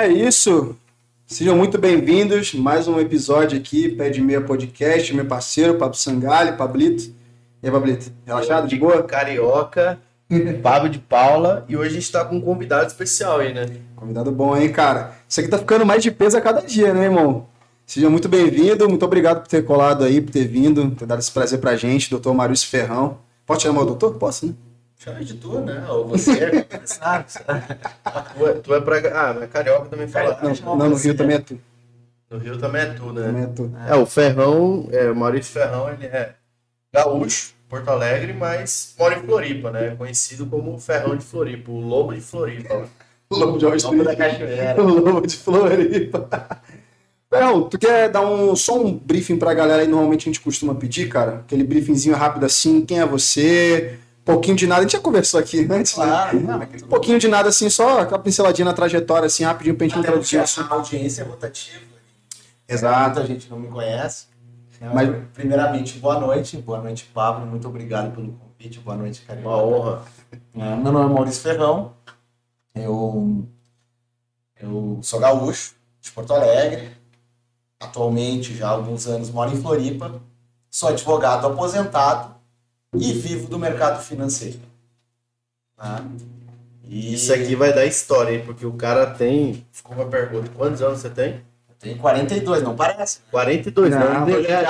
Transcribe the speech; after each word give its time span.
É 0.00 0.08
isso. 0.08 0.74
Sejam 1.26 1.54
muito 1.54 1.76
bem-vindos. 1.76 2.54
Mais 2.54 2.88
um 2.88 2.98
episódio 2.98 3.58
aqui, 3.58 3.86
Pé 3.86 4.08
de 4.08 4.22
Meia 4.22 4.40
Podcast. 4.40 5.14
Meu 5.14 5.26
parceiro, 5.26 5.74
Pablo 5.74 5.94
Sangali, 5.94 6.56
Pablito. 6.56 7.12
E 7.62 7.66
aí, 7.66 7.70
Pablito? 7.70 8.10
Relaxado? 8.24 8.66
De 8.66 8.76
boa? 8.76 9.02
Carioca, 9.02 9.98
Pablo 10.62 10.88
de 10.88 10.98
Paula. 10.98 11.66
E 11.68 11.76
hoje 11.76 11.90
a 11.90 11.92
gente 12.00 12.10
tá 12.10 12.24
com 12.24 12.36
um 12.36 12.40
convidado 12.40 12.86
especial 12.86 13.40
aí, 13.40 13.52
né? 13.52 13.66
Convidado 13.94 14.32
bom, 14.32 14.56
hein, 14.56 14.72
cara? 14.72 15.12
Isso 15.28 15.38
aqui 15.38 15.50
tá 15.50 15.58
ficando 15.58 15.84
mais 15.84 16.02
de 16.02 16.10
peso 16.10 16.38
a 16.38 16.40
cada 16.40 16.62
dia, 16.62 16.94
né, 16.94 17.04
irmão? 17.04 17.46
Seja 17.84 18.08
muito 18.08 18.26
bem-vindo. 18.26 18.88
Muito 18.88 19.04
obrigado 19.04 19.42
por 19.42 19.48
ter 19.48 19.62
colado 19.66 20.02
aí, 20.02 20.22
por 20.22 20.32
ter 20.32 20.48
vindo, 20.48 20.92
ter 20.92 21.04
dado 21.04 21.18
esse 21.18 21.30
prazer 21.30 21.60
pra 21.60 21.76
gente, 21.76 22.08
doutor 22.08 22.32
Maurício 22.32 22.66
Ferrão. 22.68 23.18
Pode 23.44 23.64
chamar 23.64 23.82
o 23.82 23.84
doutor? 23.86 24.14
Posso, 24.14 24.46
né? 24.46 24.54
Chama 25.02 25.24
de 25.24 25.32
tu, 25.32 25.60
né? 25.62 25.82
Ou 25.88 26.06
você, 26.06 26.66
sabe? 26.84 27.24
tu, 27.32 28.46
é, 28.46 28.52
tu 28.62 28.74
é 28.74 28.80
pra. 28.82 28.98
Ah, 29.14 29.32
mas 29.32 29.50
carioca 29.50 29.88
também 29.88 30.06
fala. 30.06 30.38
Não, 30.42 30.76
não, 30.76 30.90
no 30.90 30.96
Rio 30.96 31.14
também 31.16 31.36
é 31.36 31.38
tu. 31.38 31.58
No 32.30 32.36
Rio 32.36 32.58
também 32.58 32.82
é 32.82 32.86
tu, 32.92 33.10
né? 33.10 33.22
Também 33.22 33.42
é 33.44 33.46
tu. 33.46 33.72
É, 33.88 33.94
o 33.96 34.04
Ferrão, 34.04 34.86
é, 34.92 35.10
o 35.10 35.16
Maurício 35.16 35.54
Ferrão, 35.54 35.90
ele 35.90 36.04
é 36.04 36.34
gaúcho, 36.92 37.54
Porto 37.66 37.88
Alegre, 37.88 38.34
mas 38.34 38.94
mora 38.98 39.18
em 39.18 39.22
Floripa, 39.22 39.70
né? 39.70 39.96
Conhecido 39.96 40.44
como 40.44 40.74
o 40.74 40.78
Ferrão 40.78 41.16
de 41.16 41.24
Floripa, 41.24 41.70
o 41.70 41.80
Lobo 41.80 42.14
de 42.14 42.20
Floripa. 42.20 42.86
O 43.32 43.36
Lobo 43.36 43.58
de 43.58 43.64
Wall 43.64 43.76
Lobo 43.80 44.02
da 44.02 44.16
Cachoeira. 44.16 44.82
Lobo 44.82 45.24
de 45.24 45.36
Floripa. 45.36 46.28
Ferrão, 47.30 47.68
tu 47.68 47.78
quer 47.78 48.08
dar 48.08 48.22
um, 48.22 48.56
só 48.56 48.76
um 48.76 48.92
briefing 48.92 49.38
pra 49.38 49.54
galera 49.54 49.82
aí? 49.82 49.86
Normalmente 49.86 50.28
a 50.28 50.32
gente 50.32 50.40
costuma 50.40 50.74
pedir, 50.74 51.08
cara. 51.08 51.36
Aquele 51.36 51.62
briefingzinho 51.62 52.16
rápido 52.16 52.44
assim. 52.44 52.84
Quem 52.84 52.98
é 52.98 53.06
você? 53.06 54.00
Pouquinho 54.32 54.56
de 54.56 54.66
nada, 54.66 54.80
a 54.80 54.82
gente 54.82 54.92
já 54.92 55.00
conversou 55.00 55.40
aqui 55.40 55.66
antes, 55.70 55.96
né? 55.96 56.04
Claro, 56.06 56.40
não, 56.40 56.58
Um 56.60 56.88
pouquinho 56.88 57.18
de 57.18 57.28
nada, 57.28 57.48
assim, 57.48 57.68
só 57.70 58.00
aquela 58.00 58.18
pinceladinha 58.18 58.64
na 58.64 58.72
trajetória, 58.72 59.26
assim, 59.26 59.44
rapidinho 59.44 59.76
pra 59.76 59.86
gente 59.86 59.98
até 59.98 60.10
porque 60.10 60.18
introduzir 60.36 60.62
o 60.62 60.72
a 60.72 60.74
audiência 60.74 61.22
é 61.22 61.24
rotativa. 61.24 61.80
Exato. 62.68 63.18
Muita 63.20 63.26
gente 63.26 63.50
não 63.50 63.58
me 63.58 63.68
conhece. 63.68 64.26
Então, 64.76 64.94
Mas- 64.94 65.10
Primeiramente, 65.34 65.98
boa 65.98 66.18
noite. 66.20 66.56
Boa 66.58 66.80
noite, 66.80 67.04
Pablo. 67.12 67.44
Muito 67.46 67.66
obrigado 67.68 68.14
pelo 68.14 68.32
convite. 68.32 68.78
Boa 68.80 68.96
noite, 68.96 69.22
Carioca. 69.22 69.48
Uma 69.48 69.62
honra. 69.62 70.02
É, 70.54 70.76
Meu 70.76 70.92
nome 70.92 71.10
é 71.10 71.14
Maurício 71.14 71.42
Ferrão. 71.42 71.92
Eu, 72.74 73.44
eu 74.60 74.98
sou 75.02 75.18
gaúcho, 75.20 75.74
de 76.00 76.10
Porto 76.12 76.32
Alegre. 76.32 76.90
Atualmente, 77.80 78.54
já 78.56 78.68
há 78.68 78.70
alguns 78.70 79.06
anos, 79.06 79.30
moro 79.30 79.50
em 79.52 79.60
Floripa. 79.60 80.20
Sou 80.70 80.88
advogado 80.88 81.46
aposentado 81.46 82.34
e 82.94 83.12
vivo 83.12 83.48
do 83.48 83.58
mercado 83.58 84.02
financeiro. 84.02 84.58
Tá? 85.76 86.04
E 86.84 87.14
Isso 87.14 87.32
aqui 87.32 87.54
vai 87.54 87.72
dar 87.72 87.86
história, 87.86 88.32
hein? 88.32 88.42
Porque 88.44 88.66
o 88.66 88.72
cara 88.72 89.06
tem. 89.06 89.64
Ficou 89.70 89.96
uma 89.96 90.06
pergunta: 90.06 90.50
quantos 90.56 90.82
anos 90.82 91.00
você 91.00 91.10
tem? 91.10 91.34
eu 91.68 91.74
tenho 91.78 91.96
42, 91.98 92.62
não 92.62 92.74
parece? 92.74 93.20
42 93.30 93.90
Não, 93.90 94.02
anos. 94.02 94.34
Ele 94.34 94.46
é. 94.48 94.62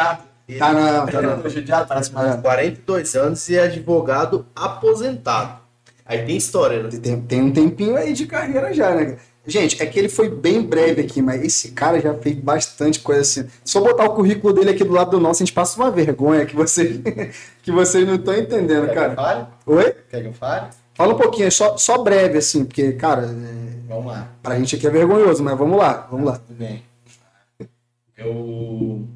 Tá 0.58 0.72
não, 0.72 1.06
tá 1.06 1.22
não. 1.22 1.48
Judiado, 1.48 1.86
parece 1.86 2.12
mais. 2.12 2.40
42 2.40 3.14
anos 3.14 3.48
e 3.48 3.56
é 3.56 3.62
advogado 3.62 4.46
aposentado. 4.54 5.60
Aí 6.04 6.26
tem 6.26 6.36
história, 6.36 6.82
né? 6.82 6.90
Tem, 6.90 7.20
tem 7.20 7.42
um 7.42 7.52
tempinho 7.52 7.96
aí 7.96 8.12
de 8.12 8.26
carreira 8.26 8.74
já, 8.74 8.92
né? 8.94 9.16
Gente, 9.46 9.82
é 9.82 9.86
que 9.86 9.98
ele 9.98 10.08
foi 10.08 10.28
bem 10.28 10.62
breve 10.62 11.00
aqui, 11.00 11.22
mas 11.22 11.42
esse 11.42 11.72
cara 11.72 11.98
já 11.98 12.14
fez 12.14 12.36
bastante 12.36 13.00
coisa 13.00 13.22
assim. 13.22 13.48
Só 13.64 13.80
botar 13.80 14.04
o 14.04 14.14
currículo 14.14 14.52
dele 14.52 14.70
aqui 14.70 14.84
do 14.84 14.92
lado 14.92 15.12
do 15.12 15.20
nosso, 15.20 15.42
a 15.42 15.46
gente 15.46 15.54
passa 15.54 15.80
uma 15.80 15.90
vergonha 15.90 16.44
que 16.44 16.54
vocês, 16.54 17.00
que 17.62 17.72
vocês 17.72 18.06
não 18.06 18.16
estão 18.16 18.34
entendendo, 18.34 18.86
Quer 18.86 18.92
que 18.92 18.98
eu 18.98 19.02
cara. 19.02 19.14
fale? 19.14 19.46
Oi? 19.66 19.94
Quer 20.10 20.20
que 20.22 20.28
eu 20.28 20.32
fale? 20.34 20.68
Fala 20.94 21.14
um 21.14 21.18
pouquinho, 21.18 21.50
só, 21.50 21.76
só 21.78 22.02
breve, 22.02 22.36
assim, 22.38 22.64
porque, 22.64 22.92
cara, 22.92 23.22
é, 23.24 23.88
Vamos 23.88 24.06
lá. 24.06 24.28
pra 24.42 24.58
gente 24.58 24.76
aqui 24.76 24.86
é 24.86 24.90
vergonhoso, 24.90 25.42
mas 25.42 25.56
vamos 25.56 25.78
lá, 25.78 26.06
vamos 26.10 26.26
lá. 26.26 26.38
Tudo 26.38 26.56
bem. 26.58 26.82
Eu. 28.16 29.06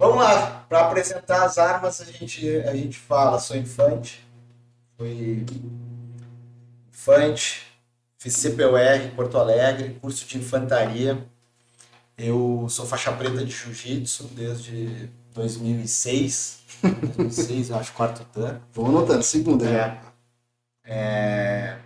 Vamos 0.00 0.16
lá. 0.16 0.64
Para 0.68 0.86
apresentar 0.86 1.44
as 1.44 1.58
armas, 1.58 2.00
a 2.00 2.04
gente, 2.06 2.48
a 2.60 2.74
gente 2.74 2.98
fala. 2.98 3.38
Sou 3.38 3.56
infante. 3.56 4.26
Fui 4.96 5.44
infante. 6.90 7.65
Fiz 8.18 8.36
CPUR 8.36 8.78
em 9.04 9.10
Porto 9.10 9.38
Alegre, 9.38 9.98
curso 10.00 10.26
de 10.26 10.38
infantaria. 10.38 11.26
Eu 12.16 12.66
sou 12.70 12.86
faixa 12.86 13.12
preta 13.12 13.44
de 13.44 13.50
jiu-jitsu 13.50 14.24
desde 14.34 15.10
2006. 15.34 16.60
2006, 17.16 17.70
eu 17.70 17.76
acho, 17.76 17.92
quarto 17.92 18.26
dan. 18.34 18.60
Vou 18.72 18.86
anotando, 18.86 19.22
segunda 19.22 19.66
já. 19.66 19.86
É. 19.86 20.00
É. 20.84 21.78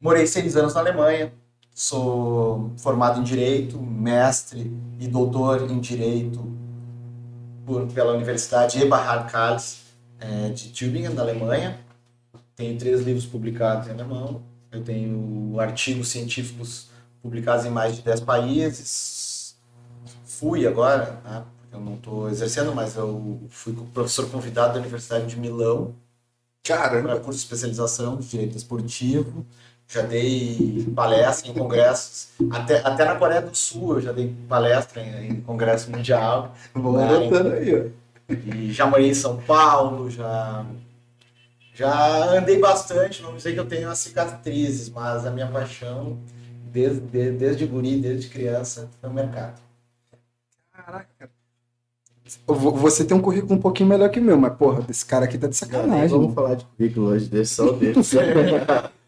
Morei 0.00 0.26
seis 0.26 0.56
anos 0.56 0.74
na 0.74 0.80
Alemanha. 0.80 1.32
Sou 1.74 2.72
formado 2.78 3.20
em 3.20 3.24
Direito, 3.24 3.78
mestre 3.80 4.72
e 4.98 5.08
doutor 5.08 5.70
em 5.70 5.80
Direito 5.80 6.40
por, 7.64 7.86
pela 7.88 8.12
Universidade 8.12 8.80
Eberhard 8.80 9.30
Karls 9.30 9.78
é, 10.18 10.50
de 10.50 10.68
Tübingen, 10.68 11.14
da 11.14 11.22
Alemanha. 11.22 11.80
Tenho 12.54 12.78
três 12.78 13.00
livros 13.00 13.26
publicados 13.26 13.88
em 13.88 13.92
alemão. 13.92 14.42
Eu 14.72 14.82
tenho 14.82 15.58
artigos 15.58 16.08
científicos 16.08 16.88
publicados 17.22 17.64
em 17.64 17.70
mais 17.70 17.96
de 17.96 18.02
dez 18.02 18.20
países. 18.20 19.56
Fui 20.24 20.66
agora, 20.66 21.20
né, 21.24 21.44
eu 21.72 21.80
não 21.80 21.94
estou 21.94 22.28
exercendo, 22.28 22.74
mas 22.74 22.96
eu 22.96 23.40
fui 23.48 23.72
professor 23.92 24.28
convidado 24.30 24.74
da 24.74 24.80
Universidade 24.80 25.26
de 25.26 25.38
Milão 25.38 25.94
Caramba. 26.62 27.10
para 27.10 27.20
curso 27.20 27.38
de 27.38 27.44
especialização 27.44 28.16
de 28.16 28.28
direito 28.28 28.56
esportivo. 28.56 29.44
Já 29.86 30.02
dei 30.02 30.88
palestra 30.94 31.50
em 31.50 31.54
congressos, 31.54 32.28
até, 32.52 32.78
até 32.78 33.04
na 33.04 33.16
Coreia 33.16 33.42
do 33.42 33.52
Sul 33.56 33.94
eu 33.94 34.00
já 34.00 34.12
dei 34.12 34.32
palestra 34.48 35.02
em, 35.02 35.30
em 35.30 35.40
congresso 35.40 35.90
mundial. 35.90 36.54
Vou 36.72 36.96
anotando 36.96 37.50
aí, 37.54 37.74
ó. 37.74 38.00
E 38.32 38.70
já 38.70 38.86
morei 38.86 39.10
em 39.10 39.14
São 39.14 39.38
Paulo, 39.38 40.08
já, 40.08 40.64
já 41.80 42.36
andei 42.36 42.58
bastante. 42.58 43.22
Não 43.22 43.40
sei 43.40 43.54
que 43.54 43.60
eu 43.60 43.66
tenho 43.66 43.88
as 43.88 43.98
cicatrizes, 43.98 44.90
mas 44.90 45.24
a 45.24 45.30
minha 45.30 45.46
paixão, 45.46 46.18
desde, 46.70 47.00
desde, 47.00 47.38
desde 47.38 47.66
guri, 47.66 47.98
desde 47.98 48.28
criança, 48.28 48.90
foi 49.00 49.08
o 49.08 49.12
mercado. 49.12 49.58
Caraca, 50.70 51.30
Você 52.46 53.04
tem 53.04 53.16
um 53.16 53.22
currículo 53.22 53.54
um 53.54 53.60
pouquinho 53.60 53.88
melhor 53.88 54.10
que 54.10 54.20
o 54.20 54.22
meu, 54.22 54.38
mas, 54.38 54.54
porra, 54.56 54.84
esse 54.90 55.06
cara 55.06 55.24
aqui 55.24 55.38
tá 55.38 55.46
de 55.46 55.56
sacanagem. 55.56 56.08
Vamos 56.08 56.26
mano. 56.26 56.34
falar 56.34 56.54
de 56.56 56.64
currículo 56.66 57.06
hoje, 57.08 57.28
deixa 57.28 57.54
só 57.54 57.68
o 57.68 57.72
dele. 57.72 57.94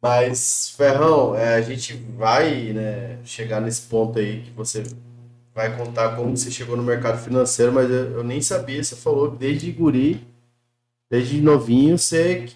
Mas, 0.00 0.70
Ferrão, 0.76 1.34
é, 1.36 1.54
a 1.54 1.60
gente 1.60 1.94
vai 1.94 2.72
né, 2.72 3.18
chegar 3.24 3.60
nesse 3.60 3.82
ponto 3.82 4.18
aí 4.18 4.42
que 4.42 4.50
você 4.50 4.82
vai 5.54 5.76
contar 5.76 6.16
como 6.16 6.36
você 6.36 6.50
chegou 6.50 6.76
no 6.76 6.82
mercado 6.82 7.22
financeiro, 7.22 7.72
mas 7.72 7.88
eu, 7.88 8.10
eu 8.12 8.24
nem 8.24 8.42
sabia. 8.42 8.82
Você 8.82 8.96
falou 8.96 9.30
desde 9.30 9.70
guri, 9.70 10.26
desde 11.12 11.42
novinho, 11.42 11.98
você 11.98 12.48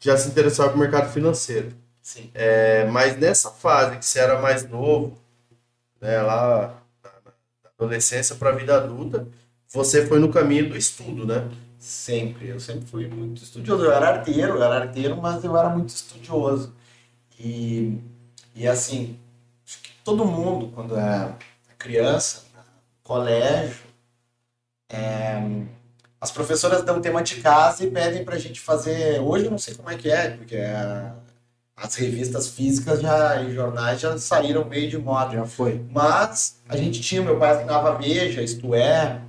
já 0.00 0.16
se 0.16 0.28
interessava 0.28 0.70
pelo 0.70 0.80
mercado 0.80 1.12
financeiro. 1.12 1.72
Sim. 2.02 2.32
É, 2.34 2.84
mas 2.86 3.16
nessa 3.16 3.48
fase 3.48 3.96
que 3.96 4.04
você 4.04 4.18
era 4.18 4.42
mais 4.42 4.68
novo, 4.68 5.16
né, 6.00 6.20
lá 6.20 6.82
na, 7.00 7.10
adolescência 7.78 8.34
para 8.34 8.50
a 8.50 8.56
vida 8.56 8.76
adulta, 8.76 9.28
você 9.68 10.04
foi 10.04 10.18
no 10.18 10.32
caminho 10.32 10.68
do 10.68 10.76
estudo, 10.76 11.24
né? 11.24 11.48
Sempre. 11.78 12.48
Eu 12.48 12.58
sempre 12.58 12.86
fui 12.86 13.06
muito 13.06 13.40
estudioso. 13.40 13.84
Eu 13.84 13.92
era 13.92 14.08
arteiro, 14.08 14.54
eu 14.54 14.62
era 14.64 14.80
arteiro, 14.80 15.16
mas 15.22 15.44
eu 15.44 15.56
era 15.56 15.70
muito 15.70 15.90
estudioso. 15.90 16.74
E, 17.38 18.00
e 18.52 18.66
assim, 18.66 19.16
acho 19.64 19.80
que 19.80 19.92
todo 20.02 20.24
mundo, 20.24 20.72
quando 20.74 20.98
é 20.98 21.36
criança, 21.78 22.42
colégio, 23.04 23.84
é, 24.88 25.40
as 26.22 26.30
professoras 26.30 26.84
dão 26.84 27.00
tema 27.00 27.20
de 27.20 27.40
casa 27.40 27.84
e 27.84 27.90
pedem 27.90 28.24
pra 28.24 28.38
gente 28.38 28.60
fazer. 28.60 29.18
Hoje 29.20 29.46
eu 29.46 29.50
não 29.50 29.58
sei 29.58 29.74
como 29.74 29.90
é 29.90 29.96
que 29.96 30.08
é, 30.08 30.30
porque 30.30 30.54
é, 30.54 31.10
as 31.76 31.96
revistas 31.96 32.46
físicas 32.46 33.00
já, 33.00 33.42
e 33.42 33.52
jornais 33.52 34.00
já 34.00 34.16
saíram 34.16 34.64
meio 34.64 34.88
de 34.88 34.96
moda. 34.96 35.32
Já 35.32 35.44
foi. 35.44 35.84
Mas 35.90 36.62
a 36.68 36.76
gente 36.76 37.00
tinha, 37.00 37.20
meu 37.20 37.40
pai 37.40 37.50
assinava 37.50 37.98
Veja, 37.98 38.40
isto 38.40 38.72
é, 38.72 39.20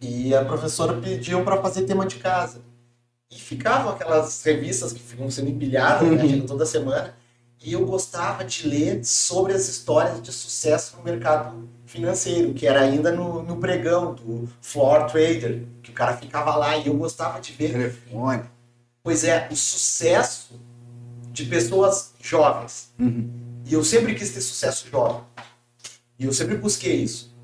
e 0.00 0.32
a 0.32 0.44
professora 0.44 0.92
pediu 1.00 1.42
para 1.42 1.60
fazer 1.60 1.82
tema 1.82 2.06
de 2.06 2.14
casa. 2.14 2.60
E 3.28 3.34
ficavam 3.34 3.90
aquelas 3.90 4.44
revistas 4.44 4.92
que 4.92 5.00
ficam 5.00 5.28
sendo 5.28 5.48
empilhadas 5.48 6.08
né, 6.08 6.20
chegam 6.20 6.46
toda 6.46 6.64
semana. 6.64 7.16
E 7.60 7.72
eu 7.72 7.84
gostava 7.84 8.44
de 8.44 8.68
ler 8.68 9.04
sobre 9.04 9.54
as 9.54 9.68
histórias 9.68 10.22
de 10.22 10.30
sucesso 10.30 10.96
no 10.98 11.02
mercado 11.02 11.68
financeiro, 11.92 12.54
que 12.54 12.66
era 12.66 12.80
ainda 12.80 13.12
no, 13.12 13.42
no 13.42 13.58
pregão 13.58 14.14
do 14.14 14.48
floor 14.62 15.06
trader, 15.10 15.64
que 15.82 15.90
o 15.90 15.94
cara 15.94 16.16
ficava 16.16 16.56
lá 16.56 16.76
e 16.76 16.86
eu 16.86 16.94
gostava 16.94 17.38
de 17.38 17.52
ver 17.52 17.72
Telefone. 17.72 18.44
Pois 19.02 19.24
é, 19.24 19.48
o 19.50 19.56
sucesso 19.56 20.58
de 21.30 21.44
pessoas 21.44 22.14
jovens. 22.20 22.92
Uhum. 22.98 23.30
E 23.66 23.74
eu 23.74 23.84
sempre 23.84 24.14
quis 24.14 24.30
ter 24.30 24.40
sucesso 24.40 24.88
jovem. 24.88 25.22
E 26.18 26.24
eu 26.24 26.32
sempre 26.32 26.56
busquei 26.56 26.96
isso. 26.96 27.34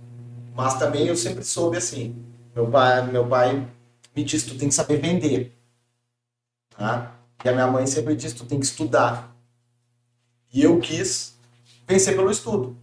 Mas 0.55 0.79
também 0.79 1.07
eu 1.07 1.17
sempre 1.17 1.45
soube 1.45 1.77
assim. 1.77 2.17
Meu 2.55 2.67
pai, 2.69 3.07
meu 3.11 3.27
pai 3.27 3.69
me 4.17 4.25
disse, 4.25 4.47
tu 4.47 4.59
tem 4.59 4.69
que 4.69 4.75
saber 4.75 4.97
vender. 4.97 5.57
Tá? 6.71 7.15
E 7.45 7.49
a 7.49 7.53
minha 7.53 7.67
mãe 7.67 7.87
sempre 7.87 8.17
disse, 8.17 8.35
tu 8.35 8.47
tem 8.47 8.59
que 8.59 8.67
estudar. 8.67 9.37
E 10.53 10.63
eu 10.63 10.81
quis 10.81 11.37
vencer 11.87 12.17
pelo 12.17 12.31
estudo. 12.31 12.77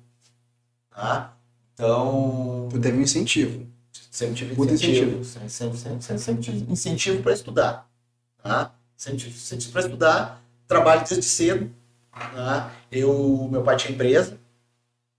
Tá? 0.89 1.34
Então, 1.75 2.69
Tu 2.71 2.79
teve 2.79 2.97
um 2.97 3.01
incentivo. 3.01 3.67
sempre 4.09 4.35
tive 4.35 4.55
Puta 4.55 4.73
incentivo. 4.73 5.23
Sempre, 5.23 5.49
sempre, 5.49 5.77
sempre, 5.77 6.19
sempre, 6.19 6.41
tive 6.41 6.71
incentivo 6.71 7.21
para 7.21 7.33
estudar. 7.33 7.89
Tá? 8.41 8.73
Sempre 8.95 9.19
tive 9.19 9.31
incentivo 9.31 9.73
para 9.73 9.81
estudar. 9.81 10.41
Trabalho 10.67 11.05
desde 11.07 11.25
cedo. 11.25 11.69
Tá? 12.11 12.71
Eu, 12.89 13.49
meu 13.51 13.61
pai 13.61 13.75
tinha 13.75 13.93
empresa. 13.93 14.37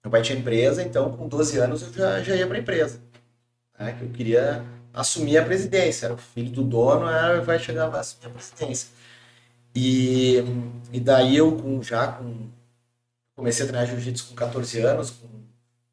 Meu 0.02 0.10
pai 0.10 0.22
tinha 0.22 0.38
empresa, 0.38 0.82
então 0.82 1.12
com 1.16 1.28
12 1.28 1.58
anos 1.58 1.82
eu 1.82 1.92
já, 1.92 2.22
já 2.22 2.34
ia 2.34 2.46
para 2.46 2.56
a 2.56 2.60
empresa. 2.60 3.00
Tá? 3.76 3.92
Que 3.92 4.02
eu 4.04 4.08
queria 4.08 4.64
assumir 4.94 5.36
a 5.36 5.44
presidência. 5.44 6.06
Era 6.06 6.14
o 6.14 6.18
filho 6.18 6.50
do 6.50 6.62
dono, 6.62 7.06
era, 7.06 7.42
vai 7.42 7.58
chegar, 7.58 7.88
vai 7.88 8.00
assumir 8.00 8.26
a 8.26 8.30
presidência. 8.30 8.88
E, 9.74 10.42
e 10.90 10.98
daí 10.98 11.36
eu 11.36 11.52
com, 11.52 11.82
já 11.82 12.12
com, 12.12 12.48
comecei 13.34 13.66
a 13.66 13.68
treinar 13.68 13.86
jiu-jitsu 13.86 14.28
com 14.28 14.34
14 14.34 14.80
anos, 14.80 15.10
com 15.10 15.26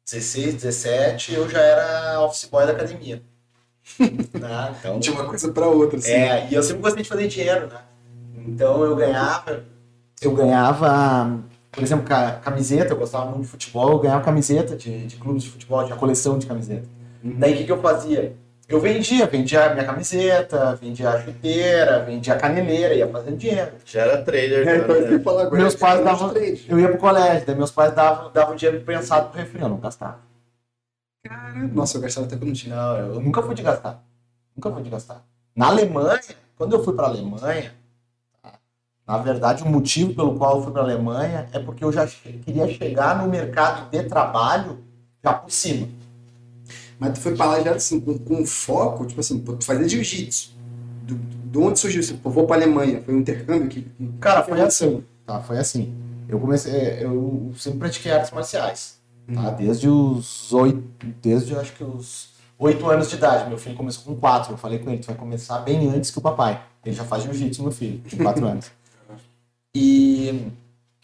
16, 0.04 0.54
17, 0.54 1.34
eu 1.34 1.48
já 1.48 1.60
era 1.60 2.20
office 2.20 2.44
boy 2.46 2.66
da 2.66 2.72
academia. 2.72 3.22
Tá? 4.40 4.74
Então, 4.78 4.98
De 4.98 5.10
uma 5.10 5.24
coisa 5.24 5.50
pra 5.52 5.66
outra, 5.66 5.98
assim. 5.98 6.12
é, 6.12 6.48
e 6.50 6.54
eu 6.54 6.62
sempre 6.62 6.82
gostei 6.82 7.02
de 7.02 7.08
fazer 7.08 7.26
dinheiro, 7.28 7.66
né? 7.68 7.80
Então 8.46 8.82
eu 8.84 8.96
ganhava. 8.96 9.64
Eu 10.20 10.32
ganhava, 10.34 11.40
por 11.70 11.82
exemplo, 11.82 12.06
ca- 12.06 12.32
camiseta, 12.42 12.92
eu 12.92 12.96
gostava 12.98 13.26
muito 13.30 13.42
de 13.42 13.48
futebol, 13.48 13.92
eu 13.92 13.98
ganhava 13.98 14.24
camiseta 14.24 14.76
de, 14.76 15.06
de 15.06 15.16
clubes 15.16 15.42
de 15.42 15.50
futebol, 15.50 15.84
tinha 15.84 15.96
coleção 15.96 16.38
de 16.38 16.46
camiseta. 16.46 16.88
Daí 17.22 17.54
o 17.54 17.56
que, 17.58 17.64
que 17.64 17.72
eu 17.72 17.80
fazia? 17.80 18.34
Eu 18.66 18.80
vendia, 18.80 19.26
vendia 19.26 19.66
a 19.66 19.74
minha 19.74 19.84
camiseta, 19.84 20.74
vendia 20.76 21.10
a 21.10 21.22
chuteira, 21.22 22.02
vendia 22.02 22.32
a 22.32 22.38
caneleira, 22.38 22.94
ia 22.94 23.06
fazendo 23.08 23.36
dinheiro. 23.36 23.72
Já 23.84 24.00
era 24.02 24.22
trader, 24.22 24.60
É, 24.60 24.64
já, 24.64 24.76
então 24.84 25.00
né? 25.10 25.18
falar. 25.18 25.50
Meus 25.50 25.74
pais 25.74 26.02
davam- 26.02 26.30
trade. 26.30 26.64
Eu 26.68 26.80
ia 26.80 26.88
pro 26.88 26.96
colégio, 26.98 27.46
daí 27.46 27.54
meus 27.56 27.70
pais 27.70 27.94
davam, 27.94 28.32
davam 28.32 28.56
dinheiro 28.56 28.82
pensado 28.84 29.28
pro 29.28 29.38
refri, 29.38 29.60
eu 29.60 29.68
não 29.68 29.76
gastava. 29.78 30.18
Nossa, 31.72 31.96
eu 31.98 32.00
gastava 32.02 32.26
até 32.26 32.36
quando 32.36 32.46
não 32.48 32.52
tinha. 32.54 32.74
Não, 32.74 32.96
eu 32.96 33.20
nunca 33.20 33.42
fui 33.42 33.54
de 33.54 33.62
gastar. 33.62 34.02
Nunca 34.56 34.70
fui 34.72 34.82
de 34.82 34.90
gastar. 34.90 35.22
Na 35.54 35.66
Alemanha, 35.68 36.20
quando 36.56 36.74
eu 36.74 36.82
fui 36.84 36.94
para 36.94 37.06
a 37.06 37.08
Alemanha, 37.10 37.72
tá? 38.42 38.52
na 39.06 39.18
verdade, 39.18 39.62
o 39.62 39.66
motivo 39.68 40.14
pelo 40.14 40.36
qual 40.36 40.56
eu 40.56 40.62
fui 40.62 40.72
para 40.72 40.82
a 40.82 40.84
Alemanha 40.84 41.48
é 41.52 41.58
porque 41.58 41.84
eu 41.84 41.92
já 41.92 42.06
queria 42.06 42.66
chegar 42.68 43.18
no 43.22 43.28
mercado 43.28 43.90
de 43.90 44.02
trabalho 44.04 44.82
já 45.22 45.34
por 45.34 45.50
cima. 45.50 45.88
Mas 46.98 47.14
tu 47.14 47.20
foi 47.20 47.34
pra 47.36 47.46
lá 47.46 47.60
já 47.60 47.72
assim, 47.72 48.00
com, 48.00 48.16
com 48.18 48.46
foco, 48.46 49.04
tipo 49.06 49.20
assim, 49.20 49.38
tu 49.40 49.64
fazia 49.64 49.88
jiu-jitsu. 49.88 50.52
Do, 51.02 51.14
de 51.16 51.58
onde 51.58 51.78
surgiu 51.78 52.00
isso? 52.00 52.16
Pô, 52.18 52.30
vou 52.30 52.46
pra 52.46 52.56
Alemanha. 52.56 53.02
Foi 53.02 53.14
um 53.14 53.18
intercâmbio 53.18 53.68
que. 53.68 53.82
que- 53.82 54.08
Cara, 54.20 54.42
foi 54.42 54.60
assim. 54.60 55.04
Tá, 55.26 55.40
foi 55.40 55.58
assim. 55.58 55.94
Eu 56.28 56.38
comecei, 56.40 56.98
eu 57.04 57.52
sempre 57.56 57.78
pratiquei 57.80 58.10
artes 58.12 58.30
marciais, 58.30 58.98
tá? 59.32 59.50
Desde 59.50 59.88
os 59.88 60.52
oito, 60.52 60.82
desde 61.20 61.54
acho 61.56 61.72
que 61.74 61.84
os 61.84 62.30
oito 62.58 62.88
anos 62.88 63.10
de 63.10 63.16
idade. 63.16 63.48
Meu 63.48 63.58
filho 63.58 63.76
começou 63.76 64.04
com 64.04 64.16
quatro. 64.18 64.52
Eu 64.54 64.56
falei 64.56 64.78
com 64.78 64.88
ele, 64.90 65.00
tu 65.02 65.06
vai 65.06 65.16
começar 65.16 65.58
bem 65.58 65.88
antes 65.88 66.10
que 66.10 66.18
o 66.18 66.22
papai. 66.22 66.62
Ele 66.84 66.94
já 66.94 67.04
faz 67.04 67.22
jiu-jitsu, 67.24 67.62
meu 67.62 67.72
filho, 67.72 68.00
com 68.10 68.16
quatro 68.22 68.46
anos. 68.46 68.70
E 69.76 70.50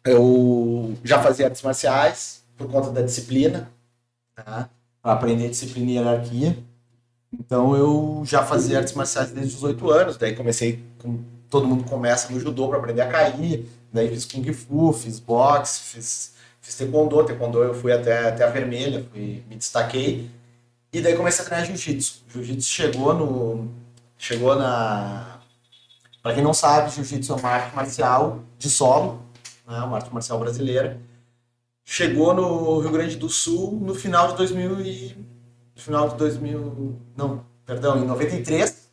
eu 0.05 0.95
já 1.03 1.21
fazia 1.23 1.47
artes 1.47 1.63
marciais 1.63 2.43
por 2.57 2.71
conta 2.71 2.91
da 2.91 3.03
disciplina, 3.03 3.69
tá? 4.37 4.71
Para 5.03 5.13
aprender 5.13 5.49
disciplina 5.49 5.91
e 5.91 5.95
hierarquia. 5.95 6.59
Então 7.33 7.77
eu 7.77 8.23
já 8.25 8.45
fazia 8.45 8.79
artes 8.79 8.95
marciais 8.95 9.31
desde 9.31 9.57
os 9.57 9.63
oito 9.63 9.91
anos. 9.91 10.17
Daí 10.17 10.35
comecei 10.35 10.83
com 10.99 11.19
todo 11.49 11.67
mundo 11.67 11.85
começa 11.85 12.33
no 12.33 12.39
judô 12.39 12.69
para 12.69 12.79
aprender 12.79 13.03
a 13.03 13.09
cair. 13.09 13.67
Daí 13.93 14.09
fiz 14.09 14.25
kung 14.25 14.53
fu, 14.53 14.93
fiz 14.93 15.19
boxe, 15.19 15.81
fiz, 15.81 16.35
fiz 16.61 16.75
taekwondo. 16.77 17.25
Taekwondo 17.25 17.63
eu 17.63 17.75
fui 17.75 17.93
até, 17.93 18.29
até 18.29 18.45
a 18.45 18.51
vermelha, 18.51 19.05
fui, 19.13 19.43
me 19.49 19.57
destaquei. 19.57 20.31
E 20.93 21.01
daí 21.01 21.17
comecei 21.17 21.45
a 21.45 21.49
treinar 21.49 21.67
jiu-jitsu. 21.67 22.23
Jiu-jitsu 22.29 22.69
chegou 22.69 23.15
no. 23.15 23.69
Chegou 24.17 24.57
na. 24.57 25.41
Pra 26.23 26.35
quem 26.35 26.43
não 26.43 26.55
sabe, 26.55 26.91
jiu-jitsu 26.91 27.33
é 27.33 27.37
uma 27.37 27.49
arte 27.49 27.75
marcial 27.75 28.41
de 28.59 28.69
solo, 28.69 29.23
né, 29.67 29.79
uma 29.81 29.97
arte 29.97 30.13
marcial 30.13 30.39
brasileira. 30.39 31.01
Chegou 31.93 32.33
no 32.33 32.79
Rio 32.79 32.93
Grande 32.93 33.17
do 33.17 33.29
Sul 33.29 33.73
no 33.83 33.97
final 33.97 34.29
de 34.29 34.37
2000 34.37 34.81
e... 34.83 35.27
Final 35.75 36.11
de 36.11 36.15
2000... 36.19 36.97
Não, 37.17 37.45
perdão, 37.67 37.99
em 37.99 38.07
93. 38.07 38.93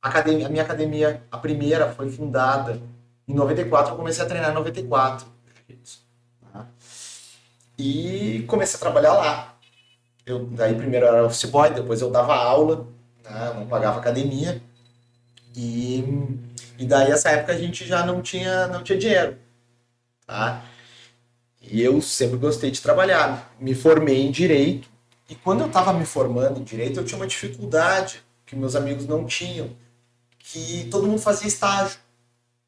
A, 0.00 0.08
academia, 0.08 0.46
a 0.46 0.48
minha 0.48 0.62
academia, 0.62 1.20
a 1.32 1.36
primeira, 1.36 1.90
foi 1.90 2.08
fundada 2.08 2.80
em 3.26 3.34
94. 3.34 3.92
Eu 3.92 3.96
comecei 3.96 4.22
a 4.22 4.28
treinar 4.28 4.52
em 4.52 4.54
94. 4.54 5.26
jiu-jitsu, 5.66 5.98
tá? 6.52 6.68
E 7.76 8.44
comecei 8.46 8.76
a 8.76 8.80
trabalhar 8.80 9.14
lá. 9.14 9.58
Eu, 10.24 10.46
daí 10.46 10.76
primeiro 10.76 11.06
era 11.06 11.26
office 11.26 11.50
boy, 11.50 11.70
depois 11.70 12.00
eu 12.00 12.08
dava 12.08 12.36
aula, 12.36 12.86
né, 13.24 13.52
não 13.56 13.66
pagava 13.66 13.98
academia. 13.98 14.62
E, 15.56 16.04
e 16.78 16.86
daí 16.86 17.10
essa 17.10 17.30
época 17.30 17.52
a 17.52 17.58
gente 17.58 17.84
já 17.84 18.06
não 18.06 18.22
tinha, 18.22 18.68
não 18.68 18.84
tinha 18.84 18.96
dinheiro. 18.96 19.36
Tá? 20.24 20.62
E 21.70 21.82
eu 21.82 22.00
sempre 22.00 22.36
gostei 22.36 22.70
de 22.70 22.80
trabalhar. 22.80 23.54
Me 23.60 23.74
formei 23.74 24.22
em 24.22 24.30
direito. 24.30 24.88
E 25.28 25.34
quando 25.34 25.60
eu 25.60 25.66
estava 25.66 25.92
me 25.92 26.06
formando 26.06 26.58
em 26.58 26.64
direito, 26.64 27.00
eu 27.00 27.04
tinha 27.04 27.18
uma 27.18 27.26
dificuldade 27.26 28.22
que 28.46 28.56
meus 28.56 28.74
amigos 28.74 29.06
não 29.06 29.26
tinham, 29.26 29.68
que 30.38 30.88
todo 30.90 31.06
mundo 31.06 31.20
fazia 31.20 31.46
estágio. 31.46 31.98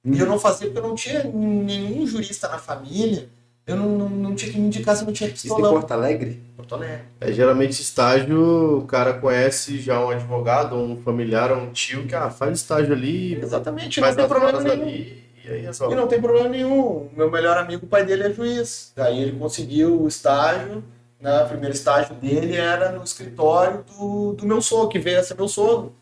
E 0.04 0.18
eu 0.18 0.26
não 0.26 0.38
fazia 0.38 0.66
porque 0.66 0.78
eu 0.78 0.88
não 0.88 0.94
tinha 0.94 1.24
nenhum 1.24 2.06
jurista 2.06 2.48
na 2.48 2.58
família. 2.58 3.28
Eu 3.66 3.76
não, 3.76 3.88
não, 3.90 4.08
não 4.08 4.34
tinha 4.34 4.50
que 4.50 4.58
me 4.58 4.66
indicar 4.66 4.96
se 4.96 5.04
não 5.04 5.12
tinha 5.12 5.28
Isso 5.28 5.46
em 5.46 5.48
pistolão. 5.50 5.72
Porto 5.72 5.92
Alegre? 5.92 6.42
Porto 6.56 6.74
Alegre. 6.74 7.04
É, 7.20 7.32
geralmente 7.32 7.80
estágio, 7.80 8.78
o 8.78 8.86
cara 8.86 9.14
conhece 9.14 9.78
já 9.78 10.04
um 10.04 10.10
advogado, 10.10 10.76
um 10.76 10.96
familiar, 10.96 11.52
um 11.52 11.70
tio 11.70 12.06
que 12.06 12.14
ah, 12.14 12.30
faz 12.30 12.58
estágio 12.58 12.92
ali, 12.92 13.34
Exatamente, 13.34 14.00
não 14.00 14.14
tem 14.14 14.26
problema 14.26 14.60
nenhum. 14.60 14.82
ali, 14.82 15.24
e 15.50 15.66
aí 15.66 15.94
não 15.96 16.06
tem 16.06 16.20
problema 16.20 16.48
nenhum. 16.48 17.08
Meu 17.16 17.30
melhor 17.30 17.58
amigo, 17.58 17.84
o 17.84 17.88
pai 17.88 18.04
dele 18.04 18.24
é 18.24 18.32
juiz. 18.32 18.92
Daí 18.94 19.20
ele 19.20 19.38
conseguiu 19.38 20.00
o 20.00 20.08
estágio. 20.08 20.84
Né? 21.20 21.42
O 21.42 21.48
primeiro 21.48 21.74
estágio 21.74 22.14
dele 22.14 22.56
era 22.56 22.92
no 22.92 23.02
escritório 23.02 23.84
do, 23.84 24.32
do 24.34 24.46
meu 24.46 24.62
sogro, 24.62 24.88
que 24.88 24.98
veio 24.98 25.18
a 25.18 25.22
ser 25.22 25.34
meu 25.34 25.48
sogro, 25.48 25.92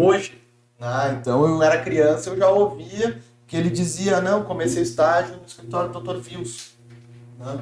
hoje. 0.00 0.40
Né? 0.78 1.18
Então 1.20 1.44
eu 1.46 1.62
era 1.62 1.82
criança, 1.82 2.30
eu 2.30 2.36
já 2.36 2.48
ouvia 2.48 3.20
que 3.46 3.56
ele 3.56 3.70
dizia, 3.70 4.20
não, 4.20 4.44
comecei 4.44 4.82
estágio 4.82 5.36
no 5.36 5.46
escritório 5.46 5.92
do 5.92 6.00
Dr. 6.00 6.18
Vils. 6.20 6.72
Né? 7.38 7.58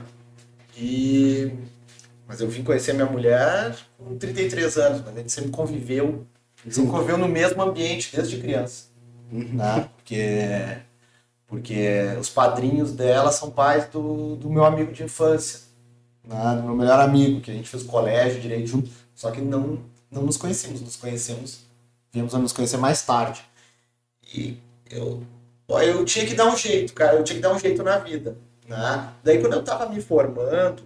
E... 0.76 1.52
Mas 2.26 2.40
eu 2.40 2.48
vim 2.48 2.62
conhecer 2.62 2.94
minha 2.94 3.06
mulher 3.06 3.76
com 3.98 4.16
33 4.16 4.78
anos, 4.78 5.00
mas 5.04 5.14
a 5.14 5.18
gente 5.18 5.32
sempre 5.32 5.50
conviveu, 5.50 6.26
sempre 6.70 6.90
conviveu 6.90 7.18
no 7.18 7.28
mesmo 7.28 7.60
ambiente 7.60 8.14
desde 8.14 8.38
criança 8.38 8.94
né? 9.30 9.88
Porque, 9.96 10.78
porque 11.54 12.16
os 12.18 12.28
padrinhos 12.28 12.90
dela 12.90 13.30
são 13.30 13.48
pais 13.48 13.86
do, 13.88 14.34
do 14.34 14.50
meu 14.50 14.64
amigo 14.64 14.92
de 14.92 15.04
infância, 15.04 15.60
né? 16.24 16.56
Do 16.56 16.64
meu 16.64 16.74
melhor 16.74 16.98
amigo, 16.98 17.40
que 17.40 17.48
a 17.48 17.54
gente 17.54 17.68
fez 17.68 17.84
colégio 17.84 18.40
direito 18.40 18.66
junto, 18.66 18.90
só 19.14 19.30
que 19.30 19.40
não, 19.40 19.78
não 20.10 20.22
nos 20.22 20.36
conhecemos, 20.36 20.80
nos 20.80 20.96
conhecemos, 20.96 21.60
viemos 22.12 22.34
a 22.34 22.38
nos 22.40 22.52
conhecer 22.52 22.76
mais 22.76 23.02
tarde. 23.02 23.40
E 24.34 24.58
eu, 24.90 25.22
eu 25.68 26.04
tinha 26.04 26.26
que 26.26 26.34
dar 26.34 26.52
um 26.52 26.56
jeito, 26.56 26.92
cara, 26.92 27.18
eu 27.18 27.22
tinha 27.22 27.36
que 27.36 27.42
dar 27.42 27.54
um 27.54 27.58
jeito 27.58 27.84
na 27.84 27.98
vida, 27.98 28.36
né? 28.66 29.12
Daí 29.22 29.40
quando 29.40 29.52
eu 29.52 29.62
tava 29.62 29.88
me 29.88 30.00
formando, 30.00 30.82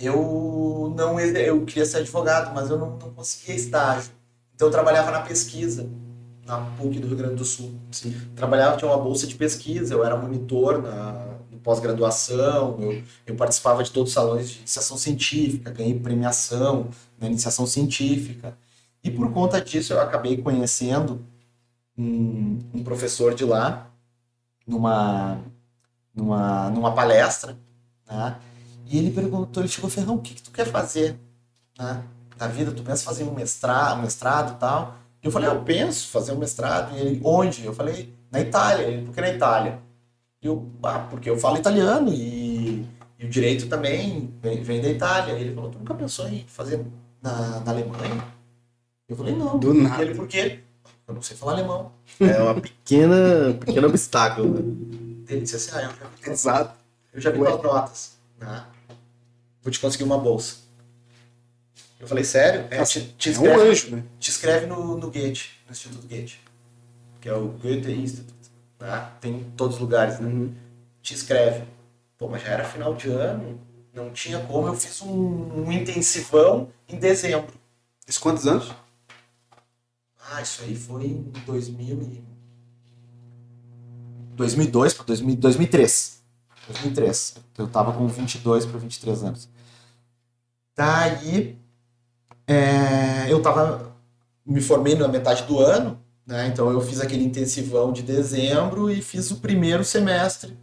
eu 0.00 0.92
não 0.96 1.20
eu 1.20 1.64
queria 1.64 1.86
ser 1.86 1.98
advogado, 1.98 2.52
mas 2.52 2.70
eu 2.70 2.76
não, 2.76 2.96
não 2.96 3.14
conseguia 3.14 3.54
estágio. 3.54 4.10
Então 4.52 4.66
eu 4.66 4.72
trabalhava 4.72 5.12
na 5.12 5.20
pesquisa 5.20 5.88
na 6.46 6.58
PUC 6.76 6.98
do 6.98 7.08
Rio 7.08 7.16
Grande 7.16 7.36
do 7.36 7.44
Sul. 7.44 7.72
Trabalhava, 8.34 8.76
tinha 8.76 8.90
uma 8.90 9.02
bolsa 9.02 9.26
de 9.26 9.34
pesquisa, 9.34 9.94
eu 9.94 10.04
era 10.04 10.16
monitor 10.16 10.82
na 10.82 11.32
pós-graduação, 11.62 12.76
eu, 12.80 13.02
eu 13.26 13.36
participava 13.36 13.82
de 13.84 13.90
todos 13.90 14.10
os 14.10 14.14
salões 14.14 14.50
de 14.50 14.58
iniciação 14.58 14.96
científica, 14.96 15.70
ganhei 15.70 15.98
premiação 15.98 16.88
na 17.18 17.28
iniciação 17.28 17.66
científica. 17.66 18.56
E 19.02 19.10
por 19.10 19.32
conta 19.32 19.60
disso 19.60 19.92
eu 19.92 20.00
acabei 20.00 20.36
conhecendo 20.36 21.24
um, 21.96 22.58
um 22.74 22.82
professor 22.82 23.34
de 23.34 23.44
lá, 23.44 23.88
numa, 24.66 25.40
numa, 26.14 26.70
numa 26.70 26.92
palestra, 26.94 27.56
né? 28.08 28.36
E 28.86 28.98
ele 28.98 29.10
perguntou, 29.10 29.62
ele 29.62 29.72
chegou, 29.72 29.88
Ferrão, 29.88 30.16
o 30.16 30.20
que, 30.20 30.34
que 30.34 30.42
tu 30.42 30.50
quer 30.50 30.66
fazer 30.66 31.18
né, 31.78 32.02
na 32.38 32.46
vida? 32.46 32.70
Tu 32.70 32.82
pensa 32.82 33.04
fazer 33.04 33.24
um 33.24 33.34
mestrado, 33.34 33.98
um 33.98 34.02
mestrado 34.02 34.54
e 34.54 34.58
tal? 34.58 34.98
Eu 35.22 35.30
falei, 35.30 35.48
eu 35.48 35.62
penso 35.62 36.08
fazer 36.08 36.32
um 36.32 36.38
mestrado. 36.38 36.96
E 36.96 37.00
ele, 37.00 37.20
onde? 37.24 37.64
Eu 37.64 37.72
falei, 37.72 38.12
na 38.30 38.40
Itália. 38.40 38.84
Ele, 38.86 39.02
por 39.06 39.14
que 39.14 39.20
na 39.20 39.28
Itália? 39.30 39.78
E 40.42 40.46
eu, 40.46 40.68
ah, 40.82 40.98
porque 41.10 41.30
eu 41.30 41.38
falo 41.38 41.56
italiano 41.58 42.12
e, 42.12 42.84
e 43.18 43.24
o 43.26 43.28
direito 43.28 43.68
também 43.68 44.34
vem, 44.42 44.62
vem 44.62 44.80
da 44.82 44.88
Itália. 44.88 45.34
E 45.34 45.40
ele 45.42 45.54
falou, 45.54 45.70
tu 45.70 45.78
nunca 45.78 45.94
pensou 45.94 46.28
em 46.28 46.44
fazer 46.48 46.84
na, 47.22 47.60
na 47.60 47.70
Alemanha? 47.70 48.24
Eu 49.08 49.16
falei, 49.16 49.36
não. 49.36 49.58
Do 49.58 49.72
E 49.74 49.82
nada. 49.82 50.02
ele, 50.02 50.14
por 50.14 50.26
quê? 50.26 50.60
Eu 51.06 51.14
não 51.14 51.22
sei 51.22 51.36
falar 51.36 51.52
alemão. 51.52 51.92
É 52.18 52.42
uma 52.42 52.60
pequena, 52.60 53.50
um 53.50 53.58
pequeno 53.58 53.86
obstáculo, 53.88 54.48
né? 54.54 55.24
Ele 55.28 55.40
disse 55.42 55.56
assim, 55.56 55.70
ah, 55.74 55.82
eu 55.82 55.90
já 55.90 56.06
vi, 56.24 56.30
Exato. 56.30 56.78
eu 57.14 57.20
já 57.20 57.30
vi 57.30 57.38
Ué. 57.40 57.50
notas. 57.62 58.16
né? 58.40 58.64
Vou 59.62 59.70
te 59.70 59.78
conseguir 59.78 60.04
uma 60.04 60.18
bolsa. 60.18 60.56
Eu 62.02 62.08
falei, 62.08 62.24
sério? 62.24 62.66
É, 62.68 62.82
te, 62.82 63.00
te 63.16 63.30
É 63.30 63.38
um 63.38 63.60
anjo, 63.60 63.94
né? 63.94 64.02
te 64.18 64.28
escreve 64.28 64.66
no, 64.66 64.98
no 64.98 65.08
Goethe, 65.08 65.50
no 65.64 65.70
Instituto 65.70 66.08
Goethe, 66.08 66.40
que 67.20 67.28
é 67.28 67.32
o 67.32 67.46
Goethe 67.46 67.92
Institute. 67.92 68.50
Né? 68.80 69.08
Tem 69.20 69.36
em 69.36 69.50
todos 69.52 69.76
os 69.76 69.80
lugares, 69.80 70.18
né? 70.18 70.26
Uhum. 70.26 70.52
Te 71.00 71.14
escreve. 71.14 71.62
Pô, 72.18 72.26
mas 72.26 72.42
já 72.42 72.48
era 72.48 72.64
final 72.64 72.92
de 72.96 73.08
ano, 73.08 73.60
não 73.94 74.10
tinha 74.10 74.40
como. 74.40 74.66
Eu 74.66 74.74
fiz 74.74 75.00
um, 75.00 75.64
um 75.64 75.70
intensivão 75.70 76.70
em 76.88 76.98
dezembro. 76.98 77.54
Isso 78.04 78.20
quantos 78.20 78.48
anos? 78.48 78.72
Ah, 80.28 80.42
isso 80.42 80.60
aí 80.64 80.74
foi 80.74 81.04
em 81.04 81.32
2000 81.46 82.02
e... 82.02 82.24
2002 84.34 84.94
para 84.94 85.04
2003. 85.04 86.20
2003. 86.66 87.36
Eu 87.58 87.68
tava 87.68 87.92
com 87.92 88.08
22 88.08 88.66
para 88.66 88.78
23 88.80 89.22
anos. 89.22 89.48
Daí, 90.74 91.61
é, 92.46 93.30
eu 93.32 93.40
tava... 93.42 93.92
Me 94.44 94.60
formei 94.60 94.96
na 94.96 95.06
metade 95.06 95.44
do 95.44 95.60
ano, 95.60 96.00
né? 96.26 96.48
Então 96.48 96.70
eu 96.70 96.80
fiz 96.80 97.00
aquele 97.00 97.22
intensivão 97.24 97.92
de 97.92 98.02
dezembro 98.02 98.90
e 98.90 99.00
fiz 99.00 99.30
o 99.30 99.36
primeiro 99.36 99.84
semestre 99.84 100.58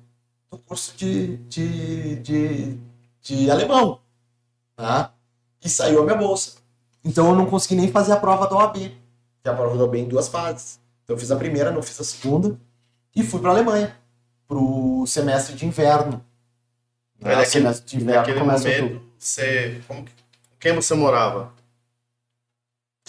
do 0.51 0.57
curso 0.57 0.95
de, 0.98 1.38
de, 1.48 2.15
de, 2.17 2.77
de 3.21 3.50
alemão, 3.50 4.01
tá? 4.75 5.13
E 5.63 5.69
saiu 5.69 6.01
a 6.01 6.05
minha 6.05 6.17
bolsa. 6.17 6.57
Então 7.05 7.29
eu 7.29 7.36
não 7.36 7.45
consegui 7.45 7.75
nem 7.75 7.91
fazer 7.91 8.12
a 8.13 8.17
prova 8.17 8.48
da 8.48 8.55
OAB 8.57 8.77
que 9.41 9.48
é 9.48 9.51
a 9.51 9.55
prova 9.55 9.77
da 9.77 9.83
OAB 9.86 9.95
em 9.95 10.07
duas 10.09 10.27
fases. 10.27 10.79
Então 11.03 11.15
eu 11.15 11.19
fiz 11.19 11.31
a 11.31 11.38
primeira, 11.38 11.71
não 11.71 11.81
fiz 11.81 12.00
a 12.01 12.03
segunda, 12.03 12.59
e 13.15 13.24
fui 13.24 13.39
para 13.39 13.51
a 13.51 13.53
Alemanha, 13.53 13.95
pro 14.48 15.05
semestre 15.07 15.55
de 15.55 15.65
inverno. 15.65 16.24
Mas 17.19 17.33
Ah, 17.33 17.45
naquele, 17.45 17.51
semestre 17.51 17.86
de 17.98 18.03
inverno 18.03 18.19
naquele 18.21 18.39
começa 18.39 18.67
momento, 18.67 18.83
outubro. 18.83 19.09
você. 19.17 19.81
Como, 19.88 20.03
que- 20.03 20.12
com 20.13 20.57
quem 20.59 20.74
você 20.75 20.93
morava? 20.93 21.53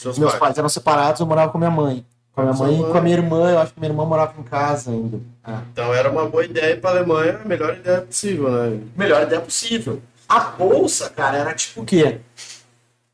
Seus 0.00 0.18
Meus 0.18 0.30
pais. 0.30 0.40
pais 0.40 0.58
eram 0.58 0.68
separados, 0.70 1.20
eu 1.20 1.26
morava 1.26 1.52
com 1.52 1.58
minha 1.58 1.70
mãe. 1.70 2.06
Com 2.32 2.40
a 2.40 2.44
minha 2.44 2.56
mãe 2.56 2.80
e 2.80 2.84
com 2.90 2.96
a 2.96 3.00
minha 3.02 3.16
irmã, 3.16 3.50
eu 3.50 3.58
acho 3.58 3.74
que 3.74 3.80
minha 3.80 3.92
irmã 3.92 4.06
morava 4.06 4.32
em 4.40 4.42
casa 4.42 4.92
ainda. 4.92 5.20
É. 5.46 5.52
Então 5.70 5.92
era 5.92 6.10
uma 6.10 6.26
boa 6.26 6.42
ideia 6.42 6.72
ir 6.72 6.80
pra 6.80 6.88
Alemanha, 6.88 7.38
a 7.44 7.46
melhor 7.46 7.76
ideia 7.76 8.00
possível, 8.00 8.50
né? 8.50 8.80
Melhor 8.96 9.22
ideia 9.24 9.42
possível. 9.42 10.00
A 10.26 10.40
bolsa, 10.40 11.10
cara, 11.10 11.36
era 11.36 11.52
tipo 11.52 11.82
o 11.82 11.84
quê? 11.84 12.18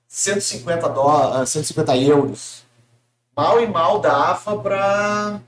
150, 0.06 0.88
dólares, 0.90 1.50
150 1.50 1.96
euros. 1.96 2.62
Mal 3.36 3.60
e 3.60 3.66
mal 3.66 3.98
dava 3.98 4.56
pra 4.56 5.40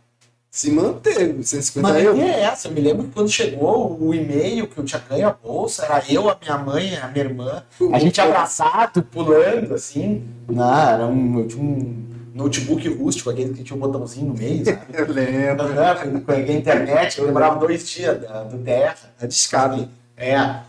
Se 0.51 0.71
manter, 0.71 1.37
150 1.45 1.81
Mas 1.93 2.05
euros. 2.05 2.21
é 2.21 2.41
essa. 2.43 2.69
Eu 2.69 2.73
me 2.73 2.81
lembro 2.81 3.05
que 3.05 3.13
quando 3.13 3.29
chegou 3.29 3.97
o 4.01 4.15
e-mail 4.15 4.67
que 4.67 4.79
eu 4.79 4.85
tinha 4.85 5.01
ganho 5.09 5.29
a 5.29 5.33
bolsa, 5.33 5.85
era 5.85 6.03
eu, 6.11 6.29
a 6.29 6.37
minha 6.41 6.57
mãe, 6.59 6.97
a 6.97 7.07
minha 7.09 7.25
irmã, 7.25 7.63
a 7.93 7.99
gente 7.99 8.21
abraçado, 8.21 9.03
pulando, 9.03 9.75
assim. 9.75 10.25
Não, 10.49 10.79
era 10.89 11.07
um, 11.07 11.41
eu 11.41 11.47
tinha 11.49 11.63
um 11.63 12.03
notebook 12.35 12.89
rústico, 12.89 13.29
aquele 13.29 13.53
que 13.53 13.63
tinha 13.63 13.77
um 13.77 13.81
botãozinho 13.81 14.29
no 14.29 14.35
meio, 14.35 14.65
sabe? 14.65 14.79
Eu 14.95 15.07
lembro. 15.13 15.67
Aham, 15.67 16.21
Com 16.23 16.33
a 16.33 16.39
internet, 16.41 17.19
eu 17.19 17.27
demorava 17.27 17.59
dois 17.59 17.89
dias 17.89 18.21
da- 18.21 18.45
do 18.45 18.59
Terra. 18.59 18.97
A 19.21 19.27
discada. 19.27 19.89
É. 20.17 20.61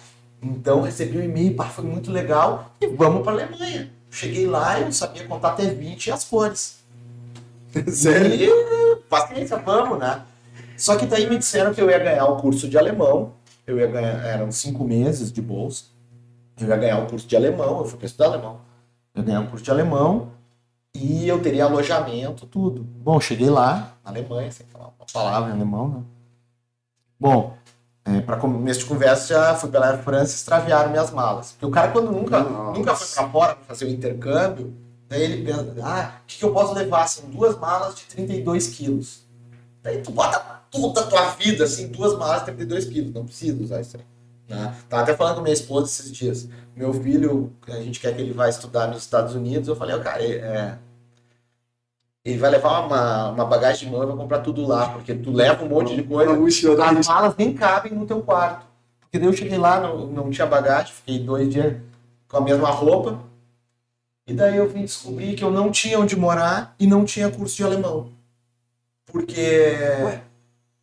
Então 0.43 0.81
recebi 0.81 1.17
o 1.17 1.24
e-mail, 1.24 1.53
pá, 1.55 1.65
foi 1.65 1.86
muito 1.86 2.12
legal. 2.12 2.74
E 2.81 2.88
vamos 2.88 3.24
pra 3.24 3.31
Alemanha. 3.31 3.89
Cheguei 4.12 4.45
lá, 4.48 4.79
eu 4.81 4.91
sabia 4.91 5.25
contar 5.25 5.50
até 5.50 5.65
20 5.65 6.07
e 6.07 6.12
as 6.12 6.24
cores. 6.25 6.79
Sério? 7.88 8.33
E 8.33 8.88
paciência, 9.10 9.58
vamos, 9.58 10.00
né? 10.00 10.22
Só 10.78 10.96
que 10.96 11.06
daí 11.06 11.30
me 11.30 11.38
disseram 11.38 11.74
que 11.74 11.82
eu 11.82 11.89
ia 11.89 12.00
ganhar 12.00 12.25
o 12.25 12.38
curso 12.38 12.70
de 12.70 12.78
alemão. 12.78 13.34
Eu 13.68 13.78
ia 13.78 13.88
ganhar, 13.88 14.25
eram 14.25 14.51
cinco 14.51 14.84
meses 14.84 15.32
de 15.32 15.42
bolsa. 15.42 15.86
Eu 16.60 16.68
ia 16.68 16.78
ganhar 16.78 17.00
o 17.00 17.08
curso 17.08 17.28
de 17.28 17.36
alemão, 17.36 17.80
eu 17.80 17.86
fui 17.86 17.98
para 17.98 18.06
estudar 18.06 18.28
alemão. 18.28 18.62
Eu 19.13 19.24
ganhar 19.24 19.42
um 19.42 19.48
curso 19.48 19.63
de 19.63 19.72
alemão 19.72 20.32
e 20.94 21.28
eu 21.28 21.42
teria 21.42 21.66
alojamento, 21.66 22.46
tudo. 22.46 22.84
Bom, 22.84 23.20
cheguei 23.20 23.50
lá, 23.50 23.94
na 24.04 24.12
Alemanha, 24.12 24.51
sem 24.51 24.66
falar 24.68 24.86
uma 24.88 25.06
palavra 25.12 25.50
em 25.50 25.54
alemão, 25.54 25.88
né? 25.88 26.01
Bom, 27.20 27.54
é, 28.06 28.22
para 28.22 28.38
começo 28.38 28.80
de 28.80 28.86
conversa, 28.86 29.28
já 29.28 29.56
fui 29.56 29.70
pela 29.70 29.98
France 30.00 30.32
e 30.32 30.36
extraviaram 30.36 30.89
minhas 30.89 31.12
malas. 31.12 31.51
Porque 31.51 31.66
o 31.66 31.70
cara, 31.70 31.92
quando 31.92 32.12
nunca, 32.12 32.39
Nossa. 32.39 32.78
nunca 32.78 32.96
foi 32.96 33.08
para 33.08 33.30
fora 33.30 33.56
para 33.56 33.66
fazer 33.66 33.86
o 33.86 33.89
intercâmbio, 33.89 34.74
daí 35.10 35.24
ele 35.24 35.44
pensa, 35.44 35.75
ah, 35.84 36.20
o 36.24 36.28
que, 36.28 36.38
que 36.38 36.46
eu 36.46 36.54
posso 36.54 36.74
levar? 36.74 37.08
São 37.08 37.30
duas 37.30 37.58
malas 37.58 37.96
de 37.96 38.04
32 38.06 38.68
quilos. 38.68 39.25
Daí 39.82 40.01
tu 40.01 40.12
bota 40.12 40.39
toda 40.72 41.01
a 41.01 41.08
tua 41.08 41.30
vida, 41.32 41.63
assim, 41.63 41.88
duas 41.88 42.18
malas 42.18 42.39
de 42.39 42.46
32 42.46 42.86
quilos. 42.86 43.13
Não 43.13 43.25
precisa 43.25 43.62
usar 43.62 43.82
isso 43.82 43.98
aí. 43.98 44.04
Né? 44.48 44.75
Tava 44.88 45.04
até 45.04 45.16
falando 45.16 45.36
com 45.36 45.42
minha 45.42 45.54
esposa 45.54 45.88
esses 45.88 46.12
dias. 46.12 46.48
Meu 46.75 46.94
filho, 46.94 47.51
a 47.68 47.82
gente 47.82 48.00
quer 48.00 48.16
que 48.16 48.22
ele 48.22 48.34
vá 48.34 48.48
estudar 48.48 48.88
nos 48.88 49.01
Estados 49.01 49.36
Unidos. 49.36 49.68
Eu 49.68 49.75
falei, 49.75 49.96
ó, 49.96 50.00
cara, 50.00 50.24
é, 50.24 50.78
ele 52.24 52.38
vai 52.38 52.50
levar 52.50 52.86
uma, 52.86 53.30
uma 53.32 53.46
bagagem 53.46 53.88
de 53.88 53.94
mão 53.94 54.04
e 54.04 54.08
vai 54.08 54.16
comprar 54.16 54.39
tudo 54.39 54.66
lá, 54.66 54.89
porque 54.89 55.13
tu 55.16 55.32
leva 55.32 55.63
um 55.63 55.70
monte 55.70 55.96
de 55.96 56.04
coisa. 56.04 56.32
As 57.00 57.08
malas 57.08 57.36
nem 57.38 57.54
cabem 57.54 57.94
no 57.94 58.06
teu 58.06 58.22
quarto. 58.22 58.66
Porque 59.00 59.18
daí 59.18 59.28
eu 59.28 59.34
cheguei 59.34 59.58
lá, 59.58 59.80
não, 59.80 60.08
não 60.08 60.30
tinha 60.30 60.46
bagagem, 60.46 60.94
fiquei 60.94 61.20
dois 61.20 61.50
dias 61.50 61.75
com 62.28 62.38
a 62.38 62.42
mesma 62.42 62.70
roupa. 62.70 63.20
E 64.29 64.33
daí 64.33 64.57
eu 64.57 64.69
vim 64.69 64.86
descobrir 64.86 65.36
que 65.36 65.43
eu 65.43 65.50
não 65.50 65.71
tinha 65.71 66.00
onde 66.00 66.15
morar 66.15 66.75
e 66.79 66.86
não 66.86 67.03
tinha 67.03 67.31
curso 67.31 67.55
de 67.55 67.63
alemão. 67.63 68.12
Porque. 69.07 69.65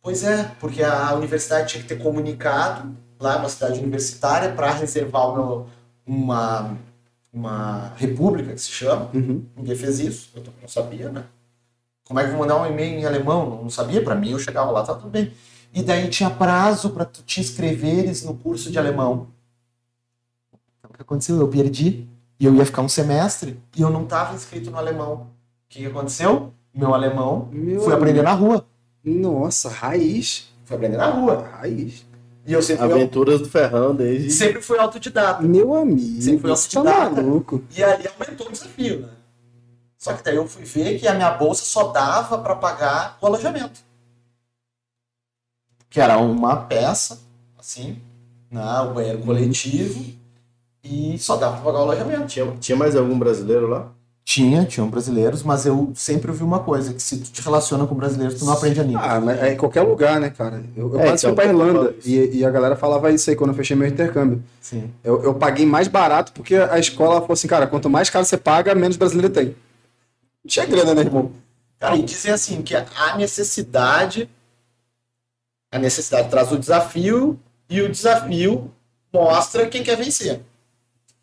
Pois 0.01 0.21
é, 0.23 0.51
porque 0.59 0.83
a 0.83 1.13
universidade 1.15 1.69
tinha 1.69 1.81
que 1.81 1.87
ter 1.87 2.01
comunicado, 2.01 2.95
lá 3.19 3.35
é 3.35 3.37
uma 3.37 3.49
cidade 3.49 3.79
universitária, 3.79 4.53
para 4.53 4.71
reservar 4.71 5.29
uma, 5.29 5.65
uma, 6.05 6.77
uma 7.31 7.93
república, 7.95 8.53
que 8.53 8.59
se 8.59 8.71
chama. 8.71 9.09
Uhum. 9.13 9.45
Ninguém 9.55 9.75
fez 9.75 9.99
isso, 9.99 10.29
eu 10.35 10.43
não 10.61 10.67
sabia, 10.67 11.09
né? 11.09 11.23
Como 12.05 12.19
é 12.19 12.23
que 12.23 12.29
eu 12.29 12.37
vou 12.37 12.41
mandar 12.41 12.61
um 12.61 12.65
e-mail 12.65 12.99
em 12.99 13.05
alemão? 13.05 13.61
Não 13.63 13.69
sabia, 13.69 14.03
para 14.03 14.15
mim 14.15 14.31
eu 14.31 14.39
chegava 14.39 14.71
lá, 14.71 14.83
tá 14.83 14.93
tudo 14.93 15.09
bem. 15.09 15.33
E 15.73 15.81
daí 15.81 16.09
tinha 16.09 16.29
prazo 16.29 16.89
para 16.89 17.05
tu 17.05 17.21
te 17.23 17.39
inscreveres 17.39 18.23
no 18.23 18.33
curso 18.33 18.69
de 18.71 18.79
alemão. 18.79 19.27
Então, 20.79 20.89
o 20.89 20.93
que 20.93 21.01
aconteceu? 21.01 21.37
Eu 21.37 21.47
perdi 21.47 22.07
e 22.39 22.45
eu 22.45 22.53
ia 22.55 22.65
ficar 22.65 22.81
um 22.81 22.89
semestre 22.89 23.59
e 23.75 23.81
eu 23.81 23.89
não 23.89 24.03
estava 24.03 24.35
inscrito 24.35 24.69
no 24.69 24.77
alemão. 24.77 25.13
O 25.13 25.27
que, 25.69 25.79
que 25.79 25.85
aconteceu? 25.85 26.53
Meu 26.73 26.93
alemão 26.93 27.49
Meu 27.51 27.81
fui 27.81 27.93
aprender 27.93 28.21
na 28.21 28.33
rua. 28.33 28.65
Nossa, 29.03 29.69
raiz. 29.69 30.53
Fui 30.65 30.75
aprender 30.75 30.97
na 30.97 31.09
rua. 31.09 31.47
Raiz. 31.51 32.05
E 32.45 32.53
eu 32.53 32.61
sempre 32.61 32.85
fui, 32.85 32.93
Aventuras 32.93 33.39
do 33.41 33.49
Ferrão 33.49 33.93
desde. 33.93 34.31
sempre 34.31 34.61
fui 34.61 34.77
autodidata. 34.77 35.43
Meu 35.43 35.73
amigo. 35.73 36.21
Sempre 36.21 36.39
fui 36.39 36.49
tá 36.49 36.89
autodidata. 36.89 37.21
maluco. 37.21 37.63
E 37.75 37.83
ali 37.83 38.07
aumentou 38.07 38.47
o 38.47 38.51
desafio, 38.51 39.01
né? 39.01 39.09
Só 39.97 40.13
que 40.13 40.23
daí 40.23 40.35
eu 40.35 40.47
fui 40.47 40.63
ver 40.63 40.99
que 40.99 41.07
a 41.07 41.13
minha 41.13 41.31
bolsa 41.31 41.65
só 41.65 41.91
dava 41.91 42.37
para 42.37 42.55
pagar 42.55 43.17
o 43.19 43.25
alojamento. 43.25 43.81
Que 45.89 45.99
era 45.99 46.17
uma 46.19 46.55
peça, 46.55 47.19
assim, 47.57 48.01
né? 48.51 48.79
o 48.81 48.93
banheiro 48.93 49.19
coletivo, 49.23 50.16
e 50.89 51.17
só 51.19 51.35
dava 51.35 51.55
para 51.57 51.65
pagar 51.65 51.79
o 51.79 51.81
alojamento. 51.83 52.27
Tinha, 52.27 52.45
tinha 52.59 52.75
mais 52.77 52.95
algum 52.95 53.17
brasileiro 53.17 53.67
lá? 53.67 53.91
Tinha, 54.23 54.65
tinham 54.65 54.89
brasileiros, 54.89 55.41
mas 55.41 55.65
eu 55.65 55.91
sempre 55.95 56.29
ouvi 56.29 56.43
uma 56.43 56.59
coisa, 56.59 56.93
que 56.93 57.01
se 57.01 57.17
tu 57.17 57.31
te 57.31 57.41
relaciona 57.41 57.87
com 57.87 57.95
brasileiros, 57.95 58.37
tu 58.37 58.45
não 58.45 58.51
aprende 58.51 58.79
a 58.79 58.83
língua. 58.83 59.01
Ah, 59.01 59.21
mas 59.21 59.41
é 59.41 59.53
em 59.53 59.57
qualquer 59.57 59.83
lugar, 59.83 60.19
né, 60.19 60.29
cara? 60.29 60.61
Eu, 60.75 60.93
eu 60.93 60.99
É, 60.99 61.07
quase 61.07 61.21
fui 61.21 61.31
então, 61.31 61.35
pra 61.35 61.45
Irlanda 61.45 61.95
e, 62.03 62.39
e 62.39 62.45
a 62.45 62.49
galera 62.49 62.75
falava 62.75 63.09
isso 63.09 63.29
aí 63.29 63.37
quando 63.37 63.51
eu 63.51 63.55
fechei 63.55 63.75
meu 63.75 63.87
intercâmbio. 63.87 64.43
Sim. 64.59 64.91
Eu, 65.01 65.23
eu 65.23 65.33
paguei 65.33 65.65
mais 65.65 65.87
barato 65.87 66.33
porque 66.33 66.55
a 66.55 66.77
escola 66.77 67.21
falou 67.21 67.33
assim, 67.33 67.47
cara, 67.47 67.67
quanto 67.67 67.89
mais 67.89 68.09
caro 68.09 68.25
você 68.25 68.35
paga, 68.35 68.75
menos 68.75 68.97
brasileiro 68.97 69.33
tem. 69.33 69.45
Não 69.45 70.49
tinha 70.49 70.65
grana, 70.65 70.93
né, 70.93 71.01
irmão? 71.01 71.31
Cara, 71.79 71.95
e 71.95 72.03
dizer 72.03 72.31
assim, 72.31 72.61
que 72.61 72.75
a 72.75 73.15
necessidade, 73.17 74.29
a 75.71 75.79
necessidade 75.79 76.29
traz 76.29 76.51
o 76.51 76.57
desafio, 76.57 77.39
e 77.69 77.81
o 77.81 77.89
desafio 77.89 78.71
mostra 79.13 79.67
quem 79.67 79.83
quer 79.83 79.97
vencer. 79.97 80.41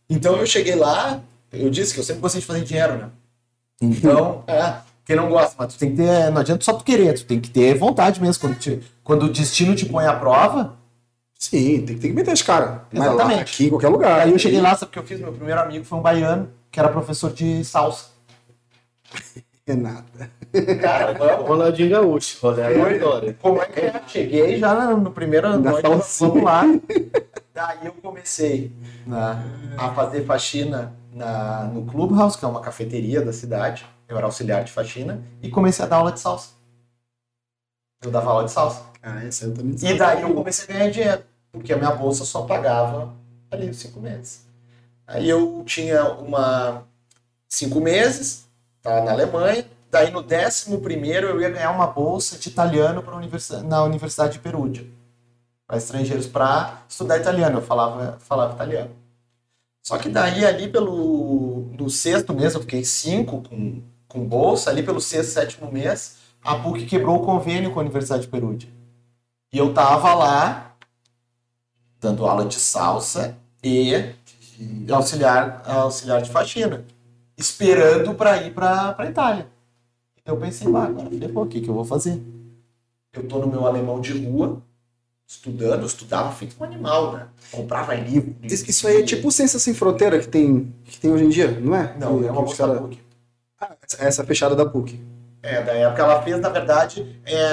Então 0.08 0.36
eu 0.36 0.46
cheguei 0.46 0.74
lá, 0.74 1.20
eu 1.52 1.70
disse 1.70 1.94
que 1.94 2.00
eu 2.00 2.04
sempre 2.04 2.20
gostei 2.22 2.40
de 2.40 2.46
fazer 2.46 2.62
dinheiro, 2.62 2.96
né? 2.98 3.08
Então, 3.80 4.44
é, 4.46 4.76
quem 5.04 5.16
não 5.16 5.28
gosta, 5.28 5.54
mas 5.58 5.74
tu 5.74 5.78
tem 5.78 5.90
que 5.90 5.96
ter, 5.96 6.30
não 6.30 6.40
adianta 6.40 6.64
só 6.64 6.72
tu 6.72 6.84
querer, 6.84 7.14
tu 7.14 7.24
tem 7.24 7.40
que 7.40 7.50
ter 7.50 7.74
vontade 7.74 8.20
mesmo. 8.20 8.40
Quando, 8.40 8.58
te- 8.58 8.80
quando 9.02 9.24
o 9.24 9.32
destino 9.32 9.74
te 9.74 9.86
põe 9.86 10.06
à 10.06 10.14
prova, 10.14 10.76
Sim, 11.38 11.84
tem, 11.84 11.98
tem 11.98 12.10
que 12.10 12.12
meter 12.16 12.30
as 12.30 12.40
caras. 12.42 12.80
Mas 12.92 13.04
lá, 13.04 13.12
Exatamente. 13.12 13.40
aqui, 13.42 13.66
em 13.66 13.68
qualquer 13.68 13.88
lugar. 13.88 14.20
aí 14.20 14.30
eu 14.30 14.38
cheguei 14.38 14.60
lá, 14.60 14.74
sabe 14.74 14.90
o 14.90 14.92
que 14.92 14.98
eu 14.98 15.02
fiz? 15.04 15.20
Meu 15.20 15.32
primeiro 15.32 15.60
amigo 15.60 15.84
foi 15.84 15.98
um 15.98 16.02
baiano, 16.02 16.48
que 16.70 16.80
era 16.80 16.88
professor 16.88 17.32
de 17.32 17.62
salsa. 17.64 18.06
Renata. 19.66 20.30
Cara, 20.80 21.36
Ronaldinho 21.36 21.90
Gaúcho. 21.90 22.38
Ronaldinho. 22.40 23.34
Como 23.40 23.60
é 23.62 23.66
que 23.66 23.80
é? 23.80 24.02
Cheguei 24.06 24.58
já 24.58 24.74
no, 24.94 25.10
primeiro 25.10 25.48
salsinha. 25.80 26.30
vamos 26.30 26.44
lá. 26.44 26.64
Daí 27.54 27.86
eu 27.86 27.92
comecei 27.92 28.72
né, 29.06 29.16
a 29.78 29.94
fazer 29.94 30.26
faxina 30.26 30.92
na, 31.12 31.62
no 31.66 31.86
Clubhouse, 31.86 32.36
que 32.36 32.44
é 32.44 32.48
uma 32.48 32.60
cafeteria 32.60 33.24
da 33.24 33.32
cidade. 33.32 33.86
Eu 34.08 34.16
era 34.16 34.26
auxiliar 34.26 34.64
de 34.64 34.72
faxina 34.72 35.22
e 35.40 35.48
comecei 35.48 35.84
a 35.84 35.88
dar 35.88 35.98
aula 35.98 36.10
de 36.10 36.18
salsa. 36.18 36.48
Eu 38.02 38.10
dava 38.10 38.28
aula 38.28 38.44
de 38.44 38.50
salsa. 38.50 38.82
Ah, 39.00 39.24
essa 39.24 39.44
eu 39.44 39.54
também 39.54 39.76
E 39.80 39.96
daí 39.96 40.22
eu 40.22 40.34
comecei 40.34 40.64
a 40.64 40.78
ganhar 40.78 40.90
dinheiro, 40.90 41.22
porque 41.52 41.72
a 41.72 41.76
minha 41.76 41.92
bolsa 41.92 42.24
só 42.24 42.42
pagava 42.42 43.14
ali 43.52 43.70
os 43.70 43.76
cinco 43.76 44.00
meses. 44.00 44.44
Aí 45.06 45.28
eu 45.30 45.62
tinha 45.64 46.12
uma 46.12 46.82
cinco 47.48 47.80
meses, 47.80 48.48
tava 48.82 49.04
na 49.04 49.12
Alemanha. 49.12 49.64
Daí 49.92 50.10
no 50.10 50.24
décimo 50.24 50.80
primeiro 50.80 51.28
eu 51.28 51.40
ia 51.40 51.50
ganhar 51.50 51.70
uma 51.70 51.86
bolsa 51.86 52.36
de 52.36 52.48
italiano 52.48 53.00
pra 53.00 53.14
universidade, 53.14 53.64
na 53.64 53.84
Universidade 53.84 54.32
de 54.32 54.38
Perugia. 54.40 54.84
Estrangeiros 55.76 56.26
para 56.26 56.82
estudar 56.88 57.18
italiano. 57.18 57.58
Eu 57.58 57.62
falava, 57.62 58.18
falava 58.20 58.54
italiano. 58.54 58.90
Só 59.82 59.98
que 59.98 60.08
daí 60.08 60.44
ali 60.44 60.68
pelo 60.68 61.68
no 61.78 61.90
sexto 61.90 62.32
mês, 62.32 62.54
eu 62.54 62.60
fiquei 62.60 62.84
cinco 62.84 63.42
com, 63.42 63.82
com 64.08 64.24
bolsa, 64.26 64.70
ali 64.70 64.82
pelo 64.82 65.00
sexto, 65.00 65.32
sétimo 65.32 65.70
mês, 65.70 66.16
a 66.42 66.56
PUC 66.56 66.86
quebrou 66.86 67.16
o 67.16 67.24
convênio 67.24 67.72
com 67.72 67.80
a 67.80 67.82
Universidade 67.82 68.22
de 68.22 68.28
Perugia. 68.28 68.70
E 69.52 69.58
eu 69.58 69.72
tava 69.74 70.14
lá 70.14 70.74
dando 72.00 72.26
aula 72.26 72.44
de 72.44 72.56
salsa 72.56 73.36
e 73.62 74.14
auxiliar, 74.92 75.62
auxiliar 75.66 76.20
de 76.20 76.30
faxina, 76.30 76.84
esperando 77.36 78.14
para 78.14 78.42
ir 78.42 78.52
para 78.52 78.94
a 78.96 79.06
Itália. 79.06 79.46
Eu 80.24 80.36
pensei, 80.36 80.66
agora 80.66 81.10
ferrou, 81.10 81.44
o 81.44 81.46
que, 81.46 81.60
que 81.60 81.68
eu 81.68 81.74
vou 81.74 81.84
fazer? 81.84 82.22
Eu 83.12 83.26
tô 83.28 83.38
no 83.38 83.46
meu 83.46 83.66
alemão 83.66 84.00
de 84.00 84.12
rua, 84.12 84.62
estudando, 85.34 85.80
eu 85.80 85.86
estudava 85.86 86.32
feito 86.32 86.56
um 86.60 86.64
animal, 86.64 87.12
né? 87.12 87.26
Comprava 87.50 87.94
livro. 87.94 88.34
Isso, 88.42 88.68
isso 88.70 88.86
aí 88.88 88.98
é 88.98 89.02
tipo 89.02 89.28
o 89.28 89.32
Ciência 89.32 89.58
Sem 89.58 89.74
Fronteira 89.74 90.18
que 90.18 90.28
tem, 90.28 90.74
que 90.84 90.98
tem 90.98 91.12
hoje 91.12 91.24
em 91.24 91.28
dia, 91.28 91.50
não 91.60 91.74
é? 91.76 91.94
Não, 91.98 92.20
Que- 92.20 92.26
é 92.26 92.30
uma 92.30 92.42
bolsa 92.42 92.66
cara- 92.66 92.80
PUC. 92.80 93.00
Ah, 93.60 93.76
essa 93.98 94.24
fechada 94.24 94.54
da 94.56 94.66
PUC. 94.66 95.00
É, 95.42 95.62
da 95.62 95.72
época 95.72 96.02
ela 96.02 96.22
fez, 96.22 96.40
na 96.40 96.48
verdade, 96.48 97.20
é, 97.26 97.52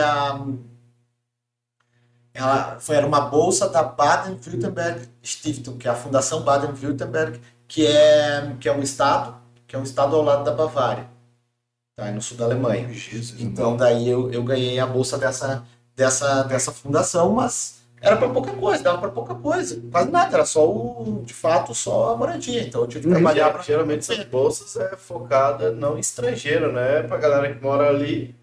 ela 2.34 2.80
foi, 2.80 2.96
era 2.96 3.06
uma 3.06 3.22
bolsa 3.22 3.68
da 3.70 3.84
Baden-Württemberg 3.84 5.08
Stiftung, 5.24 5.78
que 5.78 5.88
é 5.88 5.92
a 5.92 5.96
Fundação 5.96 6.42
Baden-Württemberg, 6.44 7.40
que 7.68 7.86
é, 7.86 8.56
que 8.60 8.70
é 8.70 8.74
um 8.74 8.82
estado, 8.82 9.36
que 9.68 9.76
é 9.76 9.80
um 9.80 9.84
estado 9.84 10.16
ao 10.16 10.22
lado 10.24 10.44
da 10.44 10.52
Bavária, 10.54 11.08
tá, 11.96 12.10
no 12.12 12.22
sul 12.22 12.38
da 12.38 12.46
Alemanha. 12.46 12.90
Então 13.40 13.76
daí 13.76 14.08
eu, 14.10 14.32
eu 14.32 14.44
ganhei 14.44 14.80
a 14.80 14.88
bolsa 14.88 15.18
dessa, 15.18 15.66
dessa, 15.96 16.44
dessa 16.44 16.72
fundação, 16.72 17.32
mas 17.34 17.82
era 18.02 18.18
para 18.18 18.30
pouca 18.30 18.52
coisa, 18.54 18.82
dava 18.84 18.98
para 18.98 19.10
pouca 19.12 19.36
coisa, 19.36 19.80
quase 19.92 20.10
nada, 20.10 20.36
era 20.36 20.46
só 20.46 20.68
o, 20.68 21.22
de 21.24 21.34
fato, 21.34 21.74
só 21.76 22.14
a 22.14 22.18
moradia. 22.18 22.64
Então 22.64 22.82
eu 22.82 22.88
tive 22.88 23.02
que 23.02 23.08
Uhum. 23.08 23.14
trabalhar 23.14 23.52
para 23.52 23.62
Geralmente 23.62 24.00
essas 24.12 24.26
bolsas 24.26 24.76
é 24.76 24.96
focada 24.98 25.72
não 25.72 25.98
em 25.98 26.00
estrangeiro, 26.00 26.72
né? 26.72 27.04
Pra 27.04 27.18
galera 27.18 27.54
que 27.54 27.62
mora 27.62 27.90
ali. 27.90 28.36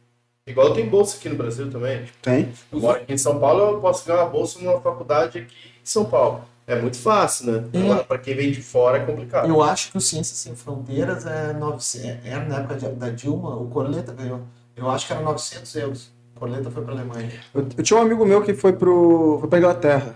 Igual 0.46 0.72
tem 0.72 0.88
bolsa 0.88 1.16
aqui 1.18 1.28
no 1.28 1.34
Brasil 1.36 1.70
também. 1.70 2.06
Tem. 2.22 2.52
Eu 2.72 2.80
moro 2.80 3.00
aqui 3.00 3.12
em 3.12 3.18
São 3.18 3.38
Paulo, 3.38 3.74
eu 3.74 3.80
posso 3.80 4.06
ganhar 4.06 4.22
uma 4.22 4.30
bolsa 4.30 4.58
numa 4.60 4.80
faculdade 4.80 5.38
aqui 5.40 5.54
em 5.54 5.84
São 5.86 6.04
Paulo. 6.06 6.42
É 6.66 6.76
muito 6.80 6.98
fácil, 6.98 7.50
né? 7.50 7.64
É. 7.72 7.80
Agora, 7.80 8.04
pra 8.04 8.18
quem 8.18 8.34
vem 8.36 8.50
de 8.52 8.62
fora 8.62 8.98
é 8.98 9.04
complicado. 9.04 9.48
Eu 9.48 9.62
acho 9.62 9.90
que 9.90 9.98
o 9.98 10.00
Ciências 10.00 10.38
Sem 10.38 10.54
Fronteiras 10.54 11.26
é 11.26 11.52
900, 11.54 12.24
era 12.26 12.44
na 12.44 12.56
época 12.60 12.74
da 12.90 13.08
Dilma, 13.10 13.56
o 13.56 13.66
Corleta 13.68 14.12
ganhou. 14.12 14.40
Eu 14.76 14.88
acho 14.88 15.06
que 15.06 15.12
era 15.12 15.22
900 15.22 15.74
euros. 15.76 16.10
O 16.38 16.40
Corleta 16.40 16.70
foi 16.70 16.84
para 16.84 16.94
Alemanha. 16.94 17.32
Eu, 17.52 17.66
eu 17.76 17.82
tinha 17.82 17.98
um 17.98 18.02
amigo 18.02 18.24
meu 18.24 18.40
que 18.44 18.54
foi 18.54 18.72
pro. 18.72 19.38
foi 19.40 19.48
pra 19.48 19.58
Inglaterra. 19.58 20.14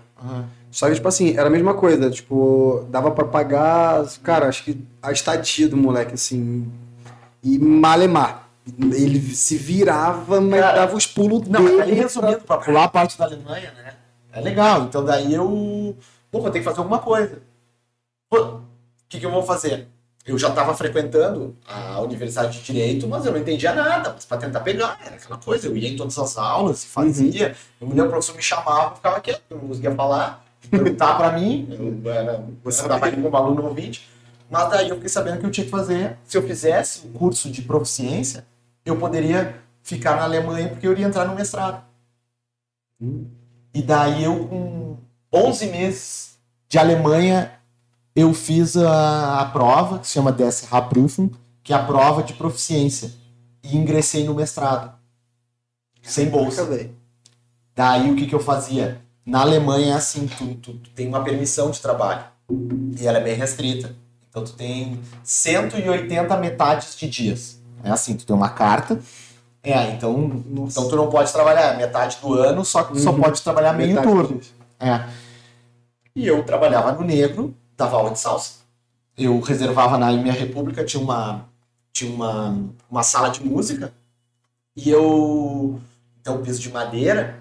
Só 0.70 0.86
que, 0.86 0.94
tipo 0.94 1.08
assim, 1.08 1.36
era 1.36 1.48
a 1.48 1.50
mesma 1.50 1.74
coisa. 1.74 2.08
Tipo, 2.08 2.86
dava 2.88 3.10
pra 3.10 3.24
pagar, 3.24 4.06
cara, 4.22 4.46
acho 4.46 4.62
que 4.62 4.80
a 5.02 5.10
estadia 5.10 5.68
do 5.68 5.76
moleque, 5.76 6.14
assim. 6.14 6.70
E 7.42 7.58
malemar. 7.58 8.48
Ele 8.78 9.18
se 9.34 9.56
virava, 9.56 10.40
mas 10.40 10.60
Cara, 10.60 10.76
dava 10.76 10.96
os 10.96 11.08
pulos 11.08 11.48
Não, 11.48 11.64
dele. 11.64 11.82
aí 11.82 11.92
resumindo, 11.92 12.42
para 12.42 12.60
pular 12.60 12.84
a 12.84 12.88
parte 12.88 13.18
da 13.18 13.24
Alemanha, 13.24 13.72
né? 13.72 13.94
É 14.32 14.40
legal. 14.40 14.82
Então 14.82 15.04
daí 15.04 15.34
eu. 15.34 15.96
Pô, 16.30 16.40
vou 16.40 16.50
ter 16.52 16.60
que 16.60 16.64
fazer 16.64 16.78
alguma 16.78 17.00
coisa. 17.00 17.42
Pô, 18.30 18.38
o 18.38 18.60
que, 19.08 19.18
que 19.18 19.26
eu 19.26 19.30
vou 19.32 19.42
fazer? 19.42 19.88
Eu 20.24 20.38
já 20.38 20.48
estava 20.50 20.72
frequentando 20.74 21.56
a 21.66 22.00
Universidade 22.00 22.58
de 22.58 22.64
Direito, 22.64 23.08
mas 23.08 23.26
eu 23.26 23.32
não 23.32 23.40
entendia 23.40 23.74
nada. 23.74 24.12
Mas 24.14 24.24
para 24.24 24.38
tentar 24.38 24.60
pegar, 24.60 24.98
era 25.04 25.16
aquela 25.16 25.36
coisa. 25.36 25.66
Eu 25.66 25.76
ia 25.76 25.88
em 25.88 25.96
todas 25.96 26.16
as 26.16 26.38
aulas, 26.38 26.84
fazia. 26.84 27.56
Eu 27.80 27.88
me 27.88 27.94
lembro, 27.94 28.06
o 28.06 28.10
professor 28.10 28.36
me 28.36 28.42
chamava, 28.42 28.92
eu 28.92 28.96
ficava 28.96 29.20
quieto, 29.20 29.42
eu 29.50 29.58
não 29.58 29.68
conseguia 29.68 29.92
falar, 29.94 30.44
perguntar 30.70 31.16
para 31.16 31.32
mim. 31.32 31.66
Eu 32.04 32.12
era, 32.12 32.44
Você 32.62 32.82
estava 32.82 33.06
ali 33.06 33.20
como 33.20 33.36
aluno 33.36 33.64
ouvinte. 33.66 34.08
Mas 34.48 34.70
daí 34.70 34.88
eu 34.90 34.96
fiquei 34.96 35.08
sabendo 35.08 35.40
que 35.40 35.46
eu 35.46 35.50
tinha 35.50 35.64
que 35.64 35.70
fazer. 35.70 36.16
Se 36.24 36.36
eu 36.36 36.42
fizesse 36.46 37.06
o 37.06 37.10
curso 37.10 37.50
de 37.50 37.62
proficiência, 37.62 38.46
eu 38.84 38.96
poderia 38.96 39.56
ficar 39.82 40.14
na 40.14 40.22
Alemanha 40.22 40.68
porque 40.68 40.86
eu 40.86 40.92
iria 40.92 41.06
entrar 41.06 41.24
no 41.24 41.34
mestrado. 41.34 41.82
E 43.74 43.82
daí 43.82 44.22
eu, 44.22 44.46
com 44.46 44.98
11 45.32 45.66
meses 45.66 46.38
de 46.68 46.78
Alemanha, 46.78 47.50
eu 48.14 48.32
fiz 48.34 48.76
a, 48.76 49.40
a 49.40 49.44
prova, 49.46 49.98
que 49.98 50.06
se 50.06 50.12
chama 50.14 50.32
DSH-Prüfung, 50.32 51.30
que 51.62 51.72
é 51.72 51.76
a 51.76 51.82
prova 51.82 52.22
de 52.22 52.34
proficiência. 52.34 53.10
E 53.62 53.76
ingressei 53.76 54.24
no 54.24 54.34
mestrado. 54.34 54.92
Sem 56.02 56.28
bolsa. 56.28 56.68
Daí 57.74 58.10
o 58.10 58.16
que, 58.16 58.26
que 58.26 58.34
eu 58.34 58.40
fazia? 58.40 59.00
Na 59.24 59.40
Alemanha 59.42 59.92
é 59.92 59.96
assim, 59.96 60.26
tu, 60.26 60.54
tu, 60.56 60.74
tu 60.74 60.90
tem 60.90 61.06
uma 61.06 61.22
permissão 61.22 61.70
de 61.70 61.80
trabalho. 61.80 62.24
E 62.98 63.06
ela 63.06 63.18
é 63.18 63.22
bem 63.22 63.34
restrita. 63.36 63.94
Então 64.28 64.42
tu 64.42 64.52
tem 64.54 65.00
180 65.22 66.36
metades 66.38 66.96
de 66.96 67.08
dias. 67.08 67.60
É 67.84 67.90
assim, 67.90 68.16
tu 68.16 68.26
tem 68.26 68.34
uma 68.34 68.48
carta. 68.48 68.98
É, 69.62 69.90
então, 69.92 70.42
então 70.50 70.88
tu 70.88 70.96
não 70.96 71.08
pode 71.08 71.32
trabalhar 71.32 71.76
metade 71.76 72.18
do 72.20 72.34
ano, 72.34 72.64
só 72.64 72.82
que 72.82 72.94
tu 72.94 72.98
só 72.98 73.10
Uhum. 73.12 73.20
pode 73.20 73.40
trabalhar 73.42 73.72
meio 73.74 73.90
Metade 73.90 74.06
turno. 74.08 74.40
É. 74.80 75.08
E 76.16 76.26
eu 76.26 76.42
trabalhava 76.44 76.90
no 76.92 77.02
negro, 77.04 77.54
dava 77.76 77.96
aula 77.96 78.10
de 78.10 78.18
salsa. 78.18 78.62
Eu 79.16 79.38
reservava 79.40 79.98
na 79.98 80.10
minha 80.12 80.32
república, 80.32 80.84
tinha 80.84 81.02
uma 81.02 81.46
tinha 81.92 82.10
uma, 82.10 82.58
uma 82.90 83.02
sala 83.02 83.28
de 83.28 83.44
música 83.44 83.92
e 84.74 84.88
eu 84.88 85.78
então 86.20 86.42
piso 86.42 86.60
de 86.60 86.70
madeira 86.70 87.38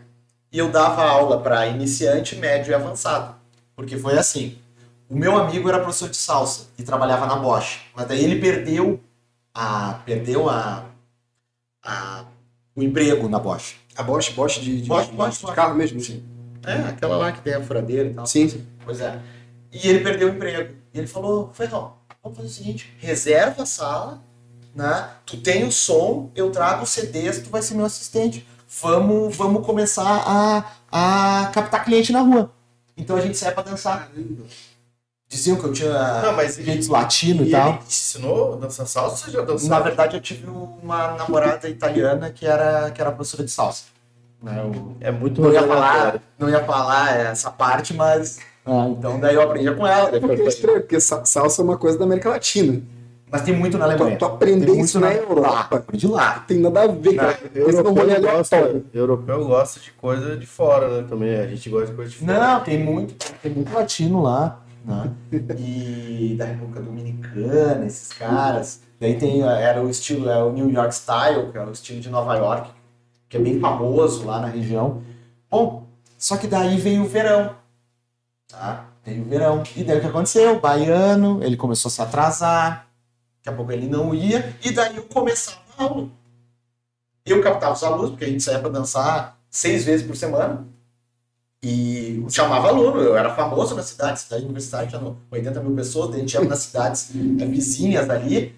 e 0.51 0.57
eu 0.57 0.69
dava 0.69 1.03
aula 1.03 1.39
para 1.39 1.67
iniciante, 1.67 2.35
médio 2.35 2.71
e 2.71 2.73
avançado. 2.73 3.35
Porque 3.75 3.97
foi 3.97 4.17
assim, 4.17 4.57
o 5.09 5.15
meu 5.15 5.37
amigo 5.37 5.69
era 5.69 5.79
professor 5.79 6.09
de 6.09 6.17
salsa 6.17 6.67
e 6.77 6.83
trabalhava 6.83 7.25
na 7.25 7.37
Bosch, 7.37 7.79
mas 7.95 8.05
daí 8.07 8.23
ele 8.23 8.41
perdeu 8.41 8.99
a 9.53 9.93
perdeu 10.05 10.49
a, 10.49 10.85
a 11.83 12.25
o 12.75 12.81
emprego 12.83 13.27
na 13.29 13.39
Bosch. 13.39 13.75
A 13.95 14.03
Bosch, 14.03 14.31
Bosch 14.33 14.59
de, 14.59 14.81
de, 14.81 14.87
Bosch, 14.87 15.07
de- 15.09 15.15
Bosch, 15.15 15.37
de 15.39 15.41
Bosch. 15.45 15.55
carro 15.55 15.75
mesmo? 15.75 15.99
Sim. 15.99 16.23
É, 16.65 16.73
aquela 16.89 17.17
lá 17.17 17.31
que 17.31 17.41
tem 17.41 17.53
a 17.53 17.61
furadeira 17.61 18.09
e 18.09 18.13
tal. 18.13 18.25
Sim. 18.25 18.65
Pois 18.85 18.99
é. 19.01 19.19
E 19.71 19.87
ele 19.87 19.99
perdeu 20.03 20.29
o 20.29 20.31
emprego. 20.35 20.75
E 20.93 20.97
ele 20.99 21.07
falou, 21.07 21.51
Ferrão, 21.53 21.93
vamos 22.23 22.37
fazer 22.37 22.49
o 22.49 22.51
seguinte, 22.51 22.93
reserva 22.99 23.63
a 23.63 23.65
sala, 23.65 24.21
né? 24.75 25.09
Tu 25.25 25.37
tem 25.37 25.63
o 25.65 25.71
som, 25.71 26.29
eu 26.35 26.51
trago 26.51 26.83
os 26.83 26.89
CDs, 26.89 27.39
tu 27.39 27.49
vai 27.49 27.61
ser 27.61 27.75
meu 27.75 27.85
assistente. 27.85 28.45
Vamos, 28.81 29.35
vamos 29.35 29.65
começar 29.65 30.23
a, 30.25 30.71
a 30.91 31.47
captar 31.47 31.83
cliente 31.83 32.11
na 32.11 32.21
rua. 32.21 32.51
Então 32.95 33.15
a 33.17 33.21
gente 33.21 33.37
sai 33.37 33.51
pra 33.53 33.63
dançar. 33.63 34.09
Diziam 35.27 35.57
que 35.57 35.65
eu 35.65 35.71
tinha 35.71 36.21
Não, 36.21 36.33
mas 36.33 36.57
latino 36.89 37.43
e, 37.43 37.47
E 37.47 37.51
tal. 37.51 37.69
ele 37.69 37.77
te 37.79 37.85
ensinou 37.87 38.53
a 38.53 38.57
dançar 38.57 38.85
salsa 38.85 39.11
ou 39.11 39.17
você 39.17 39.31
já 39.31 39.41
dançou? 39.41 39.69
Na 39.69 39.79
verdade, 39.79 40.15
eu 40.17 40.21
tive 40.21 40.45
uma 40.47 41.13
namorada 41.13 41.69
italiana 41.69 42.29
que 42.31 42.45
era, 42.45 42.91
que 42.91 42.99
era 43.01 43.11
professora 43.11 43.43
de 43.43 43.51
salsa. 43.51 43.85
Né? 44.43 44.59
Eu 44.61 44.97
É 44.99 45.09
muito 45.11 45.41
não 45.41 45.51
ia 45.53 45.65
falar, 45.65 46.21
não 46.37 46.49
ia 46.49 46.63
falar 46.65 47.15
essa 47.17 47.49
parte, 47.49 47.93
mas. 47.93 48.39
Ah, 48.65 48.87
então 48.89 49.19
daí 49.19 49.35
eu 49.35 49.41
aprendi 49.41 49.73
com 49.75 49.85
ela. 49.87 50.09
Porque 50.09 50.25
é 50.25 50.29
Depois, 50.35 50.53
estranho, 50.55 50.81
porque 50.81 50.99
sa- 50.99 51.25
salsa 51.25 51.61
é 51.61 51.65
uma 51.65 51.77
coisa 51.77 51.97
da 51.97 52.05
América 52.05 52.29
Latina. 52.29 52.81
mas 53.31 53.41
tem 53.43 53.55
muito 53.57 53.77
na 53.77 53.85
Tu, 53.87 53.91
Alemanha. 53.91 54.17
tu 54.17 54.25
aprender 54.25 54.65
Tem 54.65 54.75
muito 54.75 54.85
isso 54.87 54.99
na 54.99 55.13
Europa 55.13 55.41
Lá, 55.49 55.59
aprendi 55.77 56.07
lá. 56.07 56.39
tem 56.47 56.59
nada 56.59 56.83
a 56.83 56.87
ver, 56.87 57.15
cara. 57.15 57.39
É 57.55 57.59
Europeu 57.59 58.21
gosta, 58.21 58.81
europeu 58.93 59.45
gosta 59.45 59.79
de 59.79 59.91
coisa 59.91 60.35
de 60.37 60.45
fora, 60.45 61.01
né? 61.01 61.07
Também 61.09 61.35
a 61.39 61.47
gente 61.47 61.69
gosta 61.69 61.87
de 61.87 61.93
coisa 61.93 62.11
de 62.11 62.17
fora. 62.17 62.39
Não, 62.39 62.59
tem 62.61 62.77
muito, 62.83 63.15
tem 63.41 63.51
muito 63.51 63.73
latino 63.73 64.21
lá. 64.21 64.59
Né? 64.83 65.11
E 65.59 66.35
da 66.37 66.45
República 66.45 66.81
Dominicana, 66.81 67.85
esses 67.85 68.09
caras. 68.13 68.81
Daí 68.99 69.15
tem, 69.17 69.41
era 69.41 69.81
o 69.81 69.89
estilo, 69.89 70.29
é 70.29 70.43
o 70.43 70.51
New 70.51 70.69
York 70.69 70.93
Style, 70.93 71.51
que 71.51 71.57
é 71.57 71.63
o 71.63 71.71
estilo 71.71 71.99
de 72.01 72.09
Nova 72.09 72.35
York, 72.35 72.69
que 73.29 73.37
é 73.37 73.39
bem 73.39 73.59
famoso 73.59 74.25
lá 74.25 74.39
na 74.39 74.47
região. 74.47 75.01
Bom, 75.49 75.87
só 76.17 76.35
que 76.37 76.47
daí 76.47 76.77
veio 76.77 77.03
o 77.03 77.07
verão. 77.07 77.51
Tá? 78.51 78.85
Veio 79.05 79.21
o 79.21 79.25
verão. 79.25 79.63
E 79.75 79.83
daí 79.83 79.97
o 79.97 80.01
que 80.01 80.07
aconteceu? 80.07 80.57
O 80.57 80.59
baiano, 80.59 81.43
ele 81.43 81.57
começou 81.57 81.89
a 81.89 81.91
se 81.91 82.01
atrasar. 82.01 82.87
Daqui 83.37 83.49
a 83.49 83.53
pouco 83.53 83.71
ele 83.71 83.87
não 83.87 84.13
ia. 84.13 84.55
E 84.63 84.71
daí 84.71 84.97
eu 84.97 85.03
começava 85.03 85.59
a 85.77 85.83
aula. 85.83 86.09
Eu 87.25 87.41
captava 87.41 87.73
os 87.73 87.83
alunos, 87.83 88.09
porque 88.11 88.25
a 88.25 88.27
gente 88.27 88.43
saía 88.43 88.59
para 88.59 88.69
dançar 88.69 89.37
seis 89.49 89.85
vezes 89.85 90.05
por 90.05 90.15
semana. 90.15 90.67
E 91.63 92.25
chamava 92.29 92.69
aluno, 92.69 92.99
eu 92.99 93.15
era 93.15 93.35
famoso 93.35 93.75
na 93.75 93.83
cidade, 93.83 94.19
cidade 94.19 94.43
universitária, 94.43 94.87
tinha 94.87 95.15
80 95.29 95.61
mil 95.61 95.75
pessoas, 95.75 96.15
a 96.15 96.17
gente 96.17 96.33
ia 96.33 96.43
nas 96.43 96.59
cidades 96.59 97.11
eh, 97.11 97.45
vizinhas 97.45 98.09
ali, 98.09 98.55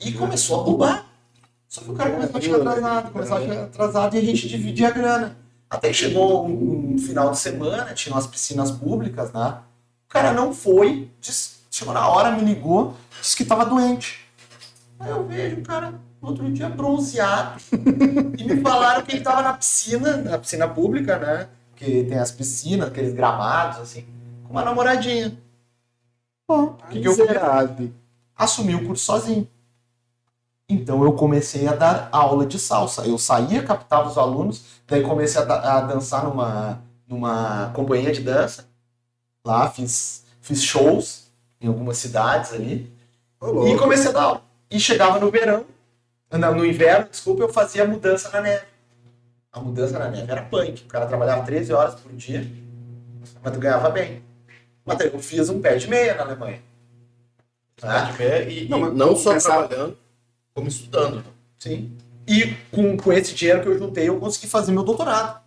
e 0.00 0.12
começou 0.12 0.60
a 0.60 0.64
bombar. 0.64 1.06
Só 1.68 1.82
que 1.82 1.90
o 1.90 1.94
cara 1.94 2.12
começou 2.12 2.38
a 2.38 2.40
chegar 2.40 2.56
atrasado, 2.56 3.12
começou 3.12 3.36
a 3.36 3.40
chegar 3.40 3.64
atrasado 3.64 4.16
e 4.16 4.18
a 4.18 4.22
gente 4.22 4.48
dividia 4.48 4.88
a 4.88 4.90
grana. 4.90 5.36
Até 5.68 5.92
chegou 5.92 6.46
um, 6.46 6.94
um 6.94 6.98
final 6.98 7.30
de 7.30 7.38
semana, 7.38 7.92
tinha 7.92 8.14
umas 8.14 8.26
piscinas 8.26 8.70
públicas, 8.70 9.32
né? 9.32 9.58
O 10.08 10.08
cara 10.08 10.32
não 10.32 10.54
foi, 10.54 11.10
disse- 11.20 11.56
chegou 11.70 11.92
na 11.92 12.08
hora, 12.08 12.30
me 12.30 12.42
ligou, 12.42 12.94
disse 13.20 13.36
que 13.36 13.44
tava 13.44 13.64
doente. 13.66 14.24
Aí 14.98 15.10
eu 15.10 15.26
vejo 15.26 15.56
o 15.56 15.62
cara 15.62 15.94
outro 16.22 16.50
dia 16.52 16.68
bronzeado. 16.68 17.60
e 18.38 18.44
me 18.44 18.60
falaram 18.62 19.04
que 19.04 19.12
ele 19.16 19.24
tava 19.24 19.42
na 19.42 19.52
piscina, 19.52 20.16
na 20.18 20.38
piscina 20.38 20.68
pública, 20.68 21.18
né? 21.18 21.48
Que 21.74 22.04
tem 22.04 22.18
as 22.18 22.30
piscinas, 22.30 22.88
aqueles 22.88 23.12
gramados, 23.12 23.78
assim, 23.80 24.06
com 24.44 24.52
uma 24.52 24.62
namoradinha. 24.64 25.36
Bom, 26.48 26.62
o 26.62 26.74
que, 26.88 27.00
que 27.00 27.08
eu 27.08 27.12
fiz? 27.12 27.26
Miserável. 27.26 27.90
assumi 28.36 28.74
o 28.74 28.86
curso 28.86 29.04
sozinho. 29.04 29.46
Então 30.68 31.04
eu 31.04 31.12
comecei 31.12 31.66
a 31.68 31.74
dar 31.74 32.08
aula 32.10 32.44
de 32.44 32.58
salsa. 32.58 33.06
Eu 33.06 33.18
saía, 33.18 33.62
captava 33.62 34.08
os 34.08 34.18
alunos, 34.18 34.64
daí 34.86 35.02
comecei 35.02 35.40
a, 35.40 35.44
da- 35.44 35.78
a 35.78 35.80
dançar 35.82 36.24
numa, 36.24 36.82
numa 37.06 37.70
companhia 37.72 38.12
de 38.12 38.20
dança. 38.20 38.66
Lá 39.46 39.70
fiz, 39.70 40.24
fiz 40.40 40.62
shows 40.62 41.30
em 41.60 41.68
algumas 41.68 41.98
cidades 41.98 42.52
ali. 42.52 42.92
E 43.68 43.78
comecei 43.78 44.08
a 44.08 44.12
dar 44.12 44.22
aula. 44.22 44.42
E 44.70 44.80
chegava 44.80 45.20
no 45.20 45.30
verão, 45.30 45.64
não, 46.32 46.54
no 46.54 46.66
inverno, 46.66 47.08
desculpa, 47.08 47.42
eu 47.44 47.48
fazia 47.52 47.84
a 47.84 47.86
mudança 47.86 48.28
na 48.30 48.40
neve. 48.40 48.64
A 49.52 49.60
mudança 49.60 49.98
na 49.98 50.08
neve 50.10 50.30
era 50.30 50.42
punk. 50.42 50.82
O 50.82 50.88
cara 50.88 51.06
trabalhava 51.06 51.44
13 51.44 51.72
horas 51.72 51.94
por 51.94 52.12
dia, 52.12 52.44
mas 53.42 53.52
tu 53.52 53.60
ganhava 53.60 53.88
bem. 53.90 54.22
Mas 54.84 54.98
eu 55.00 55.18
fiz 55.20 55.48
um 55.48 55.60
pé 55.60 55.76
de 55.76 55.88
meia 55.88 56.14
na 56.16 56.24
Alemanha. 56.24 56.60
Tá? 57.76 58.10
De 58.10 58.16
pé 58.18 58.48
e, 58.48 58.64
e 58.64 58.68
Não, 58.68 58.80
não, 58.92 59.12
mas 59.12 59.20
só 59.20 59.38
trabalhando, 59.38 59.96
como 60.56 60.68
estudando. 60.68 61.22
Sim. 61.58 61.94
E 62.26 62.54
com, 62.72 62.96
com 62.96 63.12
esse 63.12 63.34
dinheiro 63.34 63.60
que 63.60 63.68
eu 63.68 63.78
juntei, 63.78 64.08
eu 64.08 64.18
consegui 64.18 64.46
fazer 64.46 64.72
meu 64.72 64.82
doutorado. 64.82 65.44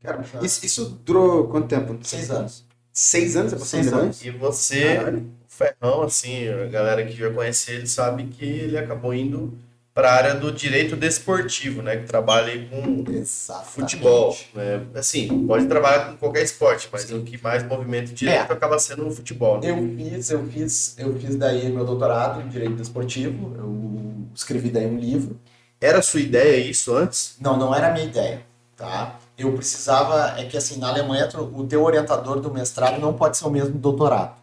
Cara, 0.00 0.24
isso, 0.42 0.64
isso 0.64 0.84
durou 1.04 1.46
quanto 1.48 1.68
tempo? 1.68 1.98
Seis 2.02 2.30
anos. 2.30 2.64
Seis 2.90 3.36
anos? 3.36 3.52
Você 3.52 3.58
passou 3.58 3.82
Seis 3.82 3.92
anos. 3.92 4.24
E 4.24 4.30
você, 4.30 4.96
Caralho. 4.96 5.18
o 5.46 5.52
Ferrão, 5.52 6.02
assim, 6.02 6.48
a 6.48 6.66
galera 6.68 7.04
que 7.04 7.12
já 7.12 7.30
conhece 7.30 7.70
ele 7.70 7.86
sabe 7.86 8.28
que 8.28 8.44
ele 8.44 8.78
acabou 8.78 9.12
indo 9.12 9.56
para 9.96 10.10
a 10.10 10.14
área 10.14 10.34
do 10.34 10.52
direito 10.52 10.94
desportivo, 10.94 11.80
né? 11.80 11.96
Que 11.96 12.04
trabalha 12.04 12.68
com 12.68 13.02
Exatamente. 13.10 13.70
futebol. 13.70 14.36
Né? 14.52 14.82
Assim, 14.94 15.46
pode 15.46 15.66
trabalhar 15.66 16.10
com 16.10 16.18
qualquer 16.18 16.42
esporte, 16.42 16.86
mas 16.92 17.10
o 17.10 17.22
que 17.22 17.42
mais 17.42 17.62
movimento 17.62 18.12
direto 18.12 18.52
acaba 18.52 18.78
sendo 18.78 19.08
o 19.08 19.10
futebol. 19.10 19.58
Né? 19.58 19.70
Eu 19.70 19.96
fiz, 19.96 20.30
eu 20.30 20.46
fiz, 20.48 20.94
eu 20.98 21.18
fiz 21.18 21.36
daí 21.36 21.70
meu 21.70 21.82
doutorado 21.82 22.42
em 22.42 22.48
direito 22.48 22.74
desportivo. 22.74 23.54
Eu 23.56 24.28
escrevi 24.34 24.68
daí 24.68 24.84
um 24.84 24.98
livro. 24.98 25.40
Era 25.80 26.02
sua 26.02 26.20
ideia 26.20 26.58
isso 26.58 26.94
antes? 26.94 27.34
Não, 27.40 27.56
não 27.56 27.74
era 27.74 27.88
a 27.88 27.92
minha 27.94 28.04
ideia, 28.04 28.42
tá? 28.76 29.18
Eu 29.38 29.54
precisava, 29.54 30.38
é 30.38 30.44
que 30.44 30.58
assim, 30.58 30.78
na 30.78 30.90
Alemanha, 30.90 31.26
o 31.54 31.66
teu 31.66 31.82
orientador 31.82 32.38
do 32.38 32.52
mestrado 32.52 33.00
não 33.00 33.14
pode 33.14 33.38
ser 33.38 33.46
o 33.46 33.50
mesmo 33.50 33.72
do 33.72 33.78
doutorado, 33.78 34.36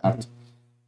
certo? 0.00 0.35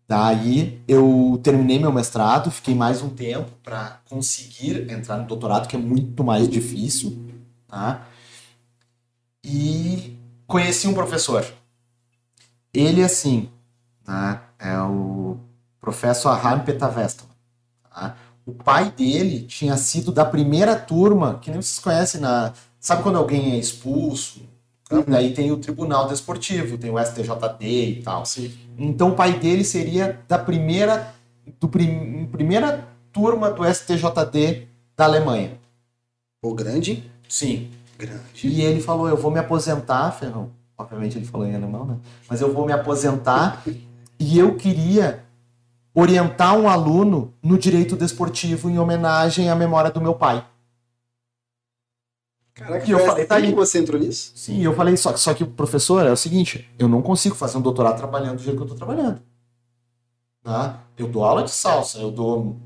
Daí 0.08 0.82
eu 0.88 1.38
terminei 1.42 1.78
meu 1.78 1.92
mestrado, 1.92 2.50
fiquei 2.50 2.74
mais 2.74 3.02
um 3.02 3.10
tempo 3.10 3.50
para 3.62 4.00
conseguir 4.08 4.90
entrar 4.90 5.18
no 5.18 5.26
doutorado, 5.26 5.68
que 5.68 5.76
é 5.76 5.78
muito 5.78 6.24
mais 6.24 6.48
difícil, 6.48 7.30
tá? 7.68 8.06
E 9.44 10.16
conheci 10.46 10.88
um 10.88 10.94
professor. 10.94 11.46
Ele, 12.72 13.04
assim, 13.04 13.50
tá? 14.02 14.48
é 14.58 14.80
o 14.80 15.38
professor 15.80 16.30
Harm 16.30 16.64
Petavesta. 16.64 17.24
Tá? 17.90 18.16
O 18.44 18.52
pai 18.52 18.90
dele 18.90 19.42
tinha 19.42 19.76
sido 19.76 20.10
da 20.10 20.24
primeira 20.24 20.74
turma, 20.74 21.38
que 21.38 21.50
nem 21.50 21.60
vocês 21.60 21.78
conhecem 21.78 22.20
na. 22.20 22.52
Sabe 22.80 23.02
quando 23.02 23.18
alguém 23.18 23.52
é 23.52 23.58
expulso? 23.58 24.47
Uhum. 24.90 25.04
Daí 25.06 25.34
tem 25.34 25.52
o 25.52 25.58
Tribunal 25.58 26.08
Desportivo, 26.08 26.78
tem 26.78 26.90
o 26.90 26.98
STJD 26.98 27.66
e 27.66 28.02
tal. 28.02 28.24
Sim. 28.24 28.52
Então 28.78 29.10
o 29.10 29.14
pai 29.14 29.38
dele 29.38 29.64
seria 29.64 30.18
da 30.26 30.38
primeira, 30.38 31.14
do 31.60 31.68
prim, 31.68 32.26
primeira 32.26 32.86
turma 33.12 33.50
do 33.50 33.64
STJD 33.64 34.66
da 34.96 35.04
Alemanha. 35.04 35.58
Pô, 36.40 36.54
grande? 36.54 37.10
Sim. 37.28 37.70
Grande. 37.98 38.46
E 38.46 38.62
ele 38.62 38.80
falou: 38.80 39.08
Eu 39.08 39.16
vou 39.16 39.30
me 39.30 39.40
aposentar, 39.40 40.10
Ferrão. 40.12 40.50
Obviamente 40.76 41.18
ele 41.18 41.26
falou 41.26 41.46
em 41.46 41.54
alemão, 41.54 41.84
né? 41.84 41.96
Mas 42.30 42.40
eu 42.40 42.54
vou 42.54 42.64
me 42.64 42.72
aposentar 42.72 43.64
e 44.18 44.38
eu 44.38 44.54
queria 44.54 45.24
orientar 45.92 46.56
um 46.56 46.68
aluno 46.68 47.34
no 47.42 47.58
direito 47.58 47.96
desportivo 47.96 48.70
em 48.70 48.78
homenagem 48.78 49.50
à 49.50 49.56
memória 49.56 49.90
do 49.90 50.00
meu 50.00 50.14
pai. 50.14 50.44
Caraca, 52.58 52.84
E 52.86 52.90
eu 52.90 52.98
falei, 52.98 53.24
tá 53.24 53.36
aí. 53.36 53.48
que 53.50 53.54
você 53.54 53.78
entrou 53.78 54.00
nisso? 54.00 54.32
Sim, 54.34 54.60
eu 54.62 54.74
falei, 54.74 54.96
só, 54.96 55.16
só 55.16 55.32
que 55.32 55.44
o 55.44 55.46
professor 55.46 56.04
é 56.04 56.10
o 56.10 56.16
seguinte, 56.16 56.68
eu 56.78 56.88
não 56.88 57.00
consigo 57.00 57.34
fazer 57.36 57.56
um 57.56 57.60
doutorado 57.62 57.96
trabalhando 57.96 58.36
do 58.38 58.42
jeito 58.42 58.56
que 58.56 58.62
eu 58.62 58.66
estou 58.72 58.76
trabalhando. 58.76 59.22
Tá? 60.42 60.82
Eu 60.96 61.06
dou 61.08 61.24
aula 61.24 61.44
de 61.44 61.50
salsa, 61.52 61.98
eu 61.98 62.10
dou. 62.10 62.56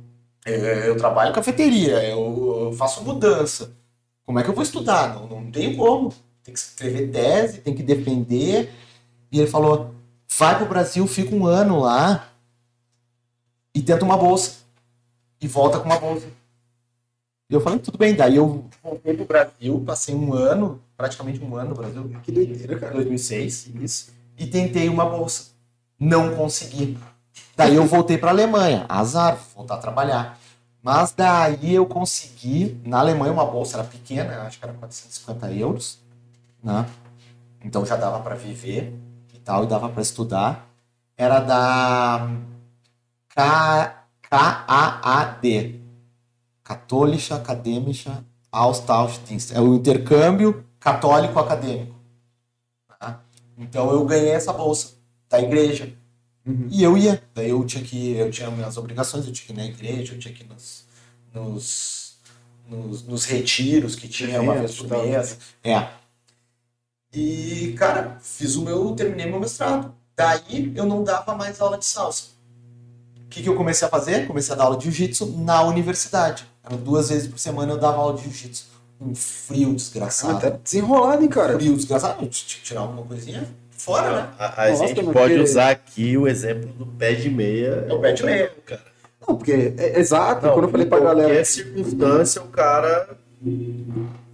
é, 0.46 0.88
Eu, 0.88 0.96
trabalho 0.96 1.30
em 1.30 1.34
cafeteria, 1.34 2.02
eu, 2.08 2.68
eu 2.68 2.72
faço 2.72 3.02
mudança. 3.04 3.76
Como 4.24 4.38
é 4.38 4.42
que 4.42 4.48
eu 4.48 4.54
vou 4.54 4.62
estudar? 4.62 5.14
Não, 5.14 5.26
não 5.26 5.50
tem 5.50 5.76
como. 5.76 6.12
Tem 6.42 6.54
que 6.54 6.60
escrever 6.60 7.10
tese, 7.10 7.58
tem 7.58 7.74
que 7.74 7.82
defender. 7.82 8.72
E 9.30 9.38
ele 9.40 9.50
falou: 9.50 9.94
vai 10.38 10.56
pro 10.56 10.66
Brasil, 10.68 11.06
fica 11.06 11.34
um 11.34 11.46
ano 11.46 11.80
lá 11.80 12.28
e 13.74 13.82
tenta 13.82 14.04
uma 14.04 14.16
bolsa. 14.16 14.62
E 15.40 15.48
volta 15.48 15.78
com 15.80 15.86
uma 15.86 15.98
bolsa. 15.98 16.26
E 17.52 17.54
eu 17.54 17.60
falei, 17.60 17.78
tudo 17.80 17.98
bem. 17.98 18.14
Daí 18.14 18.36
eu 18.36 18.64
voltei 18.82 19.12
pro 19.12 19.26
Brasil, 19.26 19.82
passei 19.84 20.14
um 20.14 20.32
ano, 20.32 20.80
praticamente 20.96 21.38
um 21.44 21.54
ano 21.54 21.68
no 21.68 21.76
Brasil, 21.76 22.10
Que 22.22 22.32
doideira, 22.32 22.78
cara. 22.78 22.94
2006, 22.94 23.72
Isso. 23.74 24.10
e 24.38 24.46
tentei 24.46 24.88
uma 24.88 25.04
bolsa. 25.04 25.50
Não 26.00 26.34
consegui. 26.34 26.96
Daí 27.54 27.74
eu 27.76 27.84
voltei 27.84 28.16
para 28.16 28.30
Alemanha, 28.30 28.86
azar, 28.88 29.38
voltar 29.54 29.74
a 29.74 29.78
trabalhar. 29.78 30.38
Mas 30.82 31.12
daí 31.12 31.74
eu 31.74 31.84
consegui, 31.84 32.80
na 32.86 33.00
Alemanha 33.00 33.34
uma 33.34 33.44
bolsa 33.44 33.76
era 33.76 33.86
pequena, 33.86 34.44
acho 34.44 34.58
que 34.58 34.64
era 34.64 34.72
450 34.72 35.52
euros, 35.52 35.98
né? 36.64 36.86
Então 37.62 37.84
já 37.84 37.96
dava 37.96 38.20
para 38.20 38.34
viver 38.34 38.98
e 39.34 39.38
tal, 39.38 39.64
e 39.64 39.66
dava 39.66 39.90
para 39.90 40.00
estudar. 40.00 40.66
Era 41.18 41.38
da 41.38 42.30
KAAD, 44.30 45.81
Katholische 46.64 47.34
Akademische 47.34 48.10
Austauschdienst. 48.50 49.52
É 49.52 49.60
o 49.60 49.74
intercâmbio 49.74 50.64
católico 50.78 51.38
acadêmico. 51.38 51.94
tá? 52.98 53.20
Então 53.56 53.90
eu 53.90 54.04
ganhei 54.04 54.30
essa 54.30 54.52
bolsa 54.52 54.94
da 55.28 55.40
igreja. 55.40 55.92
Uhum. 56.44 56.68
E 56.70 56.82
eu 56.82 56.96
ia. 56.96 57.22
Daí 57.34 57.50
eu 57.50 57.64
tinha 57.64 57.82
que. 57.82 58.12
Eu 58.12 58.30
tinha 58.30 58.50
minhas 58.50 58.76
obrigações, 58.76 59.26
eu 59.26 59.32
tinha 59.32 59.46
que 59.46 59.52
ir 59.52 59.56
na 59.56 59.64
igreja, 59.64 60.14
eu 60.14 60.18
tinha 60.18 60.34
que 60.34 60.42
ir 60.42 60.48
nos, 60.48 60.84
nos, 61.32 62.18
nos, 62.68 63.02
nos 63.04 63.24
retiros 63.24 63.94
que 63.94 64.08
tinha 64.08 64.40
uma 64.40 64.54
vez 64.54 64.76
por 64.76 64.88
mês. 64.88 65.38
É. 65.62 65.88
E, 67.12 67.74
cara, 67.78 68.18
fiz 68.20 68.56
o 68.56 68.62
meu. 68.62 68.94
Terminei 68.94 69.26
meu 69.26 69.40
mestrado. 69.40 69.94
Daí 70.16 70.72
eu 70.74 70.84
não 70.84 71.04
dava 71.04 71.34
mais 71.34 71.60
aula 71.60 71.78
de 71.78 71.84
salsa. 71.84 72.32
O 73.24 73.28
que, 73.28 73.42
que 73.42 73.48
eu 73.48 73.56
comecei 73.56 73.86
a 73.86 73.90
fazer? 73.90 74.26
Comecei 74.26 74.52
a 74.52 74.56
dar 74.56 74.64
aula 74.64 74.76
de 74.76 74.84
jiu-jitsu 74.84 75.26
na 75.38 75.62
universidade. 75.62 76.46
Duas 76.84 77.08
vezes 77.10 77.26
por 77.28 77.38
semana 77.38 77.72
eu 77.72 77.78
dava 77.78 77.96
aula 77.98 78.16
de 78.16 78.22
jiu-jitsu. 78.24 78.66
Um 79.00 79.14
frio 79.14 79.74
desgraçado. 79.74 80.36
Até 80.38 80.50
desenrolado, 80.52 81.22
hein, 81.22 81.28
cara? 81.28 81.54
Frio 81.54 81.74
desgraçado. 81.74 82.22
Eu 82.24 82.28
tinha 82.28 82.58
que 82.60 82.64
tirar 82.64 82.80
alguma 82.82 83.02
coisinha 83.04 83.48
fora, 83.70 84.12
né? 84.22 84.28
A, 84.38 84.64
a 84.66 84.70
Nossa, 84.70 84.86
gente 84.86 85.02
pode 85.12 85.34
que- 85.34 85.40
usar 85.40 85.70
aqui 85.70 86.16
o 86.16 86.28
exemplo 86.28 86.68
do 86.74 86.86
pé 86.86 87.14
de 87.14 87.28
meia. 87.28 87.84
É 87.88 87.92
o 87.92 88.00
pé 88.00 88.12
de 88.12 88.22
meia. 88.24 88.52
cara. 88.64 88.80
Não, 89.26 89.36
porque 89.36 89.74
é 89.76 89.98
exato, 89.98 90.46
Não, 90.46 90.52
quando 90.54 90.64
eu 90.66 90.70
falei 90.70 90.86
pra 90.86 90.98
em 90.98 91.02
galera. 91.02 91.28
qualquer 91.28 91.44
circunstância, 91.44 92.42
o 92.42 92.48
cara 92.48 93.16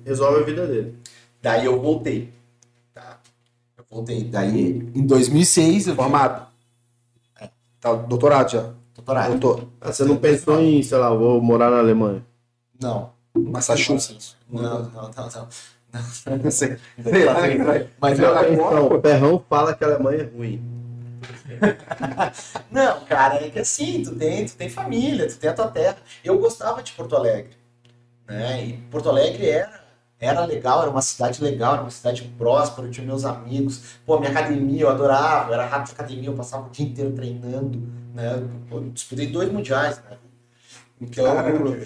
resolve 0.04 0.42
a 0.42 0.44
vida 0.44 0.66
dele. 0.66 0.94
Daí 1.40 1.64
eu 1.64 1.80
voltei. 1.80 2.32
Tá? 2.94 3.18
Eu 3.76 3.84
voltei. 3.90 4.24
Daí, 4.24 4.90
em 4.94 5.06
2006, 5.06 5.88
eu 5.88 5.94
Formado. 5.94 6.46
Tá, 7.80 7.94
doutorado 7.94 8.50
já. 8.50 8.70
Doutorado. 8.98 9.38
Doutor. 9.38 9.68
Ah, 9.80 9.92
você 9.92 10.04
não 10.04 10.16
pensou 10.16 10.60
em, 10.60 10.82
sei 10.82 10.98
lá, 10.98 11.14
vou 11.14 11.40
morar 11.40 11.70
na 11.70 11.78
Alemanha? 11.78 12.24
Não. 12.80 13.10
Massachusetts. 13.34 14.36
Não, 14.50 14.62
não, 14.62 14.90
não, 14.90 15.10
não. 15.12 15.48
Não 16.42 16.50
sei. 16.50 16.76
Sei 17.02 17.24
lá? 17.24 17.36
Mas 18.00 18.18
Não, 18.18 18.34
não. 18.34 18.52
Então, 18.52 18.98
o 18.98 19.00
Ferrão 19.00 19.44
fala 19.48 19.74
que 19.74 19.84
a 19.84 19.88
Alemanha 19.88 20.22
é 20.22 20.36
ruim. 20.36 20.62
não, 22.70 23.00
cara, 23.04 23.36
é 23.36 23.50
que 23.50 23.58
assim, 23.58 24.02
tu 24.02 24.14
tem, 24.14 24.44
tu 24.46 24.54
tem 24.54 24.68
família, 24.68 25.26
tu 25.26 25.36
tem 25.38 25.50
a 25.50 25.54
tua 25.54 25.68
terra. 25.68 25.96
Eu 26.22 26.38
gostava 26.38 26.82
de 26.82 26.92
Porto 26.92 27.16
Alegre. 27.16 27.56
Né? 28.26 28.64
E 28.64 28.72
Porto 28.90 29.08
Alegre 29.08 29.48
era, 29.48 29.77
era 30.20 30.44
legal, 30.44 30.82
era 30.82 30.90
uma 30.90 31.02
cidade 31.02 31.42
legal, 31.42 31.74
era 31.74 31.82
uma 31.82 31.90
cidade 31.90 32.22
próspera, 32.36 32.88
eu 32.88 32.90
tinha 32.90 33.06
meus 33.06 33.24
amigos. 33.24 33.96
Pô, 34.04 34.18
minha 34.18 34.30
academia 34.30 34.82
eu 34.82 34.88
adorava, 34.88 35.50
eu 35.50 35.54
era 35.54 35.66
rato 35.66 35.86
de 35.86 35.92
academia, 35.92 36.28
eu 36.28 36.34
passava 36.34 36.66
o 36.66 36.70
dia 36.70 36.86
inteiro 36.86 37.12
treinando. 37.12 37.78
Né? 38.12 38.42
Eu 38.70 38.80
disputei 38.90 39.28
dois 39.28 39.50
mundiais, 39.52 39.98
né? 39.98 40.18
Então, 41.00 41.24
Caramba. 41.24 41.78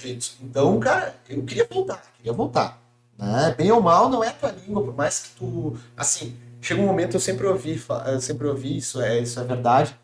então, 0.43 0.81
cara, 0.81 1.15
eu 1.29 1.43
queria 1.43 1.69
voltar, 1.71 2.03
queria 2.17 2.33
voltar. 2.33 2.83
Né? 3.19 3.55
Bem 3.57 3.71
ou 3.71 3.83
mal, 3.83 4.09
não 4.09 4.25
é 4.25 4.29
a 4.29 4.33
tua 4.33 4.51
língua, 4.51 4.83
por 4.83 4.97
mais 4.97 5.19
que 5.19 5.29
tu. 5.39 5.77
Assim, 5.95 6.35
chega 6.63 6.81
um 6.81 6.87
momento, 6.87 7.15
eu 7.17 7.21
sempre 7.21 7.47
ouvi, 7.47 7.83
eu 8.07 8.21
sempre 8.23 8.47
ouvi 8.47 8.79
isso, 8.79 9.03
é, 9.03 9.21
isso 9.21 9.39
é 9.39 9.45
verdade. 9.45 9.95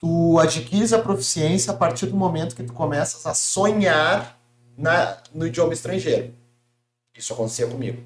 Tu 0.00 0.38
adquires 0.38 0.94
a 0.94 0.98
proficiência 1.00 1.72
a 1.72 1.76
partir 1.76 2.06
do 2.06 2.16
momento 2.16 2.56
que 2.56 2.62
tu 2.62 2.72
começas 2.72 3.26
a 3.26 3.34
sonhar 3.34 4.38
na, 4.76 5.18
no 5.34 5.46
idioma 5.46 5.74
estrangeiro. 5.74 6.32
Isso 7.18 7.32
acontecia 7.32 7.66
comigo. 7.66 8.00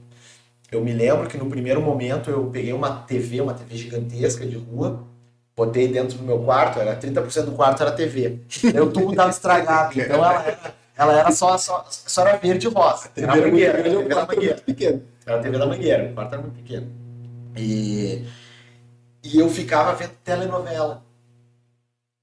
Eu 0.70 0.82
me 0.82 0.92
lembro 0.92 1.28
que 1.28 1.36
no 1.36 1.50
primeiro 1.50 1.82
momento 1.82 2.30
eu 2.30 2.46
peguei 2.46 2.72
uma 2.72 3.02
TV, 3.02 3.42
uma 3.42 3.52
TV 3.52 3.76
gigantesca 3.76 4.46
de 4.46 4.56
rua, 4.56 5.04
botei 5.54 5.86
dentro 5.86 6.16
do 6.16 6.24
meu 6.24 6.38
quarto, 6.38 6.80
era 6.80 6.96
30% 6.96 7.44
do 7.44 7.52
quarto 7.52 7.82
era 7.82 7.92
TV. 7.92 8.40
Daí 8.72 8.80
o 8.80 8.90
tubo 8.90 9.10
estava 9.10 9.30
estragado, 9.30 10.00
então 10.00 10.16
ela 10.16 10.42
era, 10.42 10.74
ela 10.96 11.18
era 11.18 11.30
só, 11.30 11.58
só, 11.58 11.86
só 11.90 12.26
era 12.26 12.38
verde 12.38 12.66
e 12.66 12.70
rosa. 12.70 13.10
Era 13.14 13.36
mangueira, 13.36 13.78
era 13.78 13.90
a 13.90 13.96
TV 14.02 14.08
da 14.08 14.26
mangueira. 14.26 14.54
muito 14.54 14.64
pequeno. 14.64 15.02
Era 15.26 15.38
a 15.38 15.42
TV 15.42 15.58
da 15.58 15.66
Mangueira, 15.66 16.10
o 16.10 16.14
quarto 16.14 16.32
era 16.32 16.42
muito 16.42 16.56
pequeno. 16.56 16.90
E, 17.56 18.24
e 19.22 19.38
eu 19.38 19.48
ficava 19.48 19.94
vendo 19.94 20.12
telenovela. 20.24 21.04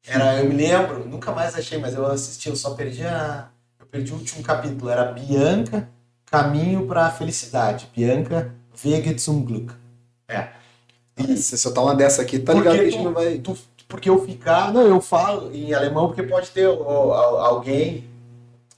Era, 0.06 0.40
eu 0.40 0.46
me 0.50 0.56
lembro, 0.56 1.08
nunca 1.08 1.32
mais 1.32 1.56
achei, 1.56 1.78
mas 1.78 1.94
eu 1.94 2.06
assisti, 2.08 2.50
eu 2.50 2.56
só 2.56 2.74
perdi 2.74 3.06
a, 3.06 3.50
eu 3.80 3.86
perdi 3.86 4.12
o 4.12 4.16
último 4.16 4.44
capítulo, 4.44 4.90
era 4.90 5.12
Bianca, 5.12 5.88
Caminho 6.32 6.86
para 6.86 7.08
a 7.08 7.12
Felicidade. 7.12 7.90
Bianca 7.96 8.54
Wege 8.86 9.18
zum 9.20 9.44
Glück. 9.44 9.74
É. 10.28 10.48
Se 11.18 11.38
você 11.44 11.58
soltar 11.58 11.84
uma 11.84 11.96
dessa 11.96 12.22
aqui, 12.22 12.40
tá 12.40 12.54
ligado 12.54 12.76
que 12.76 12.82
a 12.82 12.90
gente 12.90 13.04
não 13.04 13.14
vai. 13.14 13.38
Tu- 13.40 13.58
porque 13.88 14.08
eu 14.10 14.24
ficar, 14.24 14.72
não, 14.72 14.82
eu 14.84 15.02
falo 15.02 15.52
em 15.52 15.74
alemão 15.74 16.08
porque 16.08 16.22
pode 16.22 16.52
ter 16.52 16.68
ó, 16.68 17.40
alguém, 17.40 18.04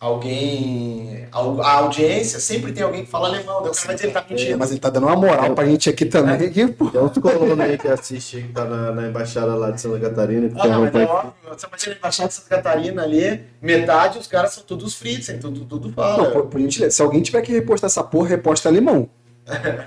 alguém, 0.02 1.28
al- 1.32 1.62
a 1.62 1.72
audiência 1.74 2.40
sempre 2.40 2.72
tem 2.72 2.84
alguém 2.84 3.06
que 3.06 3.10
fala 3.12 3.28
alemão, 3.28 3.60
o 3.60 3.64
cara 3.64 3.74
vai 3.86 3.96
dizer 3.96 4.08
que 4.08 4.14
tá 4.14 4.26
mentindo. 4.30 4.58
Mas 4.58 4.72
ele 4.72 4.80
tá 4.80 4.90
dando 4.90 5.08
uma 5.08 5.16
moral 5.16 5.54
pra 5.54 5.66
gente 5.66 5.90
aqui 5.90 6.06
também. 6.06 6.52
Pô. 6.74 6.90
Tem 6.90 7.02
uns 7.02 7.18
colonos 7.18 7.60
aí 7.60 7.78
que 7.78 7.88
assiste 7.88 8.42
que 8.42 8.48
tá 8.54 8.66
na, 8.66 8.92
na 8.92 9.08
embaixada 9.08 9.54
lá 9.56 9.72
de 9.72 9.80
Santa 9.80 10.00
Catarina. 10.00 10.50
Que 10.50 10.60
Ah, 10.60 10.68
não, 10.68 10.82
mas 10.82 10.96
é 10.96 11.04
óbvio. 11.06 11.34
Você 11.52 11.68
imagina 11.68 11.94
a 11.94 11.98
Embaixada 11.98 12.30
de 12.30 12.34
Santa 12.36 12.50
Catarina 12.50 13.04
ali, 13.04 13.42
metade 13.62 14.18
os 14.20 14.28
caras 14.28 14.54
são 14.54 14.64
todos 14.64 14.96
fritzen, 14.96 15.38
tudo, 15.40 15.66
tudo 15.66 15.92
fala. 15.94 16.24
Não, 16.24 16.32
por, 16.32 16.46
por 16.48 16.60
gentileza, 16.60 16.96
se 16.96 17.02
alguém 17.02 17.22
tiver 17.22 17.42
que 17.42 17.52
repostar 17.52 17.88
essa 17.88 18.04
porra, 18.04 18.30
reposta 18.30 18.70
alemão. 18.70 19.10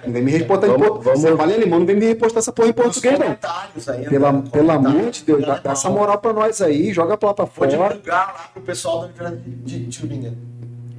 Não 0.04 0.12
vem 0.12 0.22
me 0.22 0.30
repostar 0.32 0.68
em 0.68 0.72
Vamos- 0.72 0.88
português. 0.88 1.04
vamos- 1.04 1.20
Você 1.30 1.36
fala 1.36 1.52
em 1.52 1.54
alemão, 1.54 1.78
não 1.78 1.86
vem 1.86 1.96
me 1.96 2.06
repostar 2.06 2.38
essa 2.40 2.52
porra 2.52 2.68
em 2.68 2.72
português, 2.72 3.18
não. 3.18 3.26
ainda, 3.28 4.10
Pela, 4.10 4.32
pelo 4.42 4.70
amor 4.70 5.10
de 5.10 5.22
Deus, 5.24 5.42
em 5.42 5.46
dá, 5.46 5.58
dá 5.58 5.72
essa 5.72 5.88
moral 5.88 6.18
pra 6.18 6.32
nós 6.32 6.60
aí, 6.60 6.92
joga 6.92 7.16
pra 7.16 7.28
lá 7.28 7.34
pra 7.34 7.44
Vou 7.44 7.54
fora. 7.54 7.70
divulgar 7.70 8.26
lá 8.34 8.50
pro 8.52 8.62
pessoal 8.62 9.00
da 9.00 9.04
Universidade 9.06 9.40
de 9.64 9.86
Tübingen. 9.86 10.36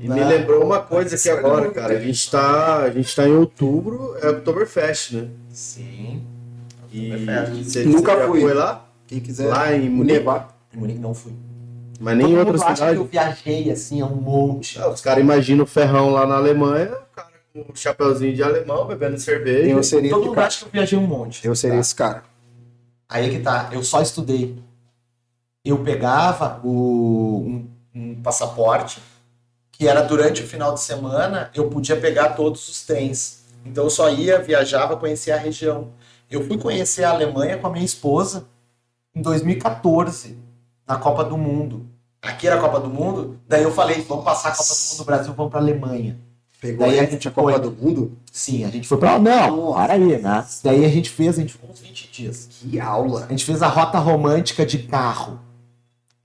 E 0.02 0.08
me 0.10 0.24
lembrou 0.24 0.64
uma 0.64 0.80
coisa 0.80 1.16
aqui 1.16 1.30
agora, 1.30 1.70
cara. 1.72 1.98
A 1.98 2.00
gente 2.00 2.30
tá, 2.32 2.78
a 2.84 2.90
gente 2.92 3.16
tá 3.16 3.28
em 3.28 3.36
outubro, 3.36 4.16
é 4.22 4.30
Oktoberfest, 4.30 5.14
né? 5.14 5.28
Sim. 5.50 6.22
E 6.94 7.12
você, 7.64 7.84
Nunca 7.84 8.16
você 8.16 8.28
fui. 8.28 8.42
foi 8.42 8.54
lá? 8.54 8.86
Quem 9.08 9.20
quiser 9.20 9.48
Lá 9.48 9.74
em 9.76 9.90
Munique? 9.90 10.24
Em 10.74 10.80
Munique 10.80 11.00
não 11.00 11.14
fui. 11.14 11.34
Mas 12.00 12.18
nem 12.18 12.28
em 12.28 12.30
Todo 12.30 12.40
outra 12.40 12.54
mundo 12.54 12.64
acha 12.64 12.76
cidade. 12.76 12.94
que 12.96 13.02
eu 13.02 13.06
viajei 13.06 13.72
assim, 13.72 14.02
a 14.02 14.06
um 14.06 14.16
monte. 14.16 14.80
Ah, 14.82 14.90
Os 14.90 15.02
caras 15.02 15.24
imaginam 15.24 15.64
o 15.64 15.68
ferrão 15.68 16.10
lá 16.10 16.26
na 16.26 16.36
Alemanha, 16.36 16.92
um 17.56 17.76
chapeuzinho 17.76 18.36
de 18.36 18.44
alemão, 18.44 18.86
bebendo 18.86 19.18
cerveja. 19.20 19.70
Eu 19.70 19.84
seria, 19.84 20.10
Todo 20.12 20.32
cara. 20.34 20.48
acha 20.48 20.60
que 20.60 20.66
eu 20.66 20.72
viajei 20.72 21.00
um 21.00 21.08
monte. 21.08 21.46
eu 21.48 21.56
seria 21.56 21.76
Tá. 21.78 21.82
esse 21.82 21.96
cara. 21.96 22.24
Aí 23.08 23.30
que 23.30 23.40
tá, 23.40 23.70
eu 23.72 23.82
só 23.84 24.02
estudei. 24.02 24.58
Eu 25.64 25.80
pegava 25.84 26.60
o, 26.64 27.40
um, 27.46 27.70
um 27.94 28.22
passaporte, 28.22 29.02
que 29.72 29.88
era 29.88 30.02
durante 30.02 30.44
o 30.44 30.48
final 30.48 30.74
de 30.74 30.82
semana, 30.82 31.50
eu 31.56 31.70
podia 31.70 31.96
pegar 31.96 32.30
todos 32.30 32.68
os 32.68 32.84
trens. 32.86 33.44
Então 33.66 33.86
eu 33.86 33.90
só 33.90 34.10
ia, 34.10 34.40
viajava, 34.42 34.98
conhecia 34.98 35.36
a 35.36 35.40
região. 35.40 35.90
Eu 36.30 36.46
fui 36.46 36.58
conhecer 36.58 37.04
a 37.04 37.12
Alemanha 37.12 37.58
com 37.58 37.68
a 37.68 37.72
minha 37.72 37.86
esposa 37.86 38.46
em 39.14 39.22
2014, 39.22 40.38
na 40.88 40.98
Copa 40.98 41.24
do 41.24 41.38
Mundo. 41.38 41.86
Aqui 42.22 42.48
era 42.48 42.58
a 42.58 42.62
Copa 42.62 42.80
do 42.80 42.90
Mundo, 42.90 43.40
daí 43.48 43.64
eu 43.64 43.72
falei, 43.72 44.02
vamos 44.02 44.26
passar 44.26 44.50
a 44.50 44.52
Copa 44.52 44.70
do 44.74 44.90
Mundo 44.90 44.98
no 45.00 45.06
Brasil, 45.06 45.34
vamos 45.34 45.52
pra 45.52 45.60
Alemanha. 45.62 46.20
Pegou 46.66 46.88
Daí 46.88 47.00
aí 47.00 47.06
a 47.06 47.10
gente 47.10 47.28
a 47.28 47.32
Copa 47.32 47.52
foi. 47.52 47.62
do 47.62 47.72
Mundo? 47.72 48.18
Sim, 48.32 48.66
a 48.66 48.70
gente 48.70 48.88
foi 48.88 48.98
pra... 48.98 49.20
Não, 49.20 49.74
para 49.74 49.94
aí, 49.94 50.18
né? 50.18 50.46
Daí 50.64 50.84
a 50.84 50.90
gente 50.90 51.10
fez, 51.12 51.38
a 51.38 51.42
gente 51.42 51.54
ficou 51.54 51.70
uns 51.70 51.80
20 51.80 52.10
dias. 52.12 52.50
Que 52.52 52.80
aula. 52.80 53.26
A 53.26 53.30
gente 53.30 53.46
fez 53.46 53.62
a 53.62 53.68
rota 53.68 54.00
romântica 54.00 54.66
de 54.66 54.80
carro. 54.80 55.40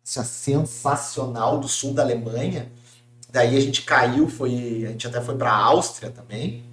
Isso 0.02 0.18
é 0.18 0.24
sensacional 0.24 1.58
do 1.58 1.68
sul 1.68 1.92
da 1.92 2.02
Alemanha. 2.02 2.72
Daí 3.30 3.56
a 3.56 3.60
gente 3.60 3.82
caiu, 3.82 4.28
foi, 4.28 4.84
a 4.86 4.90
gente 4.90 5.06
até 5.06 5.20
foi 5.20 5.36
para 5.36 5.52
a 5.52 5.64
Áustria 5.64 6.10
também, 6.10 6.64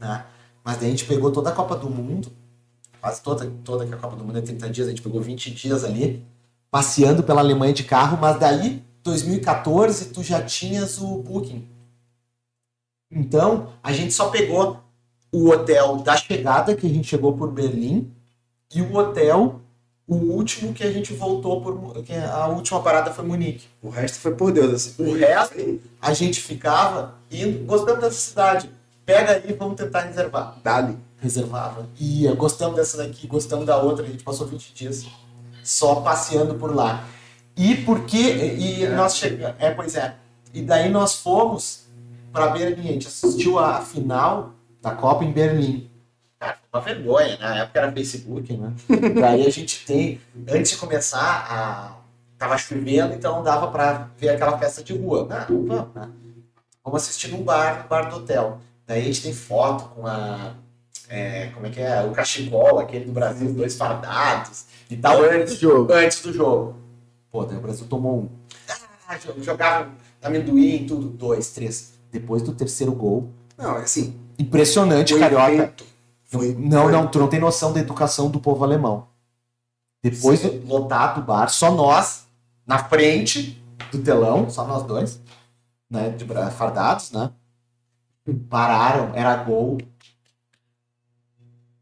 né? 0.00 0.24
Mas 0.64 0.76
daí 0.78 0.86
a 0.86 0.90
gente 0.90 1.04
pegou 1.04 1.30
toda 1.30 1.50
a 1.50 1.52
Copa 1.52 1.76
do 1.76 1.90
Mundo, 1.90 2.30
quase 3.00 3.20
toda, 3.22 3.50
toda 3.64 3.84
que 3.84 3.92
a 3.92 3.96
Copa 3.96 4.16
do 4.16 4.24
Mundo 4.24 4.38
é 4.38 4.42
30 4.42 4.70
dias, 4.70 4.86
a 4.86 4.90
gente 4.90 5.02
pegou 5.02 5.20
20 5.20 5.50
dias 5.50 5.84
ali, 5.84 6.24
passeando 6.70 7.22
pela 7.22 7.40
Alemanha 7.40 7.72
de 7.72 7.84
carro, 7.84 8.16
mas 8.20 8.38
daí, 8.38 8.82
2014, 9.02 10.06
tu 10.06 10.22
já 10.22 10.40
tinhas 10.42 10.98
o 11.00 11.18
Booking. 11.18 11.68
Então, 13.10 13.72
a 13.82 13.92
gente 13.92 14.12
só 14.12 14.28
pegou 14.28 14.78
o 15.32 15.48
hotel 15.48 15.96
da 15.96 16.16
chegada, 16.16 16.74
que 16.74 16.86
a 16.86 16.90
gente 16.90 17.08
chegou 17.08 17.36
por 17.36 17.50
Berlim, 17.50 18.10
e 18.72 18.80
o 18.80 18.96
hotel, 18.96 19.60
o 20.06 20.14
último 20.14 20.72
que 20.72 20.84
a 20.84 20.92
gente 20.92 21.12
voltou 21.12 21.60
por. 21.60 22.02
Que 22.04 22.14
a 22.14 22.46
última 22.46 22.80
parada 22.80 23.12
foi 23.12 23.24
Munique. 23.24 23.66
O 23.82 23.88
resto 23.88 24.18
foi 24.18 24.34
por 24.34 24.52
Deus. 24.52 24.72
Assim. 24.74 25.04
O 25.04 25.16
resto, 25.16 25.80
a 26.00 26.12
gente 26.12 26.40
ficava 26.40 27.14
indo, 27.30 27.64
gostamos 27.64 28.00
dessa 28.00 28.16
cidade. 28.16 28.70
Pega 29.04 29.32
aí, 29.32 29.52
vamos 29.54 29.76
tentar 29.76 30.02
reservar. 30.02 30.56
Dali. 30.62 30.96
Reservava. 31.18 31.86
Ia, 31.98 32.32
gostamos 32.34 32.76
dessa 32.76 32.96
daqui, 32.96 33.26
gostamos 33.26 33.66
da 33.66 33.76
outra. 33.76 34.04
A 34.04 34.08
gente 34.08 34.22
passou 34.22 34.46
20 34.46 34.72
dias 34.72 35.06
só 35.62 35.96
passeando 35.96 36.54
por 36.54 36.74
lá. 36.74 37.04
E 37.56 37.76
porque. 37.76 38.16
E 38.16 38.86
nós 38.88 39.16
chegamos. 39.16 39.56
É, 39.58 39.70
pois 39.70 39.96
é. 39.96 40.14
E 40.54 40.62
daí 40.62 40.88
nós 40.88 41.16
fomos 41.16 41.79
para 42.32 42.48
Berlim. 42.48 42.88
A 42.88 42.92
gente 42.92 43.06
assistiu 43.08 43.58
a 43.58 43.80
final 43.80 44.52
da 44.80 44.92
Copa 44.94 45.24
em 45.24 45.32
Berlim. 45.32 45.90
Cara, 46.38 46.56
foi 46.70 46.80
uma 46.80 46.84
vergonha, 46.84 47.28
né? 47.36 47.38
Na 47.40 47.56
época 47.58 47.78
era 47.80 47.92
Facebook, 47.92 48.56
né? 48.56 48.72
Daí 49.20 49.46
a 49.46 49.50
gente 49.50 49.84
tem. 49.84 50.20
Antes 50.48 50.70
de 50.72 50.76
começar, 50.78 51.46
a... 51.50 51.96
tava 52.38 52.56
chovendo, 52.56 53.12
então 53.14 53.36
não 53.36 53.42
dava 53.42 53.68
pra 53.68 54.08
ver 54.16 54.30
aquela 54.30 54.56
festa 54.58 54.82
de 54.82 54.96
rua. 54.96 55.26
Não, 55.28 55.66
vamos, 55.66 55.94
né? 55.94 56.10
Vamos 56.84 57.02
assistir 57.02 57.28
num 57.28 57.42
bar, 57.42 57.82
no 57.82 57.88
bar 57.88 58.08
do 58.08 58.16
hotel. 58.16 58.58
Daí 58.86 59.02
a 59.02 59.04
gente 59.04 59.22
tem 59.22 59.34
foto 59.34 59.84
com 59.94 60.06
a. 60.06 60.54
é, 61.08 61.48
como 61.48 61.66
é 61.66 61.70
que 61.70 61.80
é? 61.80 62.02
O 62.04 62.12
cachecol, 62.12 62.78
aquele 62.78 63.04
do 63.04 63.12
Brasil, 63.12 63.46
os 63.48 63.54
dois 63.54 63.76
fardados 63.76 64.64
e 64.88 64.96
tal, 64.96 65.22
Antes 65.22 65.54
do 65.54 65.60
jogo. 65.60 65.92
antes 65.92 66.22
do 66.22 66.32
jogo. 66.32 66.76
Pô, 67.30 67.44
daí 67.44 67.58
o 67.58 67.60
Brasil 67.60 67.86
tomou 67.86 68.22
um. 68.22 68.28
Ah, 69.06 69.16
jo- 69.18 69.42
jogava 69.42 69.90
amendoim, 70.22 70.86
tudo. 70.86 71.08
Dois, 71.08 71.50
três. 71.52 71.99
Depois 72.10 72.42
do 72.42 72.52
terceiro 72.52 72.92
gol. 72.92 73.30
Não, 73.56 73.76
é 73.76 73.82
assim. 73.82 74.18
Impressionante, 74.38 75.14
o 75.14 75.18
Carioca. 75.18 75.52
evento 75.52 75.84
Foi, 76.24 76.54
Não, 76.54 76.82
foi- 76.84 76.92
não, 76.92 77.06
tu 77.08 77.18
não 77.18 77.28
tem 77.28 77.40
noção 77.40 77.72
da 77.72 77.80
educação 77.80 78.30
do 78.30 78.38
povo 78.40 78.62
alemão. 78.64 79.06
Depois 80.02 80.40
Sim. 80.40 80.60
do 80.60 80.66
lotado 80.68 81.20
bar, 81.22 81.48
só 81.50 81.72
nós, 81.72 82.24
na 82.66 82.78
frente 82.78 83.62
do 83.92 83.98
telão, 83.98 84.48
só 84.48 84.64
nós 84.66 84.84
dois, 84.84 85.20
né, 85.90 86.10
de 86.10 86.24
fardados, 86.52 87.10
né? 87.10 87.30
Pararam, 88.48 89.10
era 89.14 89.36
gol. 89.42 89.78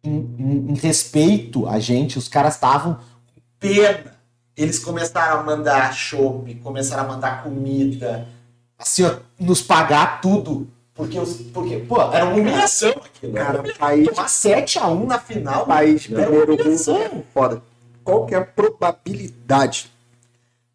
Em, 0.02 0.10
em- 0.38 0.70
em 0.72 0.74
respeito 0.74 1.66
a 1.68 1.78
gente, 1.78 2.18
os 2.18 2.28
caras 2.28 2.54
estavam 2.54 2.94
com 2.94 3.40
pena. 3.58 4.14
Eles 4.56 4.78
começaram 4.78 5.40
a 5.40 5.42
mandar 5.42 5.92
chopp, 5.94 6.52
começaram 6.56 7.04
a 7.04 7.08
mandar 7.08 7.42
comida, 7.44 8.26
assim, 8.78 9.04
ó, 9.04 9.16
nos 9.38 9.60
pagar 9.62 10.20
tudo. 10.20 10.68
Porque, 10.94 11.18
os, 11.18 11.34
porque 11.52 11.76
pô, 11.78 12.00
era 12.12 12.24
uma 12.24 12.34
humilhação 12.34 12.90
aquilo. 12.90 13.32
Cara, 13.34 13.60
uma 13.62 13.74
país, 13.74 14.08
Tomar 14.08 14.26
7x1 14.26 15.06
na 15.06 15.18
final. 15.20 15.64
país 15.66 16.10
era 16.10 16.26
primeiro 16.26 16.56
mundo. 16.64 17.24
Foda. 17.32 17.62
Qual 18.02 18.26
que 18.26 18.34
é 18.34 18.38
a 18.38 18.44
probabilidade 18.44 19.90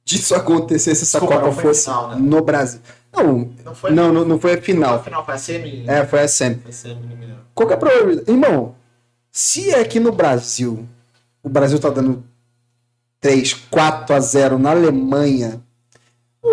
disso 0.06 0.36
acontecer 0.36 0.96
se 0.96 1.04
essa 1.04 1.20
Desculpa, 1.20 1.36
Copa 1.42 1.48
não 1.48 1.54
fosse 1.62 1.84
final, 1.86 2.10
né? 2.10 2.16
no 2.20 2.42
Brasil? 2.42 2.80
Não, 3.12 3.52
Não 3.66 3.76
foi 3.76 3.92
não, 3.92 4.12
não, 4.14 4.26
não 4.26 4.40
foi 4.40 4.54
a 4.54 4.56
Não 4.56 4.62
final. 4.62 4.90
foi 4.92 5.00
a 5.00 5.04
final, 5.04 5.26
foi 5.26 5.34
a 5.34 5.38
semi. 5.38 5.84
É, 5.88 6.06
foi 6.06 6.22
a 6.22 6.28
semi. 6.28 6.56
Foi 6.62 6.70
a 6.70 6.74
semi 6.74 7.02
no 7.02 7.08
Mineirão. 7.16 7.38
Qual 7.54 7.68
que 7.68 7.74
é 7.74 7.76
a 7.76 7.80
probabilidade? 7.80 8.32
Irmão, 8.32 8.76
se 9.32 9.70
é 9.72 9.80
aqui 9.82 10.00
no 10.00 10.12
Brasil, 10.12 10.88
o 11.44 11.50
Brasil 11.50 11.80
tá 11.80 11.90
dando 11.90 12.24
3, 13.20 13.54
4 13.70 14.16
a 14.16 14.20
0 14.20 14.58
na 14.58 14.72
Alemanha, 14.72 15.62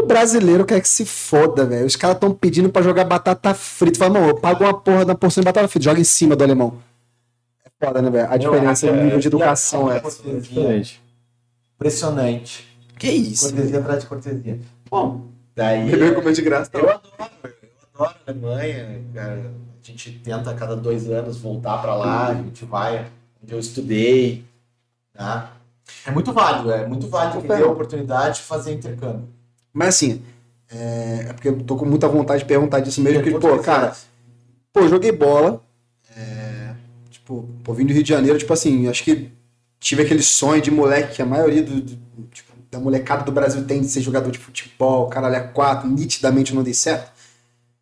o 0.03 0.07
brasileiro 0.07 0.65
quer 0.65 0.81
que 0.81 0.89
se 0.89 1.05
foda, 1.05 1.65
velho. 1.65 1.87
Os 1.87 1.97
caras 1.97 2.17
estão 2.17 2.33
pedindo 2.33 2.69
pra 2.71 2.83
jogar 2.83 3.05
batata 3.05 3.55
frita. 3.55 3.99
Fala, 3.99 4.15
mano, 4.15 4.29
eu 4.29 4.37
pago 4.37 4.65
uma 4.65 4.75
porra 4.79 5.05
da 5.05 5.15
porção 5.15 5.41
de 5.41 5.45
batata 5.47 5.69
frita, 5.69 5.85
joga 5.85 6.01
em 6.01 6.05
cima 6.05 6.35
do 6.37 6.43
alemão. 6.45 6.79
É 7.65 7.85
foda, 7.85 8.03
né, 8.03 8.11
velho? 8.11 8.31
A 8.31 8.37
diferença 8.37 8.87
é, 8.87 9.05
nível 9.05 9.19
de 9.19 9.27
é, 9.27 9.29
educação 9.29 9.91
é, 9.91 9.99
é. 9.99 10.41
Diferente. 10.41 11.03
Impressionante. 11.77 12.69
Que 12.99 13.11
isso? 13.11 13.49
Cortesia 13.49 13.79
atrás 13.79 14.01
de 14.03 14.07
cortesia. 14.09 14.61
Bom, 14.91 15.31
Daí. 15.55 15.91
Bebeu 15.91 16.15
comeu 16.15 16.33
de 16.33 16.43
graça. 16.43 16.71
Eu 16.73 16.87
Tá? 16.87 16.95
adoro, 17.19 17.31
eu 17.43 18.05
adoro 18.05 18.17
a 18.27 18.31
Alemanha, 18.31 19.03
cara. 19.15 19.53
A 19.83 19.87
gente 19.87 20.11
tenta 20.23 20.51
a 20.51 20.55
cada 20.55 20.77
dois 20.77 21.09
anos 21.11 21.39
voltar 21.39 21.79
pra 21.79 21.95
lá, 21.95 22.29
a 22.29 22.35
gente 22.35 22.65
vai 22.65 23.07
onde 23.43 23.53
eu 23.53 23.59
estudei, 23.59 24.45
tá? 25.13 25.53
É 26.07 26.11
muito 26.11 26.33
válido, 26.33 26.71
é 26.71 26.87
muito 26.87 27.09
válido 27.09 27.43
ter 27.47 27.63
a 27.63 27.67
oportunidade 27.67 28.37
de 28.37 28.43
fazer 28.43 28.73
intercâmbio. 28.73 29.29
Mas 29.73 29.89
assim, 29.97 30.23
é, 30.71 31.27
é 31.29 31.33
porque 31.33 31.49
eu 31.49 31.63
tô 31.63 31.77
com 31.77 31.85
muita 31.85 32.09
vontade 32.09 32.41
de 32.43 32.49
perguntar 32.49 32.81
disso 32.81 33.01
mesmo. 33.01 33.23
Que, 33.23 33.31
pô, 33.31 33.59
cara, 33.59 33.97
pô, 34.73 34.89
joguei 34.89 35.13
bola. 35.13 35.63
é, 36.17 36.73
tipo, 37.11 37.49
pô, 37.65 37.73
vim 37.75 37.87
do 37.87 37.93
Rio 37.93 38.03
de 38.03 38.09
Janeiro, 38.09 38.39
tipo 38.39 38.53
assim, 38.53 38.89
acho 38.89 39.05
que 39.05 39.31
tive 39.79 40.03
aquele 40.03 40.23
sonho 40.23 40.61
de 40.61 40.71
moleque 40.71 41.17
que 41.17 41.23
a 41.23 41.27
maioria 41.27 41.63
do, 41.63 41.81
do- 41.81 41.99
tipo, 42.33 42.53
da 42.71 42.79
molecada 42.79 43.25
do 43.25 43.33
Brasil 43.33 43.65
tem 43.65 43.81
de 43.81 43.89
ser 43.89 44.01
jogador 44.01 44.31
de 44.31 44.39
futebol, 44.39 45.09
caralho, 45.09 45.37
é 45.37 45.41
quatro, 45.41 45.89
nitidamente 45.89 46.55
não 46.55 46.63
dei 46.63 46.75
certo. 46.75 47.11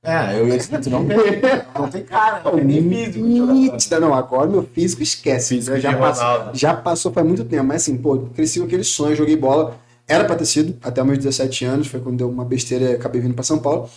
É, 0.02 0.38
eu 0.38 0.48
ia 0.48 0.56
dizer, 0.56 0.80
tu 0.80 0.90
não 0.90 1.06
tem, 1.06 1.16
não 1.74 1.88
tem 1.90 2.04
cara, 2.04 2.40
não 2.44 2.52
tem 2.56 2.64
nem 2.64 2.88
físico. 3.06 3.26
Nítida, 3.26 3.98
não, 4.00 4.14
agora 4.14 4.48
meu 4.48 4.62
físico 4.62 5.02
esquece. 5.02 5.56
Físico 5.56 5.76
já, 5.78 5.90
passou, 5.98 6.54
já 6.54 6.74
passou 6.74 7.12
faz 7.12 7.26
muito 7.26 7.44
tempo, 7.44 7.64
mas 7.64 7.82
assim, 7.82 7.96
pô, 7.98 8.16
cresci 8.34 8.60
com 8.60 8.66
aquele 8.66 8.84
sonho, 8.84 9.16
joguei 9.16 9.36
bola. 9.36 9.76
Era 10.08 10.24
pra 10.24 10.34
ter 10.36 10.46
sido, 10.46 10.76
até 10.82 11.04
meus 11.04 11.18
17 11.18 11.64
anos, 11.66 11.86
foi 11.86 12.00
quando 12.00 12.16
deu 12.16 12.30
uma 12.30 12.44
besteira 12.44 12.92
e 12.92 12.94
acabei 12.94 13.20
vindo 13.20 13.34
pra 13.34 13.44
São 13.44 13.58
Paulo. 13.58 13.88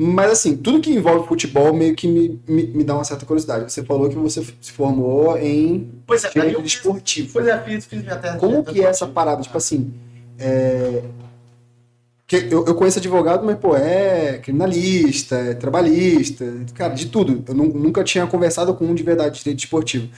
Mas 0.00 0.30
assim, 0.30 0.56
tudo 0.56 0.80
que 0.80 0.90
envolve 0.92 1.26
futebol 1.26 1.74
meio 1.74 1.94
que 1.96 2.06
me, 2.06 2.40
me, 2.48 2.66
me 2.68 2.84
dá 2.84 2.94
uma 2.94 3.04
certa 3.04 3.26
curiosidade. 3.26 3.70
Você 3.72 3.82
falou 3.84 4.08
que 4.08 4.14
você 4.14 4.42
se 4.60 4.70
formou 4.72 5.36
em 5.36 5.90
Pois 6.06 6.24
é, 6.24 6.28
eu 6.28 6.62
fiz, 6.62 6.62
desportivo. 6.62 7.32
pois 7.32 7.46
é, 7.48 7.58
fiz, 7.62 7.84
fiz 7.86 8.02
minha. 8.02 8.16
Como 8.38 8.64
que 8.64 8.80
é 8.80 8.84
essa 8.84 9.06
parada? 9.08 9.42
Tipo 9.42 9.58
assim, 9.58 9.92
é... 10.38 11.02
que 12.26 12.36
eu, 12.50 12.64
eu 12.66 12.74
conheço 12.74 12.98
advogado, 12.98 13.44
mas, 13.44 13.58
pô, 13.58 13.74
é 13.74 14.38
criminalista, 14.38 15.34
é 15.36 15.54
trabalhista, 15.54 16.44
cara, 16.74 16.94
de 16.94 17.06
tudo. 17.06 17.42
Eu 17.48 17.54
nu- 17.54 17.72
nunca 17.72 18.04
tinha 18.04 18.26
conversado 18.26 18.74
com 18.74 18.84
um 18.84 18.94
de 18.94 19.02
verdade 19.02 19.36
de 19.38 19.44
direito 19.44 19.60
esportivo. 19.60 20.08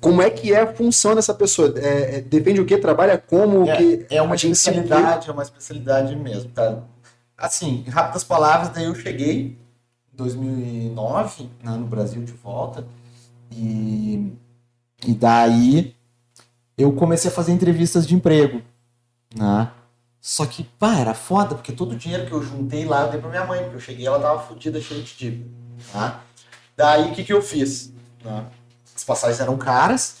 Como 0.00 0.20
é 0.20 0.28
que 0.28 0.52
é 0.52 0.60
a 0.60 0.74
função 0.74 1.14
dessa 1.14 1.32
pessoa? 1.32 1.72
É, 1.76 2.16
é, 2.16 2.20
depende 2.20 2.60
o 2.60 2.66
que? 2.66 2.76
Trabalha 2.76 3.16
como? 3.16 3.62
o 3.62 3.76
que, 3.76 4.06
É, 4.10 4.16
é 4.16 4.22
uma 4.22 4.34
especialidade, 4.34 5.30
é 5.30 5.32
uma 5.32 5.42
especialidade 5.42 6.14
mesmo, 6.14 6.50
tá? 6.50 6.82
Assim, 7.38 7.82
em 7.86 7.90
rápidas 7.90 8.22
palavras, 8.22 8.68
daí 8.68 8.84
eu 8.84 8.94
cheguei 8.94 9.58
em 10.12 10.16
2009 10.16 11.48
né, 11.62 11.70
no 11.72 11.86
Brasil 11.86 12.22
de 12.22 12.32
volta 12.32 12.86
e, 13.50 14.32
e 15.06 15.14
daí 15.14 15.96
eu 16.76 16.92
comecei 16.92 17.30
a 17.30 17.34
fazer 17.34 17.52
entrevistas 17.52 18.06
de 18.06 18.14
emprego, 18.14 18.60
né? 19.34 19.70
Só 20.20 20.46
que, 20.46 20.64
pá, 20.64 20.98
era 20.98 21.14
foda, 21.14 21.54
porque 21.54 21.72
todo 21.72 21.92
o 21.92 21.96
dinheiro 21.96 22.26
que 22.26 22.32
eu 22.32 22.42
juntei 22.42 22.84
lá 22.84 23.06
eu 23.06 23.10
dei 23.10 23.20
pra 23.20 23.30
minha 23.30 23.44
mãe, 23.44 23.60
porque 23.62 23.76
eu 23.76 23.80
cheguei 23.80 24.06
ela 24.06 24.20
tava 24.20 24.40
fodida, 24.42 24.80
cheia 24.80 25.02
de 25.02 25.16
dívida, 25.16 25.50
tá? 25.92 26.20
Daí, 26.76 27.10
o 27.10 27.14
que 27.14 27.24
que 27.24 27.32
eu 27.32 27.42
fiz? 27.42 27.92
né? 28.22 28.46
As 29.02 29.04
passagens 29.04 29.40
eram 29.40 29.58
caras, 29.58 30.18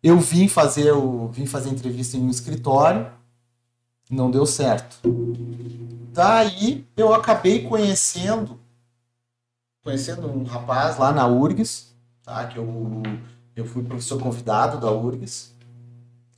eu 0.00 0.16
vim 0.16 0.46
fazer, 0.46 0.92
o, 0.92 1.26
vim 1.26 1.44
fazer 1.44 1.70
entrevista 1.70 2.16
em 2.16 2.20
um 2.20 2.30
escritório, 2.30 3.10
não 4.08 4.30
deu 4.30 4.46
certo. 4.46 4.96
Daí 6.12 6.86
eu 6.96 7.12
acabei 7.12 7.64
conhecendo, 7.64 8.60
conhecendo 9.82 10.28
um 10.30 10.44
rapaz 10.44 10.98
lá 10.98 11.10
na 11.10 11.26
URGS, 11.26 11.96
tá? 12.22 12.46
Que 12.46 12.58
eu, 12.58 13.02
eu 13.56 13.66
fui 13.66 13.82
professor 13.82 14.22
convidado 14.22 14.78
da 14.78 14.92
URGS 14.92 15.52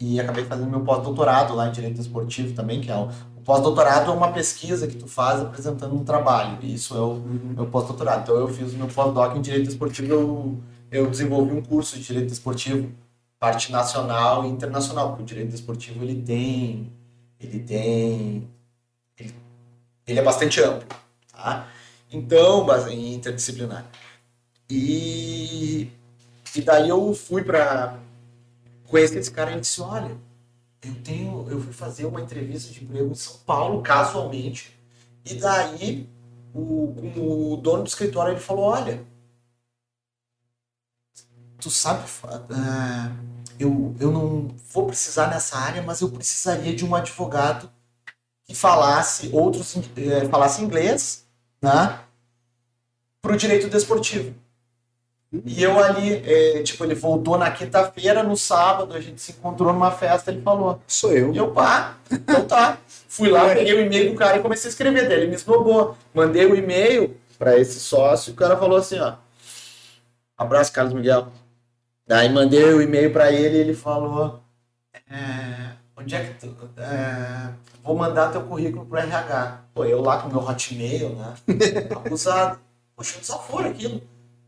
e 0.01 0.19
acabei 0.19 0.47
fazendo 0.47 0.71
meu 0.71 0.81
pós-doutorado 0.81 1.55
lá 1.55 1.69
em 1.69 1.73
Direito 1.73 2.01
Esportivo 2.01 2.55
também, 2.55 2.81
que 2.81 2.91
é 2.91 2.97
o, 2.97 3.11
o 3.37 3.43
pós-doutorado 3.45 4.11
é 4.11 4.15
uma 4.15 4.33
pesquisa 4.33 4.87
que 4.87 4.97
tu 4.97 5.07
faz 5.07 5.43
apresentando 5.43 5.95
um 5.95 6.03
trabalho, 6.03 6.57
e 6.63 6.73
isso 6.73 6.97
é 6.97 7.01
o 7.01 7.17
meu 7.17 7.67
pós-doutorado. 7.67 8.23
Então 8.23 8.37
eu 8.37 8.49
fiz 8.49 8.73
o 8.73 8.77
meu 8.79 8.89
pós-doc 8.89 9.37
em 9.37 9.43
Direito 9.43 9.69
Esportivo, 9.69 10.11
eu, 10.11 10.59
eu 10.91 11.09
desenvolvi 11.11 11.53
um 11.53 11.63
curso 11.63 11.97
de 11.97 12.05
Direito 12.05 12.33
Esportivo, 12.33 12.93
parte 13.39 13.71
nacional 13.71 14.45
e 14.45 14.49
internacional, 14.49 15.09
porque 15.09 15.23
o 15.23 15.27
Direito 15.27 15.55
Esportivo 15.55 16.03
ele 16.05 16.23
tem, 16.23 16.93
ele 17.41 17.61
tem, 17.61 18.49
ele, 19.19 19.35
ele 20.07 20.19
é 20.19 20.23
bastante 20.23 20.61
amplo, 20.61 20.89
tá? 21.33 21.69
Então, 22.11 22.67
em 22.89 23.15
interdisciplinar. 23.15 23.85
E, 24.71 25.91
e 26.55 26.63
daí 26.63 26.89
eu 26.89 27.13
fui 27.13 27.43
para 27.43 27.99
conhecer 28.87 29.19
esse 29.19 29.31
cara 29.31 29.53
e 29.53 29.61
disse, 29.61 29.81
olha, 29.81 30.17
eu 30.83 30.95
tenho, 31.03 31.47
eu 31.51 31.61
fui 31.61 31.73
fazer 31.73 32.07
uma 32.07 32.21
entrevista 32.21 32.73
de 32.73 32.85
emprego 32.85 33.11
em 33.11 33.15
São 33.15 33.37
Paulo, 33.45 33.83
casualmente, 33.83 34.79
e 35.25 35.35
daí 35.35 36.09
o, 36.55 37.53
o 37.53 37.57
dono 37.57 37.83
do 37.83 37.89
escritório 37.89 38.33
ele 38.33 38.41
falou, 38.41 38.67
olha, 38.67 39.03
tu 41.65 41.71
sabe, 41.71 42.05
ah, 42.51 43.11
eu, 43.59 43.97
eu 43.99 44.13
não 44.13 44.49
vou 44.71 44.87
precisar 44.87 45.29
nessa 45.29 45.57
área, 45.57 45.81
mas 45.81 46.03
eu 46.03 46.11
precisaria 46.11 46.75
de 46.75 46.85
um 46.85 46.95
advogado 46.95 47.71
que 48.45 48.55
falasse 48.55 49.31
outros, 49.33 49.75
eh, 49.97 50.29
falasse 50.29 50.63
inglês, 50.63 51.25
né, 51.63 52.01
pro 53.23 53.35
direito 53.35 53.71
desportivo. 53.71 54.35
E 55.47 55.63
eu 55.63 55.83
ali, 55.83 56.23
eh, 56.27 56.63
tipo, 56.63 56.85
ele 56.85 56.95
voltou 56.95 57.39
na 57.39 57.51
quinta-feira, 57.51 58.23
no 58.23 58.37
sábado, 58.37 58.95
a 58.95 59.01
gente 59.01 59.23
se 59.23 59.33
encontrou 59.33 59.73
numa 59.73 59.91
festa, 59.91 60.31
ele 60.31 60.43
falou, 60.43 60.83
Sou 60.87 61.13
eu. 61.13 61.33
e 61.33 61.39
eu, 61.39 61.51
pá, 61.51 61.97
então 62.11 62.45
tá. 62.47 62.77
Fui 63.09 63.31
lá, 63.31 63.55
peguei 63.55 63.73
o 63.73 63.81
e-mail 63.81 64.13
do 64.13 64.19
cara 64.19 64.37
e 64.37 64.43
comecei 64.43 64.69
a 64.69 64.71
escrever 64.71 65.09
dele. 65.09 65.23
Ele 65.23 65.31
me 65.31 65.37
esnobou. 65.37 65.97
Mandei 66.13 66.45
o 66.45 66.55
e-mail 66.55 67.17
pra 67.39 67.57
esse 67.59 67.81
sócio 67.81 68.31
e 68.31 68.33
o 68.35 68.37
cara 68.37 68.57
falou 68.57 68.77
assim, 68.77 68.99
ó. 68.99 69.15
Abraço, 70.37 70.73
Carlos 70.73 70.93
Miguel. 70.93 71.33
Daí 72.07 72.29
mandei 72.29 72.73
o 72.75 72.83
e-mail 72.83 73.13
pra 73.13 73.33
ele 73.33 73.57
e 73.57 73.61
ele 73.61 73.75
falou. 73.75 74.43
é, 75.11 75.73
onde 75.97 76.15
é 76.15 76.25
que 76.25 76.47
tu. 76.47 76.55
é, 76.77 77.51
vou 77.83 77.97
mandar 77.97 78.31
teu 78.31 78.43
currículo 78.43 78.85
pro 78.85 78.99
RH. 78.99 79.65
Pô, 79.73 79.85
eu 79.85 80.01
lá 80.03 80.21
com 80.21 80.29
meu 80.29 80.41
hotmail, 80.41 81.11
né? 81.17 81.35
Acusado. 81.91 82.59
Poxa, 82.95 83.19
só 83.23 83.43
for 83.43 83.65
aquilo. 83.67 84.03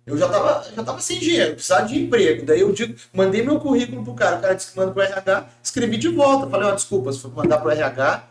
Eu 0.04 0.16
já 0.16 0.28
tava, 0.28 0.64
já 0.72 0.84
tava 0.84 1.00
sem 1.00 1.18
dinheiro, 1.18 1.54
precisava 1.54 1.86
de 1.88 1.98
emprego. 1.98 2.46
Daí 2.46 2.60
eu 2.60 2.72
digo, 2.72 2.94
mandei 3.12 3.42
meu 3.42 3.58
currículo 3.58 4.04
pro 4.04 4.14
cara, 4.14 4.36
o 4.36 4.40
cara 4.40 4.54
disse 4.54 4.70
que 4.70 4.78
manda 4.78 4.92
pro 4.92 5.02
RH, 5.02 5.48
escrevi 5.60 5.96
de 5.96 6.08
volta. 6.08 6.48
Falei, 6.48 6.68
ó, 6.68 6.74
desculpa, 6.76 7.12
se 7.12 7.18
for 7.18 7.34
mandar 7.34 7.58
pro 7.58 7.70
RH, 7.70 8.28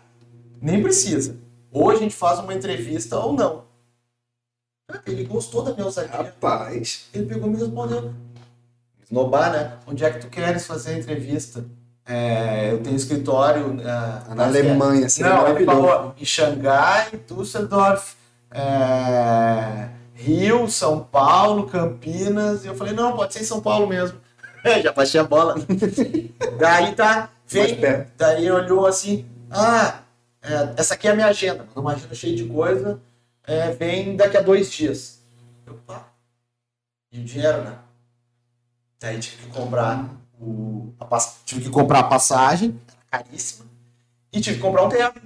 nem 0.62 0.82
precisa. 0.82 1.36
Ou 1.72 1.90
a 1.90 1.96
gente 1.96 2.16
faz 2.16 2.40
uma 2.40 2.54
entrevista 2.54 3.20
ou 3.20 3.34
não. 3.34 3.66
Ele 5.06 5.26
gostou 5.26 5.64
da 5.64 5.74
minha 5.74 5.86
ousadia. 5.86 6.16
Rapaz. 6.16 7.10
Ele 7.14 7.26
pegou 7.26 7.50
e 7.50 7.52
me 7.52 7.58
respondeu. 7.58 8.14
Esnobar, 9.06 9.52
né? 9.52 9.74
Onde 9.88 10.04
é 10.04 10.10
que 10.10 10.20
tu 10.20 10.28
queres 10.28 10.66
fazer 10.66 10.92
a 10.92 10.98
entrevista? 10.98 11.64
É, 12.06 12.72
eu 12.72 12.82
tenho 12.84 12.96
escritório. 12.96 13.80
é, 13.82 14.36
Na 14.36 14.46
Alemanha, 14.46 15.08
seria 15.10 15.34
Não, 15.34 15.48
ele 15.48 15.66
falou 15.66 16.14
em 16.20 16.26
Xangai, 16.26 17.12
Düsseldorf, 17.28 18.16
é, 18.52 19.90
Rio, 20.14 20.68
São 20.70 21.00
Paulo, 21.04 21.68
Campinas. 21.68 22.64
E 22.64 22.68
eu 22.68 22.76
falei, 22.76 22.94
não, 22.94 23.16
pode 23.16 23.34
ser 23.34 23.42
em 23.42 23.46
São 23.46 23.62
Paulo 23.62 23.88
mesmo. 23.88 24.20
Já 24.84 24.92
baixei 24.92 25.20
a 25.20 25.24
bola. 25.24 25.56
Daí 26.60 26.96
tá, 26.96 27.30
vem. 27.48 27.78
Daí 28.18 28.50
olhou 28.52 28.86
assim, 28.88 29.26
ah, 29.52 30.00
é, 30.42 30.74
essa 30.78 30.94
aqui 30.96 31.08
é 31.08 31.12
a 31.12 31.16
minha 31.16 31.28
agenda. 31.28 31.66
Uma 31.76 31.94
agenda 31.94 32.16
cheia 32.16 32.36
de 32.36 32.46
coisa. 32.46 33.00
é, 33.48 33.72
vem 33.72 34.16
daqui 34.16 34.38
a 34.38 34.42
dois 34.42 34.72
dias. 34.72 35.20
Eu, 35.66 35.76
pá. 35.86 36.08
E 37.12 37.20
o 37.20 37.24
dinheiro, 37.24 37.62
né? 37.64 37.74
Daí 39.00 39.20
tive 39.20 39.44
que 39.44 39.48
comprar 39.50 40.10
o, 40.40 40.94
a 41.00 41.18
tive 41.46 41.62
que 41.66 41.70
comprar 41.70 42.00
a 42.00 42.04
passagem, 42.04 42.80
caríssima, 43.12 43.66
e 44.32 44.42
tive 44.42 44.58
que 44.58 44.62
comprar 44.62 44.84
um 44.84 44.90
terno. 44.90 45.22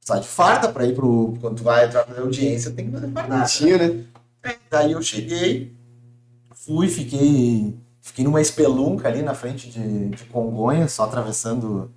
Sai 0.00 0.20
de 0.20 0.26
farda 0.28 0.68
pra 0.70 0.84
ir 0.84 0.94
pro. 0.94 1.36
Quando 1.40 1.56
tu 1.58 1.62
vai 1.62 1.86
entrar 1.86 2.04
pra 2.04 2.20
audiência, 2.20 2.70
tem 2.72 2.86
que 2.86 2.92
fazer 2.92 3.08
fardada. 3.12 3.36
Bonitinho, 3.36 3.78
né? 3.78 4.04
É, 4.42 4.56
Daí 4.70 4.92
eu 4.92 5.02
cheguei, 5.02 5.74
fui, 6.54 6.88
fiquei, 6.88 7.76
fiquei 8.00 8.24
numa 8.24 8.40
espelunca 8.40 9.08
ali 9.08 9.22
na 9.22 9.34
frente 9.34 9.68
de, 9.70 10.08
de 10.08 10.24
Congonhas, 10.24 10.92
só 10.92 11.04
atravessando, 11.04 11.90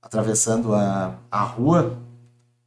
atravessando 0.00 0.72
a, 0.74 1.18
a 1.30 1.42
rua. 1.42 1.98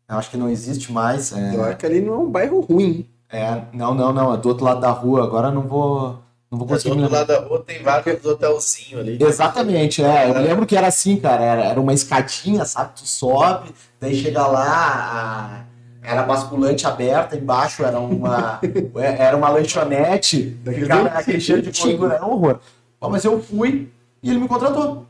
Eu 0.10 0.18
acho 0.18 0.30
que 0.30 0.36
não 0.38 0.50
existe 0.50 0.92
mais. 0.92 1.32
é, 1.32 1.56
Eu 1.56 1.64
acho 1.64 1.78
que 1.78 1.86
ali 1.86 2.02
não 2.02 2.14
é 2.14 2.18
um 2.18 2.30
bairro 2.30 2.60
ruim. 2.60 3.10
é, 3.30 3.64
não, 3.74 3.96
não, 3.96 4.12
não, 4.12 4.34
é 4.34 4.38
do 4.38 4.50
outro 4.50 4.66
lado 4.66 4.82
da 4.82 4.92
rua. 4.92 5.24
Agora 5.24 5.48
eu 5.48 5.54
não 5.54 5.62
vou, 5.68 6.21
não 6.52 6.58
vou 6.60 6.68
Do 6.68 6.74
conseguir 6.74 6.90
outro 6.90 7.04
lembrar. 7.06 7.20
lado 7.20 7.28
da 7.28 7.48
rua 7.48 7.64
tem 7.66 7.82
vários 7.82 8.26
hotelzinhos 8.26 9.00
ali. 9.00 9.18
Exatamente, 9.24 10.04
é. 10.04 10.30
Eu 10.30 10.34
lembro 10.42 10.66
que 10.66 10.76
era 10.76 10.88
assim, 10.88 11.16
cara. 11.18 11.44
Era, 11.44 11.64
era 11.64 11.80
uma 11.82 11.94
escadinha, 11.94 12.66
sabe? 12.66 12.92
Tu 12.96 13.08
sobe, 13.08 13.72
daí 14.00 14.16
chega 14.22 14.46
lá, 14.46 15.66
a- 15.66 15.66
era 16.04 16.24
basculante 16.24 16.86
aberta, 16.86 17.38
embaixo 17.38 17.84
era 17.86 18.00
uma, 18.00 18.60
é, 18.98 19.24
era 19.24 19.38
uma 19.38 19.50
lanchonete, 19.50 20.42
Daquele 20.64 20.84
ficava 20.86 21.08
aquele 21.10 21.40
cheiro 21.40 21.62
de 21.62 21.72
gordura, 21.82 22.16
era 22.16 22.26
um 22.26 22.32
horror. 22.32 22.60
Mas 23.00 23.24
eu 23.24 23.42
fui 23.42 23.92
e 24.22 24.30
ele 24.30 24.40
me 24.40 24.48
contratou. 24.48 25.06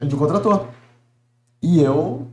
Ele 0.00 0.12
me 0.12 0.18
contratou. 0.18 0.68
E 1.62 1.82
eu 1.82 2.26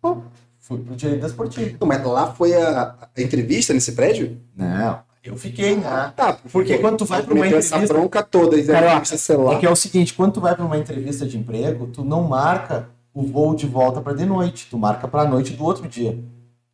pô, 0.00 0.18
Fui 0.58 0.78
pro 0.78 0.96
direito 0.96 1.22
desportivo. 1.22 1.78
Mas 1.86 2.04
lá 2.04 2.32
foi 2.32 2.52
a, 2.54 2.94
a 3.16 3.20
entrevista 3.22 3.72
nesse 3.72 3.92
prédio? 3.92 4.40
Não, 4.56 5.00
eu 5.28 5.36
fiquei, 5.36 5.76
né? 5.76 6.12
Tá, 6.16 6.32
Porque 6.52 6.78
quando 6.78 6.98
tu 6.98 7.04
vai 7.04 7.22
pra 7.22 7.34
uma 7.34 7.42
meteu 7.42 7.58
essa 7.58 7.68
entrevista- 7.76 7.94
bronca 7.94 8.22
toda, 8.22 8.62
Cara, 8.64 8.86
entrevista 8.88 9.18
celular. 9.18 9.54
É 9.54 9.58
que 9.58 9.66
é 9.66 9.70
o 9.70 9.76
seguinte, 9.76 10.14
quando 10.14 10.32
tu 10.34 10.40
vai 10.40 10.54
para 10.54 10.64
uma 10.64 10.78
entrevista 10.78 11.26
de 11.26 11.36
emprego, 11.38 11.86
tu 11.88 12.04
não 12.04 12.22
marca 12.22 12.88
o 13.14 13.22
voo 13.22 13.54
de 13.54 13.66
volta 13.66 14.00
para 14.00 14.14
de 14.14 14.24
noite, 14.26 14.66
tu 14.70 14.78
marca 14.78 15.08
para 15.08 15.22
a 15.22 15.24
noite 15.28 15.52
do 15.54 15.64
outro 15.64 15.88
dia. 15.88 16.18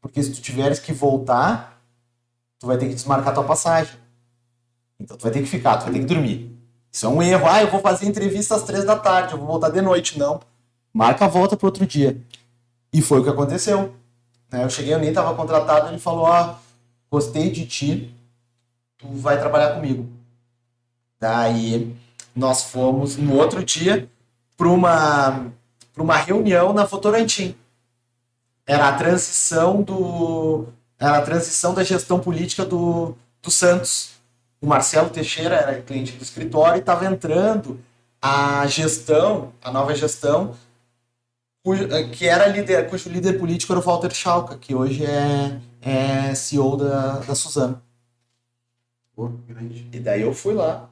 Porque 0.00 0.22
se 0.22 0.32
tu 0.32 0.40
tiveres 0.40 0.78
que 0.80 0.92
voltar, 0.92 1.80
tu 2.59 2.66
vai 2.66 2.76
ter 2.76 2.88
que 2.88 2.94
desmarcar 2.94 3.32
tua 3.34 3.44
passagem. 3.44 3.94
Então 4.98 5.16
tu 5.16 5.22
vai 5.22 5.30
ter 5.32 5.40
que 5.40 5.46
ficar, 5.48 5.76
tu 5.78 5.84
vai 5.84 5.92
ter 5.92 6.00
que 6.00 6.07
dormir. 6.07 6.50
Isso 6.90 7.07
é 7.07 7.09
um 7.09 7.22
erro. 7.22 7.46
Ah, 7.48 7.62
eu 7.62 7.70
vou 7.70 7.80
fazer 7.80 8.07
entrevista 8.07 8.55
às 8.55 8.62
três 8.64 8.84
da 8.84 8.96
tarde, 8.96 9.32
eu 9.32 9.38
vou 9.38 9.46
voltar 9.46 9.70
de 9.70 9.80
noite. 9.80 10.18
Não. 10.18 10.40
Marca 10.92 11.24
a 11.24 11.28
volta 11.28 11.57
pro 11.57 11.66
outro 11.68 11.86
dia. 11.86 12.20
E 12.92 13.00
foi 13.00 13.20
o 13.20 13.24
que 13.24 13.30
aconteceu. 13.30 13.94
né? 14.50 14.62
Eu 14.64 14.68
cheguei, 14.68 14.92
eu 14.92 14.98
nem 14.98 15.09
estava 15.09 15.34
contratado, 15.34 15.88
ele 15.88 15.98
falou, 15.98 16.24
ó, 16.26 16.55
gostei 17.11 17.50
de 17.50 17.64
ti, 17.66 18.14
tu 19.03 19.09
vai 19.09 19.38
trabalhar 19.38 19.74
comigo. 19.74 20.09
Daí 21.20 21.94
nós 22.34 22.62
fomos 22.64 23.16
no 23.16 23.36
outro 23.36 23.62
dia 23.64 24.09
para 24.57 24.68
uma, 24.68 25.53
pra 25.92 26.03
uma 26.03 26.16
reunião 26.16 26.72
na 26.72 26.84
Votorantim. 26.84 27.55
Era 28.66 28.88
a 28.88 28.92
transição 28.96 29.82
do 29.82 30.66
era 30.98 31.18
a 31.18 31.22
transição 31.22 31.74
da 31.74 31.82
gestão 31.82 32.20
política 32.20 32.64
do, 32.64 33.16
do 33.42 33.50
Santos. 33.50 34.12
O 34.61 34.66
Marcelo 34.68 35.11
Teixeira 35.11 35.57
era 35.57 35.82
cliente 35.82 36.12
do 36.12 36.22
escritório 36.22 36.76
e 36.76 36.80
estava 36.80 37.05
entrando 37.07 37.80
a 38.20 38.64
gestão, 38.68 39.53
a 39.61 39.72
nova 39.72 39.92
gestão, 39.96 40.55
cujo- 41.64 41.88
que 42.12 42.28
era 42.28 42.46
líder, 42.46 42.88
cujo 42.88 43.09
líder 43.11 43.36
político 43.36 43.72
era 43.72 43.80
o 43.80 43.84
Walter 43.84 44.14
Schalka, 44.14 44.57
que 44.57 44.76
hoje 44.76 45.05
é, 45.05 45.61
é 45.80 46.34
CEO 46.36 46.76
da, 46.76 47.18
da 47.18 47.34
Suzano. 47.34 47.82
Grande. 49.46 49.88
E 49.92 49.98
daí 50.00 50.22
eu 50.22 50.32
fui 50.34 50.54
lá. 50.54 50.88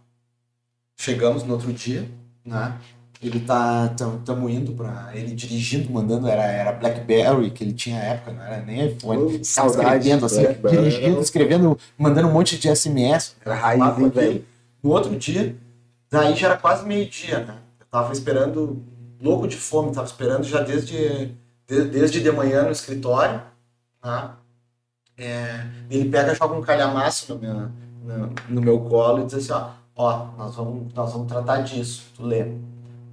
Chegamos 0.98 1.42
no 1.44 1.54
outro 1.54 1.72
dia, 1.72 2.06
né? 2.44 2.76
Ele 3.22 3.40
tá. 3.40 3.86
Estamos 3.90 4.50
indo 4.52 4.72
pra. 4.72 5.10
Ele 5.14 5.34
dirigindo, 5.34 5.90
mandando, 5.92 6.26
era, 6.28 6.42
era 6.44 6.72
Blackberry, 6.72 7.50
que 7.50 7.64
ele 7.64 7.72
tinha 7.72 7.98
à 8.00 8.04
época, 8.04 8.32
não 8.32 8.42
era 8.42 8.62
nem 8.64 8.86
iPhone. 8.86 9.38
Pô, 9.38 9.44
saudade, 9.44 9.80
Escrevendo 10.08 10.26
assim, 10.26 10.42
Blackberry 10.42 10.76
dirigindo, 10.78 11.20
escrevendo, 11.20 11.78
mandando 11.98 12.28
um 12.28 12.32
monte 12.32 12.58
de 12.58 12.68
SMS. 12.74 13.36
Era 13.44 13.54
raiz, 13.54 13.82
velho. 14.14 14.44
No 14.82 14.90
outro 14.90 15.14
dia, 15.16 15.54
daí 16.10 16.34
já 16.34 16.48
era 16.48 16.56
quase 16.56 16.86
meio-dia, 16.86 17.40
né? 17.44 17.56
Eu 17.78 17.86
tava 17.90 18.12
esperando, 18.12 18.82
louco 19.20 19.46
de 19.46 19.56
fome, 19.56 19.92
tava 19.92 20.06
esperando 20.06 20.44
já 20.44 20.60
desde, 20.62 21.34
de- 21.66 21.84
desde 21.90 22.22
de 22.22 22.32
manhã 22.32 22.62
no 22.64 22.70
escritório, 22.70 23.42
né? 24.02 24.30
É, 25.18 25.66
ele 25.90 26.08
pega, 26.08 26.34
joga 26.34 26.54
um 26.54 26.62
calhamaço 26.62 27.34
no 27.34 27.38
meu, 27.40 27.68
no, 28.03 28.32
no 28.48 28.61
meu 28.61 28.80
colo 28.80 29.22
e 29.22 29.26
diz 29.26 29.34
assim, 29.34 29.53
ó, 29.53 29.70
ó, 29.96 30.26
nós 30.36 30.55
vamos, 30.55 30.92
nós 30.94 31.12
vamos 31.12 31.28
tratar 31.28 31.62
disso, 31.62 32.05
tu 32.16 32.24
lê. 32.24 32.46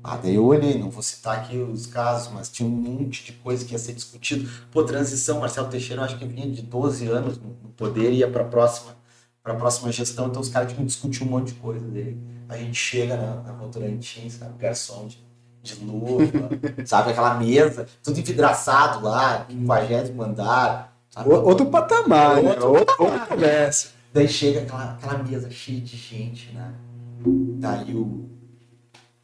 Ah, 0.03 0.15
daí 0.15 0.35
eu 0.35 0.45
olhei, 0.45 0.79
não 0.79 0.89
vou 0.89 1.03
citar 1.03 1.37
aqui 1.37 1.57
os 1.57 1.85
casos, 1.85 2.31
mas 2.31 2.49
tinha 2.49 2.67
um 2.67 2.71
monte 2.71 3.25
de 3.25 3.33
coisa 3.33 3.65
que 3.65 3.73
ia 3.73 3.79
ser 3.79 3.93
discutido. 3.93 4.49
Pô, 4.71 4.83
transição, 4.83 5.39
Marcelo 5.39 5.67
Teixeira, 5.67 6.01
eu 6.01 6.05
acho 6.05 6.17
que 6.17 6.25
vinha 6.25 6.49
de 6.49 6.61
12 6.61 7.07
anos 7.07 7.37
no 7.37 7.49
poder 7.75 8.11
e 8.11 8.19
ia 8.19 8.29
para 8.29 8.43
a 8.43 8.47
próxima, 8.47 8.95
pra 9.43 9.53
próxima 9.55 9.91
gestão, 9.91 10.27
então 10.27 10.41
os 10.41 10.47
caras 10.47 10.69
tinham 10.69 10.79
que 10.79 10.87
discutir 10.87 11.23
um 11.23 11.27
monte 11.27 11.47
de 11.47 11.55
coisa 11.55 11.85
dele. 11.85 12.17
A 12.47 12.55
gente 12.55 12.75
chega 12.75 13.17
na, 13.17 13.35
na 13.41 13.51
Votorantim, 13.51 14.29
sabe, 14.29 14.57
garçom 14.57 15.07
de, 15.07 15.21
de 15.61 15.83
luva, 15.83 16.23
sabe, 16.85 17.11
aquela 17.11 17.33
mesa, 17.33 17.85
tudo 18.01 18.17
envidraçado 18.17 19.03
lá, 19.03 19.45
50 19.49 20.23
andar, 20.23 20.97
sabe? 21.09 21.29
Outro 21.29 21.65
patamar, 21.65 22.41
né? 22.41 22.51
Outro 22.51 22.69
Outro, 22.69 22.95
patamar. 22.95 23.96
Daí 24.17 24.27
chega 24.27 24.61
aquela, 24.61 24.91
aquela 24.93 25.23
mesa 25.23 25.49
cheia 25.51 25.79
de 25.79 25.95
gente, 25.95 26.51
né? 26.53 26.73
Daí 27.59 27.93
o, 27.93 28.25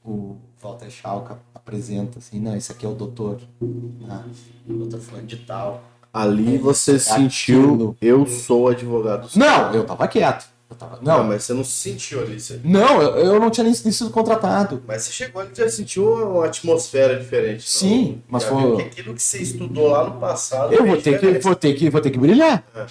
o 0.03 0.37
Walter 0.61 0.89
Schalka 0.89 1.37
apresenta 1.53 2.19
assim, 2.19 2.39
não, 2.39 2.55
esse 2.55 2.71
aqui 2.71 2.85
é 2.85 2.89
o 2.89 2.93
doutor, 2.93 3.39
né? 3.59 4.23
O 4.67 4.73
doutor 4.73 4.99
fulano 4.99 5.25
de 5.27 5.37
tal. 5.37 5.83
Ali 6.13 6.55
É, 6.55 6.57
você 6.59 6.95
é 6.95 6.99
sentiu, 6.99 7.63
aquilo. 7.63 7.97
eu 8.01 8.27
sou 8.27 8.67
advogado. 8.67 9.27
Não, 9.35 9.73
eu 9.73 9.83
tava 9.83 10.07
quieto. 10.07 10.45
Eu 10.69 10.75
tava, 10.75 10.99
Não, 11.01 11.17
não, 11.19 11.23
mas 11.23 11.43
você 11.43 11.53
não 11.53 11.63
se 11.63 11.71
sentiu 11.71 12.21
ali. 12.21 12.39
Você... 12.39 12.59
não, 12.63 13.01
eu, 13.01 13.33
eu 13.33 13.39
não 13.39 13.49
tinha 13.49 13.63
nem 13.63 13.73
sido 13.73 14.09
contratado. 14.11 14.83
Mas 14.87 15.03
você 15.03 15.11
chegou 15.11 15.41
ali 15.41 15.51
e 15.53 15.57
já 15.57 15.67
sentiu 15.69 16.31
uma, 16.31 16.45
atmosfera 16.45 17.19
diferente. 17.19 17.61
não? 17.61 17.65
Sim, 17.67 18.21
mas 18.27 18.43
Já 18.43 18.49
foi- 18.49 18.75
que 18.75 18.81
aquilo 18.83 19.13
que 19.15 19.21
você 19.23 19.39
estudou 19.39 19.87
lá 19.89 20.03
no 20.07 20.19
passado. 20.19 20.71
Eu 20.71 20.85
vou 20.85 21.01
ter, 21.01 21.19
que, 21.19 21.39
vou, 21.39 21.55
ter 21.55 21.73
que, 21.73 21.89
vou 21.89 22.01
ter 22.01 22.11
que 22.11 22.19
brilhar. 22.19 22.63
É. 22.75 22.85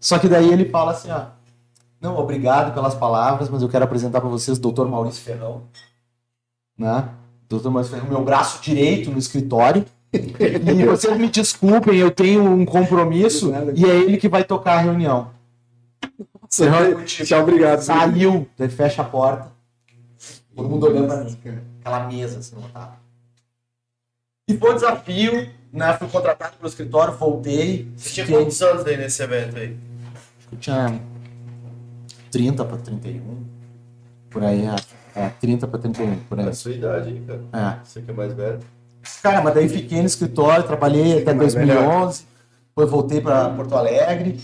Só 0.00 0.18
que 0.18 0.28
daí 0.28 0.52
ele 0.52 0.68
fala 0.68 0.90
assim, 0.92 1.10
ó. 1.10 1.26
Não, 2.04 2.18
obrigado 2.18 2.74
pelas 2.74 2.94
palavras, 2.94 3.48
mas 3.48 3.62
eu 3.62 3.68
quero 3.70 3.82
apresentar 3.82 4.20
para 4.20 4.28
vocês 4.28 4.58
o 4.58 4.60
doutor 4.60 4.86
Maurício 4.86 5.22
Ferrão. 5.22 5.62
Né? 6.76 7.08
Doutor 7.48 7.70
Maurício 7.70 7.96
Ferrão, 7.96 8.10
meu 8.10 8.22
braço 8.22 8.62
direito 8.62 9.10
no 9.10 9.16
escritório. 9.16 9.86
e 10.12 10.84
vocês 10.84 11.16
me 11.16 11.30
desculpem, 11.30 11.96
eu 11.96 12.10
tenho 12.10 12.44
um 12.44 12.66
compromisso 12.66 13.54
e 13.74 13.86
é 13.86 13.96
ele 13.96 14.18
que 14.18 14.28
vai 14.28 14.44
tocar 14.44 14.74
a 14.74 14.80
reunião. 14.82 15.30
Nossa, 16.42 17.04
Tchau, 17.06 17.40
obrigado. 17.40 17.80
Saiu, 17.80 18.46
daí 18.58 18.68
fecha 18.68 19.00
a 19.00 19.06
porta. 19.06 19.50
Todo 20.54 20.68
mundo 20.68 20.86
olhando 20.86 21.06
pra 21.06 21.24
mim. 21.24 21.38
Aquela 21.80 22.06
mesa 22.06 22.38
assim, 22.38 22.54
montada. 22.54 22.98
E 24.46 24.54
foi 24.58 24.72
um 24.72 24.74
desafio, 24.74 25.50
né? 25.72 25.94
Fui 25.94 26.08
contratado 26.08 26.58
pelo 26.58 26.68
escritório, 26.68 27.14
voltei. 27.14 27.90
Você 27.96 28.10
tinha 28.10 28.26
quantos 28.26 28.60
anos 28.60 28.84
aí 28.84 28.98
nesse 28.98 29.22
evento 29.22 29.56
aí? 29.56 29.74
Eu 30.52 30.58
tinha 30.58 31.00
30 32.34 32.64
para 32.64 32.76
31. 32.78 33.44
Por 34.30 34.42
aí, 34.44 34.66
é. 34.66 34.74
É, 35.16 35.28
30 35.28 35.68
para 35.68 35.78
31, 35.78 36.16
por 36.28 36.40
aí. 36.40 36.46
É 36.46 36.48
a 36.48 36.52
sua 36.52 36.72
idade 36.72 37.08
aí, 37.10 37.20
cara. 37.24 37.76
É. 37.78 37.84
Você 37.84 38.02
que 38.02 38.10
é 38.10 38.14
mais 38.14 38.32
velho. 38.34 38.58
Cara, 39.22 39.40
mas 39.42 39.54
daí 39.54 39.68
fiquei 39.68 40.00
no 40.00 40.06
escritório, 40.06 40.64
trabalhei 40.66 41.22
até 41.22 41.32
mais 41.32 41.54
2011. 41.54 42.24
Depois 42.68 42.90
voltei 42.90 43.20
para 43.20 43.50
Porto 43.50 43.74
Alegre 43.76 44.40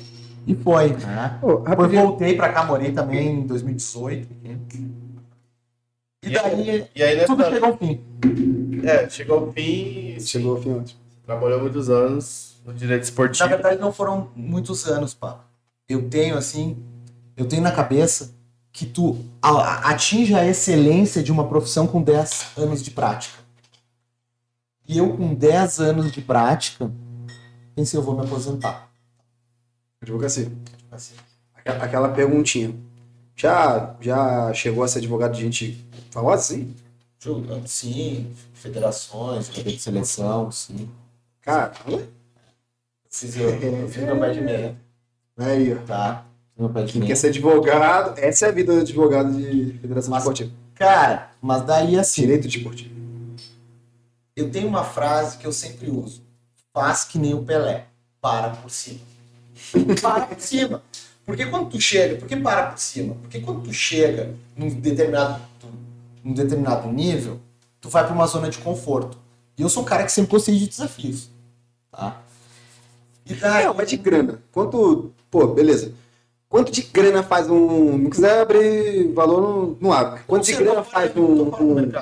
e 0.47 0.55
foi. 0.55 0.91
Né? 0.91 1.39
Pô, 1.41 1.57
Depois 1.57 1.69
rapidinho. 1.79 2.03
voltei 2.07 2.37
para 2.37 2.53
cá, 2.53 2.65
morei 2.65 2.93
também 2.93 3.41
em 3.41 3.47
2018. 3.47 4.29
E 4.45 6.29
E 6.29 6.31
daí 6.33 6.87
E 6.95 7.03
aí, 7.03 7.25
tudo 7.25 7.39
nessa... 7.39 7.51
chegou 7.51 7.69
ao 7.71 7.77
fim. 7.79 8.01
É, 8.85 9.09
chegou 9.09 9.39
ao 9.41 9.53
fim 9.53 10.15
e 10.17 10.21
Chegou 10.21 10.57
ao 10.57 10.63
fim 10.63 10.73
ótimo. 10.73 11.01
trabalhou 11.27 11.61
muitos 11.61 11.91
anos 11.91 12.61
no 12.65 12.73
direito 12.73 13.01
Na 13.03 13.05
esportivo. 13.09 13.49
verdade, 13.49 13.81
não 13.81 13.93
foram 13.93 14.29
muitos 14.37 14.87
anos, 14.87 15.15
pá. 15.15 15.41
Eu 15.89 16.09
tenho, 16.09 16.37
assim, 16.39 16.77
eu 17.41 17.49
tenho 17.49 17.63
na 17.63 17.73
cabeça 17.73 18.35
que 18.73 18.85
tu 18.87 19.17
a- 19.41 19.51
a- 19.51 19.91
atinge 19.91 20.35
a 20.35 20.47
excelência 20.47 21.23
de 21.23 21.33
uma 21.33 21.49
profissão 21.49 21.87
com 21.87 22.03
10 22.03 22.49
anos 22.57 22.83
de 22.83 22.91
prática. 22.91 23.39
E 24.87 24.99
eu, 24.99 25.17
com 25.17 25.35
10 25.35 25.81
anos 25.81 26.13
de 26.13 26.21
prática, 26.21 26.91
pensei, 27.75 27.99
eu 27.99 28.03
vou 28.03 28.15
me 28.15 28.25
aposentar. 28.25 28.91
Advocacia. 30.03 30.51
Assim, 30.91 31.15
Aquela, 31.55 32.09
perguntinha. 32.09 32.75
Já, 33.37 33.97
já 34.01 34.53
chegou 34.53 34.85
a 34.85 34.89
ser 34.89 34.99
advogado 34.99 35.33
de 35.35 35.41
gente 35.41 35.87
famosa, 36.11 36.43
sim? 36.43 36.75
sim, 37.67 38.35
federações, 38.55 39.49
de 39.49 39.79
seleção, 39.79 40.51
sim. 40.51 40.91
Cara, 41.41 41.73
eu, 41.87 42.07
fiz 43.09 43.35
meu 43.37 44.19
pé 44.21 44.31
de 44.31 44.41
meia, 44.41 44.77
aí, 45.39 45.73
ó. 45.73 45.77
tá? 45.87 46.30
De 46.69 46.93
Quem 46.93 47.01
meia. 47.01 47.07
quer 47.09 47.17
ser 47.17 47.29
advogado, 47.29 48.19
essa 48.19 48.47
é 48.47 48.49
a 48.51 48.53
vida 48.53 48.75
do 48.75 48.81
advogado 48.81 49.33
de 49.33 49.73
federação 49.81 50.11
Mas- 50.11 50.23
esportiva. 50.23 50.51
Cara, 50.75 51.31
mas 51.41 51.63
daí 51.63 51.99
assim, 51.99 52.23
Direito 52.23 52.49
desportivo. 52.49 52.91
Eu 54.37 54.51
tenho 54.51 54.69
uma 54.69 54.85
frase 54.85 55.37
que 55.39 55.47
eu 55.47 55.53
sempre 55.53 55.91
uso. 55.91 56.23
Faz 56.73 57.05
que 57.05 57.19
nem 57.19 57.35
o 57.35 57.43
Pelé. 57.43 57.87
Para 58.21 58.51
por 58.51 58.71
cima. 58.71 59.01
para 60.01 60.27
por 60.27 60.41
cima. 60.41 60.83
Porque 61.27 61.47
quando 61.47 61.69
tu 61.71 61.81
chega, 61.81 62.17
por 62.17 62.27
que 62.29 62.37
para 62.37 62.67
por 62.71 62.79
cima? 62.79 63.15
Porque 63.23 63.41
quando 63.41 63.63
tu 63.63 63.73
chega 63.73 64.35
num 64.57 64.69
determinado, 64.69 65.41
num 66.25 66.33
determinado 66.35 66.89
nível, 66.91 67.41
tu 67.81 67.89
vai 67.89 68.05
para 68.05 68.15
uma 68.15 68.27
zona 68.27 68.49
de 68.51 68.59
conforto. 68.59 69.19
E 69.57 69.63
eu 69.63 69.69
sou 69.69 69.83
um 69.83 69.87
cara 69.87 70.05
que 70.05 70.13
sempre 70.13 70.31
gostei 70.31 70.57
de 70.59 70.67
desafios. 70.69 71.29
Tá? 71.91 72.21
E 73.27 73.35
daí, 73.35 73.65
Não, 73.67 73.75
mas 73.75 73.89
de 73.91 73.97
grana. 73.97 74.43
Quanto. 74.53 75.13
Pô, 75.31 75.47
beleza. 75.49 75.93
Quanto 76.51 76.73
de 76.73 76.83
grana 76.83 77.23
faz 77.23 77.49
um. 77.49 77.97
Não 77.97 78.11
quiser 78.11 78.41
abrir 78.43 79.13
valor 79.15 79.41
no, 79.41 79.79
no 79.81 79.93
ar. 79.93 80.25
Quanto 80.27 80.45
de 80.45 80.53
grana 80.57 80.83
faz 80.83 81.17
um. 81.17 81.45
um-. 81.45 81.93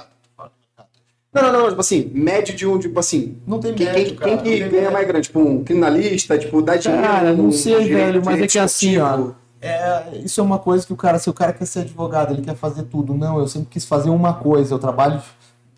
Não, 1.30 1.42
não, 1.42 1.52
não, 1.52 1.68
tipo 1.68 1.80
assim, 1.82 2.10
médio 2.14 2.56
de 2.56 2.66
um, 2.66 2.78
tipo 2.78 2.98
assim. 2.98 3.36
Não 3.46 3.60
tem 3.60 3.74
Quem, 3.74 3.84
médio, 3.86 4.04
quem, 4.06 4.16
cara. 4.16 4.36
quem 4.38 4.42
que 4.42 4.68
ganha 4.70 4.90
mais 4.90 5.06
grana? 5.06 5.20
Tipo, 5.20 5.40
um 5.40 5.62
criminalista, 5.62 6.38
tipo, 6.38 6.62
dá 6.62 6.76
dinheiro. 6.76 7.04
Cara, 7.06 7.34
não 7.34 7.48
um 7.48 7.52
sei, 7.52 7.74
direito- 7.84 7.94
velho, 7.94 8.22
mas 8.24 8.40
é 8.40 8.46
que 8.46 8.58
assim, 8.58 8.96
ó. 8.96 9.32
É, 9.60 10.16
isso 10.24 10.40
é 10.40 10.44
uma 10.44 10.58
coisa 10.58 10.86
que 10.86 10.92
o 10.94 10.96
cara, 10.96 11.18
se 11.18 11.28
o 11.28 11.34
cara 11.34 11.52
quer 11.52 11.66
ser 11.66 11.80
advogado, 11.80 12.32
ele 12.32 12.40
quer 12.42 12.56
fazer 12.56 12.84
tudo. 12.84 13.12
Não, 13.12 13.38
eu 13.38 13.46
sempre 13.46 13.68
quis 13.68 13.84
fazer 13.84 14.08
uma 14.08 14.32
coisa. 14.32 14.72
Eu 14.72 14.78
trabalho, 14.78 15.20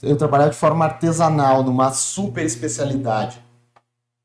eu 0.01 0.17
trabalhava 0.17 0.51
de 0.51 0.57
forma 0.57 0.85
artesanal, 0.85 1.65
numa 1.65 1.91
super 1.93 2.45
especialidade, 2.45 3.43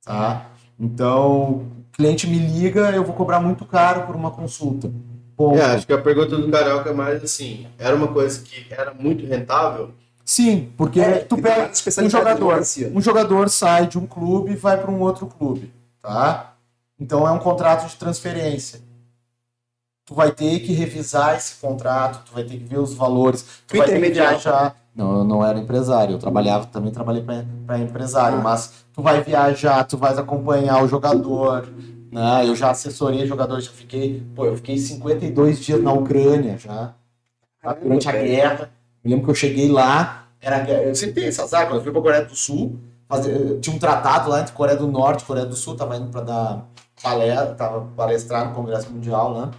tá? 0.05 0.51
Então, 0.79 1.63
cliente 1.95 2.27
me 2.27 2.37
liga, 2.37 2.91
eu 2.91 3.03
vou 3.03 3.15
cobrar 3.15 3.39
muito 3.39 3.65
caro 3.65 4.05
por 4.05 4.15
uma 4.15 4.31
consulta. 4.31 4.91
Ponto. 5.35 5.57
É, 5.57 5.65
acho 5.65 5.85
que 5.85 5.93
a 5.93 6.01
pergunta 6.01 6.37
do 6.37 6.49
Carioca 6.49 6.89
é 6.89 6.93
mais 6.93 7.23
assim, 7.23 7.67
era 7.77 7.95
uma 7.95 8.07
coisa 8.07 8.41
que 8.41 8.73
era 8.73 8.93
muito 8.93 9.25
rentável? 9.25 9.91
Sim, 10.23 10.71
porque 10.75 10.99
É, 10.99 11.19
tu 11.19 11.37
pega 11.37 11.71
um 12.03 12.09
jogador, 12.09 12.61
um 12.93 13.01
jogador 13.01 13.49
sai 13.49 13.85
de 13.87 13.99
um 13.99 14.07
clube 14.07 14.53
e 14.53 14.55
vai 14.55 14.77
para 14.79 14.89
um 14.89 15.01
outro 15.01 15.27
clube, 15.27 15.71
tá? 16.01 16.53
Então 16.99 17.27
é 17.27 17.31
um 17.31 17.37
contrato 17.39 17.87
de 17.87 17.95
transferência. 17.95 18.79
Tu 20.05 20.13
vai 20.15 20.31
ter 20.31 20.59
que 20.59 20.71
revisar 20.71 21.35
esse 21.35 21.55
contrato, 21.55 22.25
tu 22.25 22.33
vai 22.33 22.43
ter 22.43 22.57
que 22.57 22.63
ver 22.63 22.79
os 22.79 22.93
valores, 22.93 23.45
tu 23.67 23.77
vai 23.77 23.87
ter 23.87 24.01
que 24.01 24.09
viajar. 24.11 24.75
Não, 24.95 25.17
eu 25.17 25.23
não 25.25 25.43
era 25.45 25.59
empresário, 25.59 26.13
eu 26.15 26.19
trabalhava, 26.19 26.67
também 26.67 26.91
trabalhei 26.91 27.21
para 27.65 27.77
empresário, 27.79 28.41
mas 28.41 28.85
tu 28.93 29.01
vai 29.01 29.21
viajar, 29.21 29.83
tu 29.83 29.97
vai 29.97 30.17
acompanhar 30.17 30.81
o 30.83 30.87
jogador, 30.87 31.67
né? 32.11 32.47
Eu 32.47 32.55
já 32.55 32.71
assessorei 32.71 33.27
jogadores, 33.27 33.65
já 33.65 33.71
fiquei, 33.71 34.23
pô, 34.33 34.45
eu 34.45 34.55
fiquei 34.55 34.77
52 34.77 35.59
dias 35.59 35.83
na 35.83 35.91
Ucrânia 35.91 36.57
já, 36.57 36.93
tá? 37.61 37.73
durante 37.73 38.07
a 38.07 38.13
guerra. 38.13 38.71
Me 39.03 39.11
lembro 39.11 39.25
que 39.25 39.31
eu 39.31 39.35
cheguei 39.35 39.69
lá, 39.69 40.27
era. 40.41 40.63
Eu 40.71 40.95
sempre 40.95 41.15
tenho 41.15 41.27
esse 41.27 41.41
azar, 41.41 41.65
quando 41.67 41.75
eu 41.77 41.83
fui 41.83 41.91
pra 41.91 42.01
Coreia 42.01 42.23
do 42.23 42.35
Sul, 42.35 42.79
fazer- 43.09 43.59
tinha 43.59 43.75
um 43.75 43.79
tratado 43.79 44.29
lá 44.29 44.39
entre 44.39 44.53
Coreia 44.53 44.77
do 44.77 44.87
Norte 44.87 45.23
e 45.23 45.25
Coreia 45.25 45.45
do 45.45 45.55
Sul, 45.57 45.75
tava 45.75 45.97
indo 45.97 46.09
pra 46.09 46.21
dar 46.21 46.65
palestra, 47.03 47.53
tava 47.55 47.81
palestrar 47.97 48.47
no 48.47 48.55
Congresso 48.55 48.89
Mundial, 48.89 49.37
né? 49.41 49.51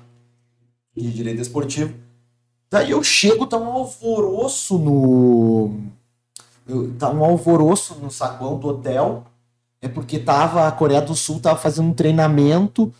De 0.96 1.12
Direito 1.12 1.42
Esportivo. 1.42 1.92
Daí 2.76 2.90
eu 2.90 3.02
chego, 3.02 3.46
tá 3.46 3.56
um 3.56 3.70
alvoroço 3.70 4.78
no. 4.78 5.70
Tá 6.98 7.08
um 7.10 7.24
alvoroço 7.24 7.94
no 8.02 8.10
saguão 8.10 8.58
do 8.58 8.68
hotel. 8.68 9.24
É 9.80 9.88
porque 9.88 10.18
tava, 10.18 10.68
a 10.68 10.72
Coreia 10.72 11.00
do 11.00 11.14
Sul 11.14 11.40
tava 11.40 11.58
fazendo 11.58 11.88
um 11.88 11.94
treinamento 11.94 12.92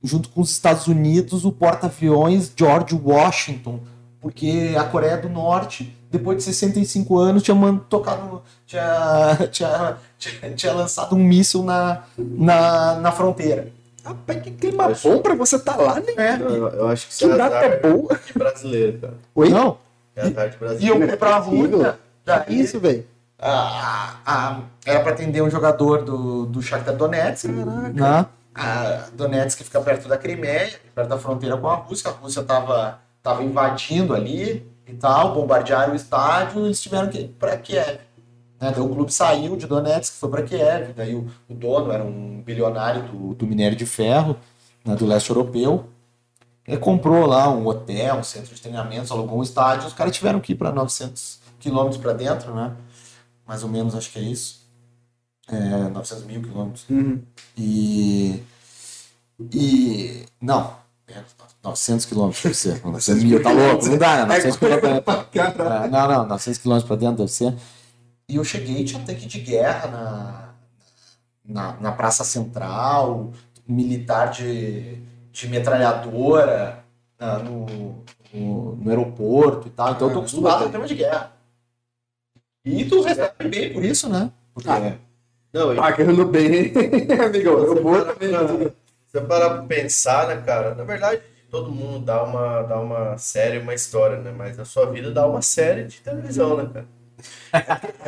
junto 0.00 0.28
com 0.28 0.40
os 0.40 0.50
Estados 0.50 0.86
Unidos, 0.86 1.44
o 1.44 1.50
porta-aviões 1.50 2.52
George 2.56 2.94
Washington, 2.94 3.80
porque 4.20 4.76
a 4.78 4.84
Coreia 4.84 5.16
do 5.16 5.28
Norte, 5.28 5.96
depois 6.12 6.36
de 6.38 6.44
65 6.44 7.18
anos, 7.18 7.42
tinha 7.42 7.56
man- 7.56 7.78
tocado, 7.88 8.40
tinha, 8.66 9.48
tinha, 9.50 9.96
tinha, 10.16 10.50
tinha 10.54 10.72
lançado 10.74 11.16
um 11.16 11.24
míssil 11.24 11.64
na, 11.64 12.02
na, 12.16 12.96
na 13.00 13.10
fronteira. 13.10 13.72
Rapaz, 14.04 14.42
que 14.42 14.50
clima 14.50 14.92
bom 15.02 15.18
pra 15.22 15.34
você 15.34 15.58
tá 15.58 15.76
lá, 15.76 15.94
né? 16.00 16.12
É, 16.16 16.34
Eu, 16.42 16.68
eu 16.68 16.88
acho 16.88 17.08
que 17.08 17.16
Que 17.16 17.24
isso 17.24 17.32
é 17.32 17.36
data 17.36 17.56
azar 17.58 17.80
boa. 17.80 18.20
de 18.26 18.32
brasileiro, 18.38 18.98
cara. 18.98 19.14
Oi? 19.34 19.48
não. 19.48 19.78
É 20.14 20.20
azar 20.22 20.48
de 20.50 20.56
E 20.56 20.58
brasileiro. 20.58 21.04
eu 21.12 21.16
pra 21.18 21.36
Rússia, 21.38 21.92
Que 21.92 21.98
daí, 22.26 22.60
isso, 22.60 22.78
velho? 22.80 23.06
a- 23.38 24.16
a- 24.26 24.60
era 24.86 25.00
para 25.00 25.12
atender 25.12 25.42
um 25.42 25.50
jogador 25.50 26.02
do, 26.04 26.46
do 26.46 26.62
Shakhtar 26.62 26.94
Donetsk, 26.94 27.46
Caraca. 27.48 27.90
né? 27.92 28.26
A 28.54 29.06
Donetsk 29.12 29.62
fica 29.64 29.80
perto 29.80 30.06
da 30.08 30.16
Crimeia, 30.16 30.70
perto 30.94 31.08
da 31.08 31.18
fronteira 31.18 31.56
com 31.56 31.68
a 31.68 31.74
Rússia. 31.74 32.10
A 32.10 32.12
Rússia 32.12 32.40
estava 32.40 32.98
tava 33.22 33.42
invadindo 33.42 34.14
ali 34.14 34.66
e 34.86 34.92
tal, 34.94 35.32
bombardearam 35.34 35.94
o 35.94 35.96
estádio, 35.96 36.64
eles 36.66 36.80
tiveram 36.80 37.08
que 37.08 37.18
ir 37.20 37.28
para 37.38 37.56
Kiev. 37.56 37.98
Né? 38.64 38.72
Daí 38.72 38.82
o 38.82 38.88
clube 38.88 39.12
saiu 39.12 39.56
de 39.56 39.66
Donetsk, 39.66 40.14
foi 40.14 40.30
para 40.30 40.42
Kiev. 40.42 40.94
Daí 40.96 41.14
o, 41.14 41.28
o 41.48 41.54
dono 41.54 41.92
era 41.92 42.02
um 42.02 42.40
bilionário 42.42 43.02
do, 43.02 43.34
do 43.34 43.46
minério 43.46 43.76
de 43.76 43.84
ferro, 43.84 44.36
né, 44.84 44.96
do 44.96 45.04
leste 45.04 45.28
europeu. 45.28 45.84
Ele 46.66 46.78
comprou 46.78 47.26
lá 47.26 47.50
um 47.50 47.66
hotel, 47.66 48.16
um 48.16 48.22
centro 48.22 48.54
de 48.54 48.60
treinamentos, 48.60 49.10
alugou 49.10 49.38
um 49.38 49.42
estádio. 49.42 49.86
Os 49.86 49.92
caras 49.92 50.16
tiveram 50.16 50.40
que 50.40 50.52
ir 50.52 50.54
para 50.54 50.72
900 50.72 51.40
quilômetros 51.60 52.00
para 52.00 52.14
dentro, 52.14 52.54
né? 52.54 52.72
Mais 53.46 53.62
ou 53.62 53.68
menos, 53.68 53.94
acho 53.94 54.10
que 54.10 54.18
é 54.18 54.22
isso. 54.22 54.64
É, 55.46 55.88
900 55.90 56.24
mil 56.24 56.40
quilômetros. 56.40 56.86
Uhum. 56.88 57.20
E. 57.58 58.42
E. 59.52 60.24
Não. 60.40 60.74
É, 61.06 61.20
900 61.62 62.06
quilômetros 62.06 62.42
deve 62.42 62.54
ser. 62.54 62.80
900 62.82 63.24
mil, 63.24 63.42
tá 63.42 63.52
louco? 63.52 63.86
Não 63.86 63.98
dá, 63.98 64.16
né? 64.16 64.24
900 64.24 64.56
quilômetros. 64.56 65.26
Cara, 65.32 65.84
É, 65.84 65.88
não, 65.90 66.08
não, 66.08 66.26
900 66.28 66.58
quilômetros 66.58 66.88
pra 66.88 66.96
dentro 66.96 67.16
deve 67.18 67.30
ser. 67.30 67.54
E 68.28 68.36
eu 68.36 68.44
cheguei 68.44 68.84
tinha 68.84 69.04
tanque 69.04 69.26
de 69.26 69.40
guerra 69.40 69.88
na, 69.88 70.54
na, 71.44 71.80
na 71.80 71.92
Praça 71.92 72.24
Central, 72.24 73.32
militar 73.68 74.30
de, 74.30 74.96
de 75.30 75.48
metralhadora 75.48 76.84
na- 77.18 77.38
no, 77.38 78.02
no, 78.32 78.76
no 78.76 78.90
aeroporto 78.90 79.68
e 79.68 79.70
tal. 79.70 79.92
Então 79.92 80.08
eu 80.08 80.14
tô 80.14 80.18
acostumado 80.20 80.64
a 80.64 80.68
tema 80.68 80.86
de 80.86 80.94
guerra. 80.94 81.32
E 82.64 82.84
tu 82.86 83.02
recebe 83.02 83.48
bem 83.48 83.72
por 83.74 83.84
isso, 83.84 84.08
né? 84.08 84.30
Porque 84.54 84.70
Ah, 84.70 84.96
Não, 85.52 85.72
e 85.72 85.76
Tá 85.76 85.92
querendo 85.92 86.24
bem, 86.24 86.72
amigão. 87.22 87.58
Eu 87.58 87.82
vou 87.82 87.92
parar 87.92 88.14
também. 88.14 88.30
pra- 88.30 88.72
você 89.06 89.20
parar 89.20 89.50
pra 89.50 89.62
pensar, 89.64 90.26
né, 90.28 90.42
cara? 90.44 90.74
Na 90.74 90.82
verdade, 90.82 91.22
todo 91.50 91.70
mundo 91.70 92.04
dá 92.04 92.22
uma, 92.24 92.62
dá 92.62 92.80
uma 92.80 93.16
série, 93.18 93.58
uma 93.58 93.74
história, 93.74 94.18
né? 94.18 94.32
Mas 94.32 94.58
a 94.58 94.64
sua 94.64 94.86
vida 94.90 95.12
dá 95.12 95.26
uma 95.26 95.42
série 95.42 95.84
de 95.84 96.00
televisão, 96.00 96.56
né, 96.56 96.70
cara? 96.72 96.86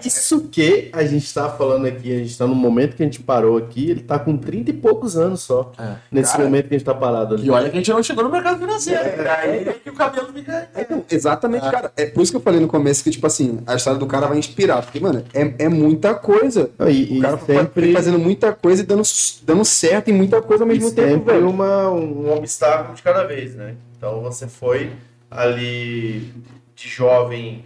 Isso 0.04 0.48
que 0.48 0.90
a 0.92 1.04
gente 1.04 1.32
tá 1.32 1.48
falando 1.48 1.86
aqui, 1.86 2.12
a 2.14 2.18
gente 2.18 2.36
tá 2.36 2.46
no 2.46 2.54
momento 2.54 2.96
que 2.96 3.02
a 3.02 3.06
gente 3.06 3.20
parou 3.22 3.56
aqui, 3.56 3.90
ele 3.90 4.00
tá 4.02 4.18
com 4.18 4.36
30 4.36 4.70
e 4.70 4.72
poucos 4.72 5.16
anos 5.16 5.40
só. 5.42 5.72
É. 5.78 5.94
Nesse 6.10 6.32
Cara, 6.32 6.44
momento 6.44 6.68
que 6.68 6.74
a 6.74 6.78
gente 6.78 6.86
tá 6.86 6.94
parado 6.94 7.34
ali. 7.36 7.46
E 7.46 7.50
olha 7.50 7.70
que 7.70 7.76
a 7.76 7.78
gente 7.80 7.90
não 7.90 8.02
chegou 8.02 8.24
no 8.24 8.30
mercado 8.30 8.58
financeiro. 8.58 9.00
É, 9.00 9.16
Daí 9.22 9.74
que 9.82 9.90
o 9.90 9.94
cabelo 9.94 10.32
fica. 10.32 10.68
Então, 10.76 11.04
exatamente, 11.10 11.64
Ah. 11.66 11.70
cara. 11.70 11.92
É 11.96 12.06
por 12.06 12.22
isso 12.22 12.32
que 12.32 12.36
eu 12.36 12.40
falei 12.40 12.60
no 12.60 12.68
começo 12.68 13.02
que, 13.04 13.10
tipo 13.10 13.26
assim, 13.26 13.60
a 13.66 13.74
história 13.76 13.98
do 13.98 14.06
cara 14.06 14.26
vai 14.26 14.38
inspirar. 14.38 14.82
Porque, 14.82 14.98
mano, 15.00 15.24
é, 15.32 15.54
é 15.64 15.68
muita 15.68 16.14
coisa. 16.14 16.70
E, 16.80 16.82
O 16.82 16.88
e 16.90 17.20
cara 17.20 17.38
sempre, 17.38 17.82
foi 17.84 17.92
fazendo 17.92 18.18
muita 18.18 18.52
coisa 18.52 18.82
e 18.82 18.86
dando, 18.86 19.02
dando 19.44 19.64
certo 19.64 20.08
em 20.08 20.12
muita 20.14 20.42
coisa 20.42 20.64
ao 20.64 20.70
e 20.70 20.74
mesmo 20.74 20.90
tempo, 20.92 21.08
sempre 21.18 21.34
velho. 21.34 21.48
uma, 21.48 21.88
um 21.90 22.32
obstáculo 22.32 22.94
de 22.94 23.02
cada 23.02 23.24
vez, 23.24 23.54
né? 23.54 23.74
Então 23.96 24.20
você 24.20 24.46
foi 24.48 24.92
ali 25.30 26.32
de 26.74 26.88
jovem 26.88 27.64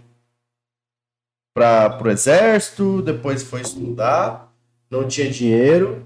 para 1.53 1.99
o 2.03 2.09
exército, 2.09 3.01
depois 3.01 3.43
foi 3.43 3.61
estudar, 3.61 4.53
não 4.89 5.07
tinha 5.07 5.29
dinheiro, 5.29 6.05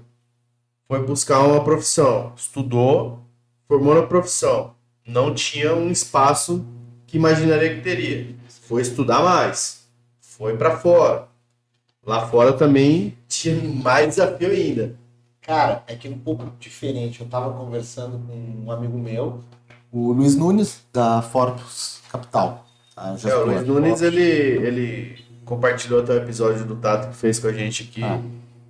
foi 0.88 1.04
buscar 1.04 1.40
uma 1.40 1.62
profissão, 1.62 2.32
estudou, 2.36 3.20
formou 3.68 3.94
na 3.94 4.02
profissão, 4.02 4.74
não 5.06 5.34
tinha 5.34 5.74
um 5.74 5.90
espaço 5.90 6.64
que 7.06 7.16
imaginaria 7.16 7.74
que 7.74 7.80
teria, 7.80 8.34
foi 8.48 8.82
estudar 8.82 9.22
mais, 9.22 9.86
foi 10.20 10.56
para 10.56 10.76
fora. 10.76 11.28
Lá 12.04 12.26
fora 12.28 12.52
também 12.52 13.16
tinha 13.26 13.56
mais 13.82 14.10
desafio 14.10 14.50
ainda. 14.50 14.96
Cara, 15.42 15.82
é 15.86 15.96
que 15.96 16.06
é 16.06 16.10
um 16.10 16.18
pouco 16.18 16.52
diferente. 16.58 17.20
Eu 17.20 17.28
tava 17.28 17.52
conversando 17.52 18.18
com 18.18 18.64
um 18.64 18.70
amigo 18.70 18.96
meu, 18.96 19.40
o 19.90 20.12
Luiz 20.12 20.36
Nunes, 20.36 20.84
da 20.92 21.22
Forbes 21.22 22.00
Capital. 22.10 22.66
tá? 22.94 23.16
É, 23.24 23.34
o 23.34 23.46
Luiz 23.46 23.66
Nunes, 23.66 24.02
ele, 24.02 24.22
ele 24.22 25.25
compartilhou 25.46 26.00
até 26.00 26.12
o 26.12 26.16
episódio 26.18 26.64
do 26.66 26.76
Tato 26.76 27.08
que 27.08 27.16
fez 27.16 27.38
com 27.38 27.46
a 27.46 27.52
gente 27.52 27.84
aqui. 27.90 28.02
Ah, 28.04 28.20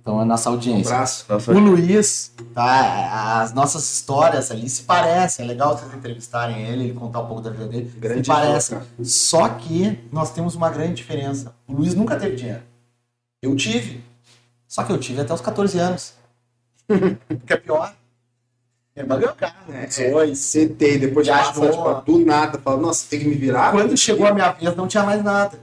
Então 0.01 0.21
é 0.21 0.23
nossa 0.25 0.49
Um 0.49 0.53
audiência. 0.53 0.93
abraço. 0.95 1.25
Nossa, 1.27 1.51
O 1.51 1.59
Luiz, 1.59 2.31
tá? 2.53 3.41
As 3.41 3.51
nossas 3.53 3.83
histórias 3.91 4.49
ali 4.51 4.69
se 4.69 4.83
parecem. 4.83 5.43
É 5.43 5.47
legal 5.47 5.77
vocês 5.77 5.93
entrevistarem 5.93 6.61
ele, 6.65 6.83
ele 6.85 6.93
contar 6.93 7.19
um 7.19 7.25
pouco 7.27 7.41
da 7.41 7.49
vida 7.49 7.67
dele. 7.67 7.91
Grande 7.97 8.21
se 8.23 8.27
parecem. 8.31 8.77
cara. 8.77 8.89
Só 9.03 9.49
que 9.49 9.99
nós 10.11 10.31
temos 10.31 10.55
uma 10.55 10.69
grande 10.69 10.93
diferença. 10.93 11.53
O 11.67 11.73
Luiz 11.73 11.93
nunca 11.93 12.15
teve 12.15 12.37
dinheiro. 12.37 12.61
Eu 13.41 13.53
tive. 13.55 14.01
Só 14.67 14.83
que 14.83 14.91
eu 14.93 14.97
tive 14.97 15.19
até 15.21 15.33
os 15.33 15.41
14 15.41 15.77
anos. 15.79 16.13
que 16.87 17.53
é 17.53 17.57
pior. 17.57 17.93
É 18.95 19.03
bagulho, 19.03 19.35
cara. 19.35 19.53
É, 19.69 19.85
18. 19.85 20.35
Sentei, 20.35 20.97
depois 20.97 21.27
Viajou. 21.27 21.53
passa, 21.67 21.71
tipo, 21.99 22.11
do 22.19 22.25
nada, 22.25 22.57
fala, 22.59 22.77
nossa, 22.81 23.05
tem 23.09 23.19
que 23.19 23.25
me 23.27 23.35
virar. 23.35 23.71
Quando 23.71 23.95
chegou 23.95 24.25
a 24.25 24.33
minha 24.33 24.51
vez, 24.53 24.75
não 24.75 24.87
tinha 24.87 25.03
mais 25.03 25.23
nada. 25.23 25.59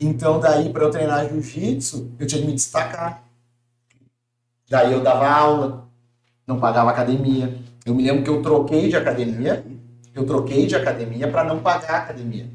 Então, 0.00 0.40
daí, 0.40 0.70
para 0.70 0.84
eu 0.84 0.90
treinar 0.90 1.28
jiu-jitsu, 1.28 2.12
eu 2.18 2.26
tinha 2.26 2.40
que 2.40 2.46
me 2.46 2.54
destacar. 2.54 3.22
Daí 4.68 4.92
eu 4.92 5.02
dava 5.02 5.28
aula, 5.28 5.88
não 6.46 6.58
pagava 6.58 6.90
academia. 6.90 7.54
Eu 7.84 7.94
me 7.94 8.02
lembro 8.02 8.24
que 8.24 8.30
eu 8.30 8.40
troquei 8.40 8.88
de 8.88 8.96
academia, 8.96 9.62
eu 10.14 10.24
troquei 10.24 10.66
de 10.66 10.74
academia 10.74 11.30
para 11.30 11.44
não 11.44 11.60
pagar 11.60 11.98
academia. 11.98 12.48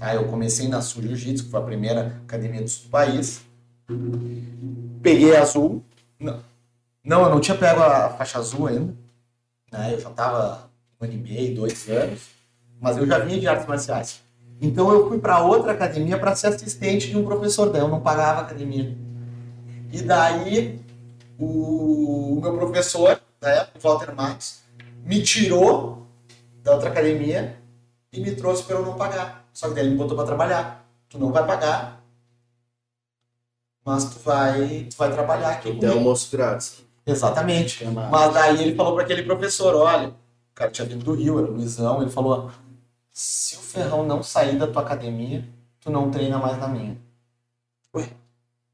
Aí 0.00 0.16
eu 0.16 0.26
comecei 0.28 0.68
na 0.68 0.82
Sul 0.82 1.02
Jiu-Jitsu, 1.02 1.44
que 1.44 1.50
foi 1.50 1.60
a 1.60 1.62
primeira 1.62 2.20
academia 2.24 2.60
do 2.60 2.68
sul 2.68 2.84
do 2.84 2.90
país. 2.90 3.42
Peguei 5.00 5.36
azul. 5.36 5.82
Não, 6.18 6.40
não, 7.04 7.22
eu 7.22 7.30
não 7.30 7.40
tinha 7.40 7.56
pego 7.56 7.80
a 7.80 8.10
faixa 8.10 8.38
azul 8.38 8.66
ainda. 8.66 8.94
Né? 9.70 9.94
Eu 9.94 10.00
já 10.00 10.10
estava 10.10 10.68
um 11.00 11.04
ano 11.04 11.14
e 11.14 11.16
meio, 11.16 11.54
dois 11.54 11.88
anos. 11.88 12.30
Mas 12.80 12.96
eu 12.96 13.06
já 13.06 13.18
vinha 13.18 13.38
de 13.38 13.46
artes 13.48 13.66
marciais. 13.66 14.20
Então 14.62 14.92
eu 14.92 15.08
fui 15.08 15.18
para 15.18 15.42
outra 15.42 15.72
academia 15.72 16.16
para 16.16 16.36
ser 16.36 16.46
assistente 16.46 17.10
de 17.10 17.16
um 17.18 17.24
professor. 17.24 17.68
Daí 17.68 17.82
eu 17.82 17.88
não 17.88 18.00
pagava 18.00 18.40
a 18.40 18.42
academia. 18.44 18.96
E 19.92 20.00
daí 20.00 20.80
o, 21.36 22.38
meu 22.40 22.56
professor, 22.56 23.20
da 23.40 23.50
época, 23.50 23.78
Walter 23.82 24.14
Matos, 24.14 24.60
me 25.04 25.20
tirou 25.20 26.06
da 26.62 26.74
outra 26.74 26.90
academia 26.90 27.56
e 28.12 28.20
me 28.20 28.36
trouxe 28.36 28.62
para 28.62 28.76
eu 28.76 28.86
não 28.86 28.94
pagar. 28.94 29.44
Só 29.52 29.68
que 29.68 29.74
daí 29.74 29.82
ele 29.84 29.92
me 29.92 29.98
botou 29.98 30.16
para 30.16 30.26
trabalhar. 30.26 30.86
Tu 31.08 31.18
não 31.18 31.32
vai 31.32 31.44
pagar, 31.44 32.00
mas 33.84 34.04
tu 34.04 34.20
vai, 34.20 34.86
tu 34.88 34.96
vai 34.96 35.12
trabalhar 35.12 35.50
aqui 35.50 35.68
Então, 35.70 35.80
comigo. 35.80 35.98
almoço 35.98 36.30
grátis. 36.34 36.82
Exatamente. 37.04 37.84
É 37.84 37.90
Mas 37.90 38.32
daí 38.32 38.62
ele 38.62 38.76
falou 38.76 38.94
para 38.94 39.02
aquele 39.02 39.24
professor, 39.24 39.74
olha, 39.74 40.08
o 40.08 40.14
cara 40.54 40.70
tinha 40.70 40.86
vindo 40.86 41.04
do 41.04 41.14
Rio, 41.14 41.38
era 41.38 41.50
o 41.50 41.54
Luizão, 41.54 42.00
ele 42.00 42.10
falou, 42.10 42.50
se 43.12 43.56
o 43.56 43.60
Ferrão 43.60 44.06
não 44.06 44.22
sair 44.22 44.58
da 44.58 44.66
tua 44.66 44.82
academia, 44.82 45.46
tu 45.80 45.90
não 45.90 46.10
treina 46.10 46.38
mais 46.38 46.58
na 46.58 46.68
minha. 46.68 46.96
Ué? 47.94 48.08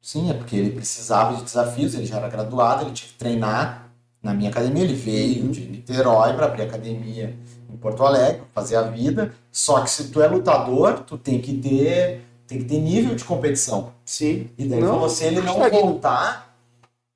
Sim, 0.00 0.30
é 0.30 0.34
porque 0.34 0.56
ele 0.56 0.70
precisava 0.70 1.36
de 1.36 1.42
desafios, 1.42 1.94
ele 1.94 2.06
já 2.06 2.18
era 2.18 2.28
graduado, 2.28 2.84
ele 2.84 2.92
tinha 2.92 3.08
que 3.08 3.18
treinar 3.18 3.90
na 4.22 4.32
minha 4.32 4.50
academia, 4.50 4.84
ele 4.84 4.94
veio 4.94 5.48
de 5.48 5.60
Niterói 5.60 6.34
para 6.34 6.46
abrir 6.46 6.62
academia 6.62 7.36
em 7.68 7.76
Porto 7.76 8.04
Alegre, 8.04 8.42
fazer 8.54 8.76
a 8.76 8.82
vida, 8.82 9.34
só 9.50 9.80
que 9.82 9.90
se 9.90 10.08
tu 10.08 10.22
é 10.22 10.28
lutador, 10.28 11.00
tu 11.00 11.18
tem 11.18 11.40
que 11.40 11.56
ter, 11.58 12.22
tem 12.46 12.58
que 12.58 12.64
ter 12.64 12.78
nível 12.78 13.14
de 13.14 13.24
competição. 13.24 13.92
Sim. 14.04 14.48
E 14.56 14.66
daí 14.66 14.80
Não, 14.80 14.94
falou, 14.94 15.08
se 15.08 15.24
ele 15.24 15.40
não 15.40 15.68
voltar, 15.68 16.54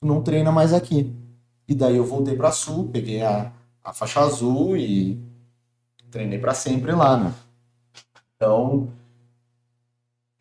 tu 0.01 0.07
não 0.07 0.23
treina 0.23 0.53
mais 0.53 0.73
aqui. 0.73 1.15
E 1.67 1.75
daí 1.75 1.97
eu 1.97 2.05
voltei 2.05 2.37
pra 2.37 2.53
Sul, 2.53 2.91
peguei 2.93 3.23
a, 3.23 3.51
a 3.83 3.93
faixa 3.93 4.21
azul 4.21 4.77
e 4.77 5.19
treinei 6.13 6.39
pra 6.39 6.55
sempre 6.55 6.93
lá, 6.93 7.17
né? 7.17 7.35
Então, 8.37 8.89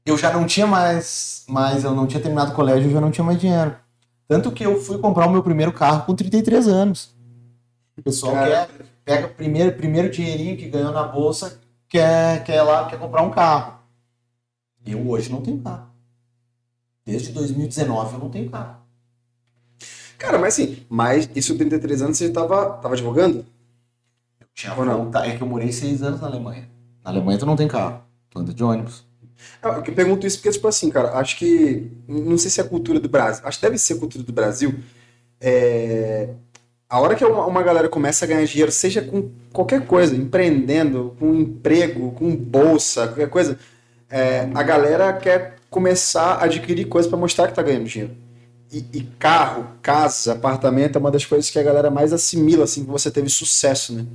eu 0.05 0.17
já 0.17 0.31
não 0.31 0.45
tinha 0.45 0.67
mais, 0.67 1.45
mais, 1.47 1.83
eu 1.83 1.95
não 1.95 2.05
tinha 2.05 2.21
terminado 2.21 2.51
o 2.51 2.55
colégio, 2.55 2.89
eu 2.89 2.93
já 2.93 3.01
não 3.01 3.09
tinha 3.09 3.23
mais 3.23 3.39
dinheiro. 3.39 3.75
Tanto 4.27 4.51
que 4.51 4.65
eu 4.65 4.79
fui 4.79 4.97
comprar 4.97 5.27
o 5.27 5.31
meu 5.31 5.41
primeiro 5.41 5.71
carro 5.71 6.05
com 6.05 6.13
33 6.13 6.67
anos. 6.67 7.15
O 7.97 8.03
pessoal 8.03 8.33
Cara. 8.33 8.67
quer, 8.67 8.85
pega 9.03 9.27
o 9.27 9.33
primeiro, 9.33 9.75
primeiro 9.75 10.11
dinheirinho 10.11 10.57
que 10.57 10.69
ganhou 10.69 10.91
na 10.91 11.03
bolsa, 11.03 11.59
quer, 11.87 12.43
quer 12.43 12.61
lá, 12.61 12.87
quer 12.87 12.99
comprar 12.99 13.21
um 13.21 13.31
carro. 13.31 13.79
Eu 14.85 15.07
hoje 15.09 15.31
não 15.31 15.41
tenho 15.41 15.59
carro. 15.59 15.87
Desde 17.05 17.31
2019 17.31 18.13
eu 18.13 18.19
não 18.19 18.29
tenho 18.29 18.49
carro. 18.49 18.77
Cara, 20.17 20.37
mas 20.37 20.53
assim, 20.53 20.85
mas 20.89 21.29
isso 21.35 21.57
33 21.57 22.01
anos 22.01 22.17
você 22.17 22.27
já 22.27 22.33
tava, 22.33 22.73
tava 22.77 22.93
advogando? 22.93 23.45
Tinha 24.55 24.73
vontade. 24.73 25.29
É 25.31 25.35
que 25.37 25.41
eu 25.41 25.47
morei 25.47 25.71
seis 25.71 26.01
anos 26.03 26.21
na 26.21 26.27
Alemanha. 26.27 26.69
Na 27.03 27.11
Alemanha 27.11 27.37
tu 27.39 27.45
não 27.45 27.55
tem 27.55 27.67
carro. 27.67 28.01
Tu 28.29 28.39
anda 28.39 28.53
de 28.53 28.63
ônibus. 28.63 29.03
Eu 29.63 29.71
eu 29.71 29.81
pergunto 29.93 30.27
isso 30.27 30.37
porque, 30.37 30.51
tipo 30.51 30.67
assim, 30.67 30.89
cara, 30.89 31.17
acho 31.17 31.37
que. 31.37 31.91
Não 32.07 32.37
sei 32.37 32.51
se 32.51 32.61
é 32.61 32.63
a 32.63 32.67
cultura 32.67 32.99
do 32.99 33.09
Brasil. 33.09 33.41
Acho 33.45 33.57
que 33.59 33.65
deve 33.65 33.77
ser 33.77 33.93
a 33.93 33.97
cultura 33.97 34.23
do 34.23 34.31
Brasil. 34.33 34.75
É, 35.39 36.29
A 36.89 36.99
hora 36.99 37.15
que 37.15 37.25
uma, 37.25 37.45
uma 37.47 37.63
galera 37.63 37.89
começa 37.89 38.25
a 38.25 38.27
ganhar 38.27 38.45
dinheiro, 38.45 38.71
seja 38.71 39.01
com 39.01 39.31
qualquer 39.51 39.85
coisa, 39.87 40.15
empreendendo, 40.15 41.15
com 41.19 41.33
emprego, 41.33 42.11
com 42.11 42.35
bolsa, 42.35 43.07
qualquer 43.07 43.29
coisa, 43.29 43.57
é, 44.09 44.49
a 44.53 44.63
galera 44.63 45.13
quer 45.13 45.55
começar 45.69 46.33
a 46.35 46.43
adquirir 46.45 46.85
coisas 46.87 47.09
pra 47.09 47.17
mostrar 47.17 47.47
que 47.47 47.53
tá 47.55 47.63
ganhando 47.63 47.85
dinheiro. 47.85 48.15
E, 48.71 48.85
e 48.93 49.01
carro, 49.19 49.67
casa, 49.81 50.33
apartamento 50.33 50.97
é 50.97 50.99
uma 50.99 51.11
das 51.11 51.25
coisas 51.25 51.49
que 51.49 51.57
a 51.59 51.63
galera 51.63 51.89
mais 51.89 52.13
assimila, 52.13 52.65
assim, 52.65 52.83
que 52.85 52.91
você 52.91 53.09
teve 53.09 53.29
sucesso, 53.29 53.93
né? 53.93 54.05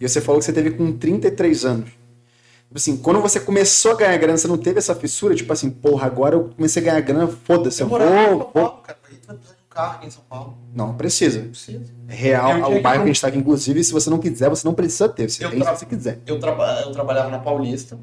E 0.00 0.08
você 0.08 0.20
falou 0.20 0.38
que 0.38 0.46
você 0.46 0.52
teve 0.52 0.70
com 0.70 0.92
33 0.92 1.64
anos. 1.64 1.90
Tipo 1.90 2.76
assim, 2.76 2.96
quando 2.96 3.20
você 3.20 3.38
começou 3.40 3.92
a 3.92 3.96
ganhar 3.96 4.16
grana, 4.16 4.38
você 4.38 4.48
não 4.48 4.56
teve 4.56 4.78
essa 4.78 4.94
fissura? 4.94 5.34
Tipo 5.34 5.52
assim, 5.52 5.68
porra, 5.70 6.06
agora 6.06 6.36
eu 6.36 6.50
comecei 6.56 6.80
a 6.80 6.84
ganhar 6.86 7.00
grana, 7.00 7.26
foda-se, 7.26 7.82
eu, 7.82 7.86
Eu 7.86 7.90
morava 7.90 8.14
em 8.14 8.16
São 8.28 8.28
vou, 8.38 8.38
vou. 8.38 8.52
Paulo, 8.52 8.82
cara. 8.82 8.98
De 9.20 9.32
um 9.32 9.38
carro 9.68 9.94
aqui 9.96 10.06
em 10.06 10.10
São 10.10 10.22
Paulo. 10.28 10.54
Não 10.74 10.94
precisa. 10.94 11.42
Não 11.42 11.48
precisa. 11.50 11.84
É 12.08 12.14
real, 12.14 12.50
Eu 12.58 12.64
tinha 12.66 12.78
o 12.78 12.82
bairro 12.82 12.82
que 12.82 12.88
a 12.88 13.00
com- 13.02 13.06
gente 13.08 13.20
tá 13.20 13.28
aqui, 13.28 13.38
inclusive, 13.38 13.84
se 13.84 13.92
você 13.92 14.08
não 14.08 14.18
quiser, 14.18 14.48
você 14.48 14.66
não 14.66 14.74
precisa 14.74 15.08
ter. 15.08 15.28
Você 15.28 15.44
Eu 15.44 15.50
tem 15.50 15.60
tra- 15.60 15.74
se 15.74 15.80
você 15.80 15.86
quiser. 15.86 16.20
Eu, 16.26 16.38
traba- 16.40 16.80
eu 16.82 16.92
trabalhava 16.92 17.28
na 17.28 17.38
Paulista, 17.40 17.98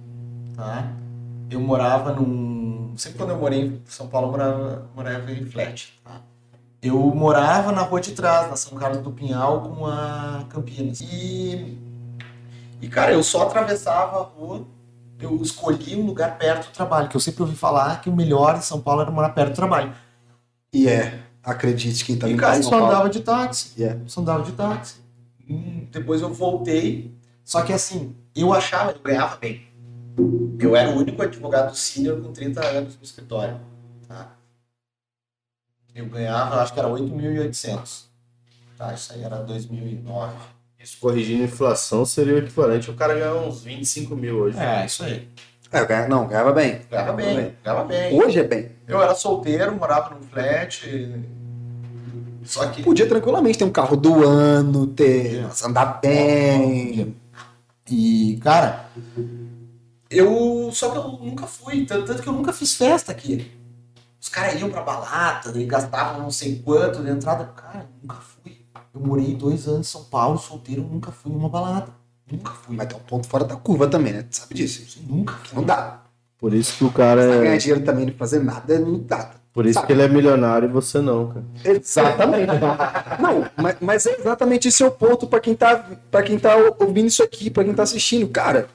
tá? 0.56 0.92
Eu 1.50 1.60
morava 1.62 2.14
num... 2.14 2.94
Sempre 2.98 3.18
quando 3.20 3.30
eu 3.32 3.38
morei 3.38 3.62
em 3.62 3.82
São 3.88 4.08
Paulo, 4.08 4.28
eu 4.28 4.32
morava, 4.32 4.90
morava 4.96 5.32
em 5.32 5.46
flat, 5.46 5.94
tá? 6.04 6.22
Eu 6.82 6.98
morava 7.00 7.72
na 7.72 7.82
rua 7.84 8.00
de 8.02 8.12
trás, 8.12 8.50
na 8.50 8.56
São 8.56 8.78
Carlos 8.78 9.02
do 9.02 9.12
Pinhal, 9.12 9.62
com 9.62 9.86
a 9.86 10.46
Campinas. 10.50 11.00
E... 11.02 11.78
E, 12.82 12.88
cara, 12.88 13.12
eu 13.12 13.24
só 13.24 13.44
atravessava 13.44 14.20
a 14.20 14.24
rua, 14.24 14.66
eu 15.20 15.42
escolhi 15.42 15.96
um 15.96 16.06
lugar 16.06 16.38
perto 16.38 16.68
do 16.68 16.74
trabalho, 16.74 17.10
que 17.10 17.16
eu 17.16 17.22
sempre 17.22 17.42
ouvi 17.42 17.56
falar 17.56 18.02
que 18.02 18.10
o 18.10 18.16
melhor 18.16 18.56
em 18.56 18.62
São 18.62 18.80
Paulo 18.80 19.02
era 19.02 19.12
morar 19.12 19.30
perto 19.30 19.52
do 19.52 19.56
trabalho. 19.56 19.94
E 20.72 20.88
é, 20.88 21.20
acredite, 21.44 22.06
quem 22.06 22.18
tá 22.18 22.30
e, 22.30 22.36
cara, 22.36 22.58
eu 22.58 22.64
São 22.64 22.72
só 22.72 22.80
Paulo. 22.80 22.94
andava 22.94 23.10
de 23.10 23.22
táxi. 23.22 23.72
Yeah. 23.78 24.02
Só 24.08 24.22
andava 24.22 24.44
de 24.44 24.52
táxi. 24.52 24.96
Hum, 25.50 25.88
depois 25.92 26.22
eu 26.22 26.34
voltei. 26.34 27.16
Só 27.44 27.62
que 27.64 27.74
assim, 27.74 28.16
eu 28.36 28.54
achava, 28.54 28.92
eu 28.92 29.00
ganhava 29.00 29.38
bem. 29.38 29.66
Eu 30.60 30.76
era 30.76 30.90
o 30.90 30.98
único 30.98 31.22
advogado 31.22 31.76
sênior 31.76 32.22
com 32.22 32.32
30 32.32 32.66
anos 32.66 32.98
no 32.98 33.04
escritório. 33.04 33.60
Tá? 34.08 34.32
Eu 35.96 36.06
ganhava, 36.08 36.62
acho 36.62 36.74
que 36.74 36.80
era 36.80 36.90
8.800. 36.90 38.06
Tá, 38.78 38.94
isso 38.94 39.14
aí 39.14 39.24
era 39.24 39.38
2009. 39.38 40.36
Isso 40.88 40.98
corrigindo 41.02 41.42
a 41.44 41.46
inflação 41.48 42.06
seria 42.06 42.36
o 42.36 42.38
equivalente. 42.38 42.90
O 42.90 42.94
cara 42.94 43.14
ganhar 43.14 43.34
uns 43.36 43.62
25 43.62 44.16
mil 44.16 44.38
hoje. 44.38 44.58
É, 44.58 44.86
isso 44.86 45.04
aí. 45.04 45.28
É, 45.70 45.82
eu 45.82 45.86
ganha- 45.86 46.08
não, 46.08 46.26
ganhava 46.26 46.54
bem. 46.54 46.80
Ganhava 46.90 47.12
Ganhava 47.12 47.14
bem, 47.42 47.56
ganhava 47.62 47.84
bem. 47.84 48.18
Hoje 48.24 48.40
é 48.40 48.44
bem. 48.44 48.72
Eu 48.88 49.02
era 49.02 49.14
solteiro, 49.14 49.76
morava 49.76 50.16
num 50.16 50.22
flat. 50.22 50.88
Só 52.46 52.68
que 52.68 52.84
Podia 52.84 53.06
tranquilamente 53.06 53.58
ter 53.58 53.66
um 53.66 53.70
carro 53.70 53.98
do 53.98 54.26
ano, 54.26 54.88
ter 54.88 55.42
Podia. 55.46 55.68
andar 55.68 56.00
bem. 56.00 57.18
E, 57.90 58.40
cara, 58.42 58.86
eu. 60.10 60.70
Só 60.72 60.90
que 60.92 60.98
eu 61.00 61.04
nunca 61.22 61.46
fui, 61.48 61.86
tanto, 61.86 62.16
que 62.22 62.30
eu 62.30 62.34
nunca 62.34 62.54
fiz 62.54 62.76
festa 62.76 63.12
aqui. 63.12 63.52
Os 64.22 64.30
caras 64.30 64.58
iam 64.58 64.70
pra 64.70 64.82
balada, 64.84 65.52
daí 65.52 65.66
gastavam 65.66 66.22
não 66.22 66.32
sei 66.32 66.62
quanto 66.64 67.04
de 67.04 67.10
entrada. 67.10 67.44
Cara, 67.58 67.86
nunca 68.02 68.16
fui. 68.16 68.37
Eu 69.00 69.08
morei 69.08 69.36
dois 69.36 69.68
anos 69.68 69.88
em 69.88 69.92
São 69.92 70.04
Paulo, 70.06 70.38
solteiro, 70.38 70.82
nunca 70.82 71.12
fui 71.12 71.32
em 71.32 71.36
uma 71.36 71.50
balada. 71.50 71.88
Nunca 72.30 72.52
fui. 72.52 72.76
Mas 72.76 72.88
tem 72.88 72.98
um 72.98 73.02
ponto 73.02 73.28
fora 73.28 73.46
da 73.46 73.56
curva 73.56 73.88
também, 73.88 74.14
né? 74.14 74.24
Tu 74.24 74.36
sabe 74.36 74.56
disso. 74.56 75.00
Nunca 75.08 75.34
Não 75.34 75.40
fui. 75.62 75.66
dá. 75.66 76.02
Por 76.38 76.54
isso 76.54 76.78
que 76.78 76.84
o 76.84 76.92
cara 76.92 77.26
ganhar 77.40 77.56
é. 77.56 77.58
dinheiro 77.58 77.84
também 77.84 78.06
não 78.06 78.14
fazer 78.14 78.44
nada, 78.44 78.78
não 78.80 79.00
dá. 79.00 79.32
Por 79.54 79.66
isso 79.66 79.74
Sabe? 79.76 79.88
que 79.88 79.94
ele 79.94 80.04
é 80.04 80.08
milionário 80.08 80.70
e 80.70 80.72
você 80.72 81.00
não, 81.02 81.30
cara. 81.30 81.46
Exatamente. 81.66 82.46
Não, 83.20 83.50
mas, 83.58 83.78
mas 83.82 84.06
é 84.06 84.16
exatamente 84.20 84.68
esse 84.68 84.84
é 84.84 84.86
o 84.86 84.92
ponto 84.92 85.26
pra 85.26 85.40
quem 85.40 85.56
tá, 85.56 85.84
pra 86.12 86.22
quem 86.22 86.38
tá 86.38 86.56
ouvindo 86.80 87.08
isso 87.08 87.24
aqui, 87.24 87.50
pra 87.50 87.64
quem 87.64 87.74
tá 87.74 87.82
assistindo. 87.82 88.28
Cara, 88.28 88.68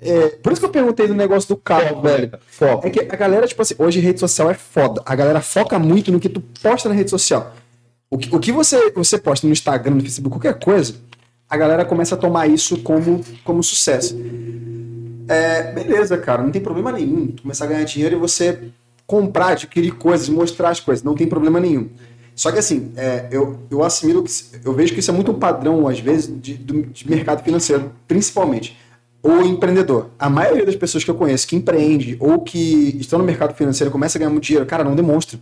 é, 0.00 0.28
por 0.28 0.52
isso 0.52 0.60
que 0.62 0.66
eu 0.66 0.70
perguntei 0.70 1.06
do 1.06 1.14
negócio 1.14 1.46
do 1.50 1.56
carro, 1.56 2.00
velho. 2.00 2.32
Foco. 2.46 2.86
É 2.86 2.90
que 2.90 3.00
a 3.00 3.16
galera, 3.16 3.46
tipo 3.46 3.60
assim, 3.60 3.74
hoje 3.76 4.00
rede 4.00 4.18
social 4.18 4.50
é 4.50 4.54
foda. 4.54 5.02
A 5.04 5.14
galera 5.14 5.42
foca 5.42 5.78
muito 5.78 6.10
no 6.10 6.18
que 6.18 6.30
tu 6.30 6.40
posta 6.62 6.88
na 6.88 6.94
rede 6.94 7.10
social. 7.10 7.52
O 8.10 8.18
que, 8.18 8.34
o 8.34 8.38
que 8.38 8.52
você, 8.52 8.90
você 8.92 9.18
posta 9.18 9.46
no 9.46 9.52
Instagram, 9.52 9.96
no 9.96 10.00
Facebook, 10.00 10.38
qualquer 10.38 10.58
coisa, 10.58 10.94
a 11.48 11.56
galera 11.56 11.84
começa 11.84 12.14
a 12.14 12.18
tomar 12.18 12.46
isso 12.46 12.78
como, 12.78 13.24
como 13.44 13.62
sucesso. 13.62 14.16
É, 15.28 15.72
beleza, 15.72 16.16
cara, 16.18 16.42
não 16.42 16.50
tem 16.50 16.62
problema 16.62 16.92
nenhum. 16.92 17.34
Começar 17.42 17.64
a 17.64 17.68
ganhar 17.68 17.84
dinheiro 17.84 18.16
e 18.16 18.18
você 18.18 18.70
comprar, 19.06 19.52
adquirir 19.52 19.92
coisas, 19.92 20.28
mostrar 20.28 20.70
as 20.70 20.80
coisas, 20.80 21.04
não 21.04 21.14
tem 21.14 21.26
problema 21.26 21.60
nenhum. 21.60 21.88
Só 22.34 22.52
que 22.52 22.58
assim, 22.58 22.92
é, 22.96 23.26
eu, 23.30 23.58
eu 23.70 23.82
assimilo 23.82 24.22
que 24.22 24.30
eu 24.64 24.72
vejo 24.72 24.92
que 24.92 25.00
isso 25.00 25.10
é 25.10 25.14
muito 25.14 25.32
um 25.32 25.38
padrão, 25.38 25.88
às 25.88 25.98
vezes, 25.98 26.30
de, 26.40 26.54
de 26.54 27.08
mercado 27.08 27.42
financeiro, 27.42 27.92
principalmente. 28.06 28.76
O 29.22 29.42
empreendedor. 29.42 30.10
A 30.18 30.28
maioria 30.28 30.64
das 30.64 30.76
pessoas 30.76 31.02
que 31.02 31.10
eu 31.10 31.14
conheço 31.14 31.48
que 31.48 31.56
empreende 31.56 32.16
ou 32.20 32.40
que 32.40 32.96
estão 33.00 33.18
no 33.18 33.24
mercado 33.24 33.54
financeiro 33.54 33.90
começa 33.90 34.16
a 34.16 34.20
ganhar 34.20 34.30
muito 34.30 34.44
dinheiro, 34.44 34.66
cara, 34.66 34.84
não 34.84 34.94
demonstram. 34.94 35.40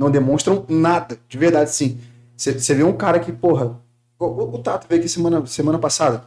Não 0.00 0.10
demonstram 0.10 0.64
nada, 0.66 1.18
de 1.28 1.36
verdade, 1.36 1.70
sim. 1.70 2.00
Você 2.34 2.74
vê 2.74 2.82
um 2.82 2.94
cara 2.96 3.20
que, 3.20 3.30
porra, 3.30 3.78
o, 4.18 4.24
o- 4.24 4.54
o 4.54 4.58
Tato 4.58 4.86
veio 4.88 4.98
aqui 4.98 5.10
semana, 5.10 5.44
semana 5.44 5.78
passada. 5.78 6.24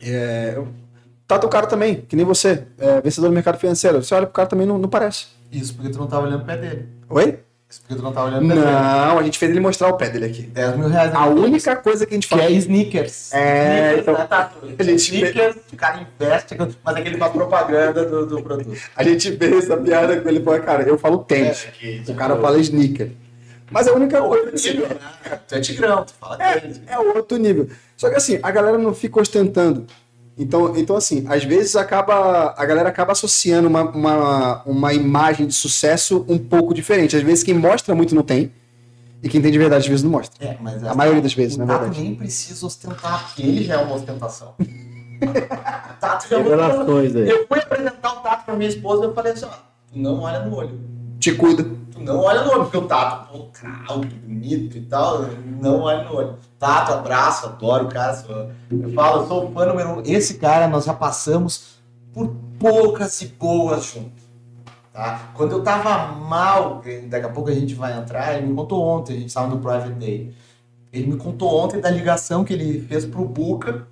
É, 0.00 0.54
o 0.56 0.68
Tato 1.26 1.44
é 1.44 1.48
um 1.48 1.50
cara 1.50 1.66
também, 1.66 2.02
que 2.02 2.14
nem 2.14 2.24
você, 2.24 2.64
é, 2.78 3.00
vencedor 3.00 3.26
do 3.26 3.34
mercado 3.34 3.58
financeiro. 3.58 4.00
Você 4.04 4.14
olha 4.14 4.26
pro 4.26 4.34
cara 4.34 4.48
também, 4.48 4.68
não, 4.68 4.78
não 4.78 4.88
parece. 4.88 5.26
Isso 5.50 5.74
porque 5.74 5.90
tu 5.90 5.98
não 5.98 6.06
tava 6.06 6.28
olhando 6.28 6.42
o 6.42 6.46
pé 6.46 6.56
dele. 6.56 6.88
Oi? 7.10 7.40
Porque 7.80 7.94
tu 7.94 8.02
não 8.02 8.12
tava 8.12 8.28
olhando. 8.28 8.42
Não, 8.54 9.18
a 9.18 9.22
gente 9.22 9.38
fez 9.38 9.50
ele 9.50 9.60
mostrar 9.60 9.88
o 9.88 9.96
pé 9.96 10.10
dele 10.10 10.26
aqui. 10.26 10.42
10 10.42 10.76
mil 10.76 10.88
reais. 10.88 11.14
A 11.14 11.26
única 11.26 11.76
coisa 11.76 12.04
que 12.06 12.12
a 12.12 12.16
gente 12.16 12.28
Que 12.28 12.34
fala. 12.36 12.44
é 12.44 12.52
sneakers. 12.52 13.32
É, 13.32 13.64
Sneakers, 13.96 14.00
então, 14.02 14.14
né, 14.18 14.26
Tatu? 14.26 14.56
a 14.78 14.82
gente- 14.82 14.96
Sneakers, 15.14 15.56
o 15.72 15.76
cara 15.76 16.00
investe, 16.20 16.56
mas 16.84 16.96
é 16.96 17.00
que 17.02 17.08
ele 17.08 17.18
faz 17.18 17.32
propaganda 17.32 18.04
do, 18.04 18.26
do 18.26 18.42
produto. 18.42 18.76
A 18.96 19.02
gente 19.02 19.36
fez 19.36 19.64
essa 19.64 19.76
piada 19.76 20.20
com 20.20 20.28
ele 20.28 20.38
e 20.40 20.42
falou, 20.44 20.60
cara, 20.60 20.82
eu 20.82 20.98
falo 20.98 21.18
tênis. 21.18 21.66
O 22.08 22.14
cara 22.14 22.36
fala 22.36 22.58
sneaker. 22.58 23.10
Mas 23.70 23.86
é 23.86 23.90
a 23.90 23.94
única 23.94 24.20
coisa 24.20 24.50
que 24.50 24.56
Tigrão, 24.58 24.88
né? 24.88 25.38
Tu 25.48 25.54
é 25.54 25.60
tigrão, 25.60 26.04
tu 26.04 26.12
fala 26.20 26.36
tênis. 26.36 26.80
É 26.86 26.98
outro 26.98 27.38
nível. 27.38 27.68
Só 27.96 28.10
que 28.10 28.16
assim, 28.16 28.38
a 28.42 28.50
galera 28.50 28.76
não 28.76 28.92
fica 28.92 29.18
ostentando. 29.18 29.86
Então, 30.36 30.76
então 30.76 30.96
assim, 30.96 31.24
às 31.28 31.44
vezes 31.44 31.76
acaba 31.76 32.54
a 32.56 32.64
galera 32.64 32.88
acaba 32.88 33.12
associando 33.12 33.68
uma, 33.68 33.82
uma, 33.82 34.62
uma 34.64 34.94
imagem 34.94 35.46
de 35.46 35.52
sucesso 35.52 36.24
um 36.28 36.38
pouco 36.38 36.72
diferente. 36.72 37.16
Às 37.16 37.22
vezes 37.22 37.44
quem 37.44 37.54
mostra 37.54 37.94
muito 37.94 38.14
não 38.14 38.22
tem, 38.22 38.50
e 39.22 39.28
quem 39.28 39.40
tem 39.42 39.52
de 39.52 39.58
verdade 39.58 39.82
às 39.84 39.88
vezes 39.88 40.02
não 40.02 40.10
mostra. 40.10 40.44
É, 40.44 40.56
mas 40.60 40.82
A 40.82 40.94
maioria 40.94 41.20
das 41.22 41.34
vezes, 41.34 41.56
o 41.56 41.60
na 41.60 41.66
Tato 41.66 41.80
verdade. 41.80 42.00
nem 42.02 42.14
precisa 42.14 42.64
ostentar, 42.66 43.26
porque 43.26 43.42
ele 43.42 43.62
já 43.62 43.74
é 43.74 43.84
uma 43.84 43.94
ostentação. 43.94 44.54
o 44.58 44.64
Tato 46.00 46.28
já 46.28 46.36
é 46.36 46.40
uma 46.40 46.48
ostentação. 46.48 46.86
Revelações 46.86 47.14
aí. 47.16 47.28
Eu 47.28 47.46
fui 47.46 47.58
apresentar 47.58 48.12
o 48.12 48.20
Tato 48.20 48.44
pra 48.46 48.56
minha 48.56 48.68
esposa 48.70 49.02
e 49.02 49.06
eu 49.06 49.14
falei 49.14 49.32
assim, 49.32 49.44
ó, 49.44 49.50
não 49.94 50.20
olha 50.20 50.40
no 50.40 50.56
olho. 50.56 50.80
Te 51.20 51.32
cuida. 51.34 51.66
Tu 51.92 52.00
não 52.00 52.18
olha 52.20 52.42
no 52.44 52.50
olho, 52.52 52.62
porque 52.64 52.76
o 52.76 52.86
Tato, 52.86 53.30
pô, 53.32 53.46
calmo, 53.52 54.04
bonito 54.04 54.76
e 54.76 54.82
tal, 54.82 55.22
não 55.60 55.80
olha 55.82 56.04
no 56.04 56.14
olho. 56.16 56.36
Tato, 56.58 56.92
abraço, 56.92 57.46
adoro 57.46 57.86
o 57.86 57.88
cara. 57.88 58.14
sou- 58.14 58.50
Eu 58.70 58.92
falo, 58.94 59.22
eu 59.22 59.28
sou 59.28 59.52
fã 59.52 59.66
número 59.66 59.88
um. 59.98 60.02
Esse 60.04 60.34
cara 60.34 60.66
nós 60.68 60.84
já 60.84 60.94
passamos 60.94 61.78
por 62.12 62.34
poucas 62.58 63.20
e 63.22 63.26
boas 63.28 63.84
juntos. 63.84 64.22
Tá? 64.92 65.30
Quando 65.34 65.52
eu 65.52 65.62
tava 65.62 66.12
mal, 66.16 66.82
daqui 67.08 67.26
a 67.26 67.30
pouco 67.30 67.48
a 67.48 67.54
gente 67.54 67.74
vai 67.74 67.96
entrar, 67.98 68.36
ele 68.36 68.46
me 68.46 68.54
contou 68.54 68.82
ontem, 68.82 69.16
a 69.16 69.20
gente 69.20 69.32
tava 69.32 69.48
no 69.48 69.58
Private 69.58 69.92
Day. 69.92 70.34
Ele 70.92 71.06
me 71.06 71.16
contou 71.16 71.48
ontem 71.58 71.80
da 71.80 71.88
ligação 71.90 72.44
que 72.44 72.52
ele 72.52 72.80
fez 72.82 73.06
pro 73.06 73.24
Buca, 73.24 73.86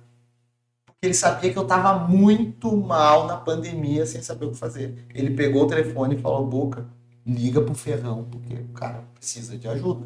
porque 0.85 1.07
ele 1.07 1.13
sabia 1.15 1.51
que 1.51 1.57
eu 1.57 1.65
tava 1.65 2.07
muito 2.07 2.77
mal 2.77 3.25
na 3.25 3.35
pandemia, 3.35 4.05
sem 4.05 4.21
saber 4.21 4.45
o 4.45 4.51
que 4.51 4.57
fazer. 4.57 5.03
Ele 5.15 5.31
pegou 5.35 5.63
o 5.63 5.67
telefone 5.67 6.15
e 6.15 6.19
falou, 6.21 6.45
Buca, 6.45 6.85
liga 7.25 7.61
pro 7.61 7.73
Ferrão, 7.75 8.25
porque 8.29 8.53
o 8.55 8.67
cara 8.73 9.03
precisa 9.15 9.57
de 9.57 9.67
ajuda. 9.67 10.05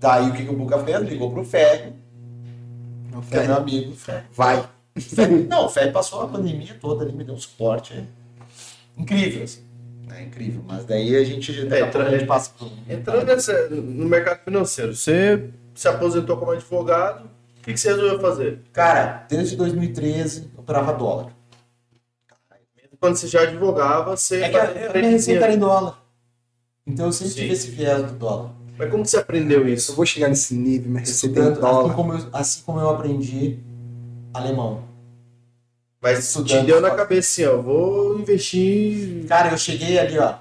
Daí 0.00 0.30
o 0.30 0.32
que, 0.34 0.44
que 0.44 0.50
o 0.50 0.56
Buca 0.56 0.78
fez? 0.84 1.00
Ligou 1.02 1.30
pro 1.32 1.44
Ferri, 1.44 1.92
que 3.30 3.36
é 3.36 3.46
meu 3.46 3.56
amigo. 3.56 3.94
Vai. 4.32 4.68
Não, 5.48 5.66
o 5.66 5.68
Ferri 5.68 5.90
passou 5.92 6.22
a 6.22 6.28
pandemia 6.28 6.76
toda 6.80 7.04
ali, 7.04 7.12
me 7.12 7.24
deu 7.24 7.34
um 7.34 7.38
suporte 7.38 8.06
incrível, 8.96 9.42
assim. 9.44 9.62
É 10.10 10.22
incrível, 10.22 10.62
mas 10.66 10.84
daí 10.84 11.16
a 11.16 11.24
gente, 11.24 11.50
É, 11.74 11.84
pouco 11.86 11.98
a 12.06 12.10
gente 12.10 12.26
passa 12.26 12.50
por... 12.56 12.70
Entrando 12.88 13.24
nessa- 13.26 13.68
no 13.70 14.06
mercado 14.06 14.44
financeiro, 14.44 14.94
você 14.94 15.48
se 15.74 15.88
aposentou 15.88 16.36
como 16.36 16.52
advogado, 16.52 17.24
o 17.58 17.62
que, 17.62 17.72
que 17.72 17.80
você 17.80 17.88
resolveu 17.88 18.20
fazer? 18.20 18.60
Cara, 18.72 19.26
desde 19.28 19.56
2013 19.56 20.50
eu 20.54 20.60
operava 20.60 20.92
dólar. 20.92 21.32
Quando 23.00 23.16
você 23.16 23.26
já 23.26 23.42
advogava, 23.42 24.16
você 24.16 24.42
É 24.42 24.48
que 24.50 24.58
fazia 24.58 24.90
a 24.90 24.92
minha 24.94 25.10
receita 25.10 25.44
era 25.44 25.52
em 25.54 25.58
dólar. 25.58 26.03
Então 26.86 27.06
eu 27.06 27.12
sempre 27.12 27.32
Sim. 27.32 27.40
tive 27.40 27.52
esse 27.52 27.70
viés 27.70 28.02
do 28.02 28.18
dólar. 28.18 28.50
Mas 28.78 28.90
como 28.90 29.02
que 29.04 29.10
você 29.10 29.16
aprendeu 29.18 29.60
Eu 29.66 29.74
isso? 29.74 29.94
vou 29.94 30.04
chegar 30.04 30.28
nesse 30.28 30.54
nível, 30.54 30.90
mas 30.92 31.08
receber 31.08 31.40
assim, 31.40 31.60
dólar. 31.60 31.94
como 31.94 32.12
eu, 32.12 32.28
assim 32.32 32.62
como 32.62 32.80
eu 32.80 32.90
aprendi 32.90 33.58
alemão. 34.32 34.82
Mas 36.02 36.18
Estudando 36.18 36.60
te 36.60 36.66
deu 36.66 36.80
na 36.80 36.90
cabeça 36.90 37.42
assim, 37.42 37.44
ó, 37.46 37.62
vou 37.62 38.18
investir. 38.18 39.26
Cara, 39.26 39.52
eu 39.52 39.56
cheguei 39.58 39.98
ali, 39.98 40.18
ó. 40.18 40.34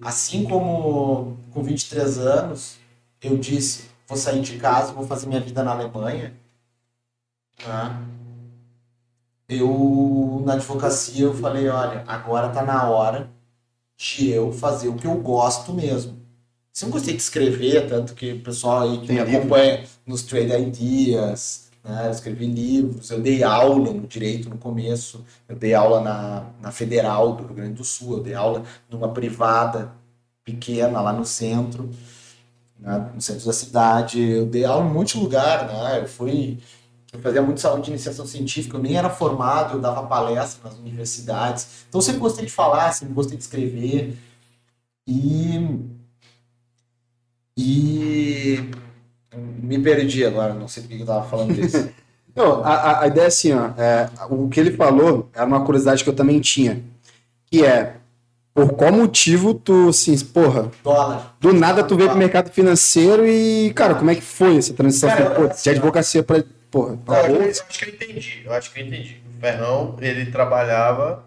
Assim 0.00 0.44
como 0.44 1.36
com 1.50 1.62
23 1.62 2.18
anos, 2.18 2.76
eu 3.20 3.36
disse, 3.36 3.86
vou 4.06 4.16
sair 4.16 4.40
de 4.40 4.58
casa, 4.58 4.92
vou 4.92 5.04
fazer 5.04 5.26
minha 5.26 5.40
vida 5.40 5.64
na 5.64 5.72
Alemanha. 5.72 6.34
Tá? 7.56 8.00
Eu, 9.48 10.42
na 10.44 10.52
advocacia, 10.52 11.24
eu 11.24 11.34
falei, 11.34 11.68
olha, 11.68 12.04
agora 12.06 12.50
tá 12.50 12.62
na 12.62 12.88
hora 12.88 13.28
de 13.98 14.30
eu 14.30 14.52
fazer 14.52 14.88
o 14.88 14.96
que 14.96 15.06
eu 15.06 15.16
gosto 15.16 15.74
mesmo. 15.74 16.18
Sempre 16.72 16.94
gostei 16.94 17.14
de 17.16 17.22
escrever, 17.22 17.88
tanto 17.88 18.14
que 18.14 18.32
o 18.34 18.42
pessoal 18.42 18.82
aí 18.82 19.00
que 19.00 19.08
Tem 19.08 19.16
me 19.16 19.24
livro? 19.24 19.38
acompanha 19.38 19.84
nos 20.06 20.22
Trade 20.22 20.52
Ideas, 20.54 21.70
né? 21.84 22.06
Eu 22.06 22.12
escrevi 22.12 22.46
livros, 22.46 23.10
eu 23.10 23.20
dei 23.20 23.42
aula 23.42 23.92
no 23.92 24.06
direito 24.06 24.48
no 24.50 24.58
começo, 24.58 25.24
eu 25.48 25.56
dei 25.56 25.74
aula 25.74 26.00
na, 26.00 26.50
na 26.62 26.72
Federal 26.72 27.34
do 27.36 27.44
Rio 27.46 27.54
Grande 27.56 27.74
do 27.74 27.84
Sul, 27.84 28.18
eu 28.18 28.22
dei 28.22 28.34
aula 28.34 28.64
numa 28.90 29.08
privada 29.12 29.92
pequena 30.44 31.00
lá 31.00 31.12
no 31.12 31.24
centro, 31.26 31.90
né? 32.78 33.10
no 33.14 33.20
centro 33.20 33.46
da 33.46 33.52
cidade, 33.52 34.20
eu 34.20 34.46
dei 34.46 34.64
aula 34.64 34.84
em 34.84 34.88
um 34.90 34.94
monte 34.94 35.14
de 35.18 35.24
lugar, 35.24 35.66
né? 35.68 36.00
Eu 36.02 36.08
fui, 36.08 36.58
eu 37.12 37.20
fazia 37.20 37.40
muito 37.42 37.60
saúde 37.60 37.84
de 37.86 37.90
iniciação 37.90 38.26
científica, 38.26 38.76
eu 38.76 38.82
nem 38.82 38.96
era 38.96 39.08
formado, 39.10 39.74
eu 39.76 39.80
dava 39.80 40.02
palestra 40.06 40.68
nas 40.68 40.78
universidades, 40.78 41.66
então 41.88 41.98
eu 41.98 42.02
sempre 42.02 42.20
gostei 42.20 42.44
de 42.44 42.52
falar, 42.52 42.92
sempre 42.92 43.14
gostei 43.14 43.36
de 43.36 43.42
escrever, 43.44 44.16
e 45.06 45.80
e 47.56 48.70
me 49.36 49.78
perdi 49.78 50.24
agora, 50.24 50.54
não 50.54 50.68
sei 50.68 50.82
por 50.82 50.88
que 50.90 51.00
eu 51.00 51.06
tava 51.06 51.28
falando 51.28 51.54
disso. 51.54 51.88
Não, 52.36 52.62
a, 52.64 52.68
a- 52.74 53.02
a 53.02 53.06
ideia 53.08 53.24
é 53.24 53.26
assim, 53.28 53.52
ó. 53.52 53.70
é, 53.76 54.08
o 54.30 54.48
que 54.48 54.60
ele 54.60 54.70
falou 54.76 55.28
era 55.34 55.44
uma 55.44 55.64
curiosidade 55.64 56.04
que 56.04 56.10
eu 56.10 56.14
também 56.14 56.38
tinha. 56.38 56.84
Que 57.46 57.64
é, 57.64 57.96
por 58.54 58.70
qual 58.74 58.92
motivo 58.92 59.54
tu, 59.54 59.88
assim, 59.88 60.16
porra, 60.26 60.70
Dólar. 60.84 61.34
do 61.40 61.52
nada 61.52 61.82
tu 61.82 61.96
veio 61.96 62.08
pro 62.10 62.18
mercado 62.18 62.50
financeiro 62.52 63.26
e, 63.26 63.72
cara, 63.74 63.96
como 63.96 64.10
é 64.10 64.14
que 64.14 64.20
foi 64.22 64.56
essa 64.56 64.72
transição? 64.72 65.08
Cara, 65.10 65.30
Pô, 65.34 65.42
assim, 65.46 65.64
de 65.64 65.70
advocacia 65.70 66.22
pra, 66.22 66.44
porra, 66.70 66.98
Não, 67.06 67.36
eu, 67.36 67.50
acho 67.50 67.64
que 67.66 67.84
eu 67.84 67.94
entendi. 67.94 68.42
Eu 68.44 68.52
acho 68.52 68.72
que 68.72 68.80
eu 68.80 68.86
entendi. 68.86 69.22
O 69.36 69.40
Ferrão, 69.40 69.96
ele 70.00 70.30
trabalhava 70.30 71.24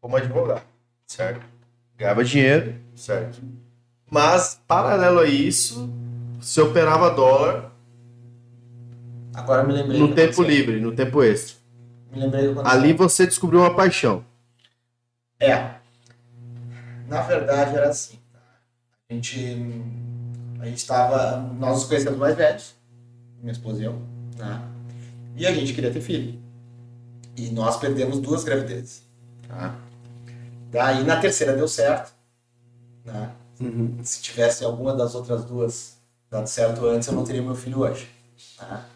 como 0.00 0.16
advogado, 0.16 0.64
certo? 1.06 1.44
Ganhava 1.96 2.24
dinheiro, 2.24 2.74
certo? 2.94 3.40
Mas, 4.10 4.60
paralelo 4.66 5.20
a 5.20 5.26
isso, 5.26 5.90
você 6.40 6.60
operava 6.60 7.10
dólar 7.10 7.72
Agora 9.34 9.64
me 9.64 9.72
lembrei. 9.72 9.98
no 9.98 10.14
tempo 10.14 10.42
livre, 10.42 10.80
no 10.80 10.92
tempo 10.92 11.22
extra. 11.22 11.56
Me 12.10 12.20
lembrei 12.20 12.52
do. 12.52 12.60
Ali 12.66 12.92
você 12.92 13.26
descobriu 13.26 13.60
uma 13.60 13.74
paixão. 13.74 14.24
É. 15.40 15.70
Na 17.08 17.22
verdade 17.22 17.74
era 17.76 17.88
assim. 17.88 18.18
tá? 18.32 18.40
A 19.08 19.14
gente. 19.14 19.56
A 20.60 20.66
gente 20.66 20.86
tava. 20.86 21.36
Nós 21.58 21.76
nos 21.78 21.84
conhecemos 21.84 22.18
mais 22.18 22.36
velhos. 22.36 22.74
Minha 23.40 23.52
esposa 23.52 23.80
e 23.80 23.84
eu. 23.86 24.00
Né? 24.36 24.62
E 25.36 25.46
a 25.46 25.52
gente 25.52 25.72
queria 25.72 25.90
ter 25.90 26.00
filho. 26.00 26.38
E 27.36 27.50
nós 27.50 27.76
perdemos 27.78 28.18
duas 28.20 28.44
gravidezes. 28.44 29.02
Tá? 29.48 29.74
Daí 30.70 31.04
na 31.04 31.20
terceira 31.20 31.54
deu 31.54 31.68
certo. 31.68 32.12
Né? 33.04 33.30
Uhum. 33.60 33.98
Se 34.02 34.20
tivesse 34.22 34.64
alguma 34.64 34.94
das 34.94 35.14
outras 35.14 35.44
duas 35.44 35.96
dado 36.30 36.46
certo 36.48 36.86
antes, 36.86 37.08
eu 37.08 37.14
não 37.14 37.24
teria 37.24 37.42
meu 37.42 37.54
filho 37.54 37.80
hoje. 37.80 38.08
Tá? 38.56 38.86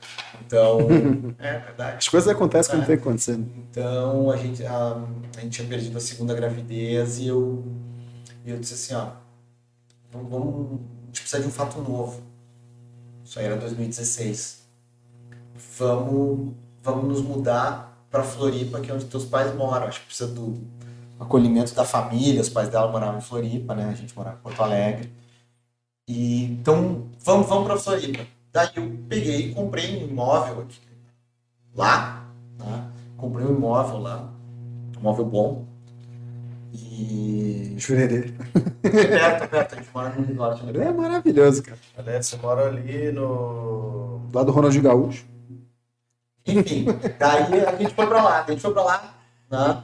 Então. 0.45 0.79
é 1.39 1.59
verdade. 1.59 1.97
As 1.99 2.09
coisas 2.09 2.29
acontecem 2.29 2.73
quando 2.75 2.91
É. 2.91 2.97
tem 2.97 3.37
né? 3.37 3.47
Então 3.71 4.31
a 4.31 4.37
gente, 4.37 4.65
a, 4.65 5.03
a 5.37 5.41
gente 5.41 5.51
tinha 5.51 5.69
perdido 5.69 5.97
a 5.97 6.01
segunda 6.01 6.35
gravidez 6.35 7.19
e 7.19 7.29
eu, 7.29 7.65
eu 8.45 8.59
disse 8.59 8.75
assim, 8.75 8.95
ó, 8.95 9.13
vamos, 10.11 10.31
vamos, 10.31 10.81
a 10.81 11.07
gente 11.07 11.21
precisa 11.21 11.43
de 11.43 11.49
um 11.49 11.53
fato 11.53 11.81
novo. 11.81 12.23
Isso 13.25 13.39
aí 13.39 13.47
era 13.47 13.57
2016. 13.57 14.66
Vamos, 15.79 16.55
vamos 16.83 17.05
nos 17.09 17.23
mudar 17.23 17.97
para 18.11 18.23
Floripa, 18.23 18.81
que 18.81 18.91
é 18.91 18.95
onde 18.95 19.05
teus 19.07 19.25
pais 19.25 19.55
moram. 19.55 19.87
Acho 19.87 20.01
que 20.01 20.07
precisa 20.07 20.31
do 20.33 20.57
acolhimento 21.19 21.75
da 21.75 21.85
família. 21.85 22.41
Os 22.41 22.49
pais 22.49 22.69
dela 22.69 22.91
moravam 22.91 23.19
em 23.19 23.23
Floripa, 23.23 23.75
né? 23.75 23.91
A 23.91 23.95
gente 23.95 24.17
morava 24.17 24.37
em 24.37 24.43
Porto 24.43 24.63
Alegre. 24.63 25.13
E 26.09 26.45
então 26.45 27.07
vamos, 27.25 27.47
vamos 27.49 27.67
para 27.67 27.77
Floripa. 27.77 28.27
Daí 28.53 28.71
eu 28.77 28.99
peguei 29.09 29.51
e 29.51 29.55
comprei 29.55 29.97
um 29.97 30.09
imóvel 30.09 30.63
aqui 30.63 30.81
lá, 31.77 32.27
né? 32.59 32.91
comprei 33.17 33.47
um 33.47 33.55
imóvel 33.55 33.99
lá, 33.99 34.33
um 34.97 35.01
imóvel 35.01 35.25
bom. 35.27 35.67
E. 36.73 37.75
Jurerê. 37.79 38.33
perto, 38.83 39.49
perto, 39.49 39.75
a 39.75 39.79
gente 39.79 39.91
mora 39.93 40.15
no 40.15 40.27
resort. 40.27 40.65
Né? 40.65 40.87
É 40.87 40.93
maravilhoso, 40.93 41.63
cara. 41.63 41.79
Aliás, 41.97 42.27
você 42.27 42.37
mora 42.37 42.67
ali 42.67 43.13
no. 43.13 44.21
Do 44.31 44.37
lado 44.37 44.47
do 44.47 44.53
Ronald 44.53 44.81
Gaúcho. 44.81 45.25
Enfim, 46.47 46.87
daí 47.19 47.65
a 47.65 47.75
gente 47.77 47.95
foi 47.95 48.07
pra 48.07 48.23
lá, 48.23 48.45
a 48.47 48.51
gente 48.51 48.61
foi 48.63 48.73
pra 48.73 48.83
lá, 48.85 49.15
né? 49.51 49.83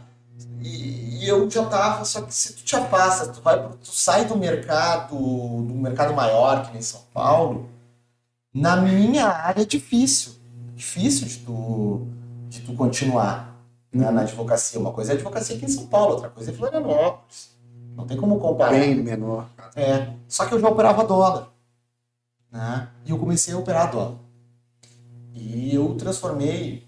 E, 0.61 1.25
e 1.25 1.29
eu 1.29 1.49
já 1.51 1.65
tava, 1.67 2.05
só 2.05 2.23
que 2.23 2.33
se 2.35 2.55
tu 2.55 2.65
te 2.65 2.77
afasta, 2.77 3.29
tu 3.33 3.41
vai, 3.43 3.59
pro- 3.61 3.77
tu 3.77 3.89
sai 3.91 4.25
do 4.25 4.37
mercado, 4.37 5.15
do 5.17 5.75
mercado 5.75 6.15
maior, 6.15 6.65
que 6.67 6.73
nem 6.73 6.83
São 6.83 7.01
Paulo, 7.13 7.69
na 8.55 8.77
minha 8.77 9.27
área 9.27 9.63
é 9.63 9.65
difícil. 9.65 10.35
Difícil 10.75 11.27
de 11.29 11.39
tu, 11.39 12.07
de 12.49 12.61
tu 12.61 12.75
continuar 12.75 13.55
né, 13.93 14.11
na 14.11 14.23
advocacia. 14.23 14.81
Uma 14.81 14.93
coisa 14.93 15.13
é 15.13 15.15
advocacia 15.15 15.57
aqui 15.57 15.65
em 15.65 15.69
São 15.69 15.87
Paulo, 15.87 16.15
outra 16.15 16.29
coisa 16.31 16.51
é 16.51 16.55
Florianópolis. 16.55 17.51
Não 17.97 18.07
tem 18.07 18.17
como 18.17 18.39
comparar. 18.41 18.71
Bem 18.73 18.95
menor. 18.97 19.47
É, 19.77 20.09
só 20.29 20.47
que 20.47 20.55
eu 20.55 20.61
já 20.61 20.69
operava 20.69 21.05
dólar. 21.05 21.49
Né? 22.51 22.89
E 23.05 23.11
eu 23.11 23.19
comecei 23.19 23.53
a 23.55 23.59
operar 23.59 23.91
dólar. 23.91 24.15
E 25.35 25.75
eu 25.75 25.95
transformei 25.95 26.87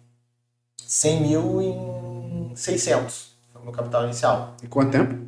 100 0.78 1.20
mil 1.20 1.62
em 1.62 2.52
600. 2.54 3.34
Foi 3.52 3.62
o 3.62 3.64
meu 3.64 3.72
capital 3.72 4.04
inicial. 4.04 4.54
E 4.62 4.66
quanto 4.66 4.92
tempo? 4.92 5.24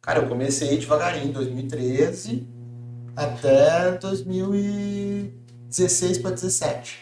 Cara, 0.00 0.20
eu 0.20 0.28
comecei 0.28 0.78
devagarinho, 0.78 1.28
em 1.28 1.32
2013 1.32 2.46
até 3.16 3.92
2016 3.92 6.18
para 6.18 6.32
17. 6.32 6.98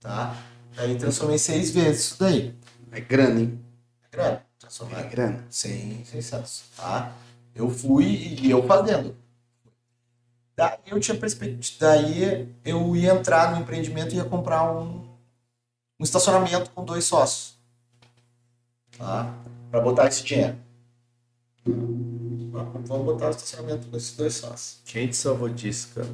Tá? 0.00 0.36
Aí 0.76 0.96
transformei 0.96 1.38
seis 1.38 1.70
vezes 1.70 2.06
isso 2.06 2.16
daí. 2.18 2.52
É 2.90 3.00
grana, 3.00 3.38
hein? 3.40 3.58
É 4.04 4.08
grana. 4.16 4.34
É 4.34 4.42
Transformar 4.58 5.02
grana. 5.04 5.44
100, 5.48 6.04
600, 6.04 6.64
tá? 6.76 7.12
Eu 7.54 7.70
fui 7.70 8.36
e 8.40 8.50
eu 8.50 8.66
fazendo. 8.66 9.14
Eu 10.86 11.00
tinha 11.00 11.16
perspectiva, 11.16 11.60
daí 11.80 12.48
eu 12.64 12.94
ia 12.96 13.12
entrar 13.12 13.52
no 13.52 13.60
empreendimento 13.60 14.14
e 14.14 14.18
ia 14.18 14.24
comprar 14.24 14.70
um, 14.70 15.06
um 15.98 16.04
estacionamento 16.04 16.70
com 16.70 16.84
dois 16.84 17.04
sócios, 17.04 17.54
tá? 18.98 19.32
Para 19.70 19.80
botar 19.80 20.06
esse 20.06 20.22
dinheiro. 20.22 20.56
vamos 21.64 23.04
botar 23.04 23.28
o 23.28 23.30
estacionamento 23.30 23.88
nesses 23.92 24.16
dois 24.16 24.34
sócios. 24.34 24.80
Quem 24.84 25.08
te 25.08 25.16
salvou 25.16 25.48
disso, 25.48 25.88
cara? 25.94 26.08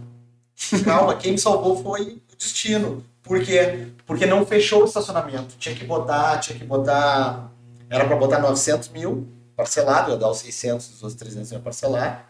Calma, 0.84 1.16
quem 1.16 1.32
me 1.32 1.38
salvou 1.38 1.82
foi 1.82 2.20
o 2.32 2.36
destino. 2.36 3.04
Por 3.22 3.44
quê? 3.44 3.88
Porque 4.06 4.26
não 4.26 4.44
fechou 4.46 4.82
o 4.82 4.84
estacionamento. 4.84 5.56
Tinha 5.58 5.74
que 5.74 5.84
botar, 5.84 6.38
tinha 6.38 6.58
que 6.58 6.64
botar. 6.64 7.50
Era 7.90 8.06
para 8.06 8.16
botar 8.16 8.38
900 8.40 8.88
mil 8.88 9.28
parcelado, 9.56 10.12
ia 10.12 10.16
dar 10.16 10.30
os 10.30 10.38
600, 10.38 10.94
os 10.94 11.02
outros 11.02 11.18
300 11.18 11.52
ia 11.52 11.58
parcelar. 11.58 12.27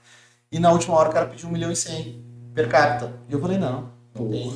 E 0.50 0.58
na 0.58 0.72
última 0.72 0.94
hora 0.96 1.10
o 1.10 1.12
cara 1.12 1.26
pediu 1.26 1.48
1 1.48 1.52
milhão 1.52 1.70
e 1.70 1.76
100 1.76 2.24
per 2.54 2.68
capita. 2.68 3.12
E 3.28 3.32
eu 3.32 3.40
falei: 3.40 3.58
não, 3.58 3.90
não 4.14 4.28
tenho, 4.30 4.52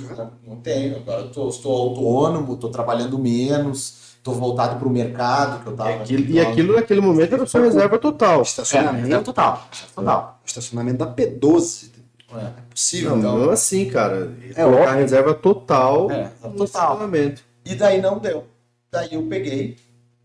não, 0.47 0.57
tenho. 0.57 0.97
Agora 0.97 1.21
eu 1.23 1.31
tô, 1.31 1.49
estou 1.49 1.73
autônomo, 1.73 2.55
estou 2.55 2.71
trabalhando 2.71 3.19
menos, 3.19 4.15
estou 4.17 4.35
voltado 4.35 4.79
para 4.79 4.89
o 4.89 4.91
mercado 4.91 5.63
que 5.63 5.69
eu 5.69 5.75
E 5.75 5.77
tava. 5.77 5.91
aquilo, 6.03 6.31
e 6.33 6.41
aquilo 6.41 6.75
naquele 6.77 7.01
momento 7.01 7.35
era 7.35 7.47
sua 7.47 7.61
reserva 7.63 7.99
total. 7.99 8.39
É, 8.41 8.43
Estacionamento. 8.43 9.05
reserva 9.05 9.25
total. 9.25 9.69
total. 9.95 10.41
Estacionamento 10.45 10.99
da 10.99 11.15
P12. 11.15 11.91
É. 12.35 12.39
É 12.39 12.51
possível. 12.71 13.15
Não, 13.17 13.39
não 13.39 13.51
assim, 13.51 13.91
cara. 13.91 14.33
É 14.57 14.65
colocar 14.65 14.93
reserva 14.95 15.35
total 15.35 16.11
É, 16.11 16.25
no 16.43 16.51
total. 16.53 16.65
estacionamento. 16.65 17.43
E 17.65 17.75
daí 17.75 18.01
não 18.01 18.19
deu. 18.19 18.47
Daí 18.91 19.13
eu 19.15 19.23
peguei, 19.25 19.77